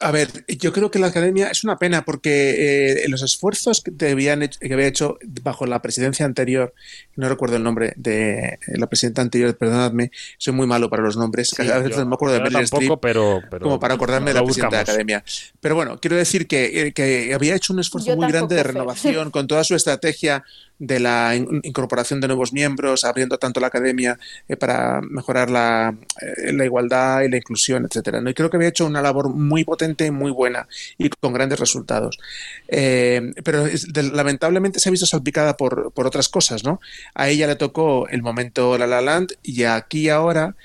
A 0.00 0.10
ver, 0.10 0.44
yo 0.58 0.72
creo 0.72 0.90
que 0.90 0.98
la 0.98 1.06
academia 1.06 1.46
es 1.48 1.62
una 1.62 1.78
pena 1.78 2.04
porque 2.04 3.04
eh, 3.04 3.08
los 3.08 3.22
esfuerzos 3.22 3.82
que, 3.82 3.92
te 3.92 4.10
habían 4.10 4.42
hecho- 4.42 4.58
que 4.58 4.72
había 4.74 4.88
hecho 4.88 5.16
bajo 5.42 5.64
la 5.64 5.80
presidencia 5.80 6.26
anterior, 6.26 6.74
no 7.14 7.28
recuerdo 7.28 7.54
el 7.56 7.62
nombre 7.62 7.92
de 7.94 8.38
eh, 8.44 8.58
la 8.66 8.88
presidenta 8.88 9.22
anterior, 9.22 9.56
perdonadme, 9.56 10.10
soy 10.38 10.54
muy 10.54 10.66
malo 10.66 10.90
para 10.90 11.04
los 11.04 11.16
nombres, 11.16 11.50
Sí, 11.56 11.62
a 11.70 11.78
veces 11.78 11.96
yo- 11.96 12.04
me 12.06 12.14
acuerdo 12.14 12.34
de 12.34 12.40
Meryl 12.40 12.64
Streep, 12.64 12.98
pero- 13.00 13.42
pero 13.48 13.62
como 13.62 13.78
para 13.78 13.94
acordarme 13.94 14.30
de 14.30 14.34
la 14.34 14.40
presidenta 14.44 14.76
de 14.78 14.84
la 14.84 14.92
academia. 14.92 15.24
Pero 15.60 15.74
bueno, 15.76 16.00
quiero 16.00 16.16
decir 16.16 16.48
que, 16.48 16.88
eh, 16.88 16.92
que 16.92 17.32
había 17.32 17.54
hecho 17.54 17.72
un 17.72 17.78
esfuerzo 17.78 18.08
Yo 18.08 18.16
muy 18.16 18.26
grande 18.32 18.56
de 18.56 18.62
renovación 18.64 19.30
con 19.30 19.46
toda 19.46 19.62
su 19.62 19.76
estrategia 19.76 20.42
de 20.80 20.98
la 20.98 21.36
in- 21.36 21.60
incorporación 21.62 22.20
de 22.20 22.26
nuevos 22.26 22.52
miembros, 22.52 23.04
abriendo 23.04 23.38
tanto 23.38 23.60
la 23.60 23.68
academia 23.68 24.18
eh, 24.48 24.56
para 24.56 25.00
mejorar 25.00 25.48
la, 25.48 25.94
eh, 26.20 26.52
la 26.52 26.64
igualdad 26.64 27.20
y 27.22 27.28
la 27.30 27.36
inclusión, 27.36 27.84
etcétera. 27.84 28.20
¿no? 28.20 28.28
Y 28.30 28.34
creo 28.34 28.50
que 28.50 28.56
había 28.56 28.70
hecho 28.70 28.84
una 28.84 29.00
labor 29.00 29.28
muy 29.28 29.43
potente, 29.64 30.10
muy 30.10 30.30
buena 30.30 30.66
y 30.96 31.08
con 31.10 31.32
grandes 31.32 31.60
resultados. 31.60 32.18
Eh, 32.68 33.32
pero 33.44 33.64
de- 33.64 34.02
lamentablemente 34.12 34.80
se 34.80 34.88
ha 34.88 34.92
visto 34.92 35.06
salpicada 35.06 35.56
por, 35.56 35.92
por 35.92 36.06
otras 36.06 36.28
cosas, 36.28 36.64
¿no? 36.64 36.80
A 37.14 37.28
ella 37.28 37.46
le 37.46 37.56
tocó 37.56 38.08
el 38.08 38.22
momento 38.22 38.78
La 38.78 38.86
La 38.86 39.00
Land 39.00 39.32
y 39.42 39.64
aquí 39.64 40.08
ahora 40.08 40.56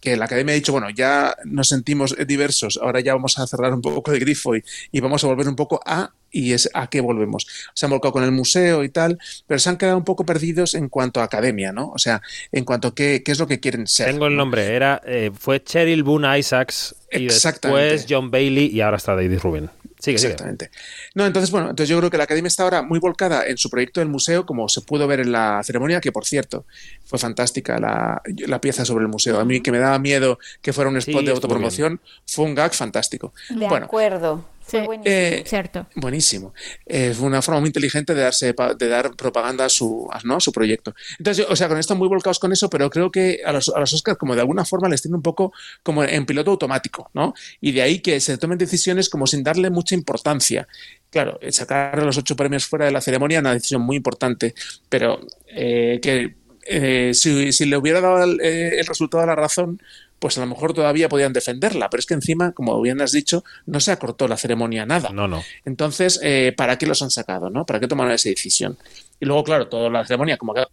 que 0.00 0.16
la 0.16 0.24
academia 0.24 0.52
ha 0.52 0.56
dicho, 0.56 0.72
bueno, 0.72 0.88
ya 0.90 1.36
nos 1.44 1.68
sentimos 1.68 2.16
diversos, 2.26 2.78
ahora 2.82 3.00
ya 3.00 3.12
vamos 3.14 3.38
a 3.38 3.46
cerrar 3.46 3.74
un 3.74 3.82
poco 3.82 4.12
el 4.12 4.20
grifo 4.20 4.52
y 4.56 5.00
vamos 5.00 5.22
a 5.24 5.26
volver 5.26 5.46
un 5.48 5.56
poco 5.56 5.80
a, 5.84 6.12
y 6.30 6.52
es 6.52 6.68
a 6.74 6.88
qué 6.88 7.00
volvemos. 7.00 7.46
Se 7.74 7.86
han 7.86 7.90
volcado 7.90 8.12
con 8.12 8.24
el 8.24 8.32
museo 8.32 8.84
y 8.84 8.88
tal, 8.88 9.18
pero 9.46 9.58
se 9.58 9.68
han 9.68 9.76
quedado 9.76 9.96
un 9.96 10.04
poco 10.04 10.24
perdidos 10.24 10.74
en 10.74 10.88
cuanto 10.88 11.20
a 11.20 11.24
academia, 11.24 11.72
¿no? 11.72 11.90
O 11.90 11.98
sea, 11.98 12.22
en 12.52 12.64
cuanto 12.64 12.88
a 12.88 12.94
qué, 12.94 13.22
qué 13.24 13.32
es 13.32 13.38
lo 13.38 13.46
que 13.46 13.60
quieren 13.60 13.86
ser. 13.86 14.06
Tengo 14.06 14.26
el 14.26 14.36
nombre, 14.36 14.74
era 14.74 15.00
eh, 15.04 15.30
fue 15.36 15.62
Cheryl 15.62 16.02
Boone 16.02 16.38
Isaacs 16.38 16.94
y 17.10 17.26
Exactamente. 17.26 17.82
después 17.82 18.06
John 18.08 18.30
Bailey 18.30 18.66
y 18.66 18.80
ahora 18.80 18.96
está 18.96 19.14
David 19.14 19.38
Rubin. 19.40 19.70
Sigue, 20.00 20.16
sigue. 20.16 20.32
Exactamente. 20.32 20.70
No, 21.14 21.26
entonces, 21.26 21.50
bueno, 21.50 21.70
entonces 21.70 21.90
yo 21.90 21.98
creo 21.98 22.10
que 22.10 22.16
la 22.16 22.24
Academia 22.24 22.48
está 22.48 22.62
ahora 22.62 22.82
muy 22.82 22.98
volcada 22.98 23.46
en 23.46 23.58
su 23.58 23.68
proyecto 23.68 24.00
del 24.00 24.08
museo, 24.08 24.46
como 24.46 24.66
se 24.70 24.80
pudo 24.80 25.06
ver 25.06 25.20
en 25.20 25.30
la 25.30 25.60
ceremonia, 25.62 26.00
que 26.00 26.10
por 26.10 26.24
cierto, 26.24 26.64
fue 27.04 27.18
fantástica 27.18 27.78
la, 27.78 28.22
la 28.46 28.60
pieza 28.62 28.86
sobre 28.86 29.02
el 29.02 29.08
museo. 29.08 29.38
A 29.38 29.44
mí 29.44 29.60
que 29.60 29.70
me 29.70 29.78
daba 29.78 29.98
miedo 29.98 30.38
que 30.62 30.72
fuera 30.72 30.88
un 30.88 30.96
spot 30.96 31.20
Sí, 31.20 31.26
de 31.26 31.32
autopromoción, 31.32 32.00
fue 32.26 32.46
un 32.46 32.54
gag 32.54 32.72
fantástico. 32.72 33.34
De 33.50 33.66
bueno, 33.66 33.84
acuerdo. 33.84 34.46
Fue 34.70 34.86
buenísimo. 34.86 35.14
Eh, 35.16 35.42
Cierto. 35.46 35.86
Buenísimo. 35.96 36.54
Eh, 36.86 37.12
fue 37.16 37.26
una 37.26 37.42
forma 37.42 37.60
muy 37.60 37.68
inteligente 37.68 38.14
de, 38.14 38.22
darse, 38.22 38.54
pa- 38.54 38.74
de 38.74 38.88
dar 38.88 39.14
propaganda 39.16 39.64
a 39.64 39.68
su, 39.68 40.08
a, 40.12 40.20
¿no? 40.24 40.36
a 40.36 40.40
su 40.40 40.52
proyecto. 40.52 40.94
Entonces, 41.18 41.44
yo, 41.44 41.52
o 41.52 41.56
sea, 41.56 41.68
con 41.68 41.78
esto 41.78 41.96
muy 41.96 42.08
volcados 42.08 42.38
con 42.38 42.52
eso, 42.52 42.70
pero 42.70 42.88
creo 42.90 43.10
que 43.10 43.40
a 43.44 43.52
los, 43.52 43.68
a 43.68 43.80
los 43.80 43.92
Oscars, 43.92 44.18
como 44.18 44.34
de 44.34 44.40
alguna 44.42 44.64
forma, 44.64 44.88
les 44.88 45.02
tiene 45.02 45.16
un 45.16 45.22
poco 45.22 45.52
como 45.82 46.04
en 46.04 46.24
piloto 46.26 46.50
automático, 46.52 47.10
¿no? 47.14 47.34
Y 47.60 47.72
de 47.72 47.82
ahí 47.82 48.00
que 48.00 48.20
se 48.20 48.38
tomen 48.38 48.58
decisiones 48.58 49.08
como 49.08 49.26
sin 49.26 49.42
darle 49.42 49.70
mucha 49.70 49.94
importancia. 49.94 50.68
Claro, 51.10 51.38
eh, 51.42 51.50
sacar 51.50 52.00
los 52.02 52.16
ocho 52.18 52.36
premios 52.36 52.66
fuera 52.66 52.84
de 52.84 52.92
la 52.92 53.00
ceremonia 53.00 53.38
es 53.38 53.40
una 53.42 53.54
decisión 53.54 53.82
muy 53.82 53.96
importante, 53.96 54.54
pero 54.88 55.18
eh, 55.48 55.98
que 56.00 56.36
eh, 56.66 57.10
si, 57.14 57.52
si 57.52 57.64
le 57.66 57.76
hubiera 57.76 58.00
dado 58.00 58.22
el, 58.22 58.40
eh, 58.40 58.78
el 58.78 58.86
resultado 58.86 59.22
a 59.24 59.26
la 59.26 59.34
razón, 59.34 59.82
pues 60.20 60.38
a 60.38 60.42
lo 60.42 60.46
mejor 60.46 60.74
todavía 60.74 61.08
podían 61.08 61.32
defenderla, 61.32 61.90
pero 61.90 61.98
es 61.98 62.06
que 62.06 62.14
encima, 62.14 62.52
como 62.52 62.80
bien 62.80 63.00
has 63.00 63.10
dicho, 63.10 63.42
no 63.66 63.80
se 63.80 63.90
acortó 63.90 64.28
la 64.28 64.36
ceremonia 64.36 64.86
nada. 64.86 65.08
No, 65.10 65.26
no. 65.26 65.42
Entonces, 65.64 66.20
eh, 66.22 66.54
¿para 66.56 66.78
qué 66.78 66.86
los 66.86 67.02
han 67.02 67.10
sacado? 67.10 67.50
¿no? 67.50 67.66
¿Para 67.66 67.80
qué 67.80 67.88
tomaron 67.88 68.12
esa 68.12 68.28
decisión? 68.28 68.78
Y 69.18 69.24
luego, 69.24 69.42
claro, 69.42 69.68
toda 69.68 69.88
la 69.90 70.04
ceremonia, 70.06 70.36
como 70.36 70.54
que 70.54 70.64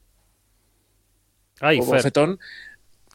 Ay, 1.61 1.77
Fer, 1.77 1.85
bofetón. 1.87 2.39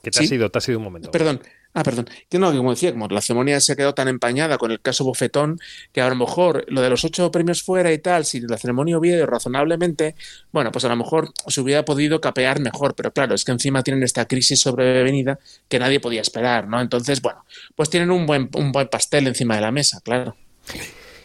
que 0.03 0.11
te 0.11 0.18
¿Sí? 0.18 0.24
ha 0.24 0.28
sido, 0.28 0.51
te 0.51 0.59
ha 0.59 0.61
sido 0.61 0.78
un 0.78 0.85
momento. 0.85 1.11
Perdón. 1.11 1.41
Ah, 1.75 1.83
perdón. 1.83 2.07
Que 2.29 2.39
no, 2.39 2.55
como 2.55 2.70
decía, 2.70 2.93
la 2.93 3.20
ceremonia 3.23 3.59
se 3.61 3.73
ha 3.73 3.77
quedado 3.77 3.95
tan 3.95 4.09
empañada 4.09 4.59
con 4.59 4.70
el 4.70 4.81
caso 4.81 5.05
Bofetón, 5.05 5.59
que 5.93 6.03
a 6.03 6.09
lo 6.09 6.16
mejor 6.16 6.66
lo 6.68 6.83
de 6.83 6.91
los 6.91 7.05
ocho 7.05 7.31
premios 7.31 7.62
fuera 7.62 7.93
y 7.93 7.99
tal, 7.99 8.27
si 8.27 8.41
la 8.41 8.59
ceremonia 8.59 8.99
hubiera 8.99 9.25
razonablemente, 9.25 10.14
bueno, 10.53 10.70
pues 10.70 10.85
a 10.85 10.89
lo 10.89 10.97
mejor 10.97 11.33
se 11.47 11.61
hubiera 11.62 11.85
podido 11.85 12.20
capear 12.20 12.61
mejor, 12.61 12.95
pero 12.95 13.11
claro, 13.12 13.35
es 13.35 13.45
que 13.45 13.53
encima 13.53 13.83
tienen 13.83 14.03
esta 14.03 14.27
crisis 14.27 14.61
sobrevenida 14.61 15.39
que 15.68 15.79
nadie 15.79 15.99
podía 15.99 16.20
esperar, 16.20 16.68
¿no? 16.68 16.79
Entonces, 16.81 17.23
bueno, 17.23 17.45
pues 17.75 17.89
tienen 17.89 18.11
un 18.11 18.27
buen, 18.27 18.51
un 18.55 18.70
buen 18.70 18.89
pastel 18.89 19.27
encima 19.27 19.55
de 19.55 19.62
la 19.62 19.73
mesa, 19.73 20.01
claro. 20.05 20.37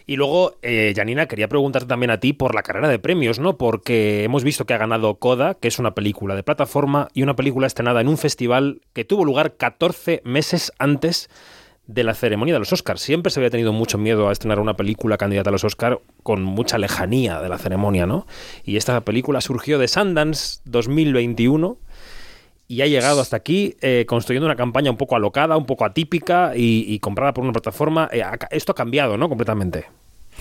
Y 0.09 0.15
luego, 0.15 0.55
eh, 0.61 0.93
Janina, 0.95 1.27
quería 1.27 1.49
preguntarte 1.49 1.89
también 1.89 2.11
a 2.11 2.19
ti 2.21 2.31
por 2.31 2.55
la 2.55 2.63
carrera 2.63 2.87
de 2.87 2.97
premios, 2.97 3.39
¿no? 3.39 3.57
Porque 3.57 4.23
hemos 4.23 4.45
visto 4.45 4.65
que 4.65 4.73
ha 4.73 4.77
ganado 4.77 5.15
Coda, 5.15 5.55
que 5.55 5.67
es 5.67 5.79
una 5.79 5.93
película 5.95 6.33
de 6.33 6.43
plataforma 6.43 7.09
y 7.13 7.23
una 7.23 7.35
película 7.35 7.67
estrenada 7.67 7.99
en 7.99 8.07
un 8.07 8.17
festival 8.17 8.79
que 8.93 9.03
tuvo 9.03 9.25
lugar 9.25 9.57
14 9.57 10.21
meses 10.23 10.71
antes 10.79 11.29
de 11.87 12.05
la 12.05 12.13
ceremonia 12.13 12.53
de 12.53 12.59
los 12.59 12.71
Oscars. 12.71 13.01
Siempre 13.01 13.31
se 13.31 13.41
había 13.41 13.49
tenido 13.49 13.73
mucho 13.73 13.97
miedo 13.97 14.29
a 14.29 14.31
estrenar 14.31 14.61
una 14.61 14.77
película 14.77 15.17
candidata 15.17 15.49
a 15.49 15.51
los 15.51 15.65
Oscars 15.65 15.97
con 16.23 16.41
mucha 16.41 16.77
lejanía 16.77 17.41
de 17.41 17.49
la 17.49 17.57
ceremonia, 17.57 18.05
¿no? 18.05 18.27
Y 18.63 18.77
esta 18.77 19.01
película 19.01 19.41
surgió 19.41 19.77
de 19.77 19.89
Sundance 19.89 20.61
2021 20.63 21.77
y 22.67 22.81
ha 22.81 22.87
llegado 22.87 23.21
hasta 23.21 23.37
aquí 23.37 23.75
eh, 23.81 24.05
construyendo 24.07 24.45
una 24.45 24.55
campaña 24.55 24.91
un 24.91 24.97
poco 24.97 25.15
alocada, 25.15 25.55
un 25.55 25.65
poco 25.65 25.85
atípica 25.85 26.51
y, 26.55 26.99
comprada 26.99 27.33
por 27.33 27.43
una 27.43 27.53
plataforma. 27.53 28.09
Eh, 28.11 28.23
esto 28.51 28.73
ha 28.73 28.75
cambiado, 28.75 29.17
¿no? 29.17 29.29
Completamente. 29.29 29.85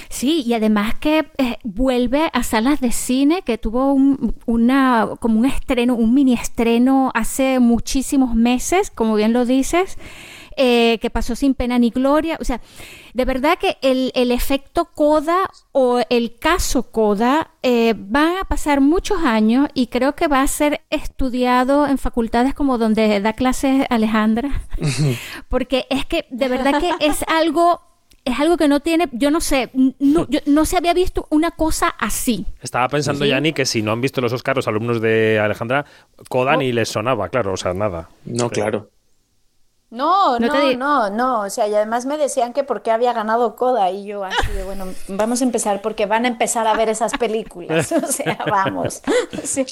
Sí, 0.08 0.42
y 0.46 0.52
además 0.52 0.94
que 0.96 1.26
eh, 1.38 1.56
vuelve 1.64 2.28
a 2.32 2.42
salas 2.42 2.80
de 2.80 2.92
cine, 2.92 3.42
que 3.42 3.58
tuvo 3.58 3.92
un, 3.92 4.34
una, 4.44 5.08
como 5.20 5.38
un 5.38 5.46
estreno, 5.46 5.94
un 5.94 6.12
mini 6.12 6.34
estreno 6.34 7.10
hace 7.14 7.60
muchísimos 7.60 8.34
meses, 8.34 8.90
como 8.90 9.14
bien 9.14 9.32
lo 9.32 9.46
dices, 9.46 9.96
eh, 10.56 10.98
que 11.00 11.10
pasó 11.10 11.36
sin 11.36 11.54
pena 11.54 11.78
ni 11.78 11.90
gloria. 11.90 12.36
O 12.40 12.44
sea, 12.44 12.60
de 13.14 13.24
verdad 13.24 13.58
que 13.60 13.76
el, 13.82 14.10
el 14.14 14.32
efecto 14.32 14.86
Coda 14.94 15.50
o 15.72 16.00
el 16.10 16.38
caso 16.38 16.90
Coda 16.90 17.50
eh, 17.62 17.94
van 17.96 18.38
a 18.38 18.44
pasar 18.44 18.80
muchos 18.80 19.18
años 19.22 19.68
y 19.74 19.86
creo 19.88 20.14
que 20.14 20.28
va 20.28 20.40
a 20.42 20.46
ser 20.46 20.80
estudiado 20.90 21.86
en 21.86 21.98
facultades 21.98 22.54
como 22.54 22.78
donde 22.78 23.20
da 23.20 23.32
clases 23.32 23.86
Alejandra, 23.90 24.62
porque 25.48 25.86
es 25.90 26.04
que 26.06 26.26
de 26.30 26.48
verdad 26.48 26.80
que 26.80 26.90
es 27.06 27.24
algo 27.28 27.80
es 28.24 28.40
algo 28.40 28.56
que 28.56 28.66
no 28.66 28.80
tiene, 28.80 29.08
yo 29.12 29.30
no 29.30 29.40
sé, 29.40 29.70
no, 30.00 30.26
yo- 30.28 30.40
no 30.46 30.64
se 30.64 30.76
había 30.76 30.92
visto 30.94 31.28
una 31.30 31.52
cosa 31.52 31.90
así. 31.96 32.44
Estaba 32.60 32.88
pensando, 32.88 33.24
Sí. 33.24 33.30
Yanni, 33.30 33.52
que 33.52 33.64
si 33.64 33.82
no 33.82 33.92
han 33.92 34.00
visto 34.00 34.20
los 34.20 34.32
Oscars 34.32 34.56
los 34.56 34.66
alumnos 34.66 35.00
de 35.00 35.38
Alejandra, 35.38 35.84
Coda 36.28 36.54
Oh. 36.54 36.58
ni 36.58 36.72
les 36.72 36.88
sonaba, 36.88 37.28
claro, 37.28 37.52
o 37.52 37.56
sea, 37.56 37.72
nada. 37.72 38.08
No, 38.24 38.50
claro. 38.50 38.90
No, 39.88 40.38
No 40.40 40.48
no, 40.48 40.72
no, 40.76 41.10
no, 41.10 41.40
o 41.42 41.50
sea, 41.50 41.68
y 41.68 41.74
además 41.74 42.06
me 42.06 42.18
decían 42.18 42.52
que 42.52 42.64
por 42.64 42.82
qué 42.82 42.90
había 42.90 43.12
ganado 43.12 43.54
Coda 43.54 43.90
y 43.92 44.04
yo 44.04 44.24
así 44.24 44.50
de, 44.52 44.64
bueno, 44.64 44.86
vamos 45.06 45.40
a 45.40 45.44
empezar 45.44 45.80
porque 45.80 46.06
van 46.06 46.24
a 46.24 46.28
empezar 46.28 46.66
a 46.66 46.74
ver 46.74 46.88
esas 46.88 47.12
películas, 47.12 47.92
o 47.92 48.06
sea, 48.10 48.36
vamos. 48.50 49.00
Sí. 49.44 49.64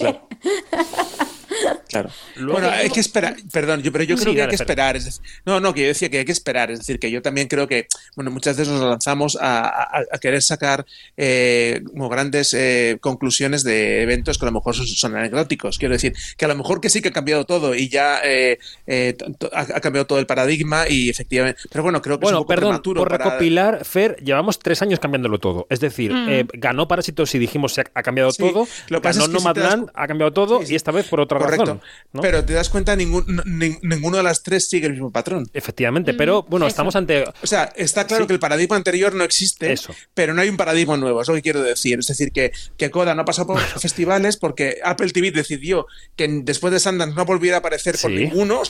Claro. 1.89 2.11
Luego- 2.37 2.53
bueno, 2.61 2.69
hay 2.75 2.91
que 2.91 2.99
esperar, 3.01 3.37
perdón, 3.53 3.81
yo, 3.83 3.93
pero 3.93 4.03
yo 4.05 4.17
Sí, 4.17 4.25
creo 4.25 4.35
que 4.35 4.43
hay 4.43 4.49
que 4.49 4.55
esperar. 4.57 4.97
es 4.97 5.05
decir- 5.05 5.23
no, 5.45 5.61
no, 5.61 5.73
que 5.73 5.83
yo 5.83 5.87
decía 5.89 6.09
que 6.11 6.19
hay 6.19 6.25
que 6.25 6.33
esperar. 6.33 6.71
Es 6.71 6.79
decir, 6.81 6.99
que 6.99 7.11
yo 7.11 7.23
también 7.23 7.47
creo 7.47 7.69
que, 7.69 7.87
bueno, 8.17 8.31
muchas 8.33 8.57
veces 8.57 8.73
nos 8.75 8.83
lanzamos 8.83 9.37
a, 9.41 9.67
a- 9.69 10.03
a 10.11 10.19
querer 10.19 10.43
sacar 10.43 10.85
eh, 11.17 11.83
como 11.87 12.09
grandes 12.09 12.53
eh, 12.55 12.99
conclusiones 13.01 13.63
de 13.63 14.03
eventos 14.03 14.39
que 14.39 14.45
a 14.45 14.49
lo 14.49 14.53
mejor 14.53 14.75
son, 14.75 14.87
son 14.87 15.15
anecdóticos. 15.17 15.79
Quiero 15.79 15.95
decir, 15.95 16.13
que 16.37 16.45
a 16.45 16.49
lo 16.49 16.57
mejor 16.57 16.81
que 16.81 16.91
sí 16.91 17.01
que 17.01 17.09
ha 17.11 17.13
cambiado 17.13 17.45
todo 17.45 17.75
y 17.75 17.89
ya 17.89 18.21
eh, 18.25 18.59
eh, 18.89 19.17
ha, 19.53 19.61
ha 19.61 19.81
cambiado 19.81 20.07
todo 20.07 20.14
el 20.19 20.27
paradigma 20.27 20.89
y 20.89 21.09
efectivamente. 21.11 21.63
Pero 21.71 21.83
bueno, 21.83 22.01
creo 22.03 22.19
que 22.19 22.25
es 22.27 22.31
un 22.31 22.35
Bueno, 22.35 22.39
poco 22.41 22.49
perdón, 22.49 22.69
prematuro 22.71 23.01
por 23.01 23.09
para- 23.11 23.25
recopilar, 23.25 23.85
Fer, 23.85 24.17
llevamos 24.25 24.59
tres 24.59 24.83
años 24.83 25.01
cambiándolo 25.01 25.39
todo. 25.39 25.67
Es 25.71 25.81
decir, 25.81 26.13
Mm. 26.13 26.29
eh, 26.29 26.47
ganó 26.55 26.87
Parásitos 26.89 27.35
y 27.35 27.39
dijimos 27.39 27.73
se 27.75 27.83
ha, 27.83 28.03
cambiado 28.03 28.31
Sí, 28.31 28.39
todo, 28.43 28.67
lo 28.89 29.01
que 29.01 29.03
pasa 29.09 29.21
ganó 29.21 29.33
es 29.39 29.43
que 29.43 29.49
si 29.49 29.55
te 29.55 29.61
das 29.61 29.71
Nomadland, 29.71 29.91
ha 29.95 30.07
cambiado 30.07 30.33
todo 30.33 30.61
y 30.63 30.75
esta 30.75 30.91
vez 30.93 31.07
por 31.09 31.21
otra 31.21 31.39
Correcto. 31.39 31.65
razón. 31.65 31.81
¿no? 32.13 32.21
Pero 32.23 32.45
te 32.45 32.53
das 32.53 32.69
cuenta, 32.69 32.95
ningún, 32.97 33.25
nin- 33.27 33.79
ninguno 33.83 34.17
de 34.19 34.23
las 34.23 34.43
tres 34.43 34.69
sigue 34.69 34.87
el 34.87 34.93
mismo 34.93 35.11
patrón. 35.11 35.49
Efectivamente, 35.53 36.15
pero 36.15 36.43
bueno, 36.45 36.67
estamos 36.67 36.95
ante... 36.97 37.25
O 37.43 37.47
sea, 37.47 37.73
está 37.77 38.07
claro 38.07 38.25
Sí. 38.25 38.29
que 38.29 38.33
el 38.35 38.41
paradigma 38.41 38.77
anterior 38.77 39.15
no 39.15 39.25
existe, 39.25 39.73
Eso. 39.73 39.95
pero 40.15 40.35
no 40.35 40.43
hay 40.43 40.49
un 40.49 40.57
paradigma 40.57 40.97
nuevo, 40.97 41.23
es 41.23 41.29
lo 41.29 41.35
que 41.35 41.43
quiero 41.43 41.63
decir. 41.63 41.99
Es 41.99 42.07
decir, 42.07 42.33
que, 42.33 42.53
que 42.77 42.91
Coda 42.91 43.15
no 43.15 43.23
ha 43.23 43.25
pasado 43.25 43.49
por 43.49 43.61
festivales 43.61 44.37
porque 44.37 44.79
Apple 44.85 45.11
TV 45.11 45.31
decidió 45.31 45.87
que 46.17 46.29
después 46.43 46.73
de 46.73 46.81
Sundance 46.81 47.15
no 47.15 47.25
volviera 47.25 47.57
a 47.57 47.61
aparecer 47.61 47.97
Sí. 47.97 48.09
ninguno. 48.09 48.63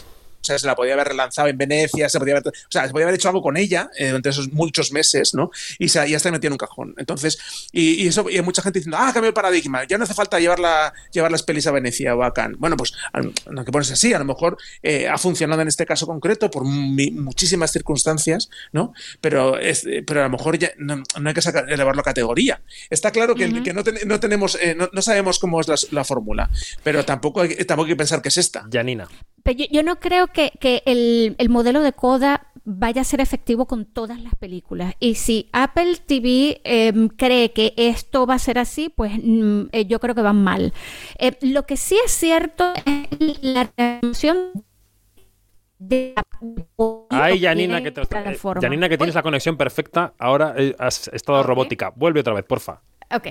O 0.44 0.46
sea, 0.46 0.58
se 0.58 0.66
la 0.66 0.76
podía 0.76 0.92
haber 0.92 1.08
relanzado 1.08 1.48
en 1.48 1.56
Venecia, 1.56 2.06
se 2.10 2.18
podía 2.18 2.34
haber, 2.36 2.48
o 2.48 2.52
sea, 2.70 2.84
se 2.86 2.90
podía 2.92 3.06
haber 3.06 3.14
hecho 3.14 3.28
algo 3.28 3.40
con 3.40 3.56
ella 3.56 3.88
eh, 3.96 4.08
durante 4.08 4.28
esos 4.28 4.52
muchos 4.52 4.92
meses, 4.92 5.32
¿no? 5.32 5.50
Y 5.78 5.88
se, 5.88 6.06
ya 6.06 6.18
está 6.18 6.30
metida 6.30 6.48
en 6.48 6.52
un 6.52 6.58
cajón. 6.58 6.94
Entonces, 6.98 7.38
y, 7.72 8.02
y 8.04 8.08
eso, 8.08 8.28
y 8.28 8.36
hay 8.36 8.42
mucha 8.42 8.60
gente 8.60 8.78
diciendo, 8.78 8.98
ah, 9.00 9.10
cambió 9.14 9.28
el 9.28 9.34
paradigma, 9.34 9.84
ya 9.84 9.96
no 9.96 10.04
hace 10.04 10.12
falta 10.12 10.38
llevarla, 10.38 10.92
llevar 11.12 11.32
las 11.32 11.42
pelis 11.42 11.66
a 11.66 11.70
Venecia 11.72 12.14
o 12.14 12.22
a 12.22 12.34
Cannes. 12.34 12.58
Bueno, 12.58 12.76
pues, 12.76 12.92
no 13.50 13.64
que 13.64 13.72
pones 13.72 13.90
así, 13.90 14.12
a 14.12 14.18
lo 14.18 14.26
mejor 14.26 14.58
eh, 14.82 15.08
ha 15.08 15.16
funcionado 15.16 15.62
en 15.62 15.68
este 15.68 15.86
caso 15.86 16.06
concreto 16.06 16.50
por 16.50 16.66
mi- 16.66 17.10
muchísimas 17.10 17.72
circunstancias, 17.72 18.50
¿no? 18.72 18.92
Pero, 19.22 19.58
es, 19.58 19.86
pero 20.06 20.20
a 20.20 20.24
lo 20.24 20.30
mejor 20.30 20.58
ya 20.58 20.72
no, 20.76 21.02
no 21.18 21.28
hay 21.28 21.34
que 21.34 21.40
sacar, 21.42 21.70
elevarlo 21.72 22.00
a 22.02 22.04
categoría. 22.04 22.60
Está 22.90 23.10
claro 23.10 23.34
que, 23.34 23.62
que 23.62 23.72
no, 23.72 23.82
ten- 23.82 23.98
no 24.06 24.20
tenemos, 24.20 24.58
eh, 24.60 24.74
no, 24.76 24.90
no 24.92 25.00
sabemos 25.00 25.38
cómo 25.38 25.60
es 25.60 25.68
la, 25.68 25.76
la 25.92 26.04
fórmula, 26.04 26.50
pero 26.82 27.04
tampoco 27.04 27.40
hay, 27.40 27.54
tampoco 27.64 27.86
hay 27.86 27.92
que 27.92 27.96
pensar 27.96 28.20
que 28.20 28.28
es 28.28 28.36
esta. 28.36 28.66
Janina. 28.70 29.08
Pero 29.44 29.58
yo, 29.58 29.66
yo 29.70 29.82
no 29.82 30.00
creo 30.00 30.26
que, 30.28 30.52
que 30.58 30.82
el, 30.86 31.36
el 31.38 31.48
modelo 31.50 31.80
de 31.82 31.92
coda 31.92 32.48
vaya 32.64 33.02
a 33.02 33.04
ser 33.04 33.20
efectivo 33.20 33.66
con 33.66 33.84
todas 33.84 34.20
las 34.20 34.34
películas. 34.36 34.94
Y 35.00 35.16
si 35.16 35.50
Apple 35.52 35.96
TV 36.06 36.62
em, 36.64 37.08
cree 37.08 37.52
que 37.52 37.74
esto 37.76 38.26
va 38.26 38.34
a 38.34 38.38
ser 38.38 38.58
así, 38.58 38.88
pues 38.88 39.12
mm, 39.22 39.64
eh, 39.72 39.84
yo 39.84 40.00
creo 40.00 40.14
que 40.14 40.22
van 40.22 40.42
mal. 40.42 40.72
Eh, 41.18 41.36
lo 41.42 41.64
que 41.66 41.76
sí 41.76 41.96
es 42.04 42.10
cierto 42.10 42.72
es 42.86 43.42
la 43.42 43.70
relación 43.76 44.64
de 45.78 46.14
Ay, 47.10 47.40
Janina, 47.40 47.82
que, 47.82 47.90
te- 47.90 48.00
eh. 48.00 48.38
Janina, 48.60 48.88
que 48.88 48.96
tienes 48.96 49.14
la 49.14 49.22
conexión 49.22 49.56
perfecta, 49.58 50.14
ahora 50.18 50.54
eh, 50.56 50.74
has 50.78 51.08
estado 51.08 51.42
robótica. 51.42 51.92
Vuelve 51.94 52.20
otra 52.20 52.32
vez, 52.32 52.44
porfa. 52.44 52.80
Ok. 53.10 53.28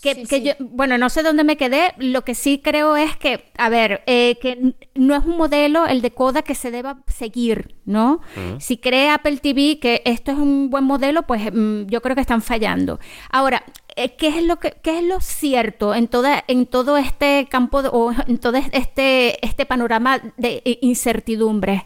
Que, 0.00 0.22
que 0.24 0.42
yo, 0.42 0.52
bueno, 0.60 0.96
no 0.96 1.08
sé 1.10 1.22
dónde 1.22 1.44
me 1.44 1.56
quedé. 1.56 1.92
Lo 1.98 2.22
que 2.24 2.34
sí 2.34 2.60
creo 2.64 2.96
es 2.96 3.16
que, 3.16 3.50
a 3.58 3.68
ver, 3.68 4.02
eh, 4.06 4.38
que 4.40 4.74
no 4.94 5.14
es 5.16 5.24
un 5.24 5.36
modelo, 5.36 5.86
el 5.86 6.00
de 6.02 6.12
Coda, 6.12 6.42
que 6.42 6.54
se 6.54 6.70
deba 6.70 6.98
seguir, 7.08 7.74
¿no? 7.84 8.20
Si 8.58 8.78
cree 8.78 9.10
Apple 9.10 9.38
TV 9.38 9.78
que 9.80 10.02
esto 10.04 10.30
es 10.30 10.38
un 10.38 10.70
buen 10.70 10.84
modelo, 10.84 11.22
pues 11.24 11.42
mm, 11.52 11.86
yo 11.86 12.00
creo 12.00 12.14
que 12.14 12.20
están 12.22 12.42
fallando. 12.42 13.00
Ahora, 13.30 13.64
eh, 13.96 14.14
¿qué 14.16 14.28
es 14.28 14.42
lo 14.44 14.58
que 14.60 14.76
qué 14.82 14.98
es 14.98 15.04
lo 15.04 15.20
cierto 15.20 15.94
en 15.94 16.06
toda 16.08 16.44
en 16.46 16.66
todo 16.66 16.96
este 16.96 17.48
campo 17.50 17.82
de- 17.82 17.90
o 17.92 18.12
en 18.26 18.38
todo 18.38 18.56
este 18.72 19.44
este 19.44 19.66
panorama 19.66 20.20
de 20.36 20.62
eh, 20.64 20.78
incertidumbres? 20.80 21.82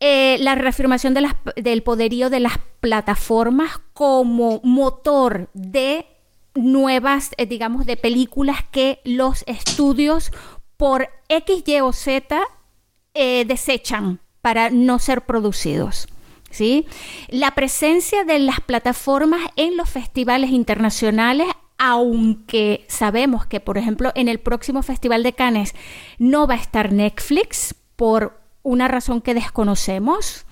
Eh, 0.00 0.36
la 0.40 0.54
reafirmación 0.54 1.14
de 1.14 1.22
las- 1.22 1.36
del 1.56 1.82
poderío 1.82 2.28
de 2.28 2.40
las 2.40 2.58
plataformas 2.80 3.80
como 3.94 4.60
motor 4.62 5.48
de 5.54 6.04
nuevas, 6.54 7.30
eh, 7.36 7.46
digamos, 7.46 7.86
de 7.86 7.96
películas 7.96 8.58
que 8.70 9.00
los 9.04 9.44
estudios 9.46 10.32
por 10.76 11.08
X, 11.28 11.62
Y 11.66 11.80
o 11.80 11.92
Z 11.92 12.40
eh, 13.14 13.44
desechan 13.44 14.20
para 14.40 14.70
no 14.70 14.98
ser 14.98 15.22
producidos. 15.22 16.08
¿sí? 16.50 16.86
La 17.28 17.52
presencia 17.52 18.24
de 18.24 18.38
las 18.38 18.60
plataformas 18.60 19.40
en 19.56 19.76
los 19.76 19.88
festivales 19.88 20.50
internacionales, 20.50 21.48
aunque 21.78 22.84
sabemos 22.88 23.46
que, 23.46 23.60
por 23.60 23.78
ejemplo, 23.78 24.12
en 24.14 24.28
el 24.28 24.38
próximo 24.38 24.82
Festival 24.82 25.22
de 25.22 25.32
Cannes 25.32 25.74
no 26.18 26.46
va 26.46 26.54
a 26.54 26.58
estar 26.58 26.92
Netflix 26.92 27.74
por 27.96 28.40
una 28.62 28.88
razón 28.88 29.20
que 29.20 29.34
desconocemos. 29.34 30.46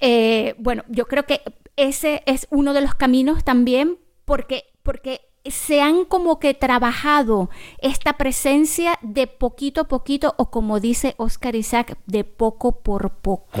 eh, 0.00 0.54
bueno, 0.58 0.84
yo 0.88 1.06
creo 1.06 1.24
que 1.24 1.40
ese 1.76 2.22
es 2.26 2.46
uno 2.50 2.72
de 2.72 2.80
los 2.80 2.94
caminos 2.94 3.44
también 3.44 3.98
porque, 4.24 4.64
porque 4.82 5.20
se 5.50 5.82
han 5.82 6.04
como 6.04 6.38
que 6.38 6.54
trabajado 6.54 7.50
esta 7.78 8.14
presencia 8.14 8.98
de 9.02 9.26
poquito 9.26 9.82
a 9.82 9.84
poquito 9.84 10.34
o 10.38 10.50
como 10.50 10.80
dice 10.80 11.14
Oscar 11.18 11.54
Isaac, 11.54 11.98
de 12.06 12.24
poco 12.24 12.80
por 12.80 13.10
poco. 13.10 13.60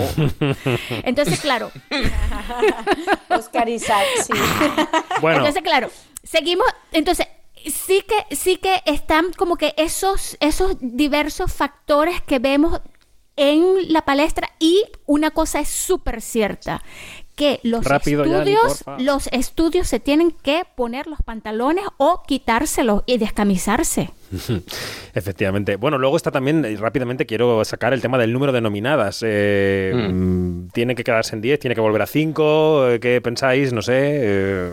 Entonces, 1.04 1.40
claro. 1.40 1.70
Oscar 3.28 3.68
Isaac, 3.68 4.06
sí. 4.22 4.32
Bueno. 5.20 5.38
Entonces, 5.38 5.62
claro, 5.62 5.90
seguimos, 6.22 6.66
entonces 6.92 7.26
sí 7.66 8.02
que 8.02 8.34
sí 8.34 8.56
que 8.56 8.82
están 8.84 9.32
como 9.32 9.56
que 9.56 9.74
esos 9.76 10.36
esos 10.40 10.76
diversos 10.80 11.52
factores 11.52 12.20
que 12.20 12.38
vemos 12.38 12.80
en 13.36 13.92
la 13.92 14.04
palestra 14.04 14.50
y 14.58 14.84
una 15.06 15.30
cosa 15.30 15.60
es 15.60 15.68
súper 15.68 16.20
cierta 16.20 16.82
que 17.36 17.60
los 17.62 17.84
Rápido, 17.84 18.24
estudios 18.24 18.84
los 18.98 19.28
estudios 19.28 19.88
se 19.88 20.00
tienen 20.00 20.30
que 20.30 20.62
poner 20.76 21.06
los 21.06 21.20
pantalones 21.22 21.84
o 21.96 22.22
quitárselos 22.26 23.02
y 23.06 23.18
descamisarse. 23.18 24.10
Efectivamente. 25.14 25.76
Bueno, 25.76 25.98
luego 25.98 26.16
está 26.16 26.30
también, 26.30 26.64
eh, 26.64 26.76
rápidamente 26.76 27.26
quiero 27.26 27.64
sacar 27.64 27.92
el 27.92 28.00
tema 28.00 28.18
del 28.18 28.32
número 28.32 28.52
de 28.52 28.60
nominadas. 28.60 29.22
Eh, 29.24 29.92
mm, 29.94 30.68
¿Tiene 30.68 30.94
que 30.94 31.04
quedarse 31.04 31.34
en 31.34 31.42
10? 31.42 31.60
¿Tiene 31.60 31.74
que 31.74 31.80
volver 31.80 32.02
a 32.02 32.06
5? 32.06 32.98
¿Qué 33.00 33.20
pensáis? 33.22 33.72
No 33.72 33.82
sé. 33.82 33.92
eh, 33.94 34.70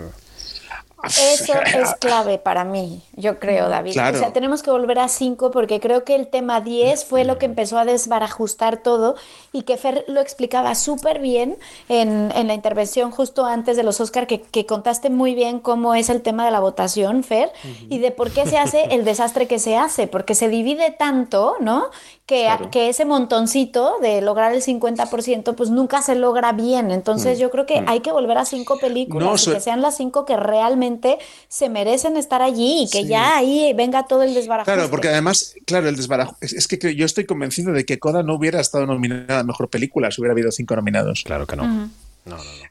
Eso 1.05 1.53
es 1.79 1.95
clave 1.99 2.37
para 2.37 2.63
mí, 2.63 3.01
yo 3.13 3.39
creo, 3.39 3.69
David. 3.69 3.93
Claro. 3.93 4.17
O 4.17 4.19
sea, 4.19 4.33
tenemos 4.33 4.63
que 4.63 4.71
volver 4.71 4.99
a 4.99 5.07
5 5.07 5.51
porque 5.51 5.79
creo 5.79 6.03
que 6.03 6.15
el 6.15 6.27
tema 6.27 6.61
10 6.61 7.05
fue 7.05 7.23
lo 7.23 7.37
que 7.37 7.45
empezó 7.45 7.77
a 7.77 7.85
desbarajustar 7.85 8.77
todo 8.77 9.15
y 9.51 9.63
que 9.63 9.77
Fer 9.77 10.05
lo 10.07 10.21
explicaba 10.21 10.75
súper 10.75 11.19
bien 11.19 11.57
en, 11.89 12.31
en 12.35 12.47
la 12.47 12.53
intervención 12.53 13.11
justo 13.11 13.45
antes 13.45 13.77
de 13.77 13.83
los 13.83 13.99
Oscar, 13.99 14.27
que, 14.27 14.41
que 14.41 14.65
contaste 14.65 15.09
muy 15.09 15.35
bien 15.35 15.59
cómo 15.59 15.95
es 15.95 16.09
el 16.09 16.21
tema 16.21 16.45
de 16.45 16.51
la 16.51 16.59
votación, 16.59 17.23
Fer, 17.23 17.51
y 17.89 17.99
de 17.99 18.11
por 18.11 18.31
qué 18.31 18.45
se 18.45 18.57
hace 18.57 18.83
el 18.91 19.05
desastre 19.05 19.47
que 19.47 19.59
se 19.59 19.77
hace, 19.77 20.07
porque 20.07 20.35
se 20.35 20.49
divide 20.49 20.91
tanto, 20.91 21.55
¿no? 21.59 21.89
Que, 22.31 22.47
que 22.71 22.87
ese 22.87 23.03
montoncito 23.03 23.95
de 24.01 24.21
lograr 24.21 24.53
el 24.53 24.61
50%, 24.61 25.53
pues 25.53 25.69
nunca 25.69 26.01
se 26.01 26.15
logra 26.15 26.53
bien. 26.53 26.89
Entonces 26.89 27.37
Mm, 27.37 27.41
yo 27.41 27.51
creo 27.51 27.65
que 27.65 27.81
mm. 27.81 27.89
hay 27.89 27.99
que 27.99 28.13
volver 28.13 28.37
a 28.37 28.45
cinco 28.45 28.77
películas 28.79 29.45
No, 29.47 29.51
y 29.51 29.55
que 29.55 29.59
sean 29.59 29.81
las 29.81 29.97
cinco 29.97 30.23
que 30.23 30.37
realmente 30.37 31.17
se 31.49 31.67
merecen 31.67 32.15
estar 32.15 32.41
allí 32.41 32.83
y 32.83 32.89
que 32.89 32.99
Sí. 33.01 33.07
ya 33.09 33.35
ahí 33.35 33.73
venga 33.73 34.03
todo 34.07 34.23
el 34.23 34.33
desbarajuste. 34.33 34.73
Claro, 34.73 34.89
porque 34.89 35.09
además, 35.09 35.55
claro, 35.65 35.89
el 35.89 35.97
desbarajo. 35.97 36.37
Es, 36.39 36.53
es 36.53 36.69
que 36.69 36.79
creo- 36.79 36.93
yo 36.93 37.05
estoy 37.05 37.25
convencido 37.25 37.73
de 37.73 37.83
que 37.85 37.99
Coda 37.99 38.23
no 38.23 38.35
hubiera 38.35 38.61
estado 38.61 38.85
nominada 38.85 39.39
a 39.39 39.43
mejor 39.43 39.67
película 39.69 40.09
si 40.09 40.21
hubiera 40.21 40.31
habido 40.31 40.53
cinco 40.53 40.77
nominados. 40.77 41.23
Claro 41.25 41.45
que 41.45 41.55
Ujú. 41.55 41.89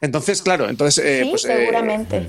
Entonces, 0.01 0.41
claro, 0.41 0.69
entonces. 0.69 1.03
eh, 1.05 1.21
sí, 1.23 1.29
pues, 1.29 1.45
eh, 1.45 1.55
seguramente. 1.55 2.27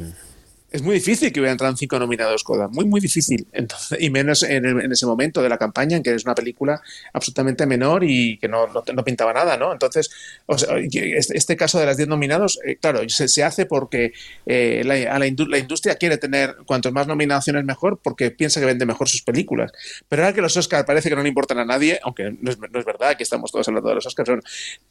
Es 0.72 0.82
muy 0.82 0.94
difícil 0.94 1.32
que 1.32 1.40
hubieran 1.40 1.54
entrado 1.54 1.76
cinco 1.76 1.98
nominados 1.98 2.42
Coda, 2.44 2.68
muy, 2.68 2.84
muy 2.84 3.00
difícil. 3.00 3.46
Entonces, 3.52 3.98
y 4.00 4.10
menos 4.10 4.42
en, 4.42 4.64
el- 4.64 4.80
en 4.80 4.92
ese 4.92 5.06
momento 5.06 5.42
de 5.42 5.48
la 5.48 5.58
campaña 5.58 5.96
en 5.96 6.02
que 6.02 6.14
es 6.14 6.24
una 6.24 6.34
película 6.34 6.80
absolutamente 7.12 7.66
menor 7.66 8.04
y 8.04 8.38
que 8.38 8.48
no, 8.48 8.66
no, 8.68 8.82
no 8.92 9.04
pintaba 9.04 9.32
nada, 9.32 9.56
¿no? 9.56 9.72
Entonces, 9.72 10.10
o 10.46 10.56
sea, 10.58 10.76
este, 10.78 11.36
este 11.36 11.56
caso 11.56 11.78
de 11.78 11.86
las 11.86 11.96
10 11.96 12.08
nominados, 12.08 12.58
eh, 12.64 12.76
claro, 12.80 13.00
se, 13.08 13.28
se 13.28 13.44
hace 13.44 13.66
porque 13.66 14.12
eh, 14.46 14.82
la, 14.84 14.94
a 15.14 15.18
la, 15.18 15.26
indu- 15.26 15.48
la 15.48 15.58
industria 15.58 15.96
quiere 15.96 16.16
tener 16.18 16.56
cuantos 16.66 16.92
más 16.92 17.06
nominaciones 17.06 17.64
mejor 17.64 18.00
porque 18.02 18.30
piensa 18.30 18.60
que 18.60 18.66
vende 18.66 18.86
mejor 18.86 19.08
sus 19.08 19.22
películas. 19.22 19.72
Pero 20.08 20.22
ahora 20.22 20.34
que 20.34 20.40
los 20.40 20.56
Oscars 20.56 20.84
parece 20.84 21.08
que 21.08 21.16
no 21.16 21.22
le 21.22 21.28
importan 21.28 21.58
a 21.58 21.64
nadie, 21.64 22.00
aunque 22.02 22.34
no 22.40 22.50
es, 22.50 22.58
no 22.58 22.78
es 22.78 22.84
verdad 22.84 23.16
que 23.16 23.22
estamos 23.22 23.52
todos 23.52 23.68
hablando 23.68 23.88
de 23.88 23.96
los 23.96 24.06
Oscars, 24.06 24.26
son- 24.28 24.42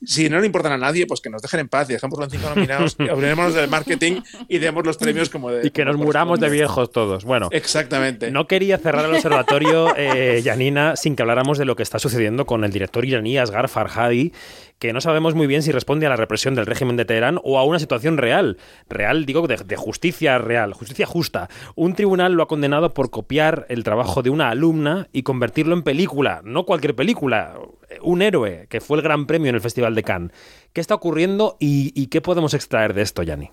si 0.06 0.30
no 0.30 0.40
le 0.40 0.46
importan 0.46 0.72
a 0.74 0.78
nadie, 0.78 1.06
pues 1.08 1.22
que 1.22 1.30
nos 1.30 1.42
dejen 1.42 1.62
en 1.62 1.70
paz 1.70 1.90
y 1.90 1.94
dejémoslo 1.94 2.26
en 2.26 2.32
cinco 2.32 2.50
nominados, 2.54 2.96
y 3.00 3.10
abriremos 3.10 3.54
del 3.54 3.70
marketing 3.70 4.22
y 4.48 4.60
demos 4.60 4.86
los 4.86 4.98
premios 4.98 5.30
como 5.30 5.52
de... 5.52 5.71
Y 5.72 5.74
que 5.74 5.86
nos 5.86 5.96
muramos 5.96 6.40
de 6.40 6.50
viejos 6.50 6.92
todos. 6.92 7.24
Bueno, 7.24 7.48
Exactamente. 7.52 8.30
no 8.30 8.46
quería 8.46 8.78
cerrar 8.78 9.06
el 9.06 9.16
observatorio, 9.16 9.94
eh, 9.96 10.42
Janina, 10.44 10.96
sin 10.98 11.16
que 11.16 11.24
habláramos 11.24 11.58
de 11.58 11.66
lo 11.66 11.76
que 11.76 11.84
está 11.84 11.98
sucediendo 11.98 12.46
con 12.46 12.64
el 12.64 12.72
director 12.72 13.06
iraní 13.06 13.38
Asghar 13.38 13.70
Farhadi, 13.70 14.34
que 14.80 14.92
no 14.94 15.00
sabemos 15.00 15.34
muy 15.36 15.48
bien 15.48 15.62
si 15.62 15.72
responde 15.72 16.08
a 16.08 16.10
la 16.10 16.16
represión 16.16 16.56
del 16.56 16.66
régimen 16.66 16.98
de 16.98 17.06
Teherán 17.06 17.40
o 17.44 17.58
a 17.58 17.64
una 17.64 17.80
situación 17.80 18.18
real. 18.18 18.58
Real, 18.90 19.26
digo, 19.26 19.48
de, 19.48 19.58
de 19.58 19.76
justicia 19.76 20.40
real, 20.40 20.74
justicia 20.74 21.06
justa. 21.06 21.50
Un 21.76 21.94
tribunal 21.94 22.34
lo 22.34 22.44
ha 22.44 22.48
condenado 22.48 22.94
por 22.94 23.12
copiar 23.12 23.66
el 23.70 23.84
trabajo 23.84 24.24
de 24.24 24.30
una 24.32 24.50
alumna 24.50 25.08
y 25.14 25.24
convertirlo 25.24 25.74
en 25.74 25.84
película. 25.84 26.42
No 26.44 26.66
cualquier 26.66 26.96
película, 26.96 27.54
un 28.02 28.22
héroe, 28.22 28.66
que 28.70 28.82
fue 28.82 28.98
el 28.98 29.04
gran 29.04 29.28
premio 29.28 29.50
en 29.50 29.56
el 29.56 29.62
Festival 29.62 29.96
de 29.96 30.04
Cannes. 30.04 30.32
¿Qué 30.74 30.82
está 30.82 30.96
ocurriendo 30.96 31.58
y, 31.60 31.92
y 31.96 32.08
qué 32.08 32.20
podemos 32.22 32.54
extraer 32.54 32.94
de 32.94 33.04
esto, 33.04 33.24
Yani? 33.24 33.52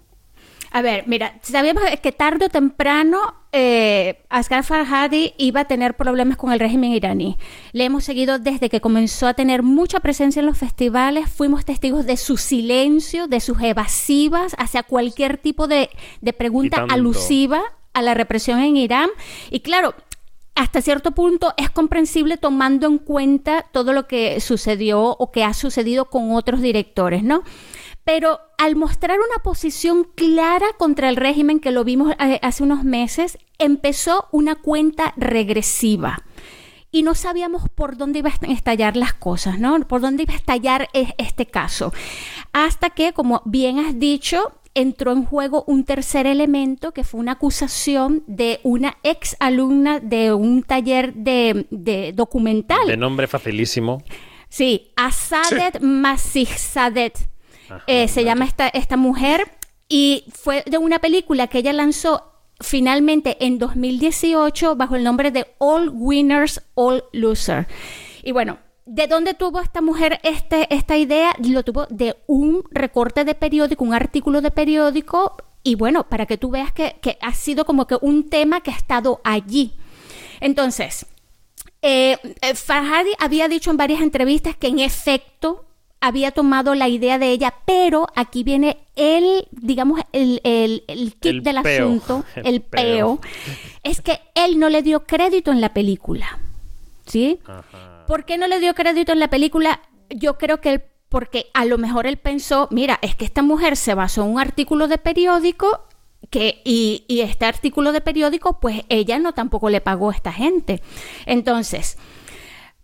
A 0.71 0.83
ver, 0.83 1.05
mira, 1.07 1.39
sabíamos 1.43 1.83
que 2.03 2.13
tarde 2.13 2.47
o 2.47 2.49
temprano 2.49 3.35
eh, 3.53 4.23
Asghar 4.29 4.65
Farhadi 4.65 5.33
iba 5.39 5.63
a 5.63 5.65
tener 5.65 5.97
problemas 5.97 6.37
con 6.37 6.53
el 6.53 6.61
régimen 6.61 6.93
iraní. 6.93 7.39
Le 7.73 7.85
hemos 7.85 8.05
seguido 8.05 8.39
desde 8.39 8.69
que 8.69 8.81
comenzó 8.81 9.27
a 9.27 9.35
tener 9.35 9.63
mucha 9.63 10.01
presencia 10.01 10.41
en 10.41 10.47
los 10.47 10.59
festivales, 10.59 11.31
fuimos 11.31 11.65
testigos 11.65 12.05
de 12.07 12.17
su 12.17 12.37
silencio, 12.37 13.27
de 13.27 13.41
sus 13.41 13.61
evasivas 13.63 14.55
hacia 14.59 14.83
cualquier 14.83 15.39
tipo 15.39 15.67
de, 15.67 15.91
de 16.21 16.33
pregunta 16.33 16.85
alusiva 16.91 17.63
a 17.95 18.03
la 18.03 18.15
represión 18.15 18.61
en 18.61 18.77
Irán. 18.77 19.09
Y 19.51 19.61
claro, 19.61 19.95
hasta 20.55 20.83
cierto 20.83 21.13
punto 21.13 21.55
es 21.57 21.71
comprensible 21.71 22.37
tomando 22.37 22.87
en 22.87 22.99
cuenta 22.99 23.65
todo 23.73 23.93
lo 23.93 24.07
que 24.07 24.41
sucedió 24.41 25.17
o 25.19 25.31
que 25.31 25.45
ha 25.45 25.55
sucedido 25.55 26.07
con 26.07 26.33
otros 26.33 26.61
directores, 26.61 27.23
¿no? 27.23 27.43
Pero 28.09 28.41
al 28.57 28.75
mostrar 28.75 29.19
una 29.19 29.43
posición 29.43 30.05
clara 30.15 30.69
contra 30.79 31.11
el 31.11 31.17
régimen, 31.17 31.61
que 31.61 31.73
lo 31.73 31.85
vimos 31.85 32.15
eh, 32.19 32.39
hace 32.41 32.63
unos 32.63 32.83
meses, 32.83 33.37
empezó 33.59 34.29
una 34.33 34.55
cuenta 34.55 35.13
regresiva. 35.19 36.25
Y 36.91 37.03
no 37.03 37.15
sabíamos 37.15 37.69
por 37.69 37.99
dónde 37.99 38.21
iba 38.21 38.31
a 38.31 38.47
estallar 38.51 38.97
las 38.97 39.13
cosas, 39.13 39.59
¿no? 39.59 39.79
Por 39.81 40.01
dónde 40.01 40.23
iba 40.23 40.33
a 40.33 40.37
estallar 40.37 40.89
eh, 40.95 41.13
este 41.19 41.45
caso. 41.45 41.93
Hasta 42.55 42.89
que, 42.89 43.13
como 43.13 43.43
bien 43.45 43.79
has 43.79 43.99
dicho, 43.99 44.53
entró 44.73 45.13
en 45.13 45.27
juego 45.27 45.65
un 45.67 45.85
tercer 45.85 46.27
elemento 46.27 46.93
que 46.93 47.05
fue 47.05 47.21
una 47.21 47.33
acusación 47.33 48.25
de 48.27 48.61
una 48.63 48.97
ex 49.03 49.37
alumna 49.39 50.01
de 50.01 50.33
un 50.33 50.63
taller 50.63 51.13
de, 51.13 51.67
de 51.71 52.15
documental. 52.15 52.87
De 52.87 52.97
nombre 52.97 53.27
facilísimo. 53.27 54.03
Sí, 54.49 54.93
Asadet 54.97 55.79
Eh, 57.87 58.09
se 58.09 58.25
llama 58.25 58.45
esta, 58.45 58.69
esta 58.69 58.97
mujer 58.97 59.51
y 59.89 60.25
fue 60.33 60.63
de 60.67 60.79
una 60.79 60.99
película 60.99 61.47
que 61.47 61.59
ella 61.59 61.73
lanzó 61.73 62.33
finalmente 62.61 63.37
en 63.45 63.59
2018 63.59 64.77
bajo 64.77 64.97
el 64.97 65.05
nombre 65.05 65.31
de 65.31 65.47
All 65.59 65.91
Winners, 65.93 66.63
All 66.75 67.05
Loser. 67.13 67.67
Y 68.23 68.33
bueno, 68.33 68.59
¿de 68.85 69.07
dónde 69.07 69.35
tuvo 69.35 69.61
esta 69.61 69.81
mujer 69.81 70.21
este, 70.23 70.73
esta 70.75 70.97
idea? 70.97 71.35
Lo 71.39 71.63
tuvo 71.63 71.87
de 71.87 72.17
un 72.27 72.65
recorte 72.71 73.25
de 73.25 73.35
periódico, 73.35 73.85
un 73.85 73.95
artículo 73.95 74.41
de 74.41 74.51
periódico. 74.51 75.37
Y 75.63 75.75
bueno, 75.75 76.09
para 76.09 76.27
que 76.27 76.39
tú 76.39 76.51
veas 76.51 76.73
que, 76.73 76.97
que 77.01 77.19
ha 77.21 77.35
sido 77.35 77.65
como 77.65 77.87
que 77.87 77.97
un 78.01 78.29
tema 78.29 78.61
que 78.61 78.71
ha 78.71 78.77
estado 78.77 79.21
allí. 79.25 79.75
Entonces, 80.41 81.07
eh, 81.83 82.17
eh, 82.41 82.55
Farhadi 82.55 83.11
había 83.19 83.49
dicho 83.49 83.71
en 83.71 83.77
varias 83.77 84.01
entrevistas 84.01 84.57
que 84.57 84.69
en 84.69 84.81
efecto 84.81 85.65
había 86.01 86.31
tomado 86.31 86.75
la 86.75 86.89
idea 86.89 87.19
de 87.19 87.31
ella, 87.31 87.55
pero 87.65 88.07
aquí 88.15 88.45
viene 88.45 88.79
el, 88.97 89.49
digamos, 89.51 90.01
el, 90.13 90.41
el, 90.45 90.85
el 90.87 91.15
kit 91.15 91.27
El 91.33 91.43
del 91.43 91.63
peo, 91.63 91.85
asunto, 91.87 92.25
el 92.37 92.47
el, 92.47 92.61
peo. 92.63 93.21
peo, 93.21 93.31
es 93.83 94.01
que 94.01 94.21
él 94.35 94.59
no 94.59 94.69
le 94.69 94.83
dio 94.83 95.07
crédito 95.07 95.51
en 95.51 95.61
la 95.61 95.73
película. 95.75 96.39
¿Sí? 97.07 97.41
¿Por 98.07 98.25
qué 98.27 98.37
no 98.37 98.47
le 98.47 98.61
dio 98.61 98.75
crédito 98.75 99.13
en 99.13 99.19
la 99.19 99.29
película? 99.31 99.81
Yo 100.11 100.37
creo 100.37 100.61
que 100.61 100.71
él, 100.73 100.83
porque 101.09 101.47
a 101.55 101.65
lo 101.65 101.79
mejor 101.79 102.07
él 102.07 102.19
pensó, 102.19 102.69
mira, 102.71 102.99
es 103.01 103.15
que 103.17 103.25
esta 103.25 103.43
mujer 103.43 103.77
se 103.77 103.95
basó 103.95 104.25
en 104.25 104.29
un 104.33 104.39
artículo 104.41 104.89
de 104.89 104.99
periódico 104.99 105.85
que, 106.31 106.61
y, 106.65 107.05
y 107.09 107.21
este 107.21 107.47
artículo 107.47 107.93
de 107.93 108.03
periódico, 108.03 108.61
pues 108.61 108.83
ella 108.91 109.19
no 109.19 109.33
tampoco 109.33 109.71
le 109.71 109.81
pagó 109.81 110.11
a 110.11 110.15
esta 110.15 110.33
gente. 110.33 110.83
Entonces, 111.25 111.97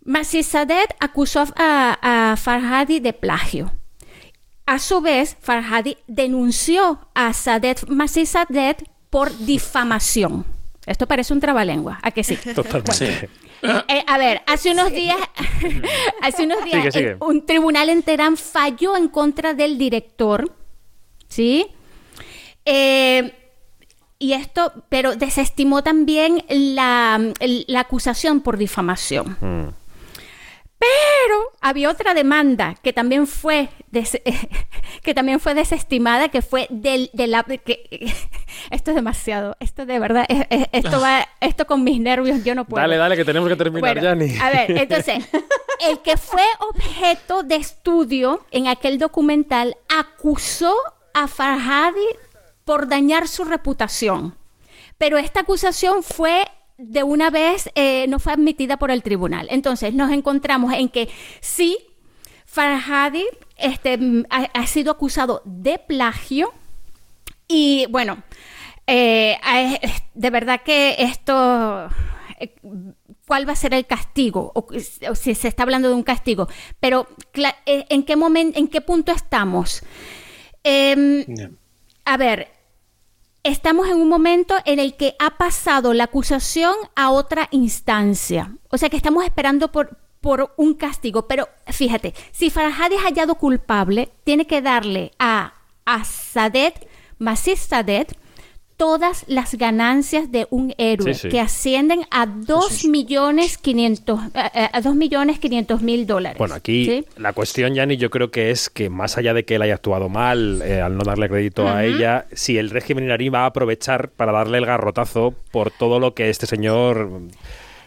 Masizadeh 0.05 0.85
acusó 0.99 1.43
a, 1.57 2.31
a 2.31 2.37
Farhadi 2.37 2.99
de 2.99 3.11
plagio. 3.13 3.71
A 4.67 4.79
su 4.79 5.01
vez, 5.01 5.35
Farhadi 5.41 5.97
denunció 6.07 6.99
a 7.13 7.33
Sadet 7.33 7.87
Masizadeh 7.87 8.77
por 9.09 9.35
difamación. 9.39 10.45
Esto 10.85 11.07
parece 11.07 11.33
un 11.33 11.39
trabalengua, 11.39 11.99
¿a 12.01 12.11
que 12.11 12.23
sí? 12.23 12.37
Totalmente. 12.37 13.29
Eh, 13.87 14.03
a 14.05 14.19
ver, 14.19 14.43
hace 14.45 14.71
unos 14.73 14.91
días, 14.91 15.17
hace 16.21 16.43
unos 16.43 16.63
días, 16.65 16.81
Sigue, 16.81 16.91
sigue. 16.91 17.17
un 17.19 17.43
tribunal 17.47 17.89
en 17.89 18.03
Teherán 18.03 18.37
falló 18.37 18.95
en 18.95 19.07
contra 19.07 19.55
del 19.55 19.79
director, 19.79 20.53
¿sí? 21.29 21.65
Eh, 22.63 23.33
y 24.19 24.33
esto, 24.33 24.71
pero 24.89 25.15
desestimó 25.15 25.81
también 25.81 26.43
la, 26.49 27.19
la 27.39 27.79
acusación 27.79 28.41
por 28.41 28.57
difamación. 28.57 29.73
Pero 31.25 31.51
había 31.61 31.89
otra 31.89 32.13
demanda 32.13 32.75
que 32.81 32.93
también 32.93 33.27
fue 33.27 33.69
des- 33.91 34.21
que 35.03 35.13
también 35.13 35.39
fue 35.39 35.53
desestimada, 35.53 36.29
que 36.29 36.41
fue 36.41 36.67
del, 36.69 37.09
de 37.13 37.27
la 37.27 37.43
que, 37.43 38.13
esto 38.71 38.91
es 38.91 38.95
demasiado, 38.95 39.55
esto 39.59 39.85
de 39.85 39.99
verdad, 39.99 40.25
es- 40.29 40.45
es- 40.49 40.67
esto 40.71 40.99
va, 41.01 41.27
esto 41.41 41.65
con 41.65 41.83
mis 41.83 41.99
nervios 41.99 42.43
yo 42.43 42.55
no 42.55 42.65
puedo. 42.65 42.81
Dale, 42.81 42.97
dale, 42.97 43.15
que 43.15 43.25
tenemos 43.25 43.49
que 43.49 43.55
terminar, 43.55 43.81
Bueno, 43.81 44.01
Yanni. 44.01 44.37
A 44.39 44.49
ver, 44.49 44.71
entonces, 44.71 45.23
el 45.87 45.99
que 46.01 46.17
fue 46.17 46.43
objeto 46.59 47.43
de 47.43 47.55
estudio 47.55 48.45
en 48.51 48.67
aquel 48.67 48.97
documental 48.99 49.75
acusó 49.89 50.75
a 51.13 51.27
Farhadi 51.27 52.05
por 52.63 52.87
dañar 52.87 53.27
su 53.27 53.43
reputación. 53.45 54.35
Pero 54.97 55.17
esta 55.17 55.41
acusación 55.41 56.03
fue 56.03 56.45
de 56.77 57.03
una 57.03 57.29
vez, 57.29 57.69
eh, 57.75 58.05
no 58.07 58.19
fue 58.19 58.33
admitida 58.33 58.77
por 58.77 58.91
el 58.91 59.03
tribunal. 59.03 59.47
Entonces, 59.49 59.93
nos 59.93 60.11
encontramos 60.11 60.73
en 60.73 60.89
que 60.89 61.09
sí, 61.39 61.77
Farhadi 62.45 63.25
este, 63.57 63.97
mm, 63.97 64.25
ha, 64.29 64.43
ha 64.53 64.67
sido 64.67 64.91
acusado 64.91 65.41
de 65.45 65.79
plagio 65.79 66.53
y 67.47 67.85
bueno, 67.89 68.23
eh, 68.87 69.37
de 70.13 70.29
verdad 70.29 70.61
que 70.63 70.95
esto, 70.99 71.89
eh, 72.39 72.55
¿cuál 73.27 73.47
va 73.47 73.53
a 73.53 73.57
ser 73.57 73.73
el 73.73 73.85
castigo? 73.85 74.51
O, 74.55 74.67
o 75.09 75.15
si 75.15 75.35
se 75.35 75.47
está 75.47 75.63
hablando 75.63 75.89
de 75.89 75.95
un 75.95 76.03
castigo. 76.03 76.47
Pero, 76.79 77.07
¿en 77.65 78.03
qué 78.03 78.15
momento, 78.15 78.59
en 78.59 78.67
qué 78.67 78.81
punto 78.81 79.11
estamos? 79.11 79.83
Em, 80.63 81.25
a 82.03 82.17
ver, 82.17 82.49
estamos 83.45 83.87
en 83.87 83.97
un 83.97 84.09
momento 84.09 84.55
en 84.65 84.79
el 84.79 84.95
que 84.95 85.15
ha 85.19 85.37
pasado 85.37 85.93
la 85.93 86.05
acusación 86.05 86.73
a 86.95 87.11
otra 87.11 87.47
instancia. 87.51 88.51
O 88.69 88.77
sea 88.77 88.89
que 88.89 88.97
estamos 88.97 89.23
esperando 89.23 89.71
por, 89.71 89.97
por 90.19 90.53
un 90.57 90.73
castigo. 90.73 91.27
Pero 91.27 91.47
fíjate, 91.67 92.15
si 92.31 92.49
Farhadi 92.49 92.95
es 92.95 93.03
hallado 93.03 93.35
culpable, 93.35 94.09
tiene 94.23 94.47
que 94.47 94.63
darle 94.63 95.11
a, 95.19 95.53
a 95.85 96.03
Sadet, 96.03 96.89
Masih 97.19 97.55
Sadet, 97.55 98.17
todas 98.77 99.23
las 99.27 99.55
ganancias 99.55 100.31
de 100.31 100.47
un 100.49 100.73
héroe 100.77 101.13
Sí, 101.13 101.21
sí. 101.21 101.29
que 101.29 101.39
ascienden 101.39 102.05
a 102.11 102.25
2 102.25 102.85
millones 102.85 103.57
500 103.57 104.19
a, 104.33 104.69
a 104.77 104.81
2 104.81 104.95
millones 104.95 105.39
500 105.39 105.81
mil 105.81 106.05
dólares. 106.05 106.37
Bueno, 106.37 106.55
aquí 106.55 106.85
¿sí? 106.85 107.05
la 107.17 107.31
cuestión, 107.33 107.73
Yanni, 107.73 107.97
yo 107.97 108.09
creo 108.09 108.31
que 108.31 108.51
es 108.51 108.69
que 108.69 108.89
más 108.89 109.17
allá 109.17 109.33
de 109.33 109.45
que 109.45 109.55
él 109.55 109.61
haya 109.61 109.75
actuado 109.75 110.09
mal, 110.09 110.61
eh, 110.61 110.81
al 110.81 110.97
no 110.97 111.03
darle 111.03 111.29
crédito 111.29 111.67
a 111.67 111.85
ella, 111.85 112.25
si 112.33 112.57
el 112.57 112.69
régimen 112.69 113.05
iraní 113.05 113.29
va 113.29 113.43
a 113.43 113.45
aprovechar 113.47 114.09
para 114.09 114.31
darle 114.31 114.57
el 114.57 114.65
garrotazo 114.65 115.33
por 115.51 115.71
todo 115.71 115.99
lo 115.99 116.13
que 116.13 116.29
este 116.29 116.45
señor 116.45 117.21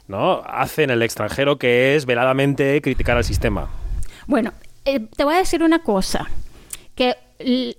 no 0.07 0.43
hace 0.47 0.85
en 0.85 0.91
el 0.91 1.03
extranjero, 1.03 1.59
que 1.59 1.97
es 1.97 2.07
veladamente 2.07 2.81
criticar 2.81 3.19
al 3.19 3.25
sistema. 3.25 3.69
Bueno, 4.27 4.53
eh, 4.87 5.01
te 5.01 5.25
voy 5.25 5.35
a 5.35 5.39
decir 5.39 5.63
una 5.63 5.81
cosa, 5.81 6.31
que 6.95 7.15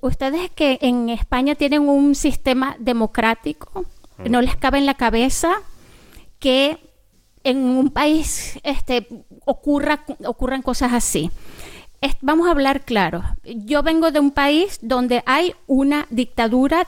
ustedes 0.02 0.49
que 0.52 0.80
en 0.81 1.10
España 1.10 1.56
tienen 1.56 1.88
un 1.90 2.15
sistema 2.15 2.76
democrático, 2.80 3.86
no 4.30 4.41
les 4.41 4.56
cabe 4.57 4.77
en 4.80 4.86
la 4.86 4.95
cabeza 4.95 5.53
que 6.40 6.77
en 7.44 7.57
un 7.64 7.90
país 7.90 8.60
este, 8.64 9.07
ocurra, 9.45 10.03
ocurran 10.26 10.61
cosas 10.61 10.91
así. 10.94 11.31
Es- 12.02 12.15
vamos 12.22 12.48
a 12.48 12.52
hablar 12.52 12.81
claro. 12.86 13.23
Yo 13.44 13.81
vengo 13.84 14.11
de 14.11 14.19
un 14.19 14.31
país 14.31 14.80
donde 14.81 15.23
hay 15.26 15.53
una 15.68 16.06
dictadura 16.10 16.88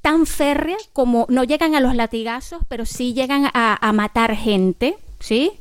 tan 0.00 0.26
férrea 0.26 0.76
como 0.92 1.26
no 1.28 1.44
llegan 1.44 1.74
a 1.74 1.80
los 1.80 1.94
latigazos, 1.94 2.62
pero 2.68 2.86
sí 2.86 3.12
llegan 3.14 3.46
a, 3.52 3.76
a 3.80 3.92
matar 3.92 4.34
gente, 4.36 4.96
¿sí? 5.18 5.52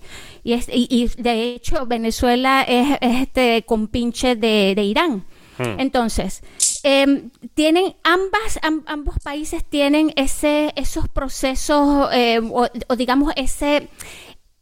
Y, 0.43 0.53
es- 0.53 0.69
y- 0.69 0.88
y 0.89 1.07
de 1.21 1.53
hecho 1.53 1.85
Venezuela 1.88 2.61
es, 2.63 2.97
es 3.01 3.21
este 3.23 3.63
compinche 3.65 4.35
de, 4.35 4.73
de 4.76 4.84
Irán. 4.84 5.26
Hmm. 5.60 5.80
Entonces, 5.80 6.41
em, 6.84 7.30
tienen 7.53 7.95
ambas, 8.03 8.57
am- 8.64 8.84
ambos 8.88 9.15
países 9.23 9.64
tienen 9.64 10.14
ese, 10.15 10.72
esos 10.76 11.07
procesos, 11.10 12.07
eh, 12.14 12.40
o, 12.41 12.95
digamos, 12.95 13.34
ese, 13.36 13.90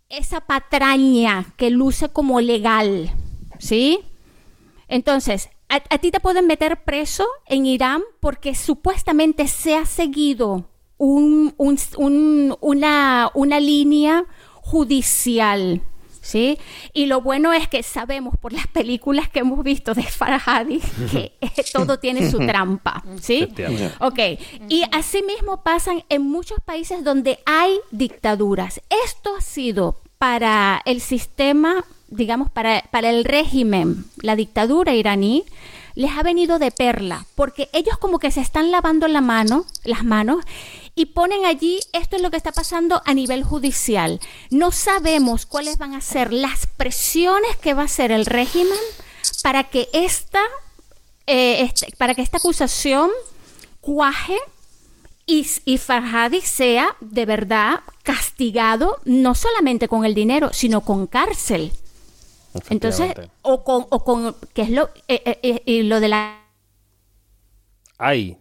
esa 0.09 0.41
patraña 0.41 1.53
que 1.55 1.69
luce 1.69 2.09
como 2.09 2.41
legal, 2.41 3.11
¿sí? 3.59 3.99
Entonces, 4.87 5.49
a, 5.69 5.79
ti 5.99 6.11
te 6.11 6.19
pueden 6.19 6.47
meter 6.47 6.83
preso 6.83 7.27
en 7.45 7.65
Irán 7.65 8.01
porque 8.21 8.55
supuestamente 8.55 9.47
se 9.47 9.75
ha 9.75 9.85
seguido 9.85 10.69
un- 10.97 11.53
un- 11.57 12.57
una, 12.61 13.29
una 13.35 13.59
línea 13.59 14.23
judicial. 14.55 15.81
¿Sí? 16.27 16.57
Y 16.91 17.05
lo 17.05 17.21
bueno 17.21 17.53
es 17.53 17.69
que 17.69 17.83
sabemos 17.83 18.35
por 18.37 18.51
las 18.51 18.67
películas 18.67 19.29
que 19.29 19.39
hemos 19.39 19.63
visto 19.63 19.93
de 19.93 20.03
Farhadi 20.03 20.81
que 21.09 21.31
eh, 21.39 21.63
todo 21.71 21.99
tiene 21.99 22.29
su 22.29 22.37
trampa, 22.45 23.01
¿sí? 23.21 23.47
Ok, 23.99 24.19
y 24.67 24.83
asimismo 24.91 25.63
pasan 25.63 26.03
en 26.09 26.23
muchos 26.23 26.59
países 26.59 27.05
donde 27.05 27.39
hay 27.45 27.79
dictaduras. 27.91 28.81
Esto 29.05 29.37
ha 29.37 29.41
sido 29.41 30.01
para 30.17 30.81
el 30.83 30.99
sistema, 30.99 31.85
digamos, 32.09 32.51
para, 32.51 32.83
para 32.91 33.09
el 33.09 33.23
régimen, 33.23 34.03
la 34.21 34.35
dictadura 34.35 34.95
iraní, 34.95 35.45
les 35.95 36.11
ha 36.11 36.23
venido 36.23 36.59
de 36.59 36.71
perla, 36.71 37.25
porque 37.35 37.69
ellos 37.71 37.97
como 37.97 38.19
que 38.19 38.31
se 38.31 38.41
están 38.41 38.69
lavando 38.69 39.07
la 39.07 39.21
mano, 39.21 39.65
las 39.85 40.03
manos 40.03 40.43
y 40.97 41.05
ponen 41.05 41.45
allí 41.45 41.79
esto 41.93 42.15
es 42.15 42.21
lo 42.23 42.31
que 42.31 42.37
está 42.37 42.51
pasando 42.51 43.01
a 43.05 43.13
nivel 43.13 43.43
judicial. 43.43 44.19
No 44.49 44.71
sabemos 44.71 45.45
cuáles 45.45 45.77
van 45.77 45.93
a 45.93 46.01
ser 46.01 46.33
las 46.33 46.65
presiones 46.65 47.55
que 47.57 47.73
va 47.75 47.83
a 47.83 47.85
hacer 47.85 48.11
el 48.11 48.25
régimen 48.25 48.79
para 49.43 49.63
que 49.65 49.87
esta, 49.93 50.41
eh, 51.27 51.61
este- 51.61 51.93
para 51.97 52.15
que 52.15 52.23
esta 52.23 52.37
acusación 52.37 53.11
cuaje 53.79 54.35
y, 55.27 55.45
y 55.65 55.77
Farhadi 55.77 56.41
sea 56.41 56.95
de 56.99 57.25
verdad 57.25 57.81
castigado 58.03 58.99
no 59.05 59.35
solamente 59.35 59.87
con 59.87 60.03
el 60.03 60.15
dinero, 60.15 60.49
sino 60.51 60.81
con 60.81 61.05
cárcel. 61.05 61.71
Entonces, 62.69 63.13
o 63.43 63.63
con, 63.63 63.85
o 63.91 64.03
con 64.03 64.35
que 64.55 64.63
es 64.63 64.69
lo, 64.71 64.89
eh, 65.07 65.21
eh, 65.25 65.39
eh, 65.43 65.61
y 65.65 65.83
lo 65.83 65.99
de 65.99 66.07
la 66.07 66.43
Ay, 67.99 68.37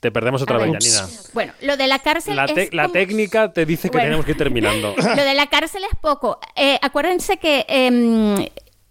te 0.00 0.10
perdemos 0.10 0.40
otra 0.42 0.58
vez, 0.58 0.72
Yanina. 0.72 1.08
Bueno, 1.34 1.52
lo 1.62 1.76
de 1.76 1.86
la 1.86 1.98
cárcel 1.98 2.36
La, 2.36 2.44
es 2.46 2.72
la 2.72 2.84
como- 2.84 2.92
técnica 2.92 3.52
te 3.52 3.66
dice 3.66 3.88
que 3.88 3.98
Bueno. 3.98 4.06
tenemos 4.06 4.24
que 4.24 4.32
ir 4.32 4.38
terminando. 4.38 4.94
Lo 5.16 5.22
de 5.24 5.34
la 5.34 5.46
cárcel 5.46 5.82
es 5.84 5.96
poco. 6.00 6.38
Eh, 6.56 6.78
acuérdense 6.80 7.36
que 7.36 7.64
em, 7.68 8.46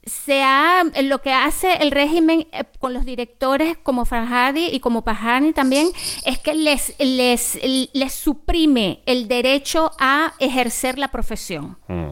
se 0.05 0.41
ha- 0.43 0.83
lo 1.03 1.21
que 1.21 1.31
hace 1.33 1.73
el 1.81 1.91
régimen 1.91 2.47
eh, 2.51 2.63
con 2.79 2.93
los 2.93 3.05
directores 3.05 3.77
como 3.81 4.05
Farhadi 4.05 4.67
y 4.67 4.79
como 4.79 5.03
Pahani 5.03 5.53
también 5.53 5.89
es 6.25 6.37
que 6.39 6.53
les, 6.55 6.93
les, 6.99 7.59
les 7.93 8.13
suprime 8.13 9.01
el 9.05 9.27
derecho 9.27 9.91
a 9.99 10.33
ejercer 10.39 10.97
la 10.99 11.09
profesión. 11.09 11.77
Mm. 11.87 12.09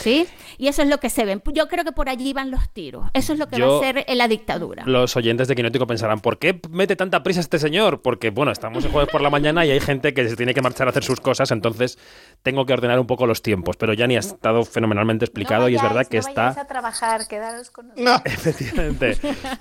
¿Sí? 0.00 0.26
Y 0.60 0.68
eso 0.68 0.82
es 0.82 0.88
lo 0.88 0.98
que 0.98 1.08
se 1.08 1.24
ven. 1.24 1.42
Yo 1.54 1.68
creo 1.68 1.84
que 1.84 1.92
por 1.92 2.10
allí 2.10 2.34
van 2.34 2.50
los 2.50 2.68
tiros. 2.68 3.06
Eso 3.14 3.32
es 3.32 3.38
lo 3.38 3.48
que 3.48 3.58
va 3.58 3.78
a 3.78 3.80
ser 3.80 4.04
eh, 4.06 4.14
la 4.14 4.28
dictadura. 4.28 4.84
Los 4.84 5.16
oyentes 5.16 5.48
de 5.48 5.56
Quinótico 5.56 5.86
pensarán, 5.86 6.20
¿por 6.20 6.38
qué 6.38 6.60
mete 6.68 6.96
tanta 6.96 7.22
prisa 7.22 7.40
este 7.40 7.58
señor? 7.58 8.02
Porque, 8.02 8.28
bueno, 8.28 8.52
estamos 8.52 8.84
el 8.84 8.90
jueves 8.90 9.10
por 9.10 9.22
la 9.22 9.30
mañana 9.30 9.64
y 9.64 9.70
hay 9.70 9.80
gente 9.80 10.12
que 10.12 10.28
se 10.28 10.36
tiene 10.36 10.52
que 10.52 10.60
marchar 10.60 10.86
a 10.86 10.90
hacer 10.90 11.02
sus 11.02 11.18
cosas, 11.18 11.50
entonces 11.50 11.98
tengo 12.42 12.66
que 12.66 12.74
ordenar 12.74 13.00
un 13.00 13.06
poco 13.06 13.26
los 13.26 13.40
tiempos. 13.40 13.78
Pero 13.78 13.94
Yanni 13.94 14.16
ha 14.16 14.18
estado 14.18 14.62
fenomenalmente 14.66 15.24
explicado 15.24 15.66
y 15.70 15.76
es 15.76 15.82
verdad 15.82 16.06
que 16.06 16.18
está... 16.18 16.48
a 16.48 16.66
trabajar, 16.66 17.26
quedaros 17.26 17.70
con 17.70 17.88
nosotros. 17.88 18.20
Efectivamente, 18.26 19.16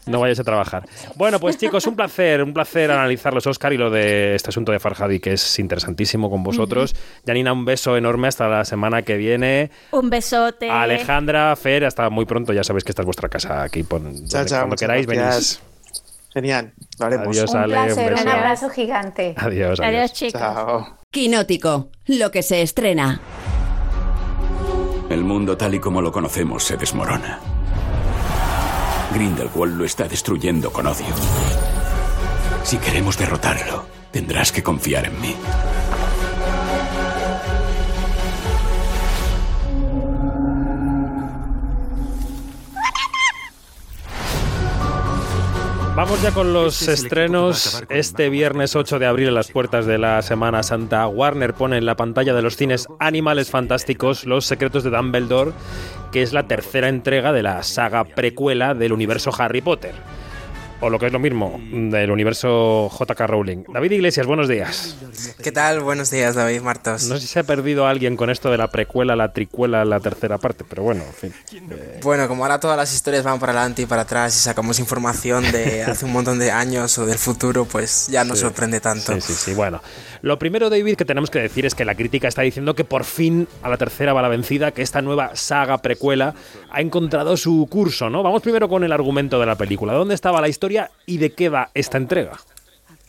no 0.06 0.20
vayas 0.20 0.42
a 0.42 0.44
trabajar. 0.44 0.84
Bueno, 1.16 1.40
pues 1.40 1.58
chicos, 1.58 1.88
un 1.88 1.96
placer, 1.96 2.44
un 2.44 2.54
placer 2.54 2.92
analizar 2.92 3.34
los 3.34 3.48
Oscar 3.48 3.72
y 3.72 3.78
lo 3.78 3.90
de 3.90 4.36
este 4.36 4.50
asunto 4.50 4.74
de 4.74 4.82
Farhadi, 4.82 5.22
que 5.22 5.32
es 5.32 5.60
interesantísimo 5.60 6.30
con 6.30 6.44
vosotros. 6.44 6.94
Janina, 7.26 7.54
un 7.54 7.64
beso 7.64 7.96
enorme 7.96 8.28
hasta 8.28 8.50
la 8.50 8.66
semana 8.66 9.04
que 9.04 9.16
viene. 9.16 9.72
Un 9.92 10.10
besote. 10.10 10.70
Alejandra, 10.95 11.56
Fer, 11.56 11.86
hasta 11.86 12.10
muy 12.10 12.26
pronto. 12.26 12.53
Ya 12.53 12.64
sabéis 12.64 12.84
que 12.84 12.91
esta 12.91 13.02
es 13.02 13.06
vuestra 13.06 13.30
casa 13.30 13.64
aquí. 13.64 13.84
Por, 13.84 14.02
Chao, 14.28 14.45
chao, 14.45 14.60
cuando 14.61 14.76
queráis, 14.76 15.06
gracias. 15.07 15.61
venís. 15.61 15.70
Genial, 16.34 16.74
lo 16.99 17.06
haremos. 17.07 17.28
Adiós, 17.28 17.49
Un 17.52 17.57
Ale. 17.57 17.78
un 17.80 17.84
placer, 17.86 18.10
un 18.14 18.16
beso. 18.20 18.30
abrazo 18.30 18.70
gigante. 18.70 19.34
Adiós, 19.38 19.80
adiós. 19.80 20.14
chicos. 20.14 20.41
Quinótico, 21.11 21.90
lo 22.06 22.30
que 22.32 22.44
se 22.44 22.61
estrena. 22.61 23.20
El 25.10 25.24
mundo 25.24 25.57
tal 25.57 25.74
y 25.74 25.80
como 25.80 26.02
lo 26.02 26.11
conocemos 26.11 26.64
se 26.64 26.78
desmorona. 26.78 27.40
Grindelwald 29.14 29.76
lo 29.76 29.86
está 29.86 30.07
destruyendo 30.07 30.72
con 30.72 30.86
odio. 30.86 31.07
Si 32.64 32.78
queremos 32.78 33.18
derrotarlo, 33.18 33.86
tendrás 34.11 34.52
que 34.52 34.61
confiar 34.61 35.06
en 35.06 35.20
mí. 35.20 35.36
Vamos 46.00 46.22
ya 46.22 46.32
con 46.32 46.54
los 46.54 46.88
estrenos. 46.88 47.84
Este 47.90 48.30
viernes 48.30 48.74
8 48.78 49.00
de 49.00 49.06
abril, 49.06 49.28
a 49.28 49.32
las 49.32 49.52
puertas 49.52 49.86
de 49.86 49.98
la 49.98 50.22
Semana 50.22 50.64
Santa, 50.64 51.06
Warner 51.10 51.54
pone 51.54 51.76
en 51.76 51.86
la 51.86 51.98
pantalla 51.98 52.34
de 52.34 52.42
los 52.42 52.56
cines 52.56 52.88
Animales 53.00 53.50
Fantásticos, 53.52 54.24
Los 54.24 54.46
Secretos 54.46 54.86
de 54.86 54.92
Dumbledore, 54.92 55.52
que 56.14 56.22
es 56.22 56.32
la 56.32 56.48
tercera 56.48 56.88
entrega 56.88 57.34
de 57.34 57.44
la 57.44 57.64
saga 57.64 58.06
precuela 58.06 58.76
del 58.76 58.94
universo 58.94 59.32
Harry 59.38 59.60
Potter 59.60 59.94
o 60.81 60.89
lo 60.89 60.97
que 60.97 61.07
es 61.07 61.11
lo 61.11 61.19
mismo, 61.19 61.60
del 61.72 62.10
universo 62.11 62.89
JK 62.89 63.19
Rowling. 63.22 63.64
David 63.73 63.91
Iglesias, 63.91 64.26
buenos 64.26 64.47
días. 64.47 64.95
¿Qué 65.43 65.51
tal? 65.51 65.81
Buenos 65.81 66.10
días, 66.10 66.35
David 66.35 66.61
Martos. 66.61 67.07
No 67.07 67.15
sé 67.15 67.22
si 67.22 67.27
se 67.27 67.39
ha 67.39 67.43
perdido 67.43 67.85
alguien 67.85 68.15
con 68.15 68.30
esto 68.30 68.49
de 68.49 68.57
la 68.57 68.69
precuela, 68.69 69.15
la 69.15 69.34
tricuela, 69.34 69.84
la 69.84 69.99
tercera 69.99 70.38
parte, 70.38 70.64
pero 70.68 70.84
bueno, 70.84 71.03
en 71.03 71.14
fin. 71.14 71.34
Eh, 71.72 71.99
bueno, 72.01 72.27
como 72.27 72.43
ahora 72.43 72.60
todas 72.60 72.77
las 72.77 72.93
historias 72.93 73.23
van 73.23 73.39
para 73.39 73.51
adelante 73.51 73.81
y 73.81 73.85
para 73.85 74.03
atrás 74.03 74.35
y 74.38 74.39
sacamos 74.39 74.80
información 74.80 75.51
de 75.51 75.84
hace 75.84 76.06
un 76.06 76.14
montón 76.14 76.39
de 76.39 76.51
años 76.51 76.97
o 76.97 77.06
del 77.06 77.18
futuro, 77.18 77.65
pues 77.65 78.07
ya 78.07 78.23
no 78.23 78.35
sorprende 78.35 78.80
tanto. 78.80 79.14
Sí, 79.15 79.22
sí, 79.22 79.34
sí. 79.34 79.53
Bueno, 79.53 79.81
lo 80.22 80.39
primero, 80.39 80.69
David, 80.69 80.95
que 80.95 81.06
tenemos 81.06 81.30
que 81.30 81.39
decir 81.39 81.65
es 81.65 81.76
que 81.76 81.84
la 81.84 81.95
crítica 81.95 82.27
está 82.27 82.41
diciendo 82.41 82.73
que 82.76 82.85
por 82.85 83.03
fin 83.03 83.47
a 83.64 83.69
la 83.69 83.77
tercera 83.77 84.14
va 84.14 84.22
la 84.22 84.30
vencida, 84.30 84.72
que 84.72 84.81
esta 84.81 85.01
nueva 85.01 85.35
saga 85.35 85.80
precuela 85.80 86.35
ha 86.72 86.80
encontrado 86.80 87.35
su 87.35 87.68
curso, 87.69 88.10
¿no? 88.10 88.23
Vamos 88.23 88.41
primero 88.41 88.69
con 88.69 88.84
el 88.85 88.93
argumento 88.93 89.39
de 89.39 89.45
la 89.45 89.56
película. 89.56 89.93
¿Dónde 89.93 90.15
estaba 90.15 90.39
la 90.39 90.47
historia 90.47 90.69
y 91.06 91.18
de 91.18 91.32
qué 91.32 91.50
va 91.50 91.72
esta 91.74 91.98
entrega? 91.98 92.38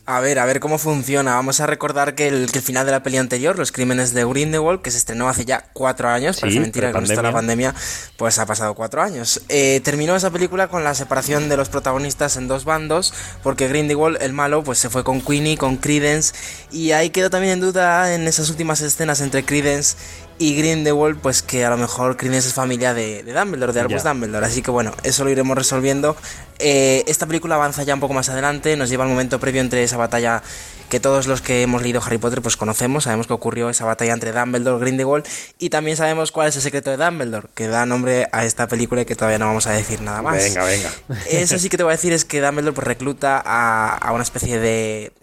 A 0.07 0.19
ver, 0.19 0.39
a 0.39 0.45
ver 0.45 0.59
cómo 0.59 0.79
funciona. 0.79 1.35
Vamos 1.35 1.61
a 1.61 1.67
recordar 1.67 2.15
que 2.15 2.27
el, 2.27 2.49
final 2.49 2.85
de 2.85 2.91
la 2.91 3.03
peli 3.03 3.17
anterior, 3.17 3.57
Los 3.57 3.71
Crímenes 3.71 4.13
de 4.13 4.25
Grindelwald, 4.25 4.81
que 4.81 4.89
se 4.89 4.97
estrenó 4.97 5.29
hace 5.29 5.45
ya 5.45 5.69
cuatro 5.73 6.09
años, 6.09 6.39
parece 6.39 6.59
mentira 6.59 6.91
que 6.91 6.97
no 6.97 7.05
está 7.05 7.21
la 7.21 7.31
pandemia, 7.31 7.75
pues 8.17 8.39
ha 8.39 8.47
pasado 8.47 8.73
cuatro 8.73 9.01
años. 9.01 9.41
Eh, 9.47 9.79
terminó 9.83 10.15
esa 10.15 10.31
película 10.31 10.69
con 10.69 10.83
la 10.83 10.95
separación 10.95 11.49
de 11.49 11.55
los 11.55 11.69
protagonistas 11.69 12.35
en 12.35 12.47
dos 12.47 12.65
bandos, 12.65 13.13
porque 13.43 13.67
Grindelwald, 13.67 14.21
el 14.21 14.33
malo, 14.33 14.63
pues 14.63 14.79
se 14.79 14.89
fue 14.89 15.03
con 15.03 15.21
Queenie, 15.21 15.57
con 15.57 15.77
Credence, 15.77 16.33
y 16.71 16.91
ahí 16.91 17.11
quedó 17.11 17.29
también 17.29 17.53
en 17.53 17.59
duda 17.61 18.13
en 18.13 18.27
esas 18.27 18.49
últimas 18.49 18.81
escenas 18.81 19.21
entre 19.21 19.45
Credence 19.45 19.95
y 20.41 20.55
Grindelwald, 20.55 21.19
pues 21.19 21.43
que 21.43 21.65
a 21.65 21.69
lo 21.69 21.77
mejor 21.77 22.17
Credence 22.17 22.47
es 22.47 22.55
familia 22.55 22.95
de, 22.95 23.21
Dumbledore, 23.21 23.73
de 23.73 23.81
Albus 23.81 24.03
Dumbledore. 24.03 24.43
Así 24.43 24.63
que 24.63 24.71
bueno, 24.71 24.91
eso 25.03 25.23
lo 25.23 25.29
iremos 25.29 25.55
resolviendo. 25.55 26.17
Eh, 26.57 27.03
esta 27.05 27.27
película 27.27 27.55
avanza 27.55 27.83
ya 27.83 27.93
un 27.93 27.99
poco 27.99 28.15
más 28.15 28.27
adelante, 28.27 28.75
nos 28.75 28.89
lleva 28.89 29.03
al 29.03 29.11
momento 29.11 29.39
previo 29.39 29.61
entre 29.61 29.83
esa 29.83 29.97
batalla 29.97 30.41
que 30.89 30.99
todos 30.99 31.27
los 31.27 31.41
que 31.41 31.61
hemos 31.61 31.83
leído 31.83 32.01
Harry 32.03 32.17
Potter 32.17 32.41
pues 32.41 32.57
conocemos, 32.57 33.03
sabemos 33.03 33.27
que 33.27 33.33
ocurrió 33.33 33.69
esa 33.69 33.85
batalla 33.85 34.13
entre 34.13 34.31
Dumbledore 34.31 34.77
y 34.77 34.81
Grindelwald 34.81 35.25
y 35.59 35.69
también 35.69 35.95
sabemos 35.95 36.31
cuál 36.31 36.49
es 36.49 36.55
el 36.55 36.63
secreto 36.63 36.89
de 36.89 36.97
Dumbledore, 36.97 37.47
que 37.53 37.67
da 37.67 37.85
nombre 37.85 38.27
a 38.31 38.43
esta 38.43 38.67
película 38.67 39.01
y 39.01 39.05
que 39.05 39.15
todavía 39.15 39.37
no 39.37 39.45
vamos 39.45 39.67
a 39.67 39.73
decir 39.73 40.01
nada 40.01 40.23
más. 40.23 40.43
Venga, 40.43 40.65
venga. 40.65 40.89
Eso 41.29 41.59
sí 41.59 41.69
que 41.69 41.77
te 41.77 41.83
voy 41.83 41.91
a 41.91 41.97
decir 41.97 42.13
es 42.13 42.25
que 42.25 42.41
Dumbledore 42.41 42.73
pues 42.73 42.87
recluta 42.87 43.41
a, 43.45 43.95
a 43.95 44.11
una 44.11 44.23
especie 44.23 44.59
de 44.59 45.13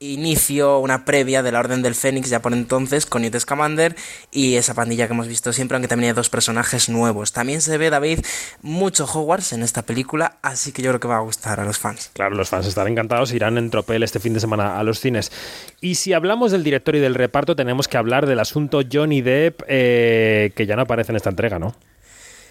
inicio, 0.00 0.78
una 0.78 1.04
previa 1.04 1.42
de 1.42 1.52
la 1.52 1.60
Orden 1.60 1.82
del 1.82 1.94
Fénix 1.94 2.30
ya 2.30 2.40
por 2.40 2.52
entonces 2.52 3.06
con 3.06 3.22
Newt 3.22 3.38
Scamander 3.38 3.96
y 4.30 4.56
esa 4.56 4.74
pandilla 4.74 5.06
que 5.06 5.12
hemos 5.12 5.28
visto 5.28 5.52
siempre, 5.52 5.76
aunque 5.76 5.88
también 5.88 6.10
hay 6.10 6.14
dos 6.14 6.30
personajes 6.30 6.88
nuevos. 6.88 7.32
También 7.32 7.60
se 7.60 7.78
ve, 7.78 7.90
David, 7.90 8.20
mucho 8.62 9.04
Hogwarts 9.04 9.52
en 9.52 9.62
esta 9.62 9.82
película, 9.82 10.38
así 10.42 10.72
que 10.72 10.82
yo 10.82 10.90
creo 10.90 11.00
que 11.00 11.08
va 11.08 11.16
a 11.16 11.20
gustar 11.20 11.60
a 11.60 11.64
los 11.64 11.78
fans. 11.78 12.10
Claro, 12.14 12.34
los 12.34 12.48
fans 12.48 12.66
estarán 12.66 12.92
encantados, 12.92 13.32
irán 13.32 13.58
en 13.58 13.70
tropel 13.70 14.02
este 14.02 14.20
fin 14.20 14.34
de 14.34 14.40
semana 14.40 14.78
a 14.78 14.82
los 14.82 15.00
cines. 15.00 15.32
Y 15.80 15.96
si 15.96 16.12
hablamos 16.12 16.52
del 16.52 16.64
director 16.64 16.96
y 16.96 17.00
del 17.00 17.14
reparto, 17.14 17.56
tenemos 17.56 17.88
que 17.88 17.96
hablar 17.96 18.26
del 18.26 18.40
asunto 18.40 18.80
Johnny 18.90 19.22
Depp, 19.22 19.62
eh, 19.68 20.52
que 20.54 20.66
ya 20.66 20.76
no 20.76 20.82
aparece 20.82 21.12
en 21.12 21.16
esta 21.16 21.30
entrega, 21.30 21.58
¿no? 21.58 21.74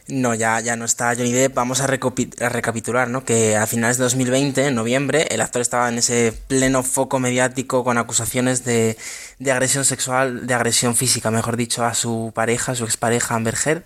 No, 0.07 0.36
ya, 0.36 0.60
ya 0.60 0.76
no 0.76 0.86
está 0.86 1.15
Johnny 1.15 1.32
Depp. 1.32 1.56
Vamos 1.56 1.82
a, 1.82 1.88
recapitular, 1.88 3.10
¿no? 3.10 3.26
Que 3.26 3.56
a 3.56 3.65
finales 3.65 3.98
de 3.98 4.03
2020, 4.03 4.68
en 4.68 4.76
noviembre, 4.76 5.27
el 5.32 5.41
actor 5.41 5.64
estaba 5.64 5.90
en 5.90 5.98
ese 5.98 6.32
pleno 6.48 6.84
foco 6.84 7.18
mediático 7.19 7.84
con 7.84 7.98
acusaciones 7.98 8.64
de, 8.64 8.98
de 9.40 9.52
agresión 9.52 9.84
sexual, 9.84 10.48
de 10.48 10.53
agresión 10.53 10.95
física, 10.95 11.30
mejor 11.32 11.57
dicho, 11.57 11.84
a 11.84 11.94
su 11.94 12.32
pareja, 12.34 12.76
su 12.76 12.86
expareja 12.86 13.36
Amber 13.36 13.56
Heard. 13.66 13.84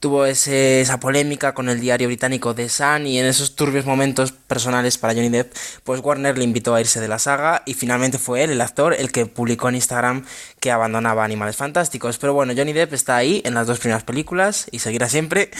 Tuvo 0.00 0.24
ese, 0.24 0.80
esa 0.80 0.98
polémica 0.98 1.54
con 1.54 1.68
el 1.68 1.80
diario 1.80 2.08
británico 2.08 2.54
The 2.54 2.68
Sun 2.68 3.06
y 3.06 3.18
en 3.18 3.26
esos 3.26 3.54
turbios 3.54 3.84
momentos 3.84 4.32
personales 4.32 4.98
para 4.98 5.14
Johnny 5.14 5.28
Depp, 5.28 5.54
pues 5.84 6.00
Warner 6.02 6.36
le 6.36 6.44
invitó 6.44 6.74
a 6.74 6.80
irse 6.80 7.00
de 7.00 7.08
la 7.08 7.18
saga 7.18 7.62
y 7.66 7.74
finalmente 7.74 8.18
fue 8.18 8.42
él, 8.42 8.50
el 8.50 8.60
actor, 8.60 8.94
el 8.94 9.12
que 9.12 9.26
publicó 9.26 9.68
en 9.68 9.76
Instagram 9.76 10.24
que 10.58 10.70
abandonaba 10.70 11.24
Animales 11.24 11.56
Fantásticos. 11.56 12.18
Pero 12.18 12.34
bueno, 12.34 12.52
Johnny 12.56 12.72
Depp 12.72 12.92
está 12.92 13.16
ahí 13.16 13.42
en 13.44 13.54
las 13.54 13.66
dos 13.66 13.78
primeras 13.78 14.02
películas 14.02 14.66
y 14.70 14.80
seguirá 14.80 15.08
siempre 15.08 15.50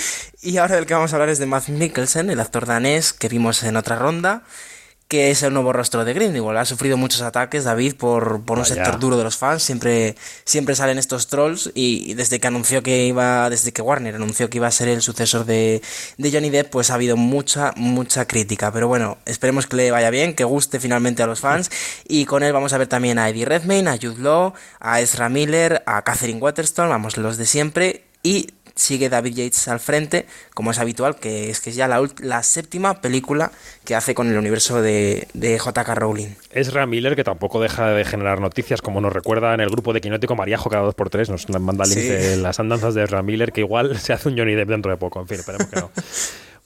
y 0.43 0.57
ahora 0.57 0.77
del 0.77 0.87
que 0.87 0.95
vamos 0.95 1.13
a 1.13 1.17
hablar 1.17 1.29
es 1.29 1.39
de 1.39 1.47
Matt 1.47 1.69
Mikkelsen, 1.69 2.31
el 2.31 2.41
actor 2.41 2.67
danés 2.67 3.13
que 3.13 3.29
vimos 3.29 3.63
en 3.63 3.77
otra 3.77 3.97
ronda 3.97 4.43
que 5.11 5.33
es 5.33 5.43
el 5.43 5.53
nuevo 5.53 5.73
rostro 5.73 6.05
de 6.05 6.15
Grindelwald. 6.15 6.57
Ha 6.61 6.65
sufrido 6.65 6.97
muchos 6.97 7.21
ataques, 7.21 7.65
David, 7.65 7.97
por, 7.97 8.43
por 8.45 8.61
un 8.61 8.65
sector 8.65 9.01
duro 9.01 9.17
de 9.17 9.25
los 9.25 9.37
fans. 9.37 9.61
Siempre, 9.61 10.15
siempre 10.45 10.77
salen 10.77 10.99
estos 10.99 11.27
trolls 11.27 11.73
y 11.75 12.15
desde 12.15 12.39
que 12.39 12.47
anunció 12.47 12.85
que 12.85 13.07
iba, 13.07 13.51
desde 13.51 13.73
que 13.73 13.83
Warner 13.83 14.15
anunció 14.15 14.49
que 14.49 14.59
iba 14.59 14.69
a 14.69 14.71
ser 14.71 14.87
el 14.87 15.03
sucesor 15.03 15.47
de, 15.47 15.83
de 16.17 16.31
Johnny 16.31 16.51
Depp, 16.51 16.71
pues 16.71 16.91
ha 16.91 16.95
habido 16.95 17.17
mucha, 17.17 17.73
mucha 17.75 18.29
crítica. 18.29 18.71
Pero 18.71 18.87
bueno, 18.87 19.19
esperemos 19.27 19.67
que 19.67 19.75
le 19.75 19.91
vaya 19.91 20.11
bien, 20.11 20.37
que 20.37 20.45
guste 20.45 20.79
finalmente 20.79 21.25
a 21.25 21.27
los 21.27 21.41
fans. 21.41 21.73
Y 22.07 22.25
con 22.25 22.43
él 22.45 22.53
vamos 22.53 22.73
a 22.73 22.79
ver 22.79 22.87
también 22.87 23.19
a 23.19 23.29
Eddie 23.29 23.47
Redmayne, 23.47 23.91
a 23.91 23.97
Jude 23.97 24.21
Law, 24.21 24.55
a 24.79 25.01
Ezra 25.01 25.29
Miller, 25.29 25.83
a 25.87 26.03
Catherine 26.03 26.41
Waterston, 26.41 26.89
vamos, 26.89 27.17
los 27.17 27.37
de 27.37 27.47
siempre. 27.47 28.05
Y 28.23 28.49
sigue 28.81 29.09
David 29.09 29.35
Yates 29.35 29.69
al 29.69 29.81
frente, 29.81 30.27
como 30.55 30.71
es 30.71 30.79
habitual, 30.79 31.17
que 31.17 31.51
es 31.51 31.61
que 31.61 31.71
es 31.71 31.77
ya 31.77 31.89
la, 31.89 32.03
la 32.21 32.43
séptima 32.43 33.01
película 33.01 33.53
que 33.85 33.95
hace 33.95 34.15
con 34.15 34.29
el 34.29 34.37
universo 34.37 34.83
de, 34.83 35.29
de 35.35 35.59
J.K. 35.59 35.95
Rowling. 35.95 36.29
Es 36.51 36.75
Miller, 36.87 37.15
que 37.15 37.25
tampoco 37.25 37.61
deja 37.61 37.91
de 37.91 38.05
generar 38.05 38.41
noticias, 38.41 38.83
como 38.83 39.01
nos 39.01 39.13
recuerda 39.13 39.55
en 39.55 39.61
el 39.61 39.71
grupo 39.71 39.93
de 39.93 40.01
Quinótico 40.01 40.35
Mariajo 40.35 40.71
cada 40.71 40.83
dos 40.83 40.95
por 40.95 41.11
tres, 41.11 41.29
nos 41.29 41.49
manda 41.49 41.85
links 41.85 42.09
de 42.09 42.37
las 42.37 42.59
andanzas 42.59 42.95
de 42.95 43.05
Ezra 43.05 43.23
Miller, 43.23 43.53
que 43.53 43.61
igual 43.61 43.99
se 43.99 44.13
hace 44.13 44.29
un 44.29 44.39
Johnny 44.39 44.55
Depp 44.55 44.69
dentro 44.69 44.91
de 44.91 44.97
poco, 44.97 45.21
en 45.21 45.29
fin, 45.29 45.39
esperemos 45.39 45.69
que 45.69 45.81
no. 45.81 45.91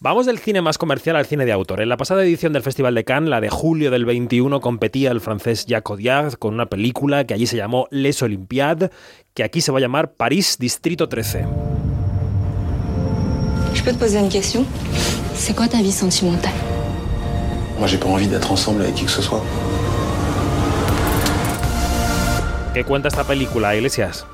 Vamos 0.00 0.26
del 0.26 0.38
cine 0.38 0.60
más 0.60 0.76
comercial 0.76 1.16
al 1.16 1.24
cine 1.24 1.46
de 1.46 1.52
autor. 1.52 1.80
En 1.80 1.88
la 1.88 1.96
pasada 1.96 2.24
edición 2.24 2.52
del 2.52 2.62
Festival 2.62 2.94
de 2.94 3.04
Cannes, 3.04 3.30
la 3.30 3.40
de 3.40 3.48
julio 3.48 3.90
del 3.90 4.04
21, 4.04 4.60
competía 4.60 5.10
el 5.10 5.20
francés 5.20 5.64
Jacques 5.64 5.90
Audiard 5.90 6.34
con 6.34 6.52
una 6.52 6.66
película 6.66 7.24
que 7.24 7.32
allí 7.32 7.46
se 7.46 7.56
llamó 7.56 7.88
Les 7.90 8.20
Olympiades, 8.20 8.90
que 9.32 9.44
aquí 9.44 9.62
se 9.62 9.72
va 9.72 9.78
a 9.78 9.80
llamar 9.80 10.12
París 10.12 10.58
Distrito 10.58 11.08
13. 11.08 11.73
Je 13.84 13.90
peux 13.90 13.96
te 13.96 14.00
poser 14.00 14.18
une 14.18 14.30
question 14.30 14.64
C'est 15.34 15.54
quoi 15.54 15.68
ta 15.68 15.76
vie 15.76 15.92
sentimentale 15.92 16.54
Moi, 17.78 17.86
j'ai 17.86 17.98
pas 17.98 18.08
envie 18.08 18.26
d'être 18.26 18.50
ensemble 18.50 18.80
avec 18.80 18.94
qui 18.94 19.04
que 19.04 19.10
ce 19.10 19.20
soit. 19.20 19.42
¿Qué 22.72 22.82
cuenta 22.82 23.08
esta 23.08 23.24
película, 23.24 23.76
Iglesias? 23.76 24.24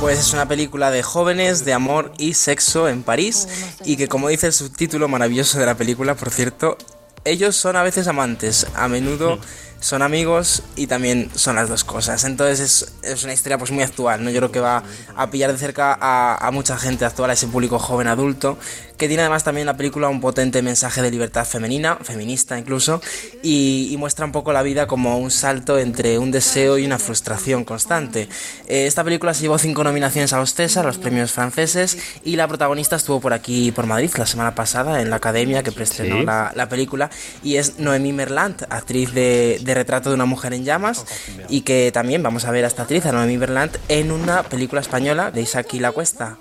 Pues 0.00 0.18
es 0.18 0.32
una 0.32 0.48
película 0.48 0.90
de 0.90 1.02
jóvenes, 1.02 1.66
de 1.66 1.74
amor 1.74 2.12
y 2.16 2.32
sexo 2.32 2.88
en 2.88 3.02
París 3.02 3.46
y 3.84 3.96
que 3.96 4.08
como 4.08 4.28
dice 4.28 4.46
el 4.46 4.54
subtítulo 4.54 5.06
maravilloso 5.06 5.58
de 5.58 5.66
la 5.66 5.74
película, 5.74 6.14
por 6.14 6.30
cierto, 6.30 6.78
ellos 7.26 7.56
son 7.56 7.76
a 7.76 7.82
veces 7.82 8.08
amantes, 8.08 8.68
a 8.74 8.88
menudo 8.88 9.36
mm 9.36 9.67
son 9.80 10.02
amigos 10.02 10.62
y 10.76 10.86
también 10.86 11.30
son 11.34 11.56
las 11.56 11.68
dos 11.68 11.84
cosas. 11.84 12.24
Entonces 12.24 12.60
es, 12.60 12.92
es, 13.02 13.24
una 13.24 13.32
historia 13.32 13.58
pues 13.58 13.70
muy 13.70 13.82
actual, 13.82 14.24
¿no? 14.24 14.30
Yo 14.30 14.38
creo 14.40 14.52
que 14.52 14.60
va 14.60 14.82
a 15.14 15.30
pillar 15.30 15.52
de 15.52 15.58
cerca 15.58 15.96
a, 16.00 16.46
a, 16.46 16.50
mucha 16.50 16.76
gente 16.76 17.04
actual, 17.04 17.30
a 17.30 17.34
ese 17.34 17.46
público 17.46 17.78
joven 17.78 18.08
adulto, 18.08 18.58
que 18.96 19.06
tiene 19.06 19.22
además 19.22 19.44
también 19.44 19.66
la 19.66 19.76
película 19.76 20.08
un 20.08 20.20
potente 20.20 20.62
mensaje 20.62 21.02
de 21.02 21.10
libertad 21.10 21.44
femenina, 21.44 21.96
feminista 21.96 22.58
incluso, 22.58 23.00
y, 23.42 23.88
y 23.92 23.96
muestra 23.96 24.24
un 24.24 24.32
poco 24.32 24.52
la 24.52 24.62
vida 24.62 24.86
como 24.86 25.18
un 25.18 25.30
salto 25.30 25.78
entre 25.78 26.18
un 26.18 26.32
deseo 26.32 26.78
y 26.78 26.84
una 26.84 26.98
frustración 26.98 27.64
constante. 27.64 28.28
Eh, 28.66 28.86
esta 28.86 29.04
película 29.04 29.32
se 29.34 29.42
llevó 29.42 29.58
cinco 29.58 29.84
nominaciones 29.84 30.32
a 30.32 30.38
los 30.38 30.54
César, 30.54 30.84
los 30.84 30.98
premios 30.98 31.30
franceses, 31.30 31.98
y 32.24 32.34
la 32.34 32.48
protagonista 32.48 32.96
estuvo 32.96 33.20
por 33.20 33.32
aquí, 33.32 33.70
por 33.70 33.86
Madrid, 33.86 34.10
la 34.16 34.26
semana 34.26 34.54
pasada, 34.56 35.00
en 35.00 35.10
la 35.10 35.16
academia 35.16 35.62
que 35.62 35.70
preestrenó 35.70 36.24
la, 36.24 36.52
la, 36.56 36.68
película, 36.68 37.10
y 37.44 37.56
es 37.56 37.78
Noemí 37.78 38.12
Merlant, 38.12 38.62
actriz 38.70 39.12
de 39.12 39.67
de 39.67 39.67
retrato 39.74 40.10
de 40.10 40.14
una 40.14 40.26
mujer 40.26 40.54
en 40.54 40.64
llamas 40.64 41.06
y 41.48 41.62
que 41.62 41.90
también 41.92 42.22
vamos 42.22 42.44
a 42.44 42.50
ver 42.50 42.64
a 42.64 42.68
esta 42.68 42.82
actriz, 42.82 43.06
a 43.06 43.12
Noemí 43.12 43.36
Berlant, 43.36 43.76
en 43.88 44.12
una 44.12 44.42
película 44.42 44.80
española 44.80 45.30
de 45.30 45.42
Isaac 45.42 45.74
y 45.74 45.80
la 45.80 45.92
Cuesta. 45.92 46.36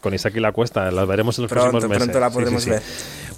Con 0.00 0.14
Isaac 0.14 0.34
y 0.36 0.40
la 0.40 0.52
Cuesta, 0.52 0.90
la 0.90 1.04
veremos 1.04 1.38
en 1.38 1.42
los 1.42 1.50
próximos 1.50 1.82
meses. 1.88 1.98
Pronto 1.98 2.20
la 2.20 2.30
podremos 2.30 2.64
ver. 2.66 2.82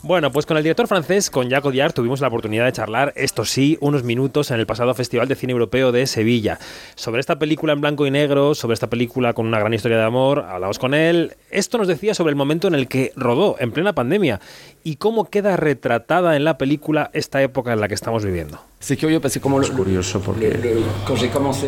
Bueno, 0.03 0.33
pues 0.33 0.47
con 0.47 0.57
el 0.57 0.63
director 0.63 0.89
francés, 0.89 1.29
con 1.29 1.51
Jacques 1.51 1.67
Audiard, 1.67 1.93
tuvimos 1.93 2.23
la 2.23 2.29
oportunidad 2.29 2.65
de 2.65 2.73
charlar, 2.73 3.13
esto 3.17 3.45
sí, 3.45 3.77
unos 3.83 4.03
minutos 4.03 4.51
en 4.51 4.59
el 4.59 4.65
pasado 4.65 4.95
Festival 4.95 5.29
de 5.29 5.35
Cine 5.35 5.53
Europeo 5.53 5.93
de 5.93 6.07
Sevilla. 6.07 6.59
Sobre 6.95 7.21
esta 7.21 7.39
película 7.39 7.75
en 7.75 7.83
blanco 7.83 8.07
y 8.07 8.11
negro, 8.11 8.55
sobre 8.55 8.75
esta 8.75 8.89
película 8.89 9.35
con 9.35 9.47
una 9.47 9.59
gran 9.59 9.75
historia 9.75 9.99
de 9.99 10.05
amor, 10.05 10.47
hablamos 10.49 10.79
con 10.79 10.95
él. 10.95 11.37
Esto 11.51 11.77
nos 11.77 11.87
decía 11.87 12.15
sobre 12.15 12.31
el 12.31 12.37
momento 12.37 12.67
en 12.67 12.75
el 12.75 12.89
que 12.89 13.13
rodó, 13.15 13.57
en 13.59 13.73
plena 13.73 13.93
pandemia, 13.93 14.41
y 14.85 14.97
cómo 14.97 15.25
queda 15.25 15.57
retratada 15.57 16.37
en 16.37 16.45
la 16.45 16.59
película 16.59 17.11
esta 17.13 17.43
época 17.43 17.73
en 17.73 17.81
la 17.81 17.89
que 17.89 17.95
estamos 17.95 18.25
viviendo. 18.25 18.61
Es 18.81 19.71
curioso 19.71 20.21
porque 20.21 20.83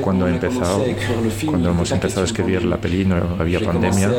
cuando, 0.01 0.26
empezado, 0.26 0.82
cuando 1.44 1.68
hemos 1.68 1.90
empezado 1.90 2.22
a 2.22 2.24
escribir 2.24 2.64
la 2.64 2.78
peli 2.78 3.05
no 3.05 3.36
había 3.39 3.60
pandemia. 3.60 4.10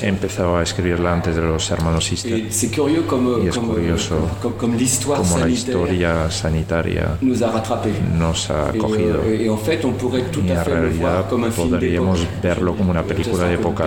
He 0.00 0.08
empezado 0.08 0.56
a 0.56 0.62
escribirla 0.62 1.12
antes 1.12 1.36
de 1.36 1.42
los 1.42 1.70
hermanos 1.70 2.06
Sister 2.06 2.38
Y 2.38 3.48
es 3.48 3.58
curioso 3.58 4.30
cómo 4.40 5.38
la 5.38 5.48
historia 5.48 6.30
sanitaria 6.30 7.18
nos 7.20 8.48
ha 8.50 8.72
cogido. 8.72 9.20
Y 9.30 10.50
en 10.50 10.64
realidad 10.64 11.28
podríamos 11.54 12.26
verlo 12.42 12.74
como 12.76 12.92
una 12.92 13.02
película 13.02 13.46
de 13.46 13.54
época, 13.54 13.84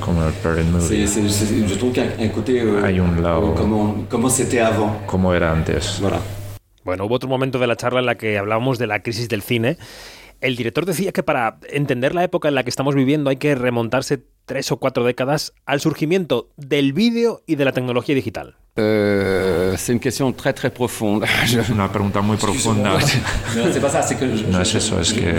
como 0.00 0.26
el 0.26 0.34
Parent 0.34 0.70
Movie. 0.70 2.25
Hay 2.84 3.00
un 3.00 3.22
lado 3.22 3.54
como 5.06 5.34
era 5.34 5.52
antes. 5.52 6.00
Bueno, 6.84 7.06
hubo 7.06 7.14
otro 7.14 7.28
momento 7.28 7.58
de 7.58 7.66
la 7.66 7.76
charla 7.76 8.00
en 8.00 8.06
la 8.06 8.16
que 8.16 8.38
hablábamos 8.38 8.78
de 8.78 8.86
la 8.86 9.02
crisis 9.02 9.28
del 9.28 9.42
cine. 9.42 9.76
El 10.40 10.56
director 10.56 10.84
decía 10.86 11.12
que 11.12 11.22
para 11.22 11.58
entender 11.70 12.14
la 12.14 12.22
época 12.22 12.48
en 12.48 12.54
la 12.54 12.62
que 12.62 12.70
estamos 12.70 12.94
viviendo 12.94 13.30
hay 13.30 13.36
que 13.36 13.54
remontarse 13.54 14.24
tres 14.46 14.72
o 14.72 14.78
cuatro 14.78 15.04
décadas 15.04 15.52
al 15.66 15.80
surgimiento 15.80 16.48
del 16.56 16.92
vídeo 16.92 17.42
y 17.46 17.56
de 17.56 17.64
la 17.64 17.72
tecnología 17.72 18.14
digital. 18.14 18.56
Euh, 18.78 19.74
c'est 19.78 19.92
une 19.92 20.00
question 20.00 20.32
très 20.32 20.52
très 20.52 20.68
profonde. 20.68 21.24
Una 21.72 21.88
pregunta 21.90 22.20
muy 22.20 22.36
profunda. 22.36 22.98
no 24.50 24.60
es 24.60 24.74
eso, 24.74 25.00
es 25.00 25.14
que 25.14 25.34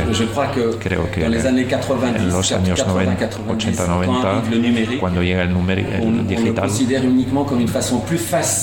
creo 0.80 1.12
que 1.12 1.24
en 1.24 2.30
los 2.30 2.52
años 2.52 2.88
90, 2.88 3.30
80, 3.48 3.88
90, 3.88 4.44
cuando 5.00 5.22
llega 5.22 5.44
el, 5.44 5.52
el 5.52 6.28
digital, 6.28 6.72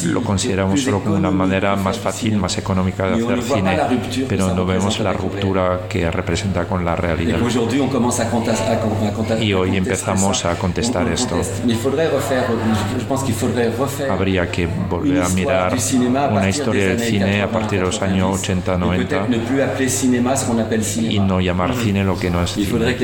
lo 0.07 0.23
consideramos 0.23 0.81
solo 0.81 1.01
como 1.01 1.15
una 1.15 1.31
manera 1.31 1.77
más 1.77 1.99
fácil, 1.99 2.37
más 2.37 2.59
económica 2.59 3.09
de 3.11 3.25
hacer 3.25 3.43
cine, 3.43 3.79
pero 4.29 4.55
no 4.55 4.67
vemos 4.67 4.99
la 4.99 5.13
ruptura 5.13 5.83
que 5.89 6.11
representa 6.11 6.65
con 6.65 6.85
la 6.85 6.97
realidad. 6.97 7.39
Y 9.41 9.53
hoy 9.53 9.77
empezamos 9.77 10.34
a 10.45 10.57
contestar 10.59 11.07
esto. 11.09 11.41
Habría 14.11 14.51
que 14.51 14.67
volver 14.67 15.23
a 15.23 15.29
mirar 15.29 15.73
una 16.31 16.49
historia 16.49 16.89
del 16.89 17.01
cine 17.01 17.43
a 17.43 17.51
partir 17.51 17.79
de 17.79 17.87
los 17.87 18.03
años 18.03 18.43
80-90 18.43 19.29
y 21.11 21.21
no 21.21 21.41
llamar 21.41 21.75
cine 21.75 22.05
lo 22.05 22.19
que 22.19 22.31
no 22.31 22.43
es 22.43 22.51
cine. 22.53 22.97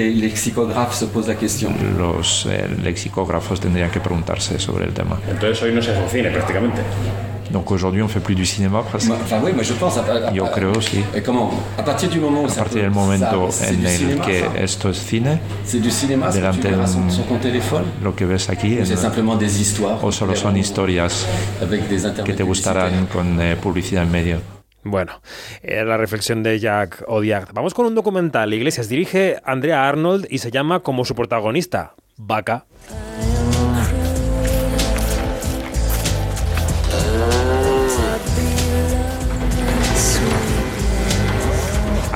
Los 1.97 2.47
eh, 2.47 2.69
lexicógrafos 2.83 3.61
tendrían 3.61 3.91
que 3.91 4.01
preguntarse 4.01 4.59
sobre 4.59 4.87
el 4.87 4.93
tema. 4.93 5.19
Entonces 5.29 5.63
hoy 5.63 5.73
no 5.73 5.81
se 5.83 5.93
hace 5.93 6.09
cine 6.09 6.31
prácticamente. 6.31 6.81
Donc 7.53 7.71
aujourd'hui, 7.73 8.01
on 8.03 8.09
fait 8.09 8.21
plus 8.21 8.35
du 8.37 8.47
cinéma 8.47 8.83
presque. 8.83 9.11
Enfin, 9.11 9.41
oui, 9.43 9.51
mais 9.57 9.65
je 9.65 9.73
pense. 9.75 9.99
À, 9.99 10.33
Yo 10.33 10.45
creo 10.55 10.81
sí. 10.81 11.03
Et 11.15 11.21
comment 11.23 11.51
À 11.77 11.83
partir 11.83 12.09
du 12.09 12.21
moment 12.21 12.43
où 12.43 12.47
a 12.47 12.55
partir 12.55 12.83
del 12.83 12.91
momento 12.93 13.27
en 13.27 13.47
el 13.47 13.89
cinéma, 13.89 14.25
que 14.25 14.63
esto 14.63 14.91
es 14.91 14.95
cine, 14.95 15.39
C'est 15.65 15.81
du 15.81 15.91
cinéma, 15.91 16.31
c'est 16.31 16.39
delante 16.41 16.61
de 16.63 18.05
lo 18.05 18.13
que 18.15 18.25
ves 18.25 18.49
aquí, 18.51 18.79
C'est 18.85 18.95
en- 18.95 18.97
simplement 18.97 19.37
des 19.37 19.61
histoires. 19.61 19.99
o 20.05 20.13
solo 20.13 20.35
son 20.37 20.55
historias 20.57 21.27
Avec 21.61 21.89
des 21.89 22.03
que 22.25 22.33
te 22.33 22.43
gustarán 22.45 23.07
con 23.13 23.41
eh, 23.41 23.57
publicidad 23.57 24.05
en 24.05 24.13
medio. 24.13 24.37
Bueno, 24.85 25.21
era 25.63 25.85
la 25.85 25.97
reflexión 25.99 26.43
de 26.43 26.59
Jack 26.59 27.05
Odiak. 27.07 27.53
Vamos 27.53 27.75
con 27.75 27.85
un 27.87 27.95
documental. 27.95 28.55
Iglesias 28.55 28.89
dirige 28.89 29.39
Andrea 29.45 29.89
Arnold 29.89 30.27
y 30.31 30.39
se 30.39 30.51
llama 30.51 30.81
como 30.81 31.05
su 31.05 31.15
protagonista, 31.15 31.95
Vaca. 32.17 32.65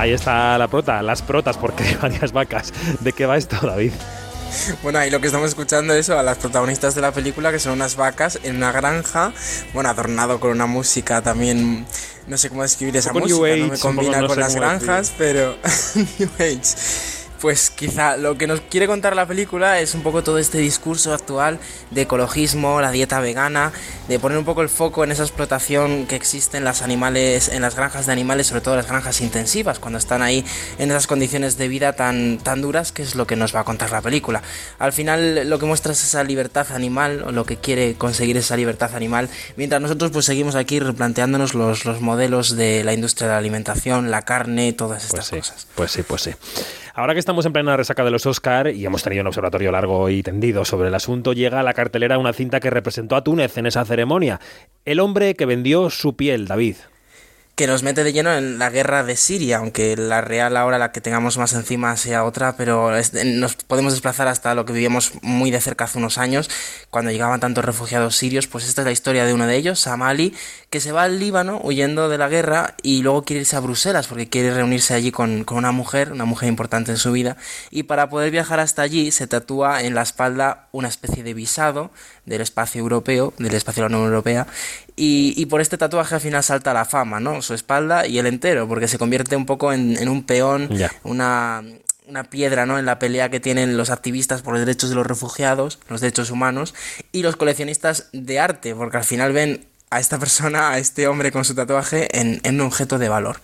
Ahí 0.05 0.13
está 0.13 0.55
la 0.59 0.67
prota, 0.67 1.01
las 1.01 1.23
protas, 1.23 1.57
porque 1.57 1.83
hay 1.83 1.95
varias 1.95 2.31
vacas. 2.31 2.71
¿De 2.99 3.11
qué 3.11 3.25
va 3.25 3.37
esto, 3.37 3.57
David? 3.65 3.91
Bueno, 4.83 4.99
ahí 4.99 5.09
lo 5.09 5.19
que 5.19 5.25
estamos 5.25 5.49
escuchando 5.49 5.95
es 5.95 6.11
a 6.11 6.21
las 6.21 6.37
protagonistas 6.37 6.93
de 6.93 7.01
la 7.01 7.11
película, 7.11 7.51
que 7.51 7.57
son 7.57 7.73
unas 7.73 7.95
vacas 7.95 8.39
en 8.43 8.57
una 8.57 8.71
granja, 8.71 9.33
bueno, 9.73 9.89
adornado 9.89 10.39
con 10.39 10.51
una 10.51 10.67
música 10.67 11.23
también, 11.23 11.87
no 12.27 12.37
sé 12.37 12.49
cómo 12.49 12.61
describir 12.61 12.95
esa 12.97 13.13
música, 13.13 13.33
New 13.33 13.57
no 13.57 13.65
me 13.65 13.73
Age, 13.73 13.81
combina 13.81 14.21
no 14.21 14.27
con 14.27 14.39
las 14.39 14.53
granjas, 14.53 15.11
pero 15.17 15.57
New 16.19 16.29
Age. 16.37 17.14
Pues 17.45 17.69
quizá 17.69 18.17
lo 18.17 18.39
que 18.39 18.47
nos 18.47 18.59
quiere 18.59 18.87
contar 18.87 19.15
la 19.15 19.27
película 19.27 19.79
es 19.79 19.93
un 19.93 20.01
poco 20.01 20.23
todo 20.23 20.39
este 20.39 20.57
discurso 20.57 21.13
actual 21.13 21.59
de 21.91 22.01
ecologismo, 22.01 22.81
la 22.81 22.89
dieta 22.89 23.19
vegana, 23.19 23.71
de 24.07 24.17
poner 24.17 24.39
un 24.39 24.45
poco 24.45 24.63
el 24.63 24.69
foco 24.69 25.03
en 25.03 25.11
esa 25.11 25.21
explotación 25.21 26.07
que 26.07 26.15
existe 26.15 26.57
en 26.57 26.63
las 26.63 26.81
animales, 26.81 27.49
en 27.49 27.61
las 27.61 27.75
granjas 27.75 28.07
de 28.07 28.13
animales, 28.13 28.47
sobre 28.47 28.61
todo 28.61 28.75
las 28.75 28.87
granjas 28.87 29.21
intensivas, 29.21 29.77
cuando 29.77 29.99
están 29.99 30.23
ahí 30.23 30.43
en 30.79 30.89
esas 30.89 31.05
condiciones 31.05 31.55
de 31.59 31.67
vida 31.67 31.93
tan, 31.93 32.39
tan 32.39 32.63
duras, 32.63 32.91
que 32.91 33.03
es 33.03 33.13
lo 33.13 33.27
que 33.27 33.35
nos 33.35 33.55
va 33.55 33.59
a 33.59 33.63
contar 33.63 33.91
la 33.91 34.01
película. 34.01 34.41
Al 34.79 34.91
final 34.91 35.47
lo 35.47 35.59
que 35.59 35.67
muestra 35.67 35.91
es 35.91 36.03
esa 36.03 36.23
libertad 36.23 36.65
animal, 36.71 37.25
o 37.27 37.31
lo 37.31 37.45
que 37.45 37.57
quiere 37.57 37.93
conseguir 37.93 38.37
esa 38.37 38.57
libertad 38.57 38.95
animal, 38.95 39.29
mientras 39.55 39.83
nosotros 39.83 40.09
pues 40.09 40.25
seguimos 40.25 40.55
aquí 40.55 40.79
replanteándonos 40.79 41.53
los, 41.53 41.85
los 41.85 42.01
modelos 42.01 42.55
de 42.55 42.83
la 42.83 42.93
industria 42.93 43.27
de 43.27 43.33
la 43.33 43.37
alimentación, 43.37 44.09
la 44.09 44.23
carne, 44.23 44.73
todas 44.73 45.05
estas 45.05 45.29
cosas. 45.29 45.67
Pues 45.75 45.91
sí, 45.91 46.01
pues 46.01 46.23
sí. 46.23 46.31
Ahora 46.97 47.11
que 47.11 47.19
estamos 47.19 47.45
en 47.45 47.51
plena 47.51 47.75
resaca 47.75 48.05
de 48.05 48.09
los 48.09 48.25
Oscar 48.25 48.69
y 48.69 48.85
hemos 48.85 49.03
tenido 49.03 49.19
un 49.19 49.27
observatorio 49.27 49.69
largo 49.69 50.09
y 50.09 50.23
tendido 50.23 50.63
sobre 50.63 50.87
el 50.87 50.95
asunto, 50.95 51.33
llega 51.33 51.59
a 51.59 51.63
la 51.63 51.73
cartelera 51.73 52.17
una 52.17 52.31
cinta 52.31 52.61
que 52.61 52.69
representó 52.69 53.17
a 53.17 53.23
Túnez 53.23 53.57
en 53.57 53.65
esa 53.65 53.83
ceremonia. 53.83 54.39
El 54.85 55.01
hombre 55.01 55.33
que 55.33 55.45
vendió 55.45 55.89
su 55.89 56.15
piel, 56.15 56.47
David. 56.47 56.77
Que 57.55 57.67
nos 57.67 57.83
mete 57.83 58.03
de 58.03 58.11
lleno 58.11 58.33
en 58.33 58.59
la 58.59 58.69
guerra 58.69 59.03
de 59.03 59.15
Siria, 59.15 59.57
aunque 59.57 59.95
la 59.95 60.19
real 60.19 60.57
ahora 60.57 60.77
la 60.77 60.91
que 60.91 60.99
tengamos 60.99 61.37
más 61.37 61.53
encima 61.53 61.95
sea 61.95 62.25
otra, 62.25 62.57
pero 62.57 62.91
nos 63.23 63.55
podemos 63.55 63.93
desplazar 63.93 64.27
hasta 64.27 64.53
lo 64.55 64.65
que 64.65 64.73
vivíamos 64.73 65.13
muy 65.21 65.51
de 65.51 65.61
cerca 65.61 65.85
hace 65.85 65.97
unos 65.97 66.17
años, 66.17 66.49
cuando 66.89 67.11
llegaban 67.11 67.39
tantos 67.39 67.63
refugiados 67.63 68.17
sirios, 68.17 68.47
pues 68.47 68.67
esta 68.67 68.81
es 68.81 68.85
la 68.85 68.91
historia 68.91 69.25
de 69.25 69.33
uno 69.33 69.47
de 69.47 69.55
ellos, 69.55 69.79
Samali, 69.79 70.35
que 70.69 70.81
se 70.81 70.91
va 70.91 71.03
al 71.03 71.19
Líbano 71.19 71.61
huyendo 71.63 72.09
de 72.09 72.17
la 72.17 72.27
guerra 72.27 72.75
y 72.83 73.01
luego 73.03 73.23
quiere 73.23 73.41
irse 73.41 73.55
a 73.55 73.61
Bruselas 73.61 74.07
porque 74.07 74.27
quiere 74.27 74.53
reunirse 74.53 74.93
allí 74.93 75.11
con, 75.11 75.45
con 75.45 75.57
una 75.57 75.71
mujer, 75.71 76.11
una 76.11 76.25
mujer 76.25 76.49
importante 76.49 76.91
en 76.91 76.97
su 76.97 77.13
vida, 77.13 77.37
y 77.71 77.83
para 77.83 78.09
poder 78.09 78.31
viajar 78.31 78.59
hasta 78.59 78.81
allí 78.81 79.11
se 79.11 79.27
tatúa 79.27 79.81
en 79.81 79.95
la 79.95 80.01
espalda 80.01 80.67
una 80.73 80.89
especie 80.89 81.23
de 81.23 81.33
visado 81.33 81.91
del 82.25 82.41
espacio 82.41 82.81
europeo, 82.81 83.33
del 83.37 83.53
espacio 83.53 83.83
de 83.83 83.89
la 83.89 83.95
Unión 83.97 84.09
Europea, 84.09 84.47
y, 84.95 85.33
y 85.37 85.45
por 85.45 85.61
este 85.61 85.77
tatuaje 85.77 86.15
al 86.15 86.21
final 86.21 86.43
salta 86.43 86.73
la 86.73 86.85
fama, 86.85 87.19
¿no? 87.19 87.41
Su 87.41 87.53
espalda 87.53 88.07
y 88.07 88.17
el 88.19 88.25
entero, 88.25 88.67
porque 88.67 88.87
se 88.87 88.97
convierte 88.97 89.35
un 89.35 89.45
poco 89.45 89.73
en, 89.73 89.97
en 89.97 90.09
un 90.09 90.23
peón, 90.23 90.69
una, 91.03 91.63
una 92.07 92.23
piedra, 92.23 92.65
¿no? 92.65 92.79
En 92.79 92.85
la 92.85 92.97
pelea 92.99 93.29
que 93.29 93.39
tienen 93.39 93.77
los 93.77 93.89
activistas 93.89 94.41
por 94.41 94.53
los 94.53 94.65
derechos 94.65 94.89
de 94.89 94.95
los 94.95 95.05
refugiados, 95.05 95.79
los 95.89 96.01
derechos 96.01 96.31
humanos, 96.31 96.73
y 97.11 97.21
los 97.21 97.35
coleccionistas 97.35 98.07
de 98.11 98.39
arte, 98.39 98.73
porque 98.73 98.97
al 98.97 99.03
final 99.03 99.33
ven 99.33 99.65
a 99.91 99.99
esta 99.99 100.17
persona, 100.17 100.71
a 100.71 100.79
este 100.79 101.07
hombre 101.07 101.31
con 101.31 101.45
su 101.45 101.53
tatuaje, 101.53 102.07
en, 102.19 102.41
en 102.43 102.59
un 102.59 102.67
objeto 102.67 102.97
de 102.97 103.07
valor. 103.09 103.39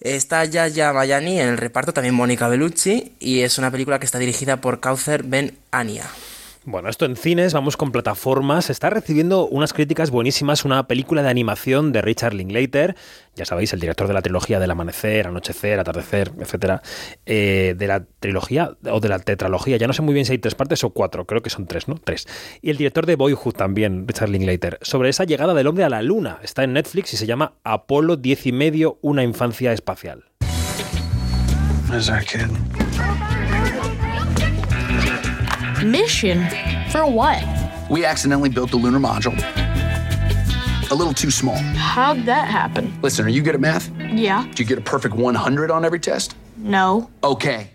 Está 0.00 0.44
Yaya 0.44 0.92
Mayani 0.92 1.40
en 1.40 1.48
el 1.48 1.56
reparto, 1.56 1.92
también 1.92 2.14
Mónica 2.14 2.48
Bellucci, 2.48 3.14
y 3.18 3.40
es 3.40 3.58
una 3.58 3.70
película 3.70 3.98
que 3.98 4.06
está 4.06 4.18
dirigida 4.18 4.60
por 4.60 4.78
Kaucer 4.78 5.24
Ben 5.24 5.58
Ania. 5.72 6.04
Bueno, 6.68 6.88
esto 6.88 7.04
en 7.04 7.14
cines, 7.14 7.52
vamos 7.52 7.76
con 7.76 7.92
plataformas. 7.92 8.70
Está 8.70 8.90
recibiendo 8.90 9.46
unas 9.46 9.72
críticas 9.72 10.10
buenísimas 10.10 10.64
una 10.64 10.88
película 10.88 11.22
de 11.22 11.28
animación 11.28 11.92
de 11.92 12.02
Richard 12.02 12.34
Linklater, 12.34 12.96
ya 13.36 13.44
sabéis, 13.44 13.72
el 13.72 13.78
director 13.78 14.08
de 14.08 14.14
la 14.14 14.20
trilogía 14.20 14.58
del 14.58 14.72
amanecer, 14.72 15.28
anochecer, 15.28 15.78
atardecer, 15.78 16.32
etcétera, 16.40 16.82
eh, 17.24 17.76
de 17.78 17.86
la 17.86 18.04
trilogía 18.18 18.76
o 18.90 18.98
de 18.98 19.08
la 19.08 19.20
tetralogía. 19.20 19.76
Ya 19.76 19.86
no 19.86 19.92
sé 19.92 20.02
muy 20.02 20.12
bien 20.12 20.26
si 20.26 20.32
hay 20.32 20.38
tres 20.38 20.56
partes 20.56 20.82
o 20.82 20.90
cuatro, 20.90 21.24
creo 21.24 21.40
que 21.40 21.50
son 21.50 21.68
tres, 21.68 21.86
¿no? 21.86 22.00
Tres. 22.02 22.26
Y 22.60 22.70
el 22.70 22.76
director 22.78 23.06
de 23.06 23.14
Boyhood 23.14 23.54
también, 23.54 24.08
Richard 24.08 24.30
Linklater, 24.30 24.80
sobre 24.82 25.08
esa 25.08 25.22
llegada 25.22 25.54
del 25.54 25.68
hombre 25.68 25.84
a 25.84 25.88
la 25.88 26.02
luna. 26.02 26.40
Está 26.42 26.64
en 26.64 26.72
Netflix 26.72 27.14
y 27.14 27.16
se 27.16 27.26
llama 27.26 27.52
Apolo 27.62 28.16
10 28.16 28.44
y 28.44 28.50
medio, 28.50 28.98
una 29.02 29.22
infancia 29.22 29.72
espacial. 29.72 30.24
Where's 31.88 32.10
Mission? 35.86 36.38
For 36.90 37.06
what? 37.06 37.44
We 37.88 38.04
accidentally 38.04 38.48
built 38.48 38.72
the 38.72 38.76
lunar 38.76 38.98
module. 38.98 39.36
A 40.90 40.94
little 40.94 41.14
too 41.14 41.30
small. 41.30 41.56
How'd 41.76 42.24
that 42.26 42.48
happen? 42.48 42.92
Listen, 43.02 43.24
are 43.24 43.28
you 43.28 43.40
good 43.42 43.54
at 43.54 43.60
math? 43.60 43.90
Yeah. 43.98 44.44
Did 44.48 44.58
you 44.58 44.64
get 44.64 44.78
a 44.78 44.80
perfect 44.80 45.14
100 45.14 45.70
on 45.70 45.84
every 45.84 46.00
test? 46.00 46.36
No. 46.56 47.08
Okay. 47.22 47.70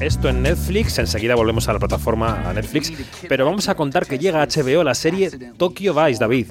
Esto 0.00 0.30
en 0.30 0.40
Netflix, 0.40 0.98
enseguida 0.98 1.34
volvemos 1.34 1.68
a 1.68 1.74
la 1.74 1.78
plataforma 1.78 2.52
Netflix, 2.54 2.90
pero 3.28 3.44
vamos 3.44 3.68
a 3.68 3.74
contar 3.74 4.06
que 4.06 4.18
llega 4.18 4.42
a 4.42 4.46
HBO 4.46 4.82
la 4.82 4.94
serie 4.94 5.30
Tokyo 5.58 5.92
Vice, 5.92 6.18
David. 6.18 6.46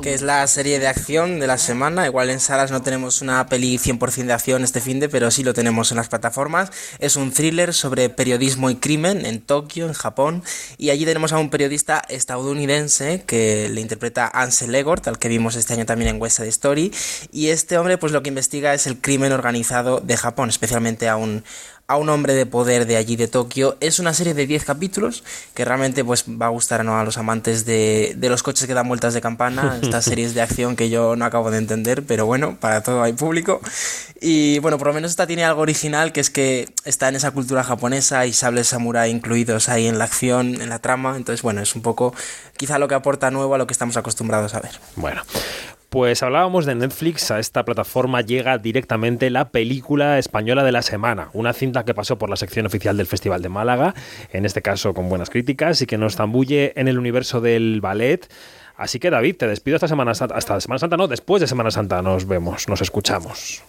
que 0.00 0.14
es 0.14 0.22
la 0.22 0.46
serie 0.46 0.78
de 0.78 0.86
acción 0.86 1.38
de 1.38 1.46
la 1.46 1.58
semana. 1.58 2.06
Igual 2.06 2.30
en 2.30 2.40
salas 2.40 2.70
no 2.70 2.80
tenemos 2.80 3.20
una 3.20 3.46
peli 3.46 3.76
100% 3.76 4.24
de 4.24 4.32
acción 4.32 4.64
este 4.64 4.80
fin 4.80 5.00
de, 5.00 5.10
pero 5.10 5.30
sí 5.30 5.44
lo 5.44 5.52
tenemos 5.52 5.90
en 5.90 5.98
las 5.98 6.08
plataformas. 6.08 6.72
Es 6.98 7.16
un 7.16 7.30
thriller 7.30 7.74
sobre 7.74 8.08
periodismo 8.08 8.70
y 8.70 8.76
crimen 8.76 9.26
en 9.26 9.42
Tokio, 9.42 9.86
en 9.86 9.92
Japón, 9.92 10.42
y 10.78 10.88
allí 10.88 11.04
tenemos 11.04 11.34
a 11.34 11.38
un 11.38 11.50
periodista 11.50 12.02
estadounidense 12.08 13.22
que 13.26 13.68
le 13.68 13.82
interpreta 13.82 14.30
Ansel 14.32 14.74
Elgort, 14.74 15.06
al 15.08 15.18
que 15.18 15.28
vimos 15.28 15.56
este 15.56 15.74
año 15.74 15.84
también 15.84 16.14
en 16.14 16.22
West 16.22 16.38
Side 16.38 16.48
Story, 16.48 16.90
y 17.32 17.48
este 17.48 17.76
hombre 17.76 17.98
pues 17.98 18.12
lo 18.12 18.22
que 18.22 18.30
investiga 18.30 18.72
es 18.72 18.86
el 18.86 18.98
crimen 18.98 19.32
organizado 19.32 20.00
de 20.00 20.16
Japón, 20.16 20.48
especialmente 20.48 21.10
a 21.10 21.16
un, 21.16 21.44
a 21.86 21.96
un 21.96 22.08
hombre 22.08 22.34
de 22.34 22.46
poder 22.46 22.86
de 22.86 22.96
allí 22.96 23.16
de 23.16 23.28
Tokio. 23.28 23.76
Es 23.80 23.98
una 23.98 24.14
serie 24.14 24.34
de 24.34 24.46
10 24.46 24.64
capítulos 24.64 25.24
que 25.54 25.64
realmente 25.64 26.04
pues 26.04 26.24
va 26.28 26.46
a 26.46 26.48
gustar 26.48 26.84
¿no? 26.84 26.98
a 26.98 27.04
los 27.04 27.18
amantes 27.18 27.64
de, 27.64 28.14
de, 28.16 28.28
los 28.28 28.42
coches 28.42 28.66
que 28.66 28.74
dan 28.74 28.88
vueltas 28.88 29.14
de 29.14 29.20
campana, 29.20 29.78
estas 29.82 30.04
series 30.04 30.34
de 30.34 30.40
acción 30.40 30.76
que 30.76 30.88
yo 30.90 31.16
no 31.16 31.24
acabo 31.24 31.50
de 31.50 31.58
entender, 31.58 32.04
pero 32.04 32.26
bueno, 32.26 32.56
para 32.58 32.82
todo 32.82 33.02
hay 33.02 33.12
público. 33.12 33.60
Y 34.20 34.58
bueno, 34.60 34.78
por 34.78 34.86
lo 34.86 34.94
menos 34.94 35.10
esta 35.10 35.26
tiene 35.26 35.44
algo 35.44 35.62
original 35.62 36.12
que 36.12 36.20
es 36.20 36.30
que 36.30 36.68
está 36.84 37.08
en 37.08 37.16
esa 37.16 37.32
cultura 37.32 37.64
japonesa 37.64 38.24
y 38.26 38.32
sables 38.32 38.68
samurai 38.68 39.10
incluidos 39.10 39.68
ahí 39.68 39.86
en 39.86 39.98
la 39.98 40.04
acción, 40.04 40.60
en 40.62 40.68
la 40.68 40.78
trama, 40.78 41.16
entonces 41.16 41.42
bueno, 41.42 41.60
es 41.60 41.74
un 41.74 41.82
poco 41.82 42.14
quizá 42.56 42.78
lo 42.78 42.88
que 42.88 42.94
aporta 42.94 43.30
nuevo 43.30 43.54
a 43.54 43.58
lo 43.58 43.66
que 43.66 43.72
estamos 43.72 43.96
acostumbrados 43.96 44.54
a 44.54 44.60
ver. 44.60 44.78
Bueno, 44.96 45.22
pues 45.92 46.22
hablábamos 46.22 46.64
de 46.64 46.74
Netflix, 46.74 47.30
a 47.30 47.38
esta 47.38 47.66
plataforma 47.66 48.22
llega 48.22 48.56
directamente 48.56 49.28
la 49.28 49.50
película 49.50 50.18
española 50.18 50.64
de 50.64 50.72
la 50.72 50.80
semana, 50.80 51.28
una 51.34 51.52
cinta 51.52 51.84
que 51.84 51.92
pasó 51.92 52.16
por 52.16 52.30
la 52.30 52.36
sección 52.36 52.64
oficial 52.64 52.96
del 52.96 53.06
Festival 53.06 53.42
de 53.42 53.50
Málaga, 53.50 53.94
en 54.32 54.46
este 54.46 54.62
caso 54.62 54.94
con 54.94 55.10
buenas 55.10 55.28
críticas 55.28 55.82
y 55.82 55.86
que 55.86 55.98
nos 55.98 56.16
zambulle 56.16 56.72
en 56.76 56.88
el 56.88 56.98
universo 56.98 57.42
del 57.42 57.82
ballet. 57.82 58.26
Así 58.74 59.00
que 59.00 59.10
David, 59.10 59.36
te 59.36 59.46
despido 59.46 59.76
esta 59.76 59.86
Semana 59.86 60.14
Santa, 60.14 60.34
hasta 60.34 60.58
Semana 60.62 60.78
Santa, 60.78 60.96
no, 60.96 61.08
después 61.08 61.42
de 61.42 61.46
Semana 61.46 61.70
Santa 61.70 62.00
nos 62.00 62.26
vemos, 62.26 62.70
nos 62.70 62.80
escuchamos. 62.80 63.62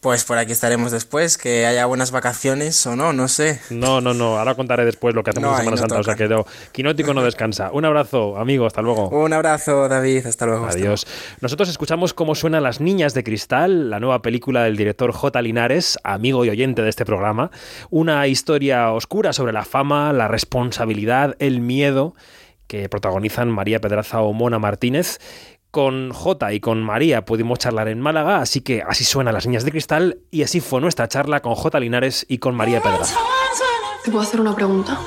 Pues 0.00 0.24
por 0.24 0.38
aquí 0.38 0.52
estaremos 0.52 0.92
después, 0.92 1.38
que 1.38 1.66
haya 1.66 1.86
buenas 1.86 2.10
vacaciones 2.10 2.86
o 2.86 2.96
no, 2.96 3.12
no 3.12 3.28
sé. 3.28 3.60
No, 3.70 4.00
no, 4.00 4.14
no, 4.14 4.38
ahora 4.38 4.54
contaré 4.54 4.84
después 4.84 5.14
lo 5.14 5.24
que 5.24 5.30
hacemos 5.30 5.52
en 5.52 5.64
Semana 5.64 5.76
Santa, 5.78 5.98
o 5.98 6.04
sea 6.04 6.14
que 6.14 6.28
Quinótico 6.72 7.14
no 7.14 7.24
descansa. 7.24 7.70
Un 7.72 7.84
abrazo, 7.86 8.36
amigo, 8.36 8.66
hasta 8.66 8.82
luego. 8.82 9.08
Un 9.08 9.32
abrazo, 9.32 9.88
David, 9.88 10.26
hasta 10.26 10.46
luego. 10.46 10.66
Adiós. 10.66 11.06
Nosotros 11.40 11.68
escuchamos 11.68 12.14
cómo 12.14 12.34
suenan 12.34 12.62
Las 12.62 12.80
Niñas 12.80 13.14
de 13.14 13.24
Cristal, 13.24 13.90
la 13.90 13.98
nueva 13.98 14.22
película 14.22 14.64
del 14.64 14.76
director 14.76 15.12
J. 15.12 15.42
Linares, 15.42 15.98
amigo 16.04 16.44
y 16.44 16.50
oyente 16.50 16.82
de 16.82 16.90
este 16.90 17.04
programa. 17.04 17.50
Una 17.90 18.26
historia 18.26 18.92
oscura 18.92 19.32
sobre 19.32 19.52
la 19.52 19.64
fama, 19.64 20.12
la 20.12 20.28
responsabilidad, 20.28 21.34
el 21.38 21.60
miedo 21.60 22.14
que 22.66 22.88
protagonizan 22.88 23.50
María 23.50 23.80
Pedraza 23.80 24.20
o 24.20 24.32
Mona 24.32 24.58
Martínez 24.58 25.18
con 25.76 26.10
J 26.10 26.54
y 26.54 26.60
con 26.60 26.82
María 26.82 27.26
pudimos 27.26 27.58
charlar 27.58 27.88
en 27.88 28.00
Málaga, 28.00 28.40
así 28.40 28.62
que 28.62 28.80
así 28.80 29.04
suenan 29.04 29.34
las 29.34 29.44
niñas 29.44 29.62
de 29.62 29.70
cristal 29.70 30.20
y 30.30 30.42
así 30.42 30.60
fue 30.60 30.80
nuestra 30.80 31.06
charla 31.06 31.42
con 31.42 31.54
J 31.54 31.78
Linares 31.80 32.24
y 32.30 32.38
con 32.38 32.54
María 32.54 32.80
Pedraza. 32.80 33.14
¿Te 34.02 34.10
puedo 34.10 34.24
hacer 34.24 34.40
una 34.40 34.56
pregunta? 34.56 34.98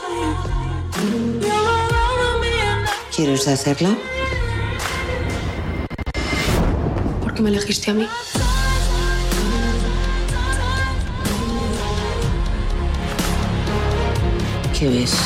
¿Quieres 3.16 3.48
hacerla? 3.48 3.98
¿Por 7.24 7.34
qué 7.34 7.42
me 7.42 7.50
elegiste 7.50 7.90
a 7.90 7.96
mí? 7.96 8.08
¿Qué 14.78 14.88
ves? 14.88 15.18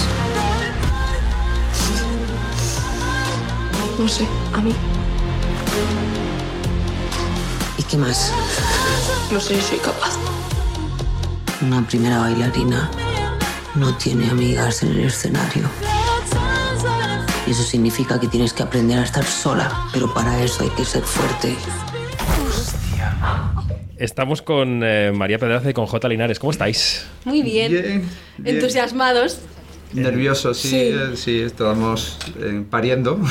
No 3.99 4.07
sé, 4.07 4.26
a 4.53 4.61
mí. 4.61 4.74
¿Y 7.78 7.84
qué 7.84 7.98
más? 7.98 8.32
No 9.32 9.40
sé 9.40 9.56
si 9.56 9.62
soy 9.62 9.78
capaz. 9.80 10.18
Una 11.62 11.86
primera 11.88 12.20
bailarina 12.20 12.90
no 13.76 13.95
tiene 13.95 14.30
amigas 14.30 14.84
en 14.84 14.90
el 14.90 15.06
escenario. 15.06 15.70
Y 17.48 17.52
eso 17.52 17.64
significa 17.64 18.20
que 18.20 18.28
tienes 18.28 18.54
que 18.54 18.64
aprender 18.64 19.00
a 19.00 19.04
estar 19.04 19.26
sola, 19.26 19.88
pero 19.91 20.14
para 20.14 20.41
eso 20.44 20.64
hay 20.64 20.70
que 20.70 20.86
ser 20.86 21.04
fuerte. 21.04 21.56
Estamos 23.98 24.41
con 24.41 24.82
eh, 24.84 25.12
María 25.14 25.40
Pedraza 25.40 25.70
y 25.70 25.74
con 25.74 25.86
J. 25.86 26.08
Linares. 26.10 26.40
¿Cómo 26.40 26.52
estáis? 26.52 27.06
Muy 27.26 27.41
bien. 27.41 27.72
bien, 27.72 28.10
bien. 28.38 28.56
Entusiasmados. 28.56 29.40
Nerviosos, 29.94 30.57
sí, 30.57 30.70
Sí. 30.70 30.76
eh, 30.78 30.99
sí, 31.15 31.40
estamos 31.41 32.18
eh, 32.40 32.64
pariendo. 32.70 33.20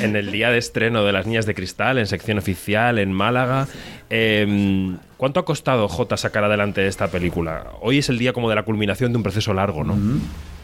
En 0.00 0.16
el 0.16 0.30
día 0.30 0.50
de 0.50 0.58
estreno 0.58 1.02
de 1.02 1.12
Las 1.12 1.26
Niñas 1.26 1.46
de 1.46 1.54
Cristal, 1.54 1.96
en 1.96 2.06
sección 2.06 2.36
oficial, 2.36 2.98
en 2.98 3.10
Málaga. 3.10 3.66
Eh, 4.10 4.94
¿Cuánto 5.16 5.40
ha 5.40 5.44
costado 5.46 5.88
J 5.88 6.14
sacar 6.18 6.44
adelante 6.44 6.86
esta 6.86 7.08
película? 7.08 7.72
Hoy 7.80 7.98
es 7.98 8.10
el 8.10 8.18
día 8.18 8.34
como 8.34 8.50
de 8.50 8.54
la 8.56 8.64
culminación 8.64 9.12
de 9.12 9.16
un 9.16 9.22
proceso 9.22 9.54
largo, 9.54 9.82
¿no? 9.82 9.96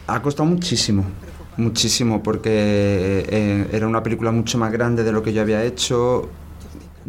Ha 0.05 0.21
costado 0.21 0.47
muchísimo, 0.47 1.05
muchísimo, 1.57 2.21
porque 2.21 2.51
eh, 2.53 3.65
era 3.71 3.87
una 3.87 4.03
película 4.03 4.31
mucho 4.31 4.59
más 4.59 4.71
grande 4.71 5.03
de 5.03 5.11
lo 5.11 5.23
que 5.23 5.33
yo 5.33 5.41
había 5.41 5.63
hecho. 5.63 6.29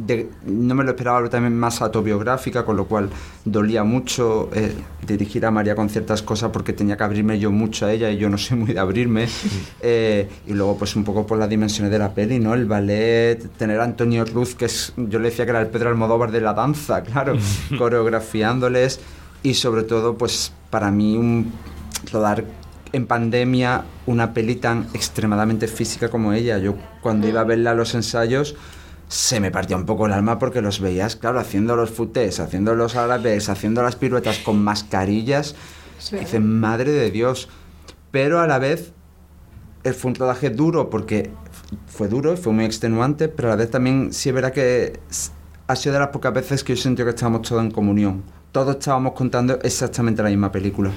De- 0.06 0.30
no 0.46 0.74
me 0.74 0.84
lo 0.84 0.90
esperaba 0.90 1.18
pero 1.18 1.30
también 1.30 1.58
más 1.58 1.82
autobiográfica, 1.82 2.64
con 2.64 2.76
lo 2.76 2.86
cual 2.86 3.10
dolía 3.44 3.84
mucho 3.84 4.48
eh, 4.54 4.72
dirigir 5.06 5.44
a 5.44 5.50
María 5.50 5.74
con 5.74 5.88
ciertas 5.90 6.22
cosas 6.22 6.50
porque 6.50 6.72
tenía 6.72 6.96
que 6.96 7.04
abrirme 7.04 7.38
yo 7.38 7.50
mucho 7.50 7.86
a 7.86 7.92
ella 7.92 8.10
y 8.10 8.16
yo 8.16 8.30
no 8.30 8.38
soy 8.38 8.56
muy 8.58 8.72
de 8.72 8.80
abrirme. 8.80 9.26
Eh, 9.82 10.28
y 10.46 10.52
luego 10.52 10.76
pues 10.76 10.94
un 10.94 11.04
poco 11.04 11.26
por 11.26 11.38
las 11.38 11.48
dimensiones 11.48 11.90
de 11.90 11.98
la 11.98 12.12
peli, 12.12 12.38
¿no? 12.38 12.52
El 12.54 12.66
ballet, 12.66 13.38
tener 13.56 13.80
a 13.80 13.84
Antonio 13.84 14.24
Cruz, 14.26 14.54
que 14.54 14.66
es, 14.66 14.92
yo 14.96 15.18
le 15.18 15.30
decía 15.30 15.44
que 15.46 15.50
era 15.52 15.60
el 15.60 15.68
Pedro 15.68 15.88
Almodóvar 15.88 16.30
de 16.30 16.40
la 16.40 16.52
danza, 16.52 17.02
claro, 17.10 17.36
coreografiándoles 17.78 19.00
y 19.42 19.54
sobre 19.54 19.82
todo 19.84 20.16
pues 20.16 20.52
para 20.70 20.90
mí 20.90 21.16
un, 21.16 21.52
rodar 22.12 22.44
en 22.92 23.06
pandemia 23.06 23.84
una 24.06 24.34
peli 24.34 24.56
tan 24.56 24.86
extremadamente 24.94 25.68
física 25.68 26.08
como 26.08 26.32
ella. 26.32 26.58
Yo 26.58 26.74
cuando 27.00 27.28
iba 27.28 27.40
a 27.40 27.44
verla 27.44 27.70
a 27.70 27.74
los 27.74 27.94
ensayos 27.94 28.56
se 29.10 29.40
me 29.40 29.50
partía 29.50 29.76
un 29.76 29.86
poco 29.86 30.06
el 30.06 30.12
alma 30.12 30.38
porque 30.38 30.62
los 30.62 30.78
veías, 30.78 31.16
claro, 31.16 31.40
haciendo 31.40 31.74
los 31.74 31.90
futés, 31.90 32.38
haciendo 32.38 32.76
los 32.76 32.94
árabes, 32.94 33.48
haciendo 33.48 33.82
las 33.82 33.96
piruetas 33.96 34.38
con 34.38 34.62
mascarillas. 34.62 35.56
Sí. 35.98 36.16
Dice, 36.16 36.38
madre 36.38 36.92
de 36.92 37.10
Dios. 37.10 37.48
Pero 38.12 38.38
a 38.38 38.46
la 38.46 38.60
vez 38.60 38.92
fue 39.96 40.10
un 40.10 40.14
rodaje 40.14 40.50
duro 40.50 40.90
porque 40.90 41.32
fue 41.88 42.06
duro 42.06 42.34
y 42.34 42.36
fue 42.36 42.52
muy 42.52 42.64
extenuante, 42.64 43.26
pero 43.26 43.48
a 43.48 43.50
la 43.52 43.56
vez 43.56 43.70
también 43.70 44.12
sí 44.12 44.28
es 44.28 44.34
verdad 44.34 44.52
que 44.52 45.00
ha 45.66 45.74
sido 45.74 45.94
de 45.94 45.98
las 45.98 46.08
pocas 46.10 46.32
veces 46.32 46.62
que 46.62 46.76
yo 46.76 46.82
sentí 46.82 47.02
que 47.02 47.10
estábamos 47.10 47.42
todos 47.42 47.64
en 47.64 47.72
comunión. 47.72 48.22
Todos 48.52 48.76
estábamos 48.76 49.12
contando 49.12 49.60
exactamente 49.62 50.24
la 50.24 50.28
misma 50.28 50.50
película. 50.50 50.90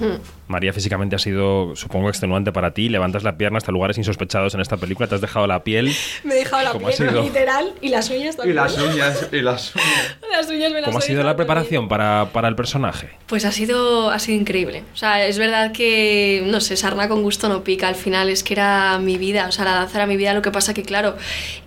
María, 0.48 0.74
físicamente 0.74 1.16
ha 1.16 1.20
sido, 1.20 1.76
supongo, 1.76 2.10
extenuante 2.10 2.52
para 2.52 2.74
ti. 2.74 2.90
Levantas 2.90 3.24
la 3.24 3.38
pierna 3.38 3.60
hasta 3.60 3.72
lugares 3.72 3.96
insospechados 4.00 4.56
en 4.56 4.62
esta 4.62 4.78
película. 4.78 5.08
Te 5.08 5.14
has 5.16 5.22
dejado 5.22 5.46
la 5.46 5.64
piel. 5.64 5.94
Me 6.24 6.34
he 6.34 6.38
dejado 6.38 6.64
la 6.64 6.72
¿Cómo 6.72 6.88
ha 6.88 6.92
piel 6.92 7.10
sido? 7.10 7.22
literal 7.22 7.74
y 7.80 7.90
las 7.90 8.10
uñas 8.10 8.34
Y 8.34 8.38
también. 8.38 8.56
las 8.56 8.78
uñas, 8.80 9.30
y 9.32 9.42
las 9.42 9.76
uñas. 9.76 10.18
Las 10.32 10.50
uñas 10.50 10.72
me 10.72 10.82
las 10.82 10.86
¿Cómo 10.86 10.98
ha 10.98 11.02
sido 11.02 11.22
la 11.22 11.36
preparación 11.36 11.88
para, 11.88 12.30
para 12.34 12.48
el 12.48 12.56
personaje? 12.56 13.10
Pues 13.28 13.46
ha 13.46 13.52
sido, 13.52 14.10
ha 14.10 14.18
sido 14.18 14.40
increíble. 14.40 14.84
O 14.94 14.98
sea, 14.98 15.24
es 15.28 15.38
verdad 15.38 15.72
que, 15.74 16.44
no 16.48 16.60
sé, 16.60 16.76
sarna 16.76 17.08
con 17.08 17.22
gusto 17.22 17.50
no 17.50 17.64
pica. 17.64 17.88
Al 17.88 17.96
final 17.96 18.30
es 18.30 18.44
que 18.44 18.56
era 18.56 18.98
mi 18.98 19.18
vida, 19.20 19.46
o 19.48 19.52
sea, 19.52 19.64
la 19.66 19.74
danza 19.76 20.00
era 20.00 20.08
mi 20.08 20.18
vida. 20.18 20.34
Lo 20.34 20.42
que 20.42 20.50
pasa 20.50 20.74
que, 20.74 20.82
claro, 20.82 21.16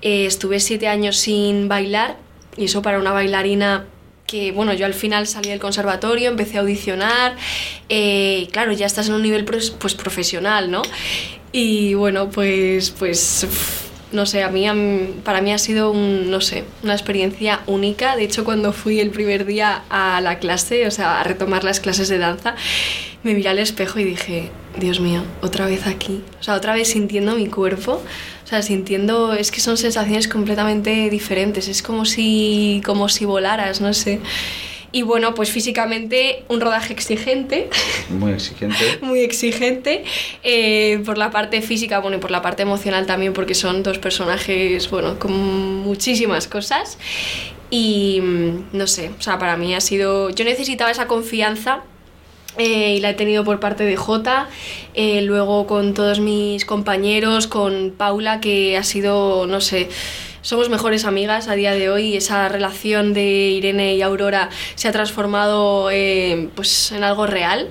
eh, 0.02 0.26
estuve 0.26 0.58
siete 0.58 0.88
años 0.88 1.16
sin 1.16 1.68
bailar 1.68 2.16
y 2.56 2.64
eso 2.64 2.82
para 2.82 2.98
una 2.98 3.12
bailarina 3.12 3.84
que, 4.26 4.52
bueno, 4.52 4.72
yo 4.74 4.86
al 4.86 4.94
final 4.94 5.26
salí 5.26 5.50
del 5.50 5.60
conservatorio, 5.60 6.28
empecé 6.28 6.56
a 6.58 6.60
audicionar, 6.60 7.36
eh, 7.88 8.48
claro, 8.52 8.72
ya 8.72 8.86
estás 8.86 9.08
en 9.08 9.14
un 9.14 9.22
nivel 9.22 9.44
pues, 9.44 9.70
profesional, 9.94 10.70
¿no? 10.70 10.82
Y 11.52 11.94
bueno, 11.94 12.28
pues, 12.30 12.90
pues 12.90 13.46
no 14.12 14.24
sé, 14.26 14.42
a 14.42 14.48
mí- 14.48 15.14
para 15.24 15.40
mí 15.40 15.52
ha 15.52 15.58
sido 15.58 15.90
un, 15.90 16.30
no 16.30 16.40
sé, 16.40 16.64
una 16.82 16.92
experiencia 16.94 17.60
única. 17.66 18.16
De 18.16 18.24
hecho, 18.24 18.44
cuando 18.44 18.72
fui 18.72 19.00
el 19.00 19.10
primer 19.10 19.44
día 19.46 19.82
a 19.90 20.20
la 20.20 20.38
clase, 20.38 20.86
o 20.86 20.90
sea, 20.90 21.20
a 21.20 21.24
retomar 21.24 21.64
las 21.64 21.80
clases 21.80 22.08
de 22.08 22.18
danza, 22.18 22.54
me 23.22 23.34
miré 23.34 23.48
al 23.50 23.58
espejo 23.58 23.98
y 23.98 24.04
dije, 24.04 24.50
Dios 24.78 25.00
mío, 25.00 25.22
otra 25.42 25.66
vez 25.66 25.86
aquí. 25.86 26.22
O 26.40 26.42
sea, 26.42 26.54
otra 26.54 26.74
vez 26.74 26.88
sintiendo 26.88 27.34
mi 27.34 27.46
cuerpo. 27.46 28.02
O 28.44 28.48
sea, 28.48 28.62
sintiendo, 28.62 29.32
es 29.32 29.50
que 29.50 29.60
son 29.60 29.76
sensaciones 29.76 30.28
completamente 30.28 31.10
diferentes. 31.10 31.68
Es 31.68 31.82
como 31.82 32.04
si, 32.04 32.82
como 32.84 33.08
si 33.08 33.24
volaras, 33.24 33.80
no 33.80 33.92
sé. 33.92 34.20
Y 34.92 35.02
bueno, 35.02 35.34
pues 35.34 35.50
físicamente 35.50 36.44
un 36.48 36.60
rodaje 36.60 36.92
exigente. 36.92 37.68
Muy 38.08 38.32
exigente. 38.32 38.98
muy 39.02 39.20
exigente 39.20 40.04
eh, 40.42 41.02
por 41.04 41.18
la 41.18 41.30
parte 41.30 41.60
física, 41.60 41.98
bueno, 41.98 42.18
y 42.18 42.20
por 42.20 42.30
la 42.30 42.40
parte 42.40 42.62
emocional 42.62 43.04
también, 43.04 43.32
porque 43.32 43.54
son 43.54 43.82
dos 43.82 43.98
personajes, 43.98 44.88
bueno, 44.90 45.18
con 45.18 45.32
muchísimas 45.82 46.46
cosas. 46.46 46.98
Y 47.70 48.20
mm, 48.22 48.76
no 48.76 48.86
sé, 48.86 49.10
o 49.18 49.22
sea, 49.22 49.38
para 49.38 49.56
mí 49.56 49.74
ha 49.74 49.80
sido. 49.80 50.30
Yo 50.30 50.44
necesitaba 50.44 50.90
esa 50.90 51.06
confianza. 51.06 51.82
Eh, 52.58 52.94
y 52.96 53.00
la 53.00 53.10
he 53.10 53.14
tenido 53.14 53.44
por 53.44 53.60
parte 53.60 53.84
de 53.84 53.96
Jota, 53.96 54.48
eh, 54.94 55.22
luego 55.22 55.66
con 55.66 55.94
todos 55.94 56.20
mis 56.20 56.64
compañeros, 56.64 57.46
con 57.46 57.92
Paula, 57.96 58.40
que 58.40 58.76
ha 58.76 58.82
sido, 58.82 59.46
no 59.46 59.60
sé, 59.60 59.88
somos 60.42 60.70
mejores 60.70 61.04
amigas 61.04 61.48
a 61.48 61.54
día 61.54 61.72
de 61.72 61.90
hoy 61.90 62.16
esa 62.16 62.48
relación 62.48 63.12
de 63.12 63.24
Irene 63.24 63.94
y 63.94 64.02
Aurora 64.02 64.48
se 64.74 64.88
ha 64.88 64.92
transformado 64.92 65.90
eh, 65.90 66.48
pues 66.54 66.92
en 66.92 67.04
algo 67.04 67.26
real. 67.26 67.68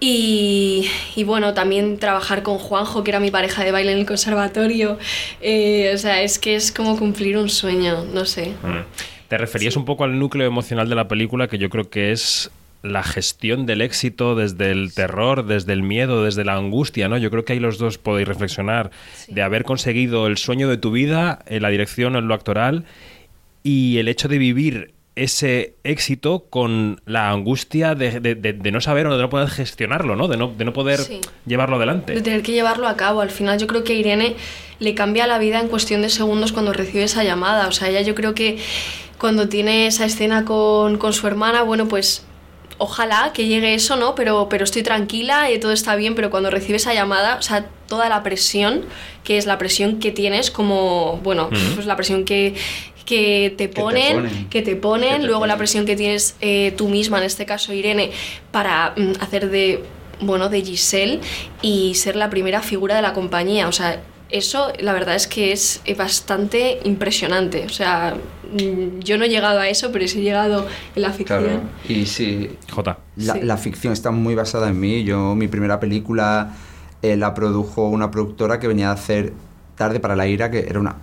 Y, 0.00 0.88
y 1.16 1.24
bueno, 1.24 1.54
también 1.54 1.98
trabajar 1.98 2.44
con 2.44 2.58
Juanjo, 2.58 3.02
que 3.02 3.10
era 3.10 3.18
mi 3.18 3.32
pareja 3.32 3.64
de 3.64 3.72
baile 3.72 3.92
en 3.92 3.98
el 3.98 4.06
conservatorio. 4.06 4.92
o 4.92 5.98
sea, 5.98 6.22
es 6.22 6.38
que 6.38 6.54
es 6.54 6.70
como 6.70 6.96
cumplir 6.96 7.36
un 7.36 7.48
sueño, 7.48 8.04
no 8.12 8.24
sé. 8.24 8.50
Mm. 8.62 8.84
Te 9.28 9.36
referías 9.36 9.76
un 9.76 9.84
poco 9.84 10.04
al 10.04 10.18
núcleo 10.18 10.46
emocional 10.46 10.88
de 10.88 10.94
la 10.94 11.08
película, 11.08 11.48
que 11.48 11.58
yo 11.58 11.68
creo 11.68 11.90
que 11.90 12.12
es 12.12 12.50
la 12.82 13.02
gestión 13.02 13.66
del 13.66 13.80
éxito 13.80 14.34
desde 14.34 14.70
el 14.70 14.94
terror, 14.94 15.46
desde 15.46 15.72
el 15.72 15.82
miedo, 15.82 16.24
desde 16.24 16.44
la 16.44 16.54
angustia, 16.54 17.08
¿no? 17.08 17.18
Yo 17.18 17.30
creo 17.30 17.44
que 17.44 17.54
ahí 17.54 17.60
los 17.60 17.78
dos 17.78 17.98
podéis 17.98 18.28
reflexionar 18.28 18.90
de 19.28 19.42
haber 19.42 19.64
conseguido 19.64 20.26
el 20.26 20.36
sueño 20.38 20.68
de 20.68 20.76
tu 20.76 20.90
vida 20.92 21.40
en 21.46 21.62
la 21.62 21.70
dirección 21.70 22.14
o 22.14 22.18
en 22.18 22.28
lo 22.28 22.34
actoral 22.34 22.84
y 23.62 23.98
el 23.98 24.08
hecho 24.08 24.28
de 24.28 24.38
vivir 24.38 24.94
ese 25.16 25.74
éxito 25.82 26.46
con 26.48 27.00
la 27.04 27.30
angustia 27.30 27.94
de, 27.94 28.70
no 28.72 28.80
saber 28.80 29.08
o 29.08 29.16
de 29.16 29.22
no 29.22 29.28
poder 29.28 29.48
gestionarlo, 29.48 30.14
¿no? 30.14 30.28
De 30.28 30.36
no, 30.36 30.48
de 30.56 30.64
no 30.64 30.72
poder 30.72 31.00
llevarlo 31.44 31.76
adelante. 31.76 32.14
De 32.14 32.22
tener 32.22 32.42
que 32.42 32.52
llevarlo 32.52 32.86
a 32.86 32.96
cabo. 32.96 33.20
Al 33.20 33.30
final 33.30 33.58
yo 33.58 33.66
creo 33.66 33.82
que 33.82 33.94
Irene 33.94 34.36
le 34.78 34.94
cambia 34.94 35.26
la 35.26 35.38
vida 35.38 35.60
en 35.60 35.68
cuestión 35.68 36.02
de 36.02 36.08
segundos 36.08 36.52
cuando 36.52 36.72
recibe 36.72 37.02
esa 37.02 37.24
llamada. 37.24 37.66
O 37.66 37.72
sea, 37.72 37.88
ella 37.88 38.02
yo 38.02 38.14
creo 38.14 38.34
que 38.34 38.58
cuando 39.18 39.48
tiene 39.48 39.88
esa 39.88 40.04
escena 40.04 40.44
con, 40.44 40.98
con 40.98 41.12
su 41.12 41.26
hermana, 41.26 41.62
bueno, 41.62 41.88
pues 41.88 42.24
ojalá 42.78 43.32
que 43.32 43.46
llegue 43.46 43.74
eso, 43.74 43.96
¿no? 43.96 44.14
Pero, 44.14 44.48
pero 44.48 44.64
estoy 44.64 44.82
tranquila 44.82 45.50
y 45.50 45.58
todo 45.58 45.72
está 45.72 45.96
bien, 45.96 46.14
pero 46.14 46.30
cuando 46.30 46.50
recibe 46.50 46.76
esa 46.76 46.94
llamada, 46.94 47.36
o 47.36 47.42
sea, 47.42 47.66
toda 47.86 48.08
la 48.08 48.22
presión, 48.22 48.84
que 49.24 49.38
es 49.38 49.46
la 49.46 49.58
presión 49.58 49.98
que 49.98 50.12
tienes 50.12 50.50
como, 50.50 51.20
bueno, 51.22 51.50
pues 51.74 51.86
la 51.86 51.96
presión 51.96 52.24
que, 52.24 52.54
que 53.04 53.54
te 53.56 53.68
ponen, 53.68 54.48
que 54.48 54.62
te 54.62 54.76
ponen, 54.76 55.26
luego 55.26 55.46
la 55.46 55.56
presión 55.56 55.86
que 55.86 55.96
tienes 55.96 56.36
eh, 56.40 56.72
tú 56.76 56.88
misma, 56.88 57.18
en 57.18 57.24
este 57.24 57.46
caso 57.46 57.72
Irene, 57.72 58.10
para 58.50 58.94
mm, 58.96 59.12
hacer 59.20 59.50
de, 59.50 59.82
bueno, 60.20 60.48
de 60.48 60.62
Giselle 60.62 61.20
y 61.62 61.94
ser 61.94 62.16
la 62.16 62.30
primera 62.30 62.62
figura 62.62 62.94
de 62.94 63.02
la 63.02 63.12
compañía, 63.12 63.66
o 63.66 63.72
sea, 63.72 64.02
eso 64.30 64.72
la 64.80 64.92
verdad 64.92 65.14
es 65.14 65.26
que 65.26 65.52
es 65.52 65.80
bastante 65.96 66.80
impresionante. 66.84 67.64
O 67.64 67.68
sea, 67.68 68.16
mm, 68.52 69.00
yo 69.00 69.18
no 69.18 69.24
he 69.24 69.28
llegado 69.28 69.60
a 69.60 69.68
eso, 69.68 69.90
pero 69.92 70.06
sí 70.06 70.20
he 70.20 70.22
llegado 70.22 70.66
en 70.94 71.02
la 71.02 71.12
ficción. 71.12 71.70
Y 71.88 72.06
sí, 72.06 72.56
J. 72.70 72.98
La, 73.16 73.56
ficción 73.56 73.92
está 73.92 74.10
muy 74.10 74.34
basada 74.34 74.68
en 74.68 74.78
mí. 74.78 75.04
Yo, 75.04 75.34
mi 75.34 75.48
primera 75.48 75.80
película 75.80 76.54
eh, 77.02 77.16
la 77.16 77.34
produjo 77.34 77.88
una 77.88 78.10
productora 78.10 78.58
que 78.58 78.68
venía 78.68 78.90
a 78.90 78.92
hacer 78.92 79.32
Tarde 79.76 80.00
para 80.00 80.16
la 80.16 80.26
Ira, 80.26 80.50
que 80.50 80.66
era 80.68 80.80
una 80.80 80.96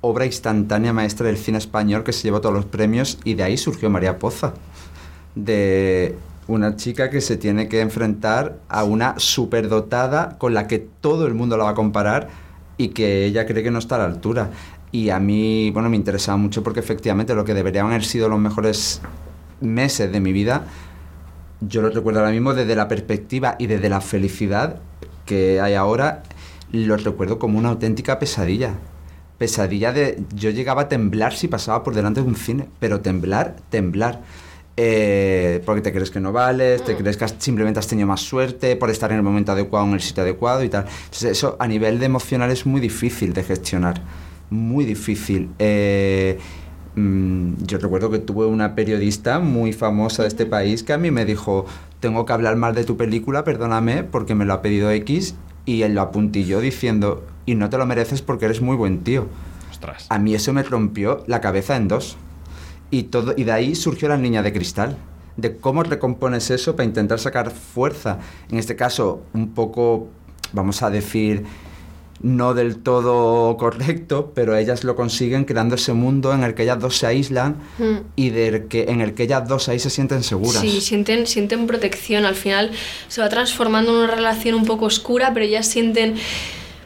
obra 0.00 0.26
instantánea 0.26 0.92
maestra 0.92 1.26
del 1.26 1.36
cine 1.36 1.58
español 1.58 2.02
que 2.02 2.12
se 2.12 2.24
llevó 2.24 2.40
todos 2.40 2.54
los 2.54 2.64
premios 2.64 3.18
y 3.24 3.34
de 3.34 3.44
ahí 3.44 3.56
surgió 3.56 3.90
María 3.90 4.18
Poza. 4.18 4.54
De 5.34 6.16
una 6.48 6.76
chica 6.76 7.08
que 7.08 7.20
se 7.20 7.36
tiene 7.36 7.68
que 7.68 7.80
enfrentar 7.80 8.58
a 8.68 8.84
una 8.84 9.14
superdotada 9.18 10.36
con 10.38 10.54
la 10.54 10.66
que 10.66 10.78
todo 10.78 11.26
el 11.26 11.34
mundo 11.34 11.56
la 11.56 11.64
va 11.64 11.70
a 11.70 11.74
comparar 11.74 12.28
y 12.76 12.88
que 12.88 13.24
ella 13.26 13.46
cree 13.46 13.62
que 13.62 13.70
no 13.70 13.78
está 13.78 13.96
a 13.96 13.98
la 13.98 14.04
altura. 14.04 14.50
Y 14.90 15.10
a 15.10 15.18
mí, 15.18 15.70
bueno, 15.70 15.88
me 15.88 15.96
interesaba 15.96 16.36
mucho 16.36 16.62
porque 16.62 16.80
efectivamente 16.80 17.34
lo 17.34 17.44
que 17.44 17.54
deberían 17.54 17.86
haber 17.86 18.04
sido 18.04 18.28
los 18.28 18.38
mejores 18.38 19.00
meses 19.60 20.12
de 20.12 20.20
mi 20.20 20.32
vida, 20.32 20.66
yo 21.60 21.80
lo 21.80 21.90
recuerdo 21.90 22.20
ahora 22.20 22.32
mismo 22.32 22.54
desde 22.54 22.74
la 22.74 22.88
perspectiva 22.88 23.56
y 23.58 23.66
desde 23.66 23.88
la 23.88 24.00
felicidad 24.00 24.80
que 25.24 25.60
hay 25.60 25.74
ahora, 25.74 26.24
los 26.72 27.04
recuerdo 27.04 27.38
como 27.38 27.58
una 27.58 27.70
auténtica 27.70 28.18
pesadilla. 28.18 28.74
Pesadilla 29.38 29.92
de... 29.92 30.22
Yo 30.34 30.50
llegaba 30.50 30.82
a 30.82 30.88
temblar 30.88 31.34
si 31.34 31.48
pasaba 31.48 31.82
por 31.82 31.94
delante 31.94 32.20
de 32.20 32.26
un 32.26 32.36
cine, 32.36 32.68
pero 32.80 33.00
temblar, 33.00 33.56
temblar. 33.70 34.20
Eh, 34.76 35.62
porque 35.66 35.82
te 35.82 35.92
crees 35.92 36.10
que 36.10 36.18
no 36.20 36.32
vales, 36.32 36.82
te 36.82 36.94
mm. 36.94 36.96
crees 36.96 37.16
que 37.16 37.28
simplemente 37.38 37.78
has 37.78 37.86
tenido 37.86 38.08
más 38.08 38.20
suerte 38.20 38.74
por 38.76 38.90
estar 38.90 39.10
en 39.10 39.18
el 39.18 39.22
momento 39.22 39.52
adecuado, 39.52 39.86
en 39.86 39.94
el 39.94 40.00
sitio 40.00 40.22
adecuado 40.22 40.64
y 40.64 40.68
tal. 40.68 40.86
Entonces, 41.04 41.32
eso 41.32 41.56
a 41.58 41.66
nivel 41.66 41.98
de 41.98 42.06
emocional 42.06 42.50
es 42.50 42.64
muy 42.64 42.80
difícil 42.80 43.32
de 43.34 43.44
gestionar. 43.44 44.00
Muy 44.50 44.84
difícil. 44.84 45.50
Eh, 45.58 46.38
mm, 46.94 47.64
yo 47.64 47.78
recuerdo 47.78 48.10
que 48.10 48.18
tuve 48.18 48.46
una 48.46 48.74
periodista 48.74 49.40
muy 49.40 49.72
famosa 49.72 50.22
de 50.22 50.28
este 50.28 50.46
país 50.46 50.82
que 50.82 50.92
a 50.92 50.98
mí 50.98 51.10
me 51.10 51.24
dijo, 51.24 51.66
tengo 52.00 52.24
que 52.24 52.32
hablar 52.32 52.56
mal 52.56 52.74
de 52.74 52.84
tu 52.84 52.96
película, 52.96 53.44
perdóname, 53.44 54.04
porque 54.04 54.34
me 54.34 54.44
lo 54.44 54.54
ha 54.54 54.62
pedido 54.62 54.90
X, 54.90 55.34
y 55.66 55.82
él 55.82 55.94
lo 55.94 56.00
apuntilló 56.00 56.60
diciendo, 56.60 57.24
y 57.46 57.54
no 57.54 57.70
te 57.70 57.78
lo 57.78 57.86
mereces 57.86 58.22
porque 58.22 58.46
eres 58.46 58.60
muy 58.60 58.76
buen 58.76 59.04
tío. 59.04 59.26
A 60.08 60.18
mí 60.18 60.34
eso 60.34 60.52
me 60.52 60.62
rompió 60.62 61.24
la 61.26 61.40
cabeza 61.40 61.76
en 61.76 61.88
dos. 61.88 62.16
Y, 62.92 63.04
todo, 63.04 63.34
y 63.36 63.42
de 63.42 63.52
ahí 63.52 63.74
surgió 63.74 64.08
la 64.08 64.18
niña 64.18 64.42
de 64.42 64.52
cristal, 64.52 64.96
de 65.36 65.56
cómo 65.56 65.82
recompones 65.82 66.50
eso 66.50 66.76
para 66.76 66.84
intentar 66.84 67.18
sacar 67.18 67.50
fuerza. 67.50 68.18
En 68.50 68.58
este 68.58 68.76
caso, 68.76 69.22
un 69.32 69.54
poco, 69.54 70.08
vamos 70.52 70.82
a 70.82 70.90
decir, 70.90 71.44
no 72.22 72.54
del 72.54 72.76
todo 72.76 73.56
correcto, 73.56 74.32
pero 74.34 74.56
ellas 74.56 74.84
lo 74.84 74.94
consiguen 74.94 75.44
creando 75.44 75.74
ese 75.74 75.92
mundo 75.92 76.32
en 76.32 76.44
el 76.44 76.54
que 76.54 76.62
ellas 76.62 76.78
dos 76.78 76.96
se 76.96 77.06
aíslan 77.06 77.56
mm. 77.78 77.96
y 78.14 78.30
de 78.30 78.66
que, 78.68 78.84
en 78.84 79.00
el 79.00 79.14
que 79.14 79.24
ellas 79.24 79.48
dos 79.48 79.68
ahí 79.68 79.78
se 79.78 79.90
sienten 79.90 80.22
seguras. 80.22 80.60
Sí, 80.60 80.80
sienten, 80.80 81.26
sienten 81.26 81.66
protección. 81.66 82.24
Al 82.24 82.36
final 82.36 82.70
se 83.08 83.20
va 83.20 83.28
transformando 83.28 83.90
en 83.90 84.04
una 84.04 84.14
relación 84.14 84.54
un 84.54 84.64
poco 84.64 84.84
oscura, 84.86 85.32
pero 85.34 85.44
ellas 85.46 85.66
sienten 85.66 86.14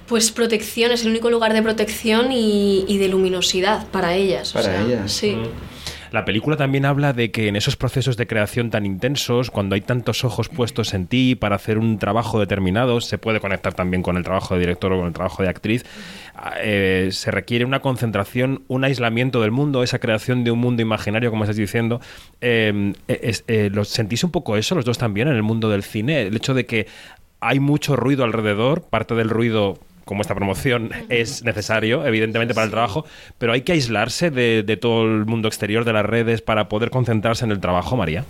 pues 0.06 0.30
protección, 0.30 0.92
es 0.92 1.02
el 1.02 1.10
único 1.10 1.30
lugar 1.30 1.52
de 1.52 1.62
protección 1.62 2.30
y, 2.30 2.96
de 2.96 3.08
luminosidad 3.08 3.88
para 3.88 4.14
ellas. 4.14 4.52
Para 4.52 4.82
ellas. 4.82 5.12
Sí. 5.12 5.32
Mm. 5.32 5.75
La 6.12 6.24
película 6.24 6.56
también 6.56 6.84
habla 6.84 7.12
de 7.12 7.30
que 7.30 7.48
en 7.48 7.56
esos 7.56 7.76
procesos 7.76 8.16
de 8.16 8.26
creación 8.26 8.70
tan 8.70 8.86
intensos, 8.86 9.50
cuando 9.50 9.74
hay 9.74 9.80
tantos 9.80 10.24
ojos 10.24 10.48
puestos 10.48 10.94
en 10.94 11.06
ti 11.06 11.34
para 11.34 11.56
hacer 11.56 11.78
un 11.78 11.98
trabajo 11.98 12.38
determinado, 12.38 13.00
se 13.00 13.18
puede 13.18 13.40
conectar 13.40 13.74
también 13.74 14.02
con 14.02 14.16
el 14.16 14.24
trabajo 14.24 14.54
de 14.54 14.60
director 14.60 14.92
o 14.92 14.98
con 14.98 15.08
el 15.08 15.12
trabajo 15.12 15.42
de 15.42 15.48
actriz, 15.48 15.84
eh, 16.60 17.08
se 17.12 17.30
requiere 17.30 17.64
una 17.64 17.80
concentración, 17.80 18.62
un 18.68 18.84
aislamiento 18.84 19.40
del 19.40 19.50
mundo, 19.50 19.82
esa 19.82 19.98
creación 19.98 20.44
de 20.44 20.50
un 20.50 20.58
mundo 20.58 20.82
imaginario, 20.82 21.30
como 21.30 21.44
estás 21.44 21.56
diciendo. 21.56 22.00
Eh, 22.40 22.92
eh, 23.08 23.70
¿Sentís 23.84 24.24
un 24.24 24.30
poco 24.30 24.56
eso 24.56 24.74
los 24.74 24.84
dos 24.84 24.98
también 24.98 25.28
en 25.28 25.34
el 25.34 25.42
mundo 25.42 25.70
del 25.70 25.82
cine? 25.82 26.22
El 26.22 26.36
hecho 26.36 26.54
de 26.54 26.66
que 26.66 26.86
hay 27.40 27.60
mucho 27.60 27.96
ruido 27.96 28.24
alrededor, 28.24 28.82
parte 28.82 29.14
del 29.14 29.28
ruido 29.28 29.78
como 30.06 30.22
esta 30.22 30.36
promoción 30.36 30.92
es 31.08 31.42
necesario, 31.42 32.06
evidentemente, 32.06 32.54
para 32.54 32.66
el 32.66 32.70
trabajo, 32.70 33.04
pero 33.38 33.52
hay 33.52 33.62
que 33.62 33.72
aislarse 33.72 34.30
de, 34.30 34.78
todo 34.80 35.02
el 35.02 35.26
mundo 35.26 35.48
exterior, 35.48 35.84
de 35.84 35.92
las 35.92 36.06
redes, 36.06 36.42
para 36.42 36.68
poder 36.68 36.90
concentrarse 36.90 37.44
en 37.44 37.50
el 37.50 37.58
trabajo, 37.58 37.96
María. 37.96 38.24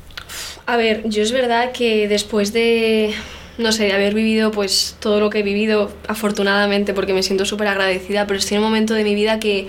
A 0.65 0.79
ver, 0.79 1.03
yo 1.05 1.23
es 1.23 1.33
verdad 1.33 1.73
que 1.73 2.09
después 2.09 2.55
de, 2.55 3.13
no 3.59 3.73
sé, 3.73 3.85
de 3.85 3.93
haber 3.93 4.15
vivido 4.15 4.53
pues 4.53 4.97
todo 5.01 5.21
lo 5.21 5.29
que 5.29 5.41
he 5.41 5.43
vivido, 5.43 5.93
afortunadamente, 6.09 6.95
porque 6.95 7.13
me 7.13 7.23
siento 7.23 7.45
súper 7.45 7.69
agradecida, 7.69 8.27
pero 8.27 8.39
estoy 8.39 8.57
en 8.57 8.63
un 8.63 8.71
momento 8.71 8.95
de 8.95 9.05
mi 9.05 9.15
vida 9.15 9.39
que 9.39 9.67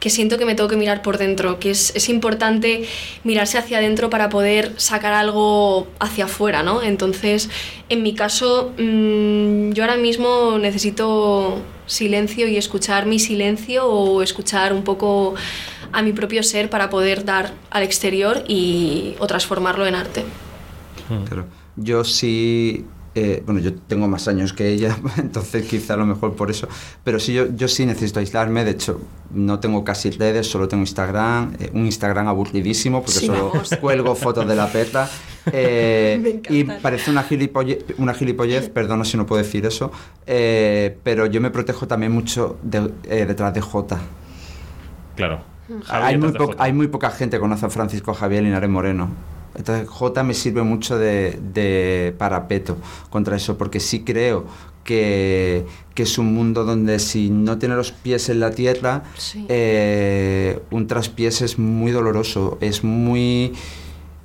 que 0.00 0.10
siento 0.10 0.38
que 0.38 0.44
me 0.44 0.54
tengo 0.54 0.68
que 0.68 0.76
mirar 0.76 1.02
por 1.02 1.18
dentro, 1.18 1.58
que 1.58 1.70
es, 1.70 1.94
es 1.94 2.08
importante 2.08 2.84
mirarse 3.24 3.58
hacia 3.58 3.78
adentro 3.78 4.10
para 4.10 4.28
poder 4.28 4.72
sacar 4.76 5.14
algo 5.14 5.86
hacia 5.98 6.26
afuera, 6.26 6.62
¿no? 6.62 6.82
Entonces, 6.82 7.48
en 7.88 8.02
mi 8.02 8.14
caso, 8.14 8.72
mmm, 8.78 9.72
yo 9.72 9.84
ahora 9.84 9.96
mismo 9.96 10.58
necesito 10.58 11.60
silencio 11.86 12.48
y 12.48 12.56
escuchar 12.56 13.06
mi 13.06 13.18
silencio 13.18 13.86
o 13.86 14.22
escuchar 14.22 14.72
un 14.72 14.82
poco 14.82 15.34
a 15.92 16.02
mi 16.02 16.12
propio 16.12 16.42
ser 16.42 16.68
para 16.68 16.90
poder 16.90 17.24
dar 17.24 17.52
al 17.70 17.82
exterior 17.82 18.44
y 18.46 19.14
o 19.18 19.26
transformarlo 19.26 19.86
en 19.86 19.94
arte. 19.94 20.24
Claro. 21.26 21.46
Yo 21.76 22.04
sí 22.04 22.84
eh, 23.18 23.42
bueno, 23.46 23.60
yo 23.60 23.72
tengo 23.72 24.06
más 24.08 24.28
años 24.28 24.52
que 24.52 24.68
ella, 24.68 24.94
entonces 25.16 25.66
quizá 25.66 25.94
a 25.94 25.96
lo 25.96 26.04
mejor 26.04 26.34
por 26.34 26.50
eso, 26.50 26.68
pero 27.02 27.18
sí, 27.18 27.32
yo, 27.32 27.46
yo 27.56 27.66
sí 27.66 27.86
necesito 27.86 28.20
aislarme, 28.20 28.62
de 28.62 28.72
hecho, 28.72 29.00
no 29.30 29.58
tengo 29.58 29.84
casi 29.84 30.10
redes, 30.10 30.46
solo 30.46 30.68
tengo 30.68 30.82
Instagram, 30.82 31.54
eh, 31.58 31.70
un 31.72 31.86
Instagram 31.86 32.28
aburridísimo, 32.28 33.00
porque 33.00 33.20
solo 33.20 33.52
cuelgo 33.80 34.14
fotos 34.14 34.46
de 34.46 34.54
la 34.54 34.70
perra, 34.70 35.08
eh, 35.50 36.42
y 36.50 36.64
parece 36.64 37.10
una 37.10 37.22
gilipollez, 37.22 37.86
una 37.96 38.12
gilipollez, 38.12 38.68
perdona 38.68 39.02
si 39.06 39.16
no 39.16 39.24
puedo 39.24 39.42
decir 39.42 39.64
eso, 39.64 39.90
pero 40.26 41.24
yo 41.24 41.40
me 41.40 41.50
protejo 41.50 41.88
también 41.88 42.12
mucho 42.12 42.58
detrás 42.62 43.54
de 43.54 43.60
J. 43.62 43.98
Claro. 45.16 45.40
Hay 45.88 46.18
muy, 46.18 46.34
hay 46.58 46.72
muy, 46.74 46.88
poca 46.88 47.10
gente 47.10 47.38
que 47.38 47.40
conoce 47.40 47.64
a 47.64 47.70
Francisco 47.70 48.12
Javier 48.12 48.42
Linares 48.42 48.68
Moreno. 48.68 49.35
Entonces 49.56 49.88
J 49.88 50.22
me 50.22 50.34
sirve 50.34 50.62
mucho 50.62 50.98
de, 50.98 52.14
parapeto 52.18 52.76
contra 53.10 53.36
eso, 53.36 53.56
porque 53.56 53.80
sí 53.80 54.00
creo 54.04 54.46
que, 54.84 55.66
es 55.96 56.18
un 56.18 56.34
mundo 56.34 56.64
donde 56.64 56.98
si 56.98 57.30
no 57.30 57.58
tiene 57.58 57.74
los 57.74 57.90
pies 57.90 58.28
en 58.28 58.40
la 58.40 58.50
tierra, 58.50 59.02
eh, 59.48 60.60
un 60.70 60.86
traspiés 60.86 61.42
es 61.42 61.58
muy 61.58 61.90
doloroso, 61.90 62.58
es 62.60 62.84
muy... 62.84 63.54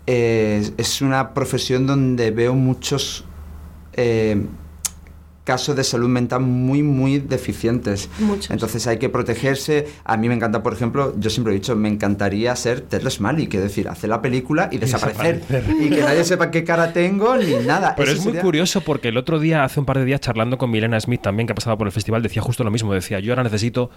Eh, 0.08 0.70
es 0.78 1.02
una 1.02 1.34
profesión 1.34 1.88
donde 1.88 2.32
veo 2.32 2.54
muchos... 2.54 3.24
Eh, 3.94 4.46
casos 5.52 5.76
de 5.76 5.84
salud 5.84 6.08
mental 6.08 6.40
muy, 6.40 6.82
muy 6.82 7.20
deficientes. 7.20 8.08
Entonces 8.50 8.88
hay 8.88 9.00
que 9.00 9.10
protegerse. 9.10 9.86
A 10.06 10.16
mí 10.16 10.30
me 10.30 10.36
encanta, 10.36 10.64
por 10.64 10.72
ejemplo, 10.72 11.14
yo 11.20 11.30
siempre 11.30 11.52
he 11.52 11.56
dicho, 11.56 11.76
me 11.76 11.90
encantaría 11.90 12.56
ser 12.56 12.80
Terrence 12.80 13.22
Malick, 13.22 13.54
es 13.56 13.62
decir, 13.62 13.90
hacer 13.90 14.10
la 14.10 14.22
película 14.22 14.70
y, 14.72 14.78
desaparecer. 14.78 15.42
Y 15.78 15.90
que 15.90 16.04
nadie 16.04 16.24
sepa 16.24 16.52
qué 16.52 16.64
cara 16.64 16.94
tengo 16.94 17.36
ni 17.36 17.56
nada. 17.56 17.96
Pero 17.98 18.14
es 18.14 18.24
muy 18.24 18.36
curioso 18.36 18.80
porque 18.80 19.10
el 19.10 19.18
otro 19.18 19.42
día, 19.42 19.66
hace 19.66 19.82
un 19.82 19.86
par 19.86 20.00
de 20.00 20.06
días, 20.06 20.22
charlando 20.22 20.58
con 20.58 20.72
Milena 20.72 20.98
Smith 21.02 21.22
también, 21.22 21.48
que 21.48 21.52
ha 21.52 21.56
pasado 21.56 21.78
por 21.78 21.86
el 21.86 21.92
festival, 21.92 22.24
decía 22.24 22.42
justo 22.42 22.64
lo 22.64 22.72
mismo. 22.72 22.94
Decía, 22.94 23.20
yo 23.20 23.34
ahora 23.34 23.44
necesito 23.44 23.90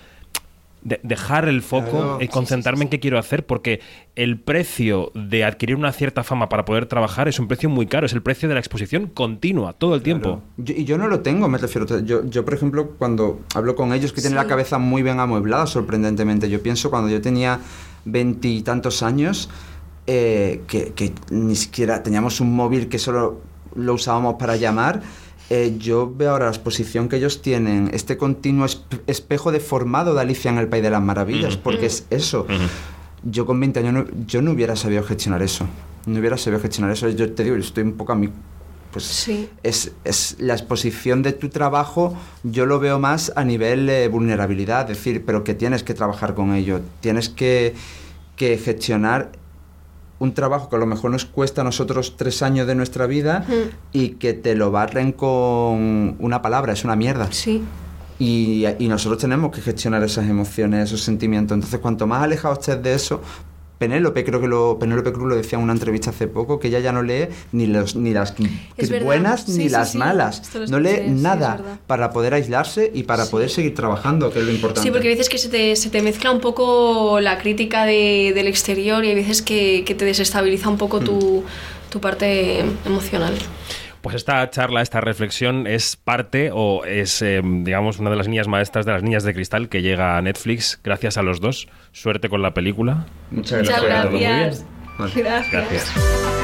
dejar 0.85 1.48
el 1.48 1.62
foco 1.62 2.19
y 2.20 2.28
concentrarme 2.28 2.85
en 2.85 2.90
qué 2.90 3.01
quiero 3.01 3.19
hacer, 3.19 3.47
porque 3.47 3.81
el 4.16 4.39
precio 4.39 5.11
de 5.15 5.44
adquirir 5.44 5.77
una 5.77 5.93
cierta 5.93 6.23
fama 6.23 6.48
para 6.48 6.65
poder 6.65 6.86
trabajar 6.86 7.27
es 7.27 7.39
un 7.39 7.48
precio 7.48 7.70
muy 7.70 7.86
caro, 7.86 8.06
es 8.06 8.12
el 8.12 8.23
precio 8.23 8.48
de 8.48 8.55
la 8.55 8.61
exposición 8.61 9.06
continua, 9.06 9.73
todo 9.73 9.94
el 9.94 10.02
tiempo. 10.02 10.43
y 10.59 10.85
yo 10.85 10.98
no 10.98 11.09
lo 11.09 11.20
tengo, 11.20 11.48
me 11.48 11.59
refiero. 11.59 11.86
Yo, 12.01 12.24
yo, 12.27 12.44
por 12.44 12.55
ejemplo, 12.55 12.90
cuando 12.98 13.40
hablo 13.55 13.74
con 13.74 13.93
ellos 13.94 14.12
que 14.12 14.20
tienen 14.20 14.36
la 14.36 14.47
cabeza 14.47 14.78
muy 14.78 15.02
bien 15.02 15.20
amueblada, 15.20 15.66
sorprendentemente, 15.66 16.51
yo 16.51 16.62
pienso 16.62 16.90
cuando 16.90 17.09
yo 17.09 17.20
tenía 17.23 17.61
veintitantos 18.05 19.02
años, 19.02 19.48
eh, 20.06 20.62
que, 20.66 20.93
que 20.93 21.12
ni 21.31 21.56
siquiera 21.56 22.02
teníamos 22.02 22.40
un 22.40 22.55
móvil 22.55 22.89
que 22.89 22.98
solo 22.98 23.40
lo 23.74 23.94
usábamos 23.94 24.35
para 24.35 24.56
llamar 24.56 25.01
eh, 25.50 25.76
yo 25.78 26.12
veo 26.14 26.30
ahora 26.30 26.46
la 26.46 26.52
exposición 26.52 27.08
que 27.08 27.16
ellos 27.16 27.42
tienen, 27.42 27.90
este 27.92 28.16
continuo 28.16 28.66
espejo 29.06 29.52
deformado 29.52 30.14
de 30.14 30.22
Alicia 30.22 30.50
en 30.50 30.58
el 30.58 30.68
País 30.68 30.82
de 30.82 30.90
las 30.90 31.02
Maravillas, 31.02 31.56
porque 31.56 31.86
es 31.86 32.06
eso. 32.10 32.46
Yo 33.22 33.46
con 33.46 33.60
20 33.60 33.80
años 33.80 33.92
no, 33.92 34.04
yo 34.26 34.42
no 34.42 34.52
hubiera 34.52 34.76
sabido 34.76 35.02
gestionar 35.02 35.42
eso. 35.42 35.66
No 36.06 36.18
hubiera 36.18 36.38
sabido 36.38 36.60
gestionar 36.60 36.92
eso. 36.92 37.08
Yo 37.08 37.32
te 37.32 37.44
digo, 37.44 37.56
estoy 37.56 37.84
un 37.84 37.92
poco 37.92 38.12
a 38.12 38.16
mi... 38.16 38.30
Pues 38.90 39.04
sí. 39.06 39.50
es, 39.64 39.90
es, 40.04 40.36
la 40.38 40.54
exposición 40.54 41.22
de 41.22 41.32
tu 41.32 41.48
trabajo, 41.48 42.16
yo 42.44 42.64
lo 42.64 42.78
veo 42.78 43.00
más 43.00 43.32
a 43.34 43.44
nivel 43.44 43.86
de 43.86 44.06
vulnerabilidad, 44.06 44.86
decir, 44.86 45.24
pero 45.26 45.42
que 45.42 45.52
tienes 45.52 45.82
que 45.82 45.94
trabajar 45.94 46.34
con 46.34 46.54
ello, 46.54 46.80
tienes 47.00 47.28
que, 47.28 47.74
que 48.36 48.56
gestionar 48.56 49.32
un 50.24 50.34
trabajo 50.34 50.68
que 50.68 50.76
a 50.76 50.78
lo 50.78 50.86
mejor 50.86 51.10
nos 51.10 51.24
cuesta 51.24 51.60
a 51.60 51.64
nosotros 51.64 52.16
tres 52.16 52.42
años 52.42 52.66
de 52.66 52.74
nuestra 52.74 53.06
vida 53.06 53.46
y 53.92 54.10
que 54.10 54.32
te 54.34 54.55
lo 54.55 54.70
barren 54.70 55.12
con 55.12 56.16
una 56.18 56.42
palabra, 56.42 56.72
es 56.72 56.84
una 56.84 56.96
mierda. 56.96 57.28
Sí. 57.30 57.62
Y, 58.18 58.64
y, 58.78 58.88
nosotros 58.88 59.20
tenemos 59.20 59.51
que 59.51 59.60
gestionar 59.60 60.02
esas 60.05 60.28
emociones, 60.28 60.84
esos 60.84 61.02
sentimientos. 61.02 61.56
Entonces, 61.56 61.80
cuanto 61.80 62.06
más 62.06 62.22
alejado 62.22 62.55
estés 62.55 62.80
de 62.80 62.94
eso, 62.94 63.20
Penélope, 63.85 64.24
creo 64.24 64.40
que 64.40 64.48
lo, 64.48 64.78
Penélope 64.78 65.12
Cruz 65.12 65.28
lo 65.28 65.36
decía 65.36 65.59
en 65.59 65.65
una 65.65 65.74
entrevista 65.74 66.09
hace 66.09 66.27
poco, 66.27 66.59
que 66.59 66.69
ella 66.69 66.81
ya 66.81 66.90
no 66.90 67.02
lee 67.02 67.28
ni, 67.52 67.66
los, 67.66 67.97
ni 67.97 68.15
las 68.15 68.35
buenas 69.02 69.47
ni 69.48 69.69
las 69.69 69.94
malas. 69.94 70.43
No 70.70 70.81
lee 70.81 71.02
nada 71.09 71.78
para 71.86 72.11
poder 72.11 72.32
aislarse 72.32 72.90
y 72.94 73.02
para 73.02 73.27
poder 73.27 73.51
seguir 73.51 73.74
trabajando, 73.74 74.32
que 74.32 74.39
es 74.39 74.47
lo 74.47 74.52
importante. 74.52 74.89
Sí, 74.89 74.90
porque 74.90 75.09
hay 75.09 75.15
veces 75.15 75.28
que 75.28 75.36
se 75.36 75.51
te, 75.51 75.77
se 75.77 75.90
te 75.90 76.01
mezcla 76.01 76.31
un 76.31 76.40
poco 76.40 77.20
la 77.20 77.36
crítica 77.36 77.85
de, 77.85 78.32
del 78.35 78.47
exterior 78.47 79.05
y 79.05 79.09
hay 79.09 79.15
veces 79.15 79.43
que, 79.43 79.85
que 79.85 79.94
te 79.94 80.06
desestabiliza 80.06 80.70
un 80.70 80.78
poco 80.78 81.01
tu, 81.01 81.43
mm. 81.43 81.90
tu 81.90 82.01
parte 82.01 82.65
emocional. 82.86 83.35
Pues 84.05 84.16
esta 84.16 84.51
charla, 84.51 84.82
esta 84.82 85.01
reflexión 85.01 85.66
es 85.66 85.97
parte 85.97 86.51
o 86.52 86.85
es, 86.85 87.22
eh, 87.22 87.40
digamos, 87.43 87.98
una 87.98 88.10
de 88.10 88.16
las 88.16 88.28
niñas 88.28 88.48
maestras 88.48 88.85
de 88.85 88.93
las 88.93 89.02
niñas 89.02 89.24
de 89.24 89.32
cristal 89.32 89.70
que 89.70 89.81
llega 89.81 90.18
a 90.18 90.20
Netflix 90.20 90.78
gracias 90.85 91.16
a 91.16 91.22
los 91.22 91.40
dos. 91.40 91.68
Suerte 91.93 92.28
con 92.28 92.43
la 92.43 92.52
película. 92.52 93.06
Muchas 93.31 93.62
gracias. 93.62 94.66
Muchas 94.98 95.16
gracias. 95.16 95.51
gracias. 95.51 96.43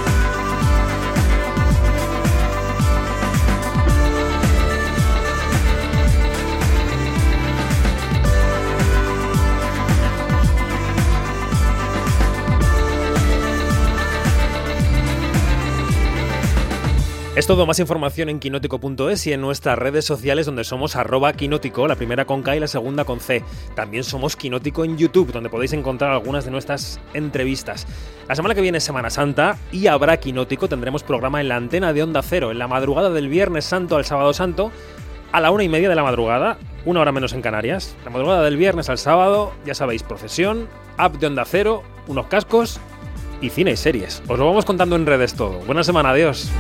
Es 17.37 17.47
todo, 17.47 17.65
más 17.65 17.79
información 17.79 18.29
en 18.29 18.41
quinótico.es 18.41 19.27
y 19.29 19.33
en 19.33 19.41
nuestras 19.41 19.79
redes 19.79 20.05
sociales 20.05 20.47
donde 20.47 20.65
somos 20.65 20.97
arroba 20.97 21.33
quinótico, 21.33 21.87
la 21.87 21.95
primera 21.95 22.25
con 22.25 22.43
K 22.43 22.57
y 22.57 22.61
la 22.61 22.67
segunda 22.67 23.05
con 23.05 23.21
C. 23.21 23.45
También 23.77 24.03
somos 24.03 24.35
quinótico 24.35 24.85
en 24.85 24.99
YouTube, 24.99 25.31
donde 25.31 25.49
podéis 25.49 25.73
encontrar 25.73 26.11
algunas 26.11 26.45
de 26.45 26.51
nuestras 26.51 26.99
entrevistas. 27.15 27.87
La 28.29 28.35
semana 28.35 28.57
que 28.57 28.61
viene 28.61 28.79
es 28.79 28.85
Semana 28.85 29.11
Santa 29.11 29.57
y 29.71 29.87
habrá 29.87 30.19
quinótico, 30.19 30.69
tendremos 30.69 31.05
programa 31.05 31.41
en 31.41 31.49
la 31.49 31.55
antena 31.55 31.93
de 31.93 32.03
Onda 32.03 32.21
Cero, 32.21 32.51
en 32.51 32.59
la 32.59 32.67
madrugada 32.67 33.11
del 33.11 33.29
Viernes 33.29 33.65
Santo 33.65 33.97
al 33.97 34.05
Sábado 34.05 34.33
Santo, 34.33 34.73
a 35.31 35.41
la 35.41 35.53
una 35.53 35.63
y 35.63 35.69
media 35.69 35.89
de 35.89 35.95
la 35.95 36.03
madrugada, 36.03 36.59
una 36.85 37.01
hora 37.01 37.13
menos 37.13 37.33
en 37.33 37.43
Canarias. 37.43 37.95
La 38.05 38.11
madrugada 38.11 38.43
del 38.43 38.57
viernes 38.57 38.89
al 38.89 38.99
sábado, 38.99 39.53
ya 39.65 39.75
sabéis, 39.75 40.03
procesión, 40.03 40.69
app 40.97 41.15
de 41.15 41.29
Onda 41.29 41.45
Cero, 41.45 41.85
unos 42.09 42.27
cascos 42.27 42.81
y 43.41 43.51
cine 43.51 43.71
y 43.71 43.77
series. 43.77 44.21
Os 44.27 44.37
lo 44.37 44.47
vamos 44.47 44.65
contando 44.65 44.97
en 44.97 45.07
redes 45.07 45.35
todo. 45.35 45.61
Buena 45.61 45.85
semana, 45.85 46.11
adiós. 46.11 46.51